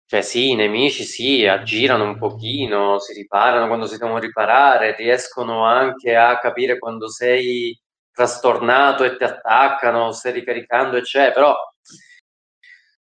Cioè 0.07 0.21
sì, 0.23 0.51
i 0.51 0.55
nemici 0.55 1.03
si 1.03 1.45
aggirano 1.45 2.03
un 2.05 2.17
pochino, 2.17 2.97
si 2.99 3.13
riparano 3.13 3.67
quando 3.67 3.85
si 3.85 3.97
devono 3.97 4.17
riparare, 4.19 4.95
riescono 4.95 5.63
anche 5.65 6.15
a 6.15 6.39
capire 6.39 6.79
quando 6.79 7.07
sei 7.07 7.79
trastornato 8.11 9.03
e 9.03 9.15
ti 9.17 9.23
attaccano, 9.23 10.11
stai 10.11 10.31
ricaricando, 10.31 10.97
eccetera, 10.97 11.33
però 11.33 11.55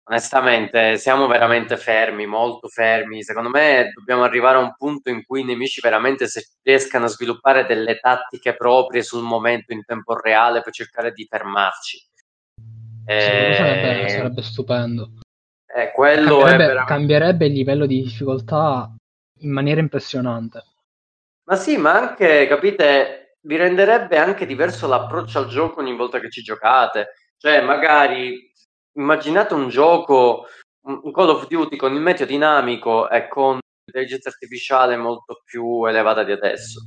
onestamente 0.08 0.96
siamo 0.96 1.26
veramente 1.26 1.76
fermi, 1.76 2.26
molto 2.26 2.68
fermi. 2.68 3.22
Secondo 3.22 3.50
me 3.50 3.92
dobbiamo 3.94 4.24
arrivare 4.24 4.56
a 4.56 4.62
un 4.62 4.74
punto 4.76 5.10
in 5.10 5.24
cui 5.24 5.42
i 5.42 5.44
nemici 5.44 5.80
veramente 5.80 6.26
riescano 6.62 7.04
a 7.04 7.08
sviluppare 7.08 7.66
delle 7.66 7.98
tattiche 7.98 8.56
proprie 8.56 9.02
sul 9.02 9.22
momento 9.22 9.72
in 9.72 9.84
tempo 9.84 10.18
reale 10.18 10.62
per 10.62 10.72
cercare 10.72 11.12
di 11.12 11.26
fermarci. 11.28 12.06
Eh, 13.06 13.54
sarebbe, 13.56 14.08
sarebbe, 14.08 14.42
stupendo. 14.42 15.12
Eh, 15.66 15.92
quello 15.92 16.38
cambierebbe, 16.38 16.66
veramente... 16.66 16.92
cambierebbe 16.92 17.46
il 17.46 17.52
livello 17.52 17.86
di 17.86 18.02
difficoltà 18.02 18.94
in 19.40 19.50
maniera 19.50 19.80
impressionante. 19.80 20.62
Ma 21.44 21.56
sì, 21.56 21.76
ma 21.78 21.92
anche, 21.92 22.46
capite, 22.46 23.36
vi 23.42 23.56
renderebbe 23.56 24.18
anche 24.18 24.44
diverso 24.44 24.86
l'approccio 24.86 25.38
al 25.38 25.48
gioco 25.48 25.80
ogni 25.80 25.96
volta 25.96 26.18
che 26.18 26.30
ci 26.30 26.42
giocate. 26.42 27.14
Cioè, 27.38 27.62
magari 27.62 28.47
immaginate 28.98 29.54
un 29.54 29.68
gioco, 29.68 30.46
un 30.82 31.12
Call 31.12 31.28
of 31.30 31.46
Duty 31.46 31.76
con 31.76 31.94
il 31.94 32.00
meteo 32.00 32.26
dinamico 32.26 33.08
e 33.08 33.28
con 33.28 33.58
l'intelligenza 33.84 34.28
artificiale 34.28 34.96
molto 34.96 35.42
più 35.44 35.84
elevata 35.86 36.24
di 36.24 36.32
adesso. 36.32 36.80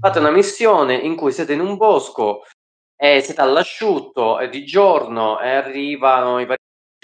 Fate 0.00 0.18
una 0.18 0.30
missione 0.30 0.94
in 0.94 1.16
cui 1.16 1.32
siete 1.32 1.52
in 1.52 1.60
un 1.60 1.76
bosco 1.76 2.42
e 2.96 3.20
siete 3.20 3.40
all'asciutto, 3.40 4.38
è 4.38 4.48
di 4.48 4.64
giorno 4.64 5.40
e 5.40 5.50
arrivano 5.50 6.40
i 6.40 6.46
vari 6.46 6.56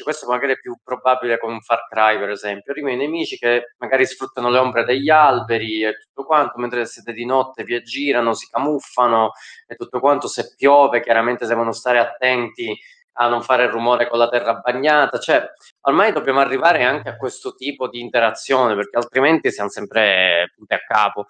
questo 0.03 0.27
magari 0.27 0.53
è 0.53 0.59
più 0.59 0.75
probabile 0.83 1.39
con 1.39 1.53
un 1.53 1.61
Far 1.61 1.87
Cry, 1.87 2.19
per 2.19 2.31
esempio. 2.31 2.73
Arrivano 2.73 2.95
i 2.95 2.97
nemici 2.97 3.37
che 3.37 3.75
magari 3.79 4.07
sfruttano 4.07 4.51
le 4.51 4.59
ombre 4.59 4.85
degli 4.85 5.11
alberi 5.11 5.85
e 5.85 5.95
tutto 5.99 6.27
quanto, 6.27 6.59
mentre 6.59 6.87
siete 6.87 7.13
di 7.13 7.25
notte 7.25 7.63
vi 7.63 7.75
aggirano, 7.75 8.35
si 8.35 8.49
camuffano 8.51 9.33
e 9.67 9.77
tutto 9.77 10.01
quanto. 10.01 10.27
Se 10.29 10.55
piove, 10.57 11.03
chiaramente 11.03 11.47
devono 11.47 11.73
stare 11.73 11.99
attenti 11.99 12.77
a 13.14 13.28
non 13.28 13.43
fare 13.43 13.68
rumore 13.68 14.09
con 14.09 14.18
la 14.18 14.28
terra 14.28 14.55
bagnata. 14.55 15.18
Cioè, 15.18 15.44
ormai 15.82 16.12
dobbiamo 16.12 16.40
arrivare 16.40 16.84
anche 16.84 17.09
a 17.09 17.16
questo 17.16 17.55
tipo 17.55 17.89
di 17.89 18.01
interazione, 18.01 18.74
perché 18.74 18.97
altrimenti 18.97 19.51
siamo 19.51 19.68
sempre 19.68 20.52
punti 20.55 20.74
a 20.74 20.80
capo. 20.86 21.26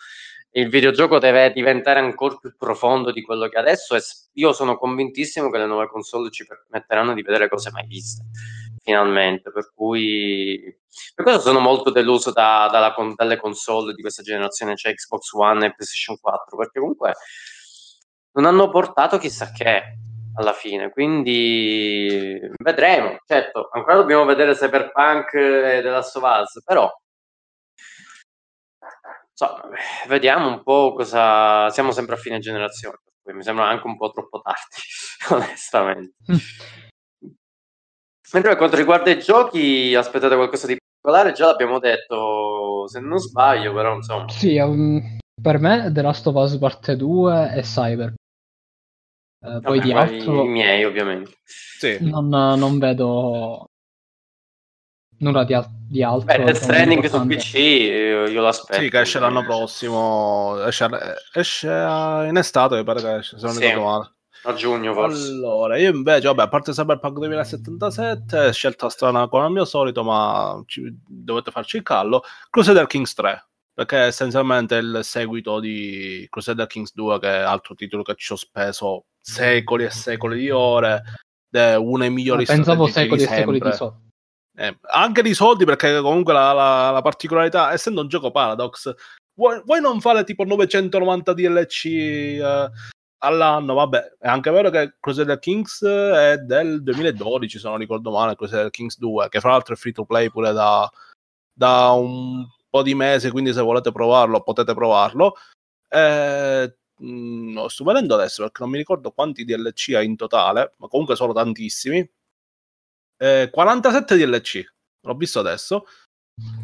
Il 0.55 0.69
videogioco 0.69 1.19
deve 1.19 1.51
diventare 1.51 1.99
ancora 1.99 2.37
più 2.37 2.55
profondo 2.57 3.11
di 3.11 3.23
quello 3.23 3.49
che 3.49 3.59
adesso 3.59 3.95
è. 3.97 4.01
Io 4.35 4.53
sono 4.53 4.77
convintissimo 4.77 5.51
che 5.51 5.59
le 5.59 5.67
nuove 5.67 5.89
console 5.89 6.31
ci 6.31 6.47
permetteranno 6.47 7.15
di 7.15 7.23
vedere 7.23 7.49
cose 7.49 7.71
mai 7.71 7.87
viste, 7.87 8.25
finalmente. 8.83 9.51
Per 9.51 9.73
cui, 9.75 10.61
per 11.15 11.25
questo 11.25 11.43
sono 11.43 11.59
molto 11.59 11.91
deluso 11.91 12.33
da, 12.33 12.69
dalla, 12.71 12.95
dalle 13.15 13.39
console 13.39 13.95
di 13.95 14.03
questa 14.03 14.23
generazione, 14.23 14.77
cioè 14.77 14.93
Xbox 14.93 15.33
One 15.33 15.67
e 15.67 15.75
PlayStation 15.75 16.19
4, 16.21 16.57
perché 16.57 16.79
comunque 16.81 17.15
non 18.33 18.45
hanno 18.45 18.69
portato 18.69 19.17
chissà 19.19 19.51
che 19.53 19.97
alla 20.37 20.53
fine. 20.53 20.91
Quindi 20.91 22.39
vedremo. 22.63 23.19
Certo, 23.27 23.69
ancora 23.73 23.97
dobbiamo 23.97 24.25
vedere 24.25 24.55
Cyberpunk 24.55 25.35
e 25.35 25.81
The 25.83 25.91
Last 25.91 26.17
of 26.17 26.23
Us, 26.23 26.63
però 26.65 26.91
insomma, 29.31 29.69
vediamo 30.09 30.49
un 30.49 30.63
po' 30.63 30.95
cosa. 30.95 31.71
Siamo 31.71 31.93
sempre 31.93 32.15
a 32.15 32.19
fine 32.19 32.39
generazione, 32.39 32.99
mi 33.33 33.43
sembra 33.43 33.67
anche 33.69 33.87
un 33.87 33.97
po' 33.97 34.11
troppo 34.11 34.41
tardi, 34.41 34.77
onestamente. 35.31 36.15
Mm. 36.31 36.37
Mentre 38.33 38.51
per 38.51 38.59
quanto 38.59 38.77
riguarda 38.77 39.11
i 39.11 39.19
giochi, 39.19 39.95
aspettate 39.95 40.37
qualcosa 40.37 40.67
di 40.67 40.77
particolare, 40.77 41.35
già 41.35 41.47
l'abbiamo 41.47 41.79
detto, 41.79 42.89
se 42.89 43.01
non 43.01 43.19
sbaglio, 43.19 43.75
però 43.75 43.95
insomma. 43.95 44.29
Sì, 44.31 44.57
um, 44.57 45.19
per 45.41 45.59
me 45.59 45.91
The 45.93 46.01
Last 46.01 46.27
of 46.27 46.35
Us 46.37 46.57
parte 46.57 46.97
2 46.97 47.53
e 47.55 47.61
Cyber. 47.61 48.15
Eh, 49.45 49.61
poi 49.61 49.81
di 49.81 49.93
altro... 49.93 50.45
I 50.45 50.49
miei, 50.49 50.85
ovviamente. 50.85 51.33
Sì. 51.45 51.99
Non, 52.01 52.29
non 52.29 52.79
vedo 52.79 53.71
nulla 55.19 55.45
di, 55.45 55.59
di 55.89 56.03
altro. 56.03 56.27
Beh, 56.27 56.45
Death 56.45 56.57
Stranding 56.57 57.05
su 57.07 57.27
PC 57.27 57.55
io, 57.55 58.29
io 58.29 58.41
l'aspetto. 58.41 58.81
Sì, 58.81 58.91
che 58.91 59.01
esce 59.01 59.19
l'anno 59.19 59.43
prossimo. 59.43 60.63
Esce, 60.65 60.89
esce 61.33 61.69
in 61.69 62.37
estate, 62.37 62.77
mi 62.77 62.85
pare 62.85 63.01
che 63.01 63.17
esce, 63.17 63.39
se 63.39 63.47
non 63.47 63.55
sì. 63.55 63.61
ricordo 63.61 63.85
male. 63.85 64.13
A 64.45 64.55
giugno 64.55 64.93
forse. 64.93 65.29
Allora, 65.29 65.79
io 65.79 65.91
invece, 65.91 66.27
vabbè, 66.27 66.43
a 66.43 66.49
parte 66.49 66.73
Cyberpunk 66.73 67.19
2077, 67.19 68.53
scelta 68.53 68.89
strana 68.89 69.29
come 69.29 69.45
al 69.45 69.53
mio 69.53 69.65
solito, 69.65 70.03
ma 70.03 70.61
ci, 70.67 70.83
dovete 71.07 71.51
farci 71.51 71.77
il 71.77 71.83
callo. 71.83 72.23
Crusader 72.51 72.87
Kings 72.87 73.15
3 73.15 73.47
perché 73.75 73.97
essenzialmente 73.97 74.77
è 74.77 74.81
il 74.81 75.01
seguito 75.03 75.59
di 75.59 76.27
Crusader 76.29 76.67
Kings 76.67 76.93
2 76.95 77.19
che 77.19 77.29
è 77.29 77.41
altro 77.41 77.75
titolo 77.75 78.03
che 78.03 78.15
ci 78.17 78.33
ho 78.33 78.37
speso 78.37 79.07
secoli 79.21 79.85
e 79.85 79.91
secoli 79.91 80.39
di 80.39 80.51
ore 80.51 81.03
è 81.51 81.75
uno 81.75 81.99
dei 81.99 82.11
migliori 82.11 82.45
Ma 82.47 82.55
pensavo 82.55 82.87
secoli 82.87 83.23
e 83.23 83.27
secoli 83.27 83.61
di 83.61 83.73
soldi. 83.73 84.11
Eh, 84.55 84.79
anche 84.83 85.23
di 85.23 85.33
soldi 85.33 85.65
perché 85.65 86.01
comunque 86.01 86.33
la, 86.33 86.53
la, 86.53 86.91
la 86.91 87.03
particolarità 87.03 87.73
essendo 87.73 88.03
un 88.03 88.09
gioco 88.09 88.31
Paradox 88.31 88.95
vuoi, 89.35 89.63
vuoi, 89.65 89.81
non 89.81 90.01
fare 90.01 90.25
tipo 90.25 90.45
990 90.45 91.33
DLC 91.33 91.85
eh, 91.87 92.71
all'anno? 93.19 93.75
Vabbè 93.75 94.17
è 94.19 94.29
anche 94.29 94.51
vero 94.51 94.69
che 94.69 94.97
Crusader 95.01 95.39
Kings 95.39 95.83
è 95.85 96.37
del 96.37 96.83
2012 96.83 97.59
se 97.59 97.69
non 97.69 97.79
ricordo 97.79 98.11
male 98.11 98.37
Crusader 98.37 98.71
Kings 98.71 98.99
2 98.99 99.29
che 99.31 99.41
fra 99.41 99.53
l'altro 99.53 99.75
è 99.75 99.79
free 99.79 99.93
to 99.93 100.05
play 100.05 100.29
pure 100.31 100.53
da, 100.53 100.91
da 101.55 101.91
un 101.93 102.47
po' 102.73 102.83
di 102.83 102.95
mesi, 102.95 103.31
quindi 103.31 103.53
se 103.53 103.61
volete 103.61 103.93
provarlo 103.93 104.43
potete 104.43 104.73
provarlo. 104.73 105.35
Eh, 105.89 106.75
mh, 106.99 107.07
mm, 107.07 107.65
sto 107.67 107.85
vedendo 107.85 108.15
adesso 108.15 108.43
perché 108.43 108.63
non 108.63 108.71
mi 108.71 108.79
ricordo 108.79 109.11
quanti 109.11 109.45
DLC 109.45 109.93
ha 109.95 110.03
in 110.03 110.17
totale, 110.17 110.73
ma 110.79 110.89
comunque 110.89 111.15
sono 111.15 111.35
tantissimi. 111.35 112.11
Eh, 113.19 113.51
47 113.53 114.17
DLC, 114.17 114.65
l'ho 115.03 115.15
visto 115.15 115.39
adesso. 115.39 115.85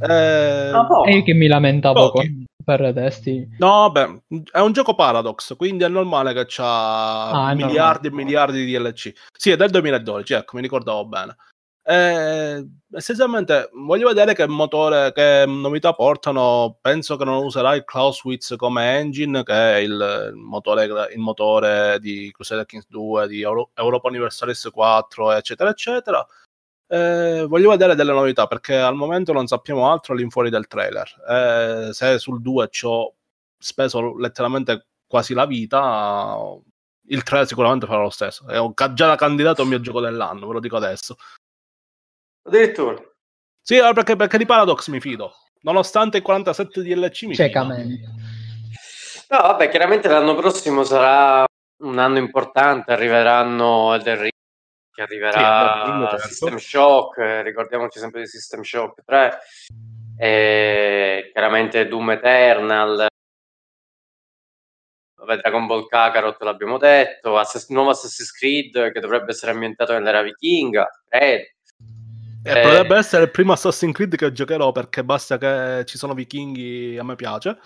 Eh, 0.00 0.70
ah, 0.72 0.88
e 1.04 1.22
che 1.22 1.34
mi 1.34 1.46
lamentavo 1.46 2.10
con, 2.10 2.44
per 2.64 2.90
testi. 2.94 3.46
No, 3.58 3.90
beh, 3.90 4.22
è 4.50 4.60
un 4.60 4.72
gioco 4.72 4.94
Paradox, 4.94 5.54
quindi 5.56 5.84
è 5.84 5.88
normale 5.88 6.32
che 6.32 6.46
c'ha 6.48 7.48
ah, 7.48 7.54
miliardi 7.54 8.08
e 8.08 8.12
miliardi 8.12 8.64
di 8.64 8.72
DLC. 8.72 9.12
Sì, 9.36 9.50
è 9.50 9.56
del 9.56 9.70
2012, 9.70 10.32
ecco, 10.32 10.56
mi 10.56 10.62
ricordavo 10.62 11.06
bene. 11.06 11.36
Eh, 11.90 12.68
essenzialmente 12.92 13.70
voglio 13.72 14.08
vedere 14.08 14.34
che 14.34 14.46
motore, 14.46 15.10
che 15.12 15.44
novità 15.46 15.94
portano. 15.94 16.76
Penso 16.82 17.16
che 17.16 17.24
non 17.24 17.42
userà 17.42 17.74
il 17.74 17.84
Clausewitz 17.84 18.56
come 18.58 18.98
engine, 18.98 19.42
che 19.42 19.54
è 19.54 19.76
il, 19.76 20.32
motore, 20.34 20.84
il 20.84 21.18
motore 21.18 21.98
di 21.98 22.30
Crusader 22.30 22.66
Kings 22.66 22.86
2, 22.88 23.26
di 23.26 23.40
Euro, 23.40 23.70
Europa 23.74 24.08
Universalis 24.08 24.68
4, 24.70 25.32
eccetera, 25.32 25.70
eccetera. 25.70 26.26
Eh, 26.90 27.46
voglio 27.48 27.70
vedere 27.70 27.94
delle 27.94 28.12
novità 28.12 28.46
perché 28.46 28.76
al 28.76 28.94
momento 28.94 29.32
non 29.32 29.46
sappiamo 29.46 29.90
altro 29.90 30.12
all'infuori 30.12 30.50
del 30.50 30.66
trailer. 30.66 31.10
Eh, 31.26 31.92
se 31.94 32.18
sul 32.18 32.42
2 32.42 32.68
ci 32.70 32.84
ho 32.84 33.14
speso 33.58 34.14
letteralmente 34.18 34.88
quasi 35.06 35.32
la 35.32 35.46
vita, 35.46 36.36
il 37.08 37.22
trailer 37.22 37.48
sicuramente 37.48 37.86
farà 37.86 38.02
lo 38.02 38.10
stesso. 38.10 38.46
È 38.46 38.60
già 38.92 39.06
da 39.06 39.16
candidato 39.16 39.62
al 39.62 39.68
mio 39.68 39.80
gioco 39.80 40.00
dell'anno, 40.00 40.46
ve 40.46 40.52
lo 40.52 40.60
dico 40.60 40.76
adesso. 40.76 41.16
Addirittura. 42.48 42.96
Sì, 43.60 43.78
perché, 43.92 44.16
perché 44.16 44.38
di 44.38 44.46
Paradox 44.46 44.88
mi 44.88 45.00
fido. 45.00 45.34
Nonostante 45.60 46.18
i 46.18 46.22
47 46.22 46.82
DLC 46.82 47.22
mi 47.24 47.34
Ciecamente. 47.34 47.94
fido. 47.96 48.08
No, 49.30 49.42
vabbè, 49.42 49.68
chiaramente 49.68 50.08
l'anno 50.08 50.34
prossimo 50.34 50.84
sarà 50.84 51.44
un 51.82 51.98
anno 51.98 52.16
importante, 52.16 52.92
arriveranno 52.92 53.92
Elden 53.94 54.16
Ring, 54.16 54.32
che 54.90 55.02
arriverà 55.02 55.82
Elden 55.82 55.98
Ring, 55.98 56.08
certo. 56.08 56.26
System 56.26 56.56
Shock, 56.56 57.18
eh, 57.18 57.42
ricordiamoci 57.42 57.98
sempre 57.98 58.20
di 58.22 58.26
System 58.26 58.62
Shock 58.62 59.04
3, 59.04 59.38
e 60.16 61.30
chiaramente 61.30 61.86
Doom 61.86 62.12
Eternal, 62.12 63.06
vabbè, 65.18 65.36
Dragon 65.36 65.66
Ball 65.66 65.86
Kakarot 65.86 66.40
l'abbiamo 66.42 66.78
detto, 66.78 67.36
Assass- 67.36 67.68
nuovo 67.68 67.90
Assassin's 67.90 68.32
Creed 68.32 68.92
che 68.92 69.00
dovrebbe 69.00 69.32
essere 69.32 69.52
ambientato 69.52 69.92
nell'era 69.92 70.22
vichinga, 70.22 70.88
credo. 71.06 71.44
Eh, 72.48 72.58
Eh, 72.58 72.62
potrebbe 72.62 72.96
essere 72.96 73.24
il 73.24 73.30
primo 73.30 73.52
Assassin's 73.52 73.94
Creed 73.94 74.16
che 74.16 74.32
giocherò 74.32 74.72
perché 74.72 75.04
basta 75.04 75.36
che 75.38 75.84
ci 75.84 75.98
sono 75.98 76.14
vichinghi, 76.14 76.96
a 76.98 77.04
me 77.04 77.14
piace. 77.14 77.58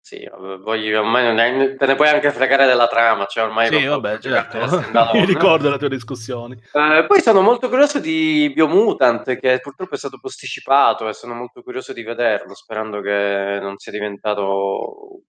Sì, 0.00 0.26
poi 0.64 0.94
ormai 0.94 1.24
non 1.24 1.38
è- 1.38 1.76
te 1.76 1.84
ne 1.84 1.94
puoi 1.94 2.08
anche 2.08 2.30
fregare 2.32 2.64
della 2.64 2.86
trama, 2.86 3.26
cioè 3.26 3.44
ormai 3.44 3.66
Sì, 3.68 3.84
vabbè, 3.84 4.18
certo. 4.20 4.58
Mi 5.12 5.26
ricordo 5.26 5.68
le 5.68 5.76
tue 5.76 5.90
discussioni. 5.90 6.54
Eh, 6.72 7.04
poi 7.06 7.20
sono 7.20 7.42
molto 7.42 7.68
curioso 7.68 7.98
di 7.98 8.50
Biomutant, 8.54 9.38
che 9.38 9.58
purtroppo 9.60 9.94
è 9.96 9.98
stato 9.98 10.18
posticipato 10.18 11.06
e 11.08 11.12
sono 11.12 11.34
molto 11.34 11.62
curioso 11.62 11.92
di 11.92 12.02
vederlo, 12.04 12.54
sperando 12.54 13.02
che 13.02 13.58
non 13.60 13.76
sia 13.76 13.92
diventato 13.92 15.20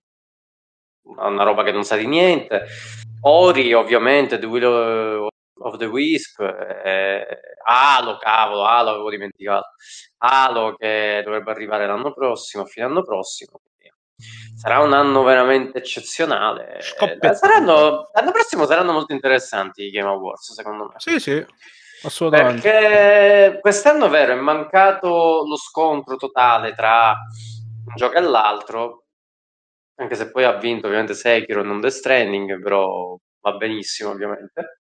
una 1.03 1.43
roba 1.43 1.63
che 1.63 1.71
non 1.73 1.83
sa 1.83 1.97
di 1.97 2.07
niente. 2.07 2.65
Ori, 3.21 3.73
ovviamente, 3.73 4.39
The 4.39 4.45
Will 4.45 5.27
of 5.60 5.77
the 5.77 5.86
Wisp, 5.86 6.40
eh, 6.40 7.26
Halo, 7.65 8.18
cavolo, 8.18 8.65
Halo 8.65 8.90
avevo 8.91 9.10
dimenticato. 9.10 9.69
Halo 10.18 10.76
che 10.76 11.22
dovrebbe 11.23 11.52
arrivare 11.52 11.88
l'anno 11.88 12.14
prossimo, 12.14 12.64
a 12.64 12.65
fine 12.65 12.86
anno 12.86 13.03
prossimo. 13.03 13.61
Sarà 14.60 14.80
un 14.80 14.91
anno 14.91 15.23
veramente 15.23 15.77
eccezionale. 15.77 16.80
Eh, 16.80 17.34
saranno, 17.34 18.10
l'anno 18.14 18.31
prossimo 18.31 18.65
saranno 18.65 18.91
molto 18.91 19.14
interessanti 19.14 19.84
i 19.84 19.90
Game 19.90 20.10
Awards, 20.10 20.52
secondo 20.53 20.88
me. 20.88 20.95
Sì, 20.98 21.18
sì, 21.18 21.45
assolutamente. 22.03 22.69
Perché 22.69 23.60
quest'anno 23.61 24.07
è 24.07 24.10
vero, 24.10 24.34
è 24.34 24.36
mancato 24.36 25.45
lo 25.48 25.56
scontro 25.56 26.18
totale 26.18 26.73
tra 26.76 27.15
un 27.86 27.95
gioco 27.95 28.18
e 28.18 28.22
l'altro, 28.22 29.06
anche 29.95 30.15
se 30.15 30.30
poi 30.30 30.44
ha 30.44 30.57
vinto 30.57 30.88
ovviamente 30.88 31.14
Sekiro 31.14 31.61
e 31.61 31.64
non 31.64 31.80
The 31.80 31.90
Stranding, 31.90 32.61
però 32.61 33.18
va 33.40 33.53
benissimo 33.53 34.10
ovviamente. 34.10 34.81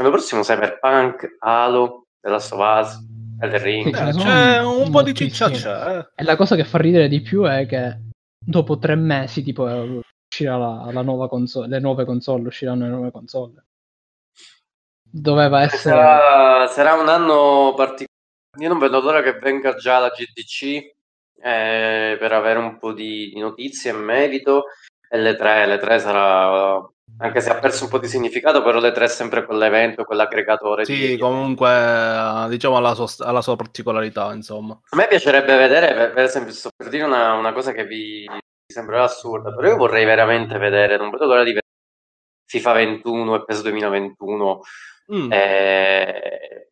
L'anno 0.00 0.12
prossimo 0.12 0.40
Cyberpunk, 0.40 1.36
Halo, 1.40 2.06
The 2.22 2.30
Last 2.30 2.52
of 2.54 2.58
Us, 2.60 2.98
Elden 3.38 3.62
Ring. 3.62 3.94
Sì, 3.94 4.02
Eh, 4.02 4.12
c'è 4.22 4.62
un 4.64 4.90
po' 4.90 5.02
di 5.02 5.12
ciccia 5.14 5.50
c'è. 5.50 5.98
eh. 5.98 6.08
E 6.14 6.22
la 6.22 6.36
cosa 6.36 6.56
che 6.56 6.64
fa 6.64 6.78
ridere 6.78 7.06
di 7.06 7.20
più 7.20 7.42
è 7.44 7.66
che 7.66 7.98
dopo 8.42 8.78
tre 8.78 8.94
mesi, 8.94 9.42
tipo, 9.42 9.64
uscirà 9.64 10.56
la, 10.56 10.88
la 10.90 11.02
nuova 11.02 11.28
console, 11.28 11.68
le 11.68 11.80
nuove 11.80 12.06
console, 12.06 12.46
usciranno 12.46 12.84
le 12.84 12.90
nuove 12.90 13.10
console. 13.10 13.62
Doveva 15.02 15.62
essere... 15.62 15.78
Sarà, 15.80 16.66
sarà 16.68 16.94
un 16.94 17.08
anno 17.10 17.74
particolare. 17.76 18.08
Io 18.58 18.68
non 18.68 18.78
vedo 18.78 19.00
l'ora 19.00 19.20
che 19.22 19.38
venga 19.38 19.74
già 19.74 19.98
la 19.98 20.08
GDC 20.08 20.62
eh, 21.42 22.16
per 22.18 22.32
avere 22.32 22.58
un 22.58 22.78
po' 22.78 22.94
di, 22.94 23.30
di 23.34 23.38
notizie 23.38 23.90
in 23.90 23.98
merito. 23.98 24.64
E 25.10 25.18
le 25.18 25.36
3, 25.36 25.66
le 25.66 25.78
3 25.78 25.98
sarà, 25.98 26.80
anche 27.18 27.40
se 27.40 27.50
ha 27.50 27.58
perso 27.58 27.84
un 27.84 27.90
po' 27.90 27.98
di 27.98 28.08
significato, 28.08 28.62
però 28.62 28.78
le 28.80 28.92
3 28.92 29.04
è 29.04 29.08
sempre 29.08 29.44
quell'evento, 29.44 30.04
quell'aggregatore. 30.04 30.84
Sì, 30.84 31.08
di- 31.08 31.18
comunque, 31.18 32.46
diciamo, 32.48 32.76
ha 32.76 32.80
la 32.80 32.94
sua, 32.94 33.06
ha 33.26 33.30
la 33.32 33.42
sua 33.42 33.56
particolarità, 33.56 34.32
insomma. 34.32 34.78
A 34.90 34.96
me 34.96 35.06
piacerebbe 35.06 35.56
vedere, 35.56 35.94
per, 35.94 36.12
per 36.12 36.24
esempio, 36.24 36.52
sto 36.52 36.70
per 36.74 36.88
dire 36.88 37.04
una, 37.04 37.34
una 37.34 37.52
cosa 37.52 37.72
che 37.72 37.84
vi, 37.84 38.26
vi 38.30 38.72
sembrerà 38.74 39.04
assurda, 39.04 39.54
però 39.54 39.68
io 39.68 39.76
vorrei 39.76 40.04
veramente 40.04 40.56
vedere, 40.58 40.96
non 40.96 41.10
vedo 41.10 41.26
l'ora 41.26 41.40
di 41.42 41.52
vedere 41.52 41.66
FIFA 42.46 42.72
21 42.72 43.34
e 43.36 43.44
PES 43.44 43.62
2021 43.62 44.60
Mm. 45.12 45.32
eh, 45.32 46.70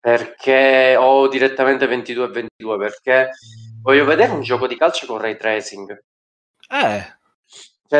perché 0.00 0.96
o 0.98 1.28
direttamente 1.28 1.86
22 1.86 2.24
e 2.24 2.28
22 2.28 2.76
perché 2.78 3.30
voglio 3.80 4.04
vedere 4.04 4.32
un 4.32 4.40
gioco 4.42 4.66
di 4.66 4.76
calcio 4.76 5.06
con 5.06 5.18
ray 5.18 5.36
tracing 5.36 6.02
Eh, 6.68 7.16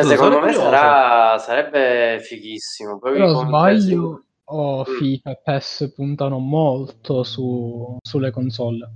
cioè 0.01 0.03
secondo 0.03 0.39
me 0.39 0.53
sarà, 0.53 1.37
sarebbe 1.37 2.19
fighissimo 2.21 2.97
Poi 2.97 3.13
Però 3.13 3.41
il 3.41 3.47
sbaglio 3.47 4.23
o 4.45 4.85
Mm. 4.87 4.95
FIFA 4.97 5.29
e 5.31 5.41
PES 5.43 5.93
puntano 5.95 6.37
molto 6.39 7.23
su- 7.23 7.97
sulle 8.01 8.31
console 8.31 8.91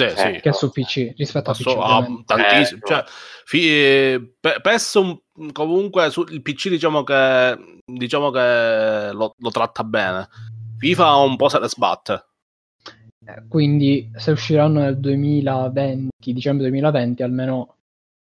sì, 0.00 0.04
Eh, 0.06 0.16
sì. 0.34 0.40
che 0.40 0.52
su 0.52 0.70
PC 0.70 1.12
rispetto 1.16 1.50
a 1.50 1.52
PC. 1.54 1.66
Ah, 1.78 2.06
tantissimo. 2.24 2.80
Certo. 2.80 2.86
Cioè, 2.86 3.04
fi- 3.44 3.68
eh, 3.68 4.34
Pe- 4.40 4.58
PES 4.62 4.94
un- 4.94 5.18
comunque 5.52 6.10
sul 6.10 6.40
PC 6.40 6.68
diciamo 6.70 7.02
che, 7.04 7.58
diciamo 7.84 8.30
che 8.30 9.10
lo, 9.12 9.34
lo 9.36 9.50
tratta 9.50 9.84
bene. 9.84 10.26
FIFA 10.78 11.16
un 11.16 11.36
po' 11.36 11.48
se 11.50 11.58
ne 11.58 11.68
sbatte. 11.68 12.24
Eh, 13.26 13.46
Quindi 13.46 14.10
se 14.16 14.30
usciranno 14.30 14.80
nel 14.80 14.98
2020, 14.98 16.32
dicembre 16.32 16.68
2020, 16.68 17.22
almeno 17.22 17.74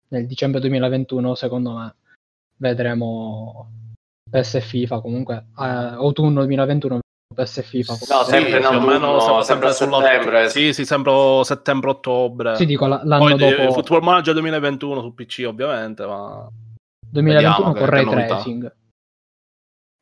nel 0.09 0.27
dicembre 0.27 0.59
2021, 0.59 1.35
secondo 1.35 1.73
me, 1.73 1.95
vedremo 2.57 3.69
PS 4.29 4.55
e 4.55 4.61
FIFA 4.61 5.01
comunque. 5.01 5.35
eh, 5.59 5.63
autunno 5.63 6.39
2021 6.41 6.99
PS 7.33 7.57
e 7.57 7.63
FIFA. 7.63 7.93
No, 7.93 8.23
sempre 8.23 8.65
o 8.65 8.69
autunno, 8.69 9.41
sempre 9.41 9.69
a 9.69 9.71
sull'ott- 9.71 10.03
settembre. 10.05 10.49
Sì, 10.49 10.73
sì, 10.73 10.85
sempre 10.85 11.43
settembre-ottobre. 11.43 12.55
Sì, 12.55 12.65
dico 12.65 12.85
la- 12.87 13.01
l'anno 13.03 13.35
Poi 13.35 13.37
dopo 13.37 13.71
Football 13.73 14.03
Manager 14.03 14.33
2021 14.33 15.01
su 15.01 15.13
PC 15.13 15.43
ovviamente, 15.47 16.05
ma 16.05 16.47
2021 17.09 17.55
vediamo 17.55 17.73
che- 17.73 17.79
con 17.79 17.89
ray 17.89 18.05
tracing. 18.27 18.75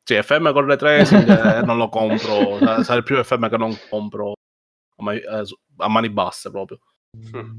sì, 0.08 0.14
FM 0.22 0.52
con 0.52 0.66
le 0.66 0.76
tracing 0.76 1.60
non 1.64 1.76
lo 1.78 1.88
compro, 1.88 2.58
Sa- 2.58 2.82
sarà 2.84 2.98
il 2.98 3.04
primo 3.04 3.22
FM 3.24 3.48
che 3.48 3.56
non 3.56 3.74
compro 3.88 4.32
a 4.96 5.02
mani, 5.02 5.18
eh, 5.18 5.42
a 5.78 5.88
mani 5.88 6.10
basse 6.10 6.50
proprio. 6.50 6.78
Mm. 7.16 7.58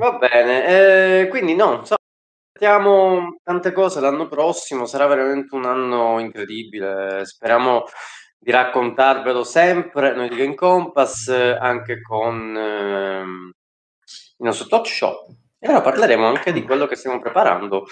Va 0.00 0.12
bene, 0.16 1.20
eh, 1.24 1.28
quindi 1.28 1.54
no, 1.54 1.72
insomma, 1.80 1.98
aspettiamo 2.54 3.38
tante 3.42 3.70
cose 3.72 4.00
l'anno 4.00 4.28
prossimo, 4.28 4.86
sarà 4.86 5.06
veramente 5.06 5.54
un 5.54 5.66
anno 5.66 6.18
incredibile, 6.18 7.26
speriamo 7.26 7.84
di 8.38 8.50
raccontarvelo 8.50 9.44
sempre, 9.44 10.14
noi 10.14 10.30
di 10.30 10.36
Game 10.36 10.54
Compass, 10.54 11.28
anche 11.28 12.00
con 12.00 12.56
ehm, 12.56 13.50
il 14.38 14.46
nostro 14.46 14.68
Talk 14.68 14.86
Shop. 14.86 15.28
E 15.58 15.68
ora 15.68 15.82
parleremo 15.82 16.26
anche 16.26 16.52
di 16.54 16.62
quello 16.62 16.86
che 16.86 16.96
stiamo 16.96 17.20
preparando 17.20 17.84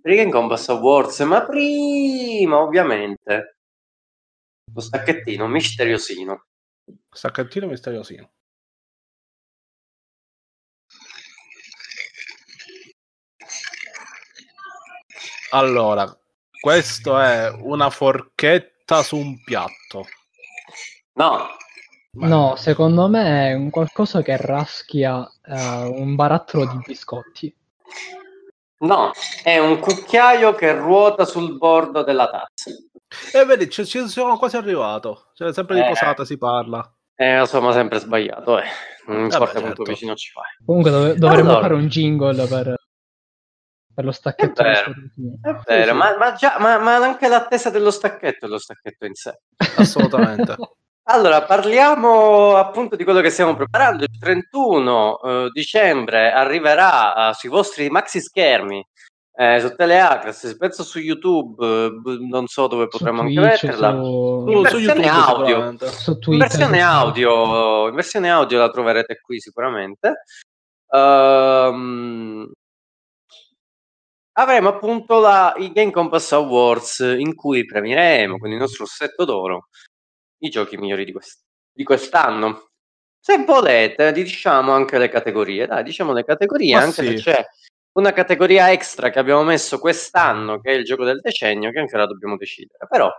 per 0.00 0.12
i 0.12 0.16
Game 0.16 0.30
Compass 0.30 0.70
Awards, 0.70 1.20
ma 1.20 1.44
prima 1.44 2.60
ovviamente 2.62 3.56
lo 4.72 4.80
stacchettino 4.80 5.46
misteriosino. 5.48 6.46
Stacchettino 7.10 7.66
misteriosino. 7.66 8.30
Allora, 15.54 16.10
questo 16.60 17.18
è 17.18 17.50
una 17.60 17.90
forchetta 17.90 19.02
su 19.02 19.16
un 19.16 19.42
piatto. 19.42 20.06
No, 21.14 21.46
No, 22.14 22.56
secondo 22.56 23.08
me 23.08 23.48
è 23.50 23.54
un 23.54 23.70
qualcosa 23.70 24.20
che 24.20 24.36
raschia 24.36 25.26
eh, 25.46 25.84
un 25.86 26.14
barattolo 26.14 26.66
di 26.66 26.78
biscotti. 26.84 27.54
no, 28.80 29.12
è 29.42 29.58
un 29.58 29.78
cucchiaio 29.78 30.54
che 30.54 30.72
ruota 30.74 31.24
sul 31.24 31.56
bordo 31.56 32.02
della 32.02 32.28
tazza. 32.28 32.70
E 33.32 33.44
vedi, 33.46 33.70
ci, 33.70 33.86
ci 33.86 34.06
sono 34.08 34.36
quasi 34.36 34.56
arrivato. 34.58 35.30
Cioè, 35.34 35.52
sempre 35.54 35.76
di 35.76 35.80
Eh. 35.82 35.88
posata 35.88 36.24
si 36.26 36.36
parla. 36.36 36.82
Eh, 37.14 37.40
insomma, 37.40 37.72
sempre 37.72 37.98
sbagliato, 37.98 38.58
eh. 38.58 38.64
Non 39.06 39.22
importa 39.22 39.52
quanto 39.60 39.68
certo. 39.76 39.82
vicino 39.84 40.14
ci 40.14 40.30
fai. 40.30 40.44
Comunque 40.66 40.90
dove- 40.90 41.14
dovremmo 41.14 41.50
Allora. 41.50 41.60
fare 41.62 41.74
un 41.74 41.86
jingle 41.88 42.46
per, 42.46 42.74
per 43.94 44.04
lo 44.04 44.12
stacchetto 44.12 44.62
È 44.62 44.64
vero. 44.64 45.62
vero. 45.66 45.94
Ma, 45.94 46.16
ma 46.16 46.32
già, 46.34 46.56
ma, 46.58 46.78
ma 46.78 46.96
anche 46.96 47.28
l'attesa 47.28 47.70
dello 47.70 47.90
stacchetto 47.90 48.46
è 48.46 48.48
lo 48.48 48.58
stacchetto 48.58 49.04
in 49.06 49.14
sé. 49.14 49.38
Assolutamente. 49.76 50.56
Allora, 51.04 51.42
parliamo 51.42 52.54
appunto 52.56 52.94
di 52.96 53.04
quello 53.04 53.20
che 53.20 53.30
stiamo 53.30 53.54
preparando. 53.56 54.04
Il 54.04 54.18
31 54.18 55.20
eh, 55.20 55.48
dicembre 55.52 56.30
arriverà 56.32 57.30
eh, 57.30 57.34
sui 57.34 57.48
vostri 57.48 57.90
maxi 57.90 58.20
schermi, 58.20 58.86
eh, 59.34 59.60
su 59.60 59.74
Teleacres, 59.74 60.54
penso 60.58 60.84
su 60.84 61.00
YouTube, 61.00 61.64
eh, 61.66 61.90
non 62.28 62.46
so 62.46 62.68
dove 62.68 62.84
Su 62.84 62.98
potremmo 62.98 63.22
anche 63.22 63.34
Twitch, 63.34 63.62
metterla. 63.64 63.90
su, 63.90 64.44
In 64.46 64.62
versione 64.62 65.08
audio. 65.08 65.76
su 65.88 66.10
In 66.12 66.20
Twitter. 66.20 66.48
versione 66.48 66.78
su- 66.80 66.84
audio, 66.86 67.88
in 67.88 67.94
versione 67.96 68.30
audio 68.30 68.58
la 68.60 68.70
troverete 68.70 69.20
qui 69.20 69.40
sicuramente. 69.40 70.22
Ehm, 70.94 72.50
avremo 74.32 74.68
appunto 74.68 75.20
la, 75.20 75.54
i 75.58 75.72
Game 75.72 75.90
Compass 75.90 76.32
Awards 76.32 76.98
in 77.18 77.34
cui 77.34 77.64
premieremo 77.64 78.38
con 78.38 78.50
il 78.50 78.58
nostro 78.58 78.84
rossetto 78.84 79.24
d'oro 79.24 79.68
i 80.42 80.48
giochi 80.48 80.76
migliori 80.76 81.04
di, 81.04 81.12
quest- 81.12 81.44
di 81.72 81.84
quest'anno. 81.84 82.70
Se 83.18 83.44
volete, 83.44 84.12
diciamo 84.12 84.72
anche 84.72 84.98
le 84.98 85.08
categorie. 85.08 85.66
Dai, 85.66 85.84
diciamo 85.84 86.12
le 86.12 86.24
categorie, 86.24 86.74
Ma 86.74 86.82
anche 86.82 87.02
sì. 87.02 87.08
se 87.08 87.14
c'è 87.14 87.46
una 87.92 88.12
categoria 88.12 88.72
extra 88.72 89.10
che 89.10 89.18
abbiamo 89.18 89.44
messo 89.44 89.78
quest'anno, 89.78 90.60
che 90.60 90.72
è 90.72 90.74
il 90.74 90.84
gioco 90.84 91.04
del 91.04 91.20
decennio, 91.20 91.70
che 91.70 91.78
ancora 91.78 92.06
dobbiamo 92.06 92.36
decidere. 92.36 92.86
Però, 92.88 93.10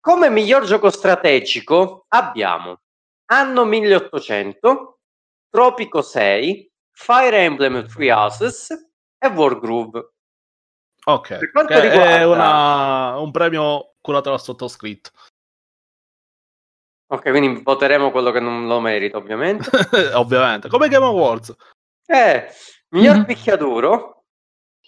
come 0.00 0.30
miglior 0.30 0.64
gioco 0.64 0.90
strategico 0.90 2.06
abbiamo 2.08 2.80
Anno 3.26 3.64
1800, 3.64 4.98
Tropico 5.48 6.02
6, 6.02 6.72
Fire 6.90 7.36
Emblem 7.38 7.86
Three 7.86 8.10
Houses 8.10 8.70
e 9.16 9.28
Wargroove. 9.28 10.13
Ok, 11.06 11.38
Per 11.38 11.50
quanto 11.50 11.74
che 11.74 11.80
riguarda- 11.80 12.16
è 12.16 12.24
una- 12.24 13.18
un 13.18 13.30
premio 13.30 13.94
curato 14.00 14.30
dal 14.30 14.40
sottoscritto. 14.40 15.10
Ok, 17.10 17.30
quindi 17.30 17.62
voteremo 17.62 18.10
quello 18.10 18.30
che 18.30 18.40
non 18.40 18.66
lo 18.66 18.80
merita, 18.80 19.18
ovviamente. 19.18 19.68
Ovviamente, 20.18 20.68
come 20.68 20.88
Game 20.88 21.04
Awards. 21.04 21.54
Eh, 22.06 22.48
miglior 22.90 23.18
Mhm. 23.18 23.24
picchiaduro 23.24 24.24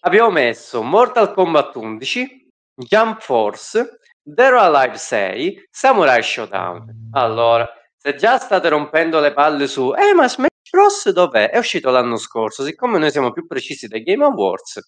abbiamo 0.01 0.30
messo 0.30 0.82
Mortal 0.82 1.32
Kombat 1.32 1.74
11, 1.76 2.48
Jump 2.74 3.20
Force, 3.20 3.98
Dead 4.22 4.52
or 4.52 4.59
Alive 4.59 4.97
6, 4.97 5.66
Samurai 5.70 6.22
Showdown. 6.22 7.10
Allora, 7.12 7.68
se 7.97 8.14
già 8.16 8.38
state 8.38 8.68
rompendo 8.70 9.20
le 9.20 9.32
palle 9.32 9.66
su 9.68 9.93
eh 9.94 10.14
ma 10.14 10.26
Smash 10.28 10.48
Bros 10.70 11.09
dov'è? 11.10 11.51
È 11.51 11.59
uscito 11.59 11.90
l'anno 11.90 12.16
scorso, 12.16 12.64
siccome 12.64 12.98
noi 12.98 13.10
siamo 13.10 13.30
più 13.32 13.47
precisi 13.47 13.86
dai 13.88 14.02
Game 14.02 14.24
Awards, 14.24 14.80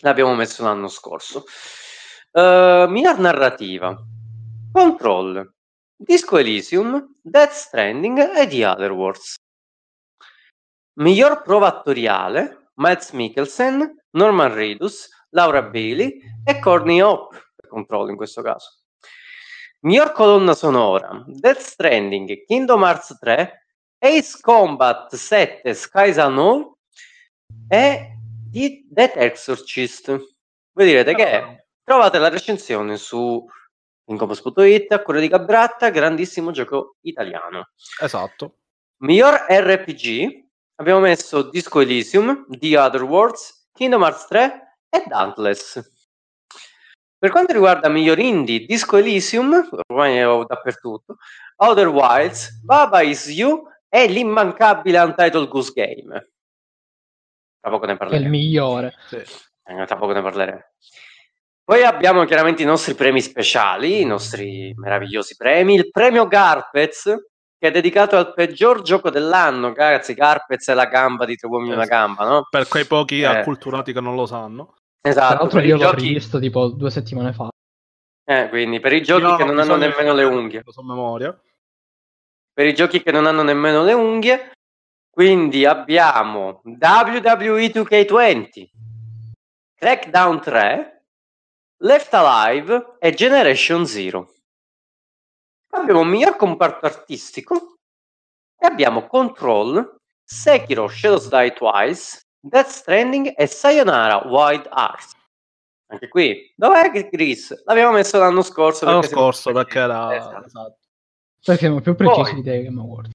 l'abbiamo 0.00 0.34
messo 0.34 0.62
l'anno 0.62 0.88
scorso. 0.88 1.44
Eh, 2.32 2.86
miglior 2.88 3.18
narrativa, 3.18 3.96
Control, 4.72 5.52
Disco 5.96 6.38
Elysium, 6.38 7.16
Death 7.22 7.52
Stranding 7.52 8.36
e 8.36 8.46
The 8.46 8.66
Other 8.66 8.92
Worlds. 8.92 9.34
Miglior 10.94 11.42
prova 11.42 11.68
attoriale, 11.68 12.70
Mads 12.74 13.10
Mikkelsen, 13.10 14.04
Norman 14.10 14.52
Reedus, 14.52 15.08
Laura 15.30 15.62
Bailey 15.62 16.20
e 16.44 16.58
Courtney 16.58 17.00
Hope, 17.00 17.50
per 17.54 17.68
controllo 17.68 18.10
in 18.10 18.16
questo 18.16 18.42
caso. 18.42 18.82
Miglior 19.80 20.12
colonna 20.12 20.54
sonora, 20.54 21.22
Death 21.26 21.60
Stranding, 21.60 22.44
Kingdom 22.46 22.82
Hearts 22.82 23.18
3, 23.18 23.66
Ace 23.98 24.38
Combat 24.40 25.14
7, 25.14 25.74
Skies 25.74 26.16
Unknown 26.16 26.74
e 27.68 28.18
The 28.54 28.84
Death 28.88 29.16
Exorcist. 29.16 30.06
Voi 30.70 30.86
direte 30.86 31.12
che 31.16 31.66
trovate 31.82 32.18
la 32.18 32.28
recensione 32.28 32.96
su 32.96 33.44
Incompos.it 34.04 34.92
a 34.92 35.02
cura 35.02 35.18
di 35.18 35.26
Gabratta, 35.26 35.90
grandissimo 35.90 36.52
gioco 36.52 36.98
italiano. 37.00 37.70
Esatto. 38.00 38.58
Miglior 38.98 39.46
RPG 39.48 40.44
abbiamo 40.76 41.00
messo 41.00 41.50
Disco 41.50 41.80
Elysium, 41.80 42.46
The 42.48 42.78
Other 42.78 43.02
Worlds, 43.02 43.70
Kingdom 43.72 44.02
Hearts 44.02 44.26
3 44.26 44.76
e 44.88 45.02
Dauntless. 45.04 45.90
Per 47.18 47.30
quanto 47.32 47.54
riguarda 47.54 47.88
miglior 47.88 48.20
indie, 48.20 48.66
Disco 48.66 48.98
Elysium, 48.98 49.68
ormai 49.88 50.18
è 50.18 50.24
dappertutto, 50.24 51.16
Outer 51.56 51.88
Wilds, 51.88 52.60
Baba 52.62 53.00
Is 53.00 53.26
You 53.26 53.64
e 53.88 54.06
l'immancabile 54.06 55.00
Untitled 55.00 55.48
Goose 55.48 55.72
Game. 55.74 56.33
Tra 57.64 57.72
poco 57.72 57.86
ne 57.86 57.96
Che 57.96 58.02
è 58.02 58.04
il 58.04 58.10
parleremo. 58.10 58.28
migliore. 58.30 58.94
Sì. 59.08 59.16
Eh, 59.16 59.86
tra 59.86 59.96
poco 59.96 60.12
ne 60.12 60.20
parleremo. 60.20 60.60
Poi 61.64 61.82
abbiamo 61.82 62.22
chiaramente 62.26 62.60
i 62.62 62.66
nostri 62.66 62.92
premi 62.92 63.22
speciali, 63.22 64.02
i 64.02 64.04
nostri 64.04 64.74
meravigliosi 64.76 65.34
premi. 65.34 65.74
Il 65.76 65.88
premio 65.90 66.26
Garpez, 66.28 67.04
che 67.58 67.68
è 67.68 67.70
dedicato 67.70 68.18
al 68.18 68.34
peggior 68.34 68.82
gioco 68.82 69.08
dell'anno. 69.08 69.68
Ragazzi, 69.68 70.12
Garpez 70.12 70.68
è 70.68 70.74
la 70.74 70.84
gamba 70.84 71.24
di 71.24 71.36
Tre 71.36 71.48
uomini 71.48 71.70
e 71.70 71.72
una 71.72 71.84
Esatto. 71.84 71.98
gamba, 71.98 72.24
no? 72.28 72.46
Per 72.50 72.68
quei 72.68 72.84
pochi 72.84 73.20
Eh. 73.22 73.24
acculturati 73.24 73.94
che 73.94 74.00
non 74.02 74.14
lo 74.14 74.26
sanno. 74.26 74.74
Tra 75.00 75.10
Esatto, 75.10 75.34
l'altro 75.34 75.56
per 75.58 75.64
i, 75.64 75.68
io 75.68 75.76
l'ho 75.76 75.82
giochi, 75.84 76.06
rivisto 76.08 76.38
tipo 76.38 76.66
due 76.68 76.90
settimane 76.90 77.32
fa. 77.32 77.48
eh, 78.26 78.48
quindi 78.50 78.78
per 78.80 78.92
i 78.92 79.02
giochi 79.02 79.22
Io 79.24 79.36
che 79.36 79.44
non 79.44 79.58
hanno 79.58 79.76
nemmeno 79.76 80.12
le 80.12 80.24
unghie. 80.24 80.60
Lo 80.62 80.70
so 80.70 80.80
a 80.80 80.84
memoria. 80.84 81.40
Per 82.52 82.66
i 82.66 82.74
giochi 82.74 83.02
che 83.02 83.10
non 83.10 83.24
hanno 83.24 83.42
nemmeno 83.42 83.82
le 83.82 83.94
unghie. 83.94 84.50
Quindi 85.14 85.64
abbiamo 85.64 86.60
WWE 86.64 87.70
2K20, 87.70 88.68
Crackdown 89.76 90.40
3, 90.40 91.04
Left 91.82 92.12
Alive 92.14 92.96
e 92.98 93.12
Generation 93.12 93.86
Zero. 93.86 94.34
Abbiamo 95.68 96.00
un 96.00 96.08
miglior 96.08 96.34
comparto 96.34 96.86
artistico 96.86 97.76
e 98.58 98.66
abbiamo 98.66 99.06
Control, 99.06 99.98
Sekiro 100.24 100.88
Shadows 100.88 101.28
Die 101.28 101.52
Twice, 101.52 102.22
Death 102.40 102.70
Stranding 102.70 103.34
e 103.36 103.46
Sayonara 103.46 104.26
Wild 104.26 104.66
Arts. 104.68 105.12
Anche 105.92 106.08
qui, 106.08 106.52
dov'è 106.56 106.90
Chris? 107.08 107.62
L'abbiamo 107.66 107.92
messo 107.92 108.18
l'anno 108.18 108.42
scorso. 108.42 108.84
L'anno 108.84 108.98
perché 108.98 109.14
scorso 109.14 109.52
perché 109.52 109.78
era... 109.78 110.16
Esatto. 110.16 110.44
esatto. 110.44 110.78
Perché 111.40 111.60
siamo 111.60 111.80
più 111.80 111.94
precisi 111.94 112.32
Poi- 112.32 112.42
dei 112.42 112.64
Game 112.64 112.80
Awards. 112.80 113.10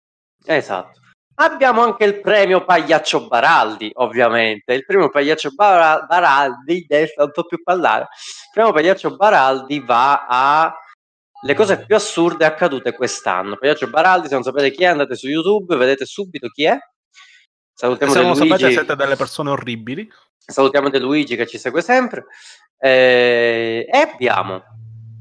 Esatto. 0.45 0.99
Abbiamo 1.41 1.83
anche 1.83 2.03
il 2.03 2.19
premio 2.19 2.65
Pagliaccio 2.65 3.27
Baraldi, 3.27 3.89
ovviamente. 3.95 4.73
Il 4.73 4.85
premio 4.85 5.09
Pagliaccio 5.09 5.51
Bara- 5.51 6.01
Baraldi, 6.01 6.85
non 7.15 7.31
so 7.33 7.45
più 7.45 7.63
parlare. 7.63 8.03
Il 8.11 8.49
premio 8.51 8.73
Pagliaccio 8.73 9.15
Baraldi 9.15 9.79
va 9.79 10.25
a 10.27 10.73
le 11.41 11.53
cose 11.53 11.85
più 11.85 11.95
assurde 11.95 12.43
accadute 12.43 12.93
quest'anno. 12.93 13.55
Pagliaccio 13.55 13.87
Baraldi, 13.87 14.27
se 14.27 14.33
non 14.33 14.43
sapete 14.43 14.71
chi 14.71 14.83
è, 14.83 14.87
andate 14.87 15.15
su 15.15 15.27
YouTube, 15.27 15.77
vedete 15.77 16.05
subito 16.05 16.49
chi 16.49 16.65
è. 16.65 16.77
Salutiamo 17.73 18.11
Se 18.11 18.19
non 18.19 18.29
lo 18.29 18.35
sapete 18.35 18.57
Luigi, 18.57 18.73
siete 18.73 18.95
delle 18.97 19.15
persone 19.15 19.49
orribili. 19.51 20.11
salutiamo 20.45 20.89
De 20.89 20.99
Luigi 20.99 21.37
che 21.37 21.47
ci 21.47 21.57
segue 21.57 21.81
sempre. 21.81 22.25
Eh, 22.77 23.87
e 23.89 23.97
abbiamo 23.97 24.61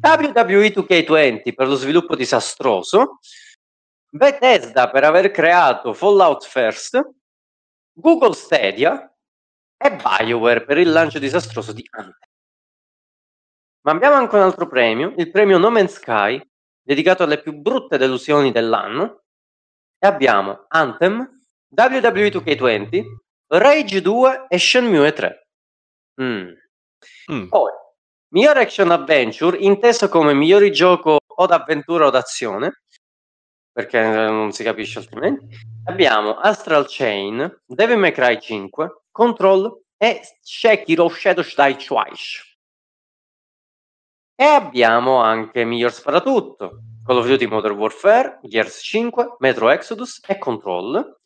WWE 0.03 0.73
2K20 0.73 1.55
per 1.55 1.69
lo 1.69 1.77
sviluppo 1.77 2.17
disastroso, 2.17 3.19
Bethesda 4.11 4.91
per 4.91 5.05
aver 5.05 5.31
creato 5.31 5.93
Fallout 5.93 6.47
First, 6.47 7.01
Google 7.93 8.35
Stadia 8.35 9.13
e 9.77 9.97
BioWare 9.97 10.65
per 10.65 10.79
il 10.79 10.91
lancio 10.91 11.19
disastroso 11.19 11.73
di 11.73 11.87
Anthem. 11.91 12.15
Ma 13.83 13.93
abbiamo 13.93 14.17
anche 14.17 14.37
un 14.37 14.43
altro 14.43 14.67
premio, 14.67 15.15
il 15.17 15.31
premio 15.31 15.59
No 15.59 15.71
Man's 15.71 15.95
Sky, 15.95 16.41
dedicato 16.83 17.23
alle 17.23 17.41
più 17.41 17.53
brutte 17.53 17.99
delusioni 17.99 18.51
dell'anno. 18.51 19.23
E 19.99 20.07
abbiamo 20.07 20.65
Anthem, 20.69 21.19
WWE 21.69 22.29
2K20, 22.29 23.05
Rage 23.49 24.01
2 24.01 24.47
e 24.49 24.59
Shenmue 24.59 25.13
3. 25.13 25.49
Mm. 26.23 26.49
Mm. 27.33 27.49
Poi, 27.49 27.71
miglior 28.33 28.57
action 28.57 28.91
adventure, 28.91 29.57
inteso 29.59 30.09
come 30.09 30.35
migliori 30.35 30.73
gioco 30.73 31.19
o 31.27 31.47
d'avventura 31.47 32.07
o 32.07 32.11
d'azione, 32.11 32.83
perché 33.79 34.01
eh, 34.01 34.27
non 34.29 34.51
si 34.51 34.65
capisce 34.65 34.99
altrimenti. 34.99 35.47
Abbiamo 35.85 36.35
Astral 36.35 36.87
Chain, 36.89 37.63
Devil 37.65 37.97
May 37.97 38.11
Cry 38.11 38.41
5, 38.41 39.03
Control 39.13 39.83
e 39.97 40.21
Sekiro 40.41 41.09
Shadows 41.09 41.55
Die 41.55 41.77
Twice. 41.77 42.59
E 44.35 44.45
abbiamo 44.45 45.19
anche 45.19 45.63
miglior 45.63 45.93
sparatutto, 45.93 46.81
Call 47.05 47.19
of 47.19 47.29
Duty 47.29 47.47
Modern 47.47 47.77
Warfare, 47.77 48.41
Gears 48.43 48.83
5, 48.83 49.37
Metro 49.39 49.69
Exodus 49.69 50.21
e 50.27 50.39
Control. 50.39 51.21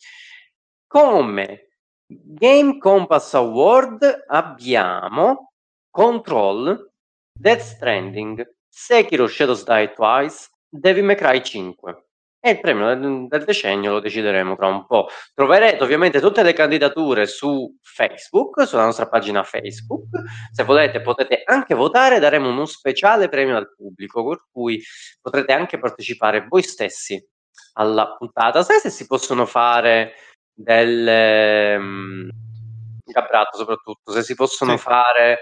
Come 0.86 1.68
Game 2.06 2.76
Compass 2.76 3.32
Award 3.32 4.24
abbiamo 4.26 5.54
Control, 5.90 6.92
Death 7.32 7.62
Stranding, 7.62 8.46
Sekiro 8.68 9.26
Shadows 9.26 9.64
Die 9.64 9.92
Twice, 9.94 10.50
Devil 10.68 11.04
May 11.04 11.16
Cry 11.16 11.40
5. 11.42 12.10
E 12.44 12.51
il 12.51 12.60
premio 12.60 12.86
del, 12.89 13.27
del 13.28 13.44
decennio 13.44 13.93
lo 13.93 14.01
decideremo 14.01 14.56
tra 14.56 14.66
un 14.66 14.85
po'. 14.85 15.06
Troverete 15.32 15.82
ovviamente 15.85 16.20
tutte 16.20 16.43
le 16.43 16.52
candidature 16.52 17.27
su 17.27 17.77
Facebook, 17.81 18.66
sulla 18.66 18.85
nostra 18.85 19.06
pagina 19.09 19.44
Facebook. 19.44 20.09
Se 20.51 20.64
volete 20.64 21.01
potete 21.01 21.43
anche 21.44 21.74
votare, 21.74 22.19
daremo 22.19 22.48
uno 22.48 22.64
speciale 22.64 23.28
premio 23.28 23.56
al 23.56 23.73
pubblico, 23.77 24.27
per 24.28 24.44
cui 24.51 24.82
potrete 25.20 25.52
anche 25.52 25.78
partecipare 25.78 26.44
voi 26.48 26.62
stessi 26.62 27.24
alla 27.74 28.16
puntata. 28.16 28.64
Sai 28.64 28.81
se 28.81 28.90
si 28.90 29.06
possono 29.06 29.47
fare 29.47 30.14
delle... 30.52 31.78
mm, 31.78 32.28
Gabbrato 33.05 33.56
soprattutto, 33.59 34.10
se 34.10 34.23
si 34.23 34.35
possono 34.35 34.77
Sì. 34.77 34.82
fare 34.82 35.40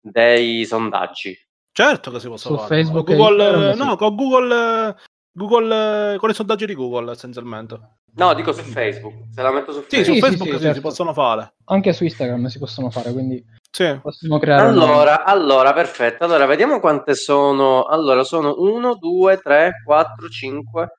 dei 0.00 0.64
sondaggi. 0.64 1.36
Certo 1.70 2.10
che 2.10 2.18
si 2.20 2.26
possono 2.28 2.56
Su 2.56 2.62
fare. 2.66 2.82
Facebook 2.82 3.10
e 3.10 3.16
Google, 3.16 3.44
Instagram, 3.44 3.72
sì. 3.72 3.78
no, 3.78 3.96
con 3.96 4.14
Google, 4.16 4.88
eh, 4.88 4.94
Google, 5.34 6.14
eh, 6.14 6.18
con 6.18 6.30
i 6.30 6.34
sondaggi 6.34 6.66
di 6.66 6.74
Google 6.74 7.12
essenzialmente. 7.12 7.78
No, 8.14 8.34
dico 8.34 8.52
su 8.52 8.62
Facebook, 8.62 9.14
se 9.30 9.40
la 9.40 9.50
metto 9.50 9.72
su 9.72 9.80
Sì, 9.88 10.04
Facebook. 10.04 10.04
su 10.04 10.12
sì, 10.14 10.20
Facebook 10.20 10.48
sì, 10.50 10.56
sì, 10.56 10.62
certo. 10.62 10.74
si 10.76 10.80
possono 10.82 11.12
fare. 11.14 11.54
Anche 11.64 11.92
su 11.94 12.04
Instagram 12.04 12.46
si 12.46 12.58
possono 12.58 12.90
fare, 12.90 13.12
quindi 13.12 13.42
Sì. 13.70 13.98
possiamo 14.02 14.38
creare 14.38 14.68
Allora, 14.68 15.24
allora, 15.24 15.72
perfetto. 15.72 16.24
Allora, 16.24 16.44
vediamo 16.44 16.78
quante 16.78 17.14
sono. 17.14 17.84
Allora, 17.84 18.22
sono 18.24 18.54
1, 18.58 18.96
2, 18.96 19.38
3, 19.38 19.72
4, 19.84 20.28
5, 20.28 20.90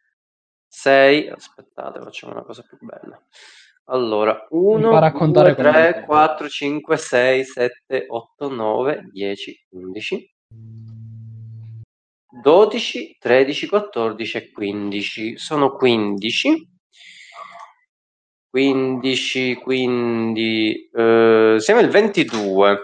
6. 0.68 1.28
Aspettate, 1.30 2.00
facciamo 2.00 2.34
una 2.34 2.44
cosa 2.44 2.64
più 2.68 2.78
bella. 2.82 3.22
Allora, 3.88 4.48
1, 4.50 4.86
Impara 4.88 5.08
a 5.08 5.12
contare 5.12 5.54
2, 5.54 5.64
con 5.64 5.72
3, 5.72 5.96
me. 6.00 6.06
4, 6.06 6.48
5, 6.50 6.98
6, 6.98 7.44
7, 7.44 8.06
8, 8.08 8.50
9, 8.50 9.10
10, 9.12 9.68
11, 9.72 10.34
12, 12.42 13.18
13, 13.20 13.68
14 13.68 14.38
e 14.38 14.52
15. 14.52 15.38
Sono 15.38 15.76
15. 15.76 16.72
15, 18.50 19.56
quindi 19.56 20.90
eh, 20.94 21.56
siamo 21.60 21.80
il 21.80 21.90
22. 21.90 22.80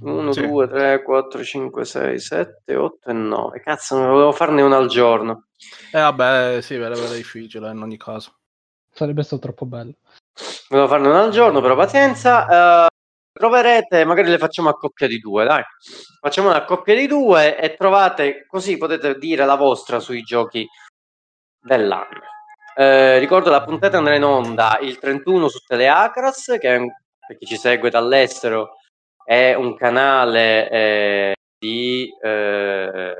1, 0.00 0.32
Sì. 0.32 0.46
2, 0.46 0.68
3, 0.68 1.02
4, 1.02 1.42
5, 1.42 1.84
6, 1.84 2.18
7, 2.18 2.76
8 2.76 3.08
e 3.08 3.12
9. 3.14 3.60
Cazzo, 3.60 3.98
ne 3.98 4.06
volevo 4.06 4.32
farne 4.32 4.60
uno 4.60 4.76
al 4.76 4.88
giorno. 4.88 5.46
Eh 5.92 5.98
vabbè, 6.00 6.60
sì, 6.60 6.76
veramente 6.76 7.14
difficile 7.16 7.70
in 7.70 7.80
ogni 7.80 7.96
caso. 7.96 8.34
Sarebbe 8.92 9.22
stato 9.22 9.40
troppo 9.42 9.64
bello. 9.64 9.94
Volevo 10.68 10.88
farne 10.88 11.08
uno 11.08 11.20
al 11.22 11.30
giorno, 11.30 11.60
però 11.62 11.74
pazienza. 11.74 12.86
Troverete, 13.36 14.04
magari 14.04 14.28
le 14.30 14.38
facciamo 14.38 14.68
a 14.68 14.74
coppia 14.76 15.08
di 15.08 15.18
due, 15.18 15.44
dai. 15.44 15.62
Facciamo 16.20 16.50
una 16.50 16.64
coppia 16.64 16.94
di 16.94 17.08
due 17.08 17.58
e 17.58 17.74
trovate, 17.74 18.46
così 18.46 18.76
potete 18.78 19.18
dire 19.18 19.44
la 19.44 19.56
vostra 19.56 19.98
sui 19.98 20.22
giochi 20.22 20.64
dell'anno. 21.60 22.20
Eh, 22.76 23.18
ricordo 23.18 23.50
la 23.50 23.64
puntata 23.64 23.98
andrà 23.98 24.14
in 24.14 24.22
onda 24.22 24.78
il 24.82 24.98
31 25.00 25.48
su 25.48 25.58
Teleacras, 25.66 26.56
che 26.60 26.76
un- 26.76 26.88
per 27.26 27.36
chi 27.36 27.46
ci 27.46 27.56
segue 27.56 27.90
dall'estero 27.90 28.76
è 29.24 29.54
un 29.54 29.74
canale 29.76 30.70
eh, 30.70 31.34
di, 31.58 32.08
eh, 32.22 33.14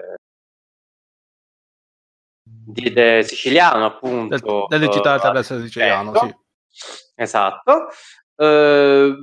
di- 2.45 2.93
de- 2.93 3.23
siciliano, 3.25 3.79
Del, 3.79 3.85
appunto. 3.97 4.67
del 4.69 4.81
digitale 4.81 5.19
eh, 5.19 5.21
terrestre 5.23 5.61
siciliano, 5.61 6.15
ecco. 6.15 6.27
sì. 6.27 6.35
Esatto. 7.17 7.89
Eh, 8.37 9.15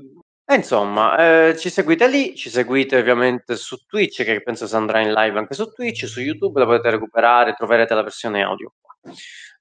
e 0.51 0.55
insomma, 0.55 1.49
eh, 1.49 1.57
ci 1.57 1.69
seguite 1.69 2.07
lì, 2.07 2.35
ci 2.35 2.49
seguite 2.49 2.97
ovviamente 2.97 3.55
su 3.55 3.85
Twitch, 3.85 4.23
che 4.23 4.41
penso 4.41 4.67
si 4.67 4.75
andrà 4.75 5.01
in 5.01 5.13
live 5.13 5.37
anche 5.37 5.53
su 5.53 5.71
Twitch, 5.71 6.07
su 6.07 6.19
YouTube 6.19 6.59
la 6.59 6.65
potete 6.65 6.89
recuperare, 6.91 7.53
troverete 7.53 7.93
la 7.93 8.03
versione 8.03 8.43
audio. 8.43 8.73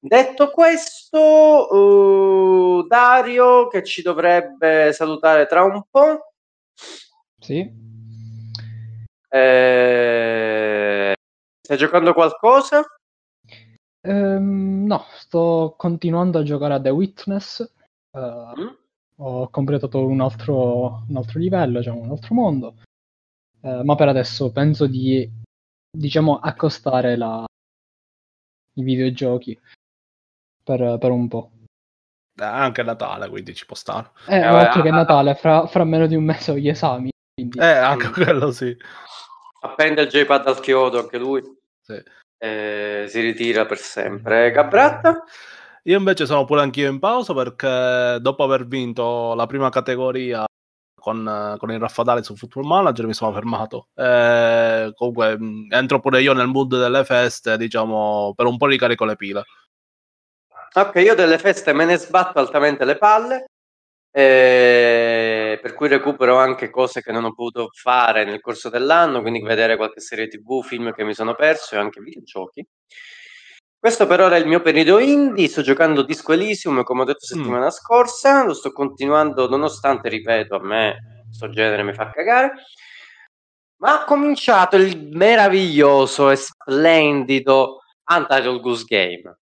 Detto 0.00 0.50
questo, 0.50 2.80
eh, 2.80 2.86
Dario 2.88 3.68
che 3.68 3.84
ci 3.84 4.02
dovrebbe 4.02 4.92
salutare 4.92 5.46
tra 5.46 5.62
un 5.62 5.82
po'. 5.90 6.32
Sì. 7.38 7.70
Eh, 9.28 11.14
stai 11.62 11.76
giocando 11.76 12.14
qualcosa? 12.14 12.82
Ehm, 14.02 14.86
no, 14.86 15.04
sto 15.14 15.74
continuando 15.76 16.38
a 16.38 16.42
giocare 16.42 16.74
a 16.74 16.80
The 16.80 16.90
Witness. 16.90 17.60
Eh, 18.12 18.52
Mm? 18.56 18.79
Ho 19.22 19.48
completato 19.50 20.04
un 20.04 20.20
altro, 20.20 21.04
un 21.08 21.16
altro 21.16 21.38
livello, 21.38 21.78
diciamo, 21.78 22.00
un 22.00 22.10
altro 22.10 22.34
mondo. 22.34 22.74
Eh, 23.62 23.82
ma 23.84 23.94
per 23.94 24.08
adesso 24.08 24.50
penso 24.50 24.86
di, 24.86 25.28
diciamo, 25.90 26.38
accostare 26.38 27.16
la- 27.16 27.44
i 28.74 28.82
videogiochi 28.82 29.58
per, 30.62 30.96
per 30.98 31.10
un 31.10 31.28
po'. 31.28 31.50
Eh, 32.40 32.44
anche 32.44 32.82
Natale, 32.82 33.28
quindi 33.28 33.54
ci 33.54 33.66
può 33.66 33.76
stare. 33.76 34.10
Eh, 34.28 34.36
Eh, 34.36 34.42
altro 34.42 34.82
che 34.82 34.90
Natale, 34.90 35.34
fra, 35.34 35.66
fra 35.66 35.84
meno 35.84 36.06
di 36.06 36.14
un 36.14 36.24
mese 36.24 36.52
ho 36.52 36.56
gli 36.56 36.68
esami. 36.68 37.10
Quindi... 37.34 37.58
Eh, 37.58 37.64
anche 37.64 38.08
quello 38.10 38.50
sì. 38.50 38.74
Appende 39.62 40.02
il 40.02 40.08
joypad 40.08 40.46
al 40.46 40.60
chiodo 40.60 40.98
anche 41.00 41.18
lui. 41.18 41.42
Sì. 41.82 42.02
Eh, 42.38 43.04
si 43.08 43.20
ritira 43.20 43.66
per 43.66 43.76
sempre. 43.76 44.50
Gabratta? 44.50 45.24
Io 45.84 45.96
invece 45.96 46.26
sono 46.26 46.44
pure 46.44 46.60
anch'io 46.60 46.90
in 46.90 46.98
pausa 46.98 47.32
perché 47.32 48.18
dopo 48.20 48.42
aver 48.44 48.66
vinto 48.66 49.34
la 49.34 49.46
prima 49.46 49.70
categoria 49.70 50.44
con, 50.94 51.56
con 51.58 51.72
il 51.72 51.78
raffadale 51.78 52.22
su 52.22 52.36
Football 52.36 52.66
Manager 52.66 53.06
mi 53.06 53.14
sono 53.14 53.32
fermato. 53.32 53.88
Eh, 53.94 54.92
comunque 54.94 55.38
entro 55.70 56.00
pure 56.00 56.20
io 56.20 56.34
nel 56.34 56.48
mood 56.48 56.78
delle 56.78 57.04
feste, 57.04 57.56
diciamo, 57.56 58.34
per 58.36 58.46
un 58.46 58.58
po' 58.58 58.66
ricarico 58.66 59.06
le 59.06 59.16
pile. 59.16 59.44
Ok, 60.74 60.96
io 60.96 61.14
delle 61.14 61.38
feste 61.38 61.72
me 61.72 61.84
ne 61.84 61.96
sbatto 61.96 62.38
altamente 62.38 62.84
le 62.84 62.96
palle, 62.96 63.46
eh, 64.12 65.58
per 65.60 65.74
cui 65.74 65.88
recupero 65.88 66.36
anche 66.36 66.70
cose 66.70 67.00
che 67.00 67.10
non 67.10 67.24
ho 67.24 67.32
potuto 67.32 67.70
fare 67.72 68.24
nel 68.24 68.40
corso 68.40 68.68
dell'anno, 68.68 69.20
quindi 69.22 69.40
vedere 69.40 69.76
qualche 69.76 70.00
serie 70.00 70.28
tv, 70.28 70.62
film 70.62 70.92
che 70.92 71.04
mi 71.04 71.14
sono 71.14 71.34
perso 71.34 71.74
e 71.74 71.78
anche 71.78 72.00
videogiochi. 72.00 72.64
Questo 73.80 74.06
per 74.06 74.20
ora 74.20 74.36
è 74.36 74.38
il 74.38 74.46
mio 74.46 74.60
periodo 74.60 74.98
indie, 74.98 75.48
sto 75.48 75.62
giocando 75.62 76.02
Disco 76.02 76.34
Elysium, 76.34 76.82
come 76.82 77.00
ho 77.00 77.04
detto 77.06 77.24
settimana 77.24 77.70
scorsa, 77.70 78.44
lo 78.44 78.52
sto 78.52 78.72
continuando 78.72 79.48
nonostante, 79.48 80.10
ripeto, 80.10 80.56
a 80.56 80.60
me 80.60 81.22
questo 81.24 81.48
genere 81.48 81.82
mi 81.82 81.94
fa 81.94 82.10
cagare. 82.10 82.52
Ma 83.76 84.02
ha 84.02 84.04
cominciato 84.04 84.76
il 84.76 85.08
meraviglioso 85.12 86.28
e 86.28 86.36
splendido 86.36 87.78
Untitled 88.04 88.60
Goose 88.60 88.84
Game, 88.86 89.38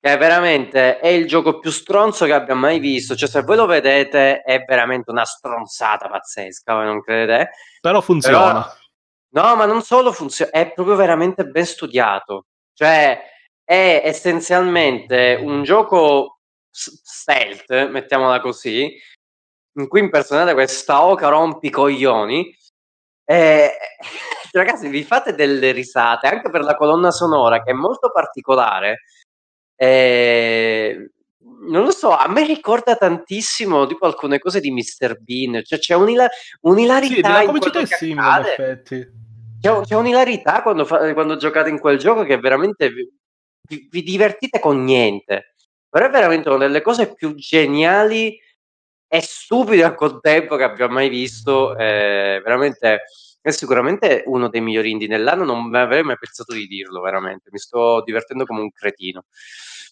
che 0.00 0.12
è 0.12 0.18
veramente 0.18 0.98
è 0.98 1.06
il 1.06 1.28
gioco 1.28 1.60
più 1.60 1.70
stronzo 1.70 2.24
che 2.24 2.32
abbia 2.32 2.56
mai 2.56 2.80
visto. 2.80 3.14
Cioè, 3.14 3.28
se 3.28 3.42
voi 3.42 3.54
lo 3.54 3.66
vedete, 3.66 4.40
è 4.40 4.64
veramente 4.66 5.12
una 5.12 5.24
stronzata 5.24 6.08
pazzesca, 6.08 6.74
voi 6.74 6.86
non 6.86 7.00
credete? 7.00 7.50
Però 7.80 8.00
funziona. 8.00 8.68
Però- 9.30 9.46
no, 9.50 9.54
ma 9.54 9.66
non 9.66 9.82
solo 9.82 10.10
funziona, 10.10 10.50
è 10.50 10.72
proprio 10.72 10.96
veramente 10.96 11.44
ben 11.44 11.64
studiato. 11.64 12.46
Cioè, 12.72 13.36
è 13.68 14.00
essenzialmente 14.02 15.38
un 15.38 15.62
gioco 15.62 16.38
stealth, 16.70 17.90
mettiamola 17.90 18.40
così, 18.40 18.96
in 19.74 19.88
cui 19.88 20.00
impersonate 20.00 20.54
questa 20.54 21.04
oca 21.04 21.28
rompicoglioni. 21.28 22.56
E, 23.26 23.70
ragazzi, 24.52 24.88
vi 24.88 25.04
fate 25.04 25.34
delle 25.34 25.72
risate 25.72 26.28
anche 26.28 26.48
per 26.48 26.62
la 26.62 26.76
colonna 26.76 27.10
sonora 27.10 27.62
che 27.62 27.72
è 27.72 27.74
molto 27.74 28.10
particolare. 28.10 29.02
E, 29.76 31.10
non 31.68 31.84
lo 31.84 31.90
so, 31.90 32.16
a 32.16 32.26
me 32.26 32.46
ricorda 32.46 32.96
tantissimo 32.96 33.86
tipo 33.86 34.06
alcune 34.06 34.38
cose 34.38 34.60
di 34.60 34.70
Mr. 34.70 35.18
Bean, 35.20 35.62
cioè 35.62 35.78
c'è 35.78 35.94
un'ila- 35.94 36.30
un'ilarità 36.62 37.40
Sì, 37.40 37.44
comicità 37.44 37.80
è 37.80 37.84
simile 37.84 38.38
in 38.38 38.46
effetti. 38.46 39.06
C'è, 39.60 39.80
c'è 39.80 39.94
un'ilarità 39.94 40.62
quando, 40.62 40.86
fa- 40.86 41.12
quando 41.12 41.36
giocate 41.36 41.68
in 41.68 41.78
quel 41.78 41.98
gioco 41.98 42.24
che 42.24 42.38
veramente 42.38 42.90
vi, 43.68 43.88
vi- 43.90 44.02
divertite 44.02 44.58
con 44.60 44.82
niente. 44.84 45.54
Però 45.88 46.06
è 46.06 46.10
veramente 46.10 46.48
una 46.48 46.58
delle 46.58 46.82
cose 46.82 47.14
più 47.14 47.34
geniali 47.34 48.38
e 49.06 49.20
stupide 49.22 49.84
al 49.84 49.94
contempo 49.94 50.56
che 50.56 50.64
abbia 50.64 50.88
mai 50.88 51.08
visto. 51.08 51.76
eh, 51.76 52.40
veramente 52.44 53.02
è 53.40 53.50
sicuramente 53.50 54.22
uno 54.26 54.48
dei 54.48 54.60
migliori 54.60 54.90
indie 54.90 55.08
dell'anno. 55.08 55.44
Non 55.44 55.74
avrei 55.74 56.02
mai 56.02 56.16
pensato 56.18 56.52
di 56.52 56.66
dirlo, 56.66 57.00
veramente. 57.00 57.48
Mi 57.52 57.58
sto 57.58 58.02
divertendo 58.04 58.44
come 58.44 58.60
un 58.60 58.70
cretino. 58.70 59.24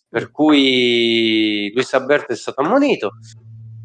Per 0.09 0.31
cui 0.31 1.71
Luis 1.75 1.93
Alberto 1.95 2.33
è 2.33 2.37
stato 2.37 2.61
ammonito. 2.61 3.13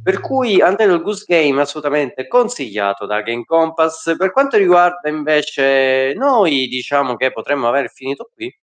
Per 0.04 0.20
cui 0.20 0.60
Untitled 0.62 1.02
Goose 1.02 1.26
Game 1.28 1.62
assolutamente 1.62 2.28
consigliato 2.28 3.06
da 3.06 3.22
Game 3.22 3.46
Compass. 3.46 4.16
Per 4.18 4.32
quanto 4.32 4.58
riguarda 4.58 5.10
invece 5.10 6.14
noi, 6.16 6.68
diciamo 6.68 7.16
che 7.16 7.32
potremmo 7.32 7.68
aver 7.68 7.90
finito 7.92 8.30
qui. 8.34 8.54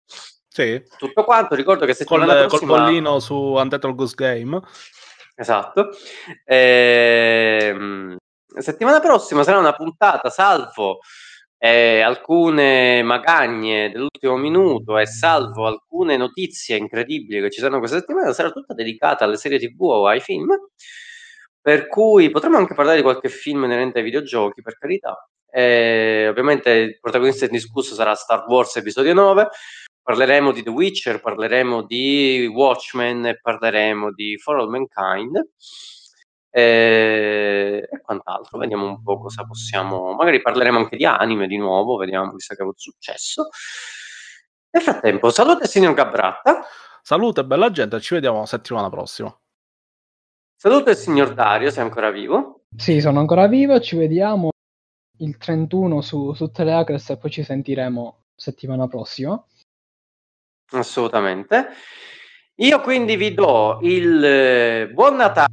Sì, 0.58 0.82
Tutto 0.98 1.22
quanto, 1.22 1.54
ricordo 1.54 1.86
che 1.86 1.94
col, 1.94 2.18
settimana 2.18 2.40
col 2.40 2.48
prossima... 2.48 2.78
bollino 2.78 3.20
su 3.20 3.34
Untitled 3.36 3.94
Goose 3.94 4.14
Game. 4.16 4.60
Esatto. 5.36 5.90
Ehm, 6.44 8.16
settimana 8.58 8.98
prossima 8.98 9.44
sarà 9.44 9.58
una 9.58 9.72
puntata, 9.72 10.30
salvo 10.30 10.98
eh, 11.58 12.00
alcune 12.00 13.04
magagne 13.04 13.92
dell'ultimo 13.92 14.36
minuto 14.36 14.98
e 14.98 15.06
salvo 15.06 15.68
alcune 15.68 16.16
notizie 16.16 16.76
incredibili 16.76 17.40
che 17.40 17.50
ci 17.50 17.60
saranno 17.60 17.78
questa 17.78 17.98
settimana, 17.98 18.32
sarà 18.32 18.50
tutta 18.50 18.74
dedicata 18.74 19.22
alle 19.24 19.36
serie 19.36 19.60
TV 19.60 19.80
o 19.80 20.08
ai 20.08 20.18
film. 20.18 20.48
Per 21.60 21.86
cui 21.86 22.30
potremmo 22.30 22.56
anche 22.56 22.74
parlare 22.74 22.96
di 22.96 23.02
qualche 23.04 23.28
film 23.28 23.62
inerente 23.62 23.98
ai 23.98 24.04
videogiochi, 24.04 24.60
per 24.60 24.76
carità. 24.76 25.24
Eh, 25.48 26.26
ovviamente 26.28 26.70
il 26.70 26.98
protagonista 27.00 27.44
indiscusso 27.44 27.94
sarà 27.94 28.14
Star 28.16 28.44
Wars 28.48 28.74
Episodio 28.74 29.14
9. 29.14 29.48
Parleremo 30.08 30.52
di 30.52 30.62
The 30.62 30.70
Witcher, 30.70 31.20
parleremo 31.20 31.82
di 31.82 32.50
Watchmen 32.50 33.26
e 33.26 33.38
parleremo 33.38 34.10
di 34.14 34.38
For 34.38 34.56
All 34.56 34.70
Mankind 34.70 35.36
eh, 36.48 37.86
e 37.90 38.00
quant'altro. 38.00 38.56
Vediamo 38.56 38.86
un 38.86 39.02
po' 39.02 39.20
cosa 39.20 39.44
possiamo. 39.44 40.14
Magari 40.14 40.40
parleremo 40.40 40.78
anche 40.78 40.96
di 40.96 41.04
anime 41.04 41.46
di 41.46 41.58
nuovo, 41.58 41.96
vediamo 41.96 42.32
chissà 42.32 42.54
che 42.54 42.62
ha 42.62 42.64
avuto 42.64 42.80
successo. 42.80 43.48
Nel 44.70 44.82
frattempo, 44.82 45.28
salute 45.28 45.66
signor 45.66 45.92
Gabratta, 45.92 46.64
Salute, 47.02 47.44
bella 47.44 47.70
gente, 47.70 48.00
ci 48.00 48.14
vediamo 48.14 48.46
settimana 48.46 48.88
prossima. 48.88 49.34
salute 50.56 50.92
il 50.92 50.96
signor 50.96 51.34
Dario, 51.34 51.70
se 51.70 51.80
è 51.80 51.82
ancora 51.82 52.10
vivo. 52.10 52.64
Sì, 52.74 52.98
sono 53.02 53.20
ancora 53.20 53.46
vivo, 53.46 53.78
ci 53.80 53.94
vediamo 53.96 54.48
il 55.18 55.36
31 55.36 56.00
su, 56.00 56.32
su 56.32 56.50
Teleacres 56.50 57.10
e 57.10 57.18
poi 57.18 57.30
ci 57.30 57.42
sentiremo 57.42 58.24
settimana 58.34 58.88
prossima. 58.88 59.42
Assolutamente. 60.70 61.68
Io 62.56 62.80
quindi 62.80 63.16
vi 63.16 63.34
do 63.34 63.78
il 63.82 64.24
eh, 64.24 64.90
buon 64.92 65.16
Natale, 65.16 65.52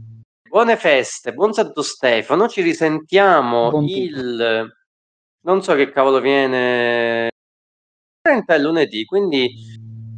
buone 0.49 0.75
feste, 0.75 1.33
buon 1.33 1.53
Santo 1.53 1.81
Stefano. 1.81 2.47
Ci 2.47 2.61
risentiamo 2.61 3.69
Buon 3.69 3.85
il 3.85 4.73
non 5.45 5.61
so 5.61 5.75
che 5.75 5.91
cavolo 5.91 6.19
viene 6.19 7.29
30 8.21 8.55
è 8.55 8.57
lunedì, 8.57 9.05
quindi 9.05 9.53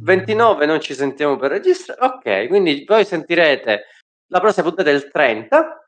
29 0.00 0.64
non 0.64 0.80
ci 0.80 0.94
sentiamo 0.94 1.36
per 1.36 1.50
registrare. 1.50 2.00
Ok, 2.06 2.48
quindi 2.48 2.84
poi 2.84 3.04
sentirete 3.04 3.84
la 4.28 4.40
prossima 4.40 4.66
puntata 4.66 4.90
del 4.90 5.10
30. 5.10 5.82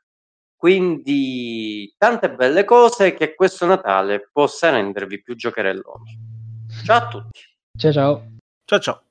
Quindi 0.55 1.91
tante 1.97 2.31
belle 2.35 2.63
cose 2.65 3.15
che 3.15 3.33
questo 3.33 3.65
Natale 3.65 4.29
possa 4.31 4.69
rendervi 4.69 5.23
più 5.23 5.35
giocherelloni. 5.35 6.19
Ciao 6.85 6.97
a 6.97 7.07
tutti. 7.07 7.39
Ciao 7.75 7.91
ciao. 7.91 8.31
Ciao 8.71 8.79
ciao. 8.79 9.10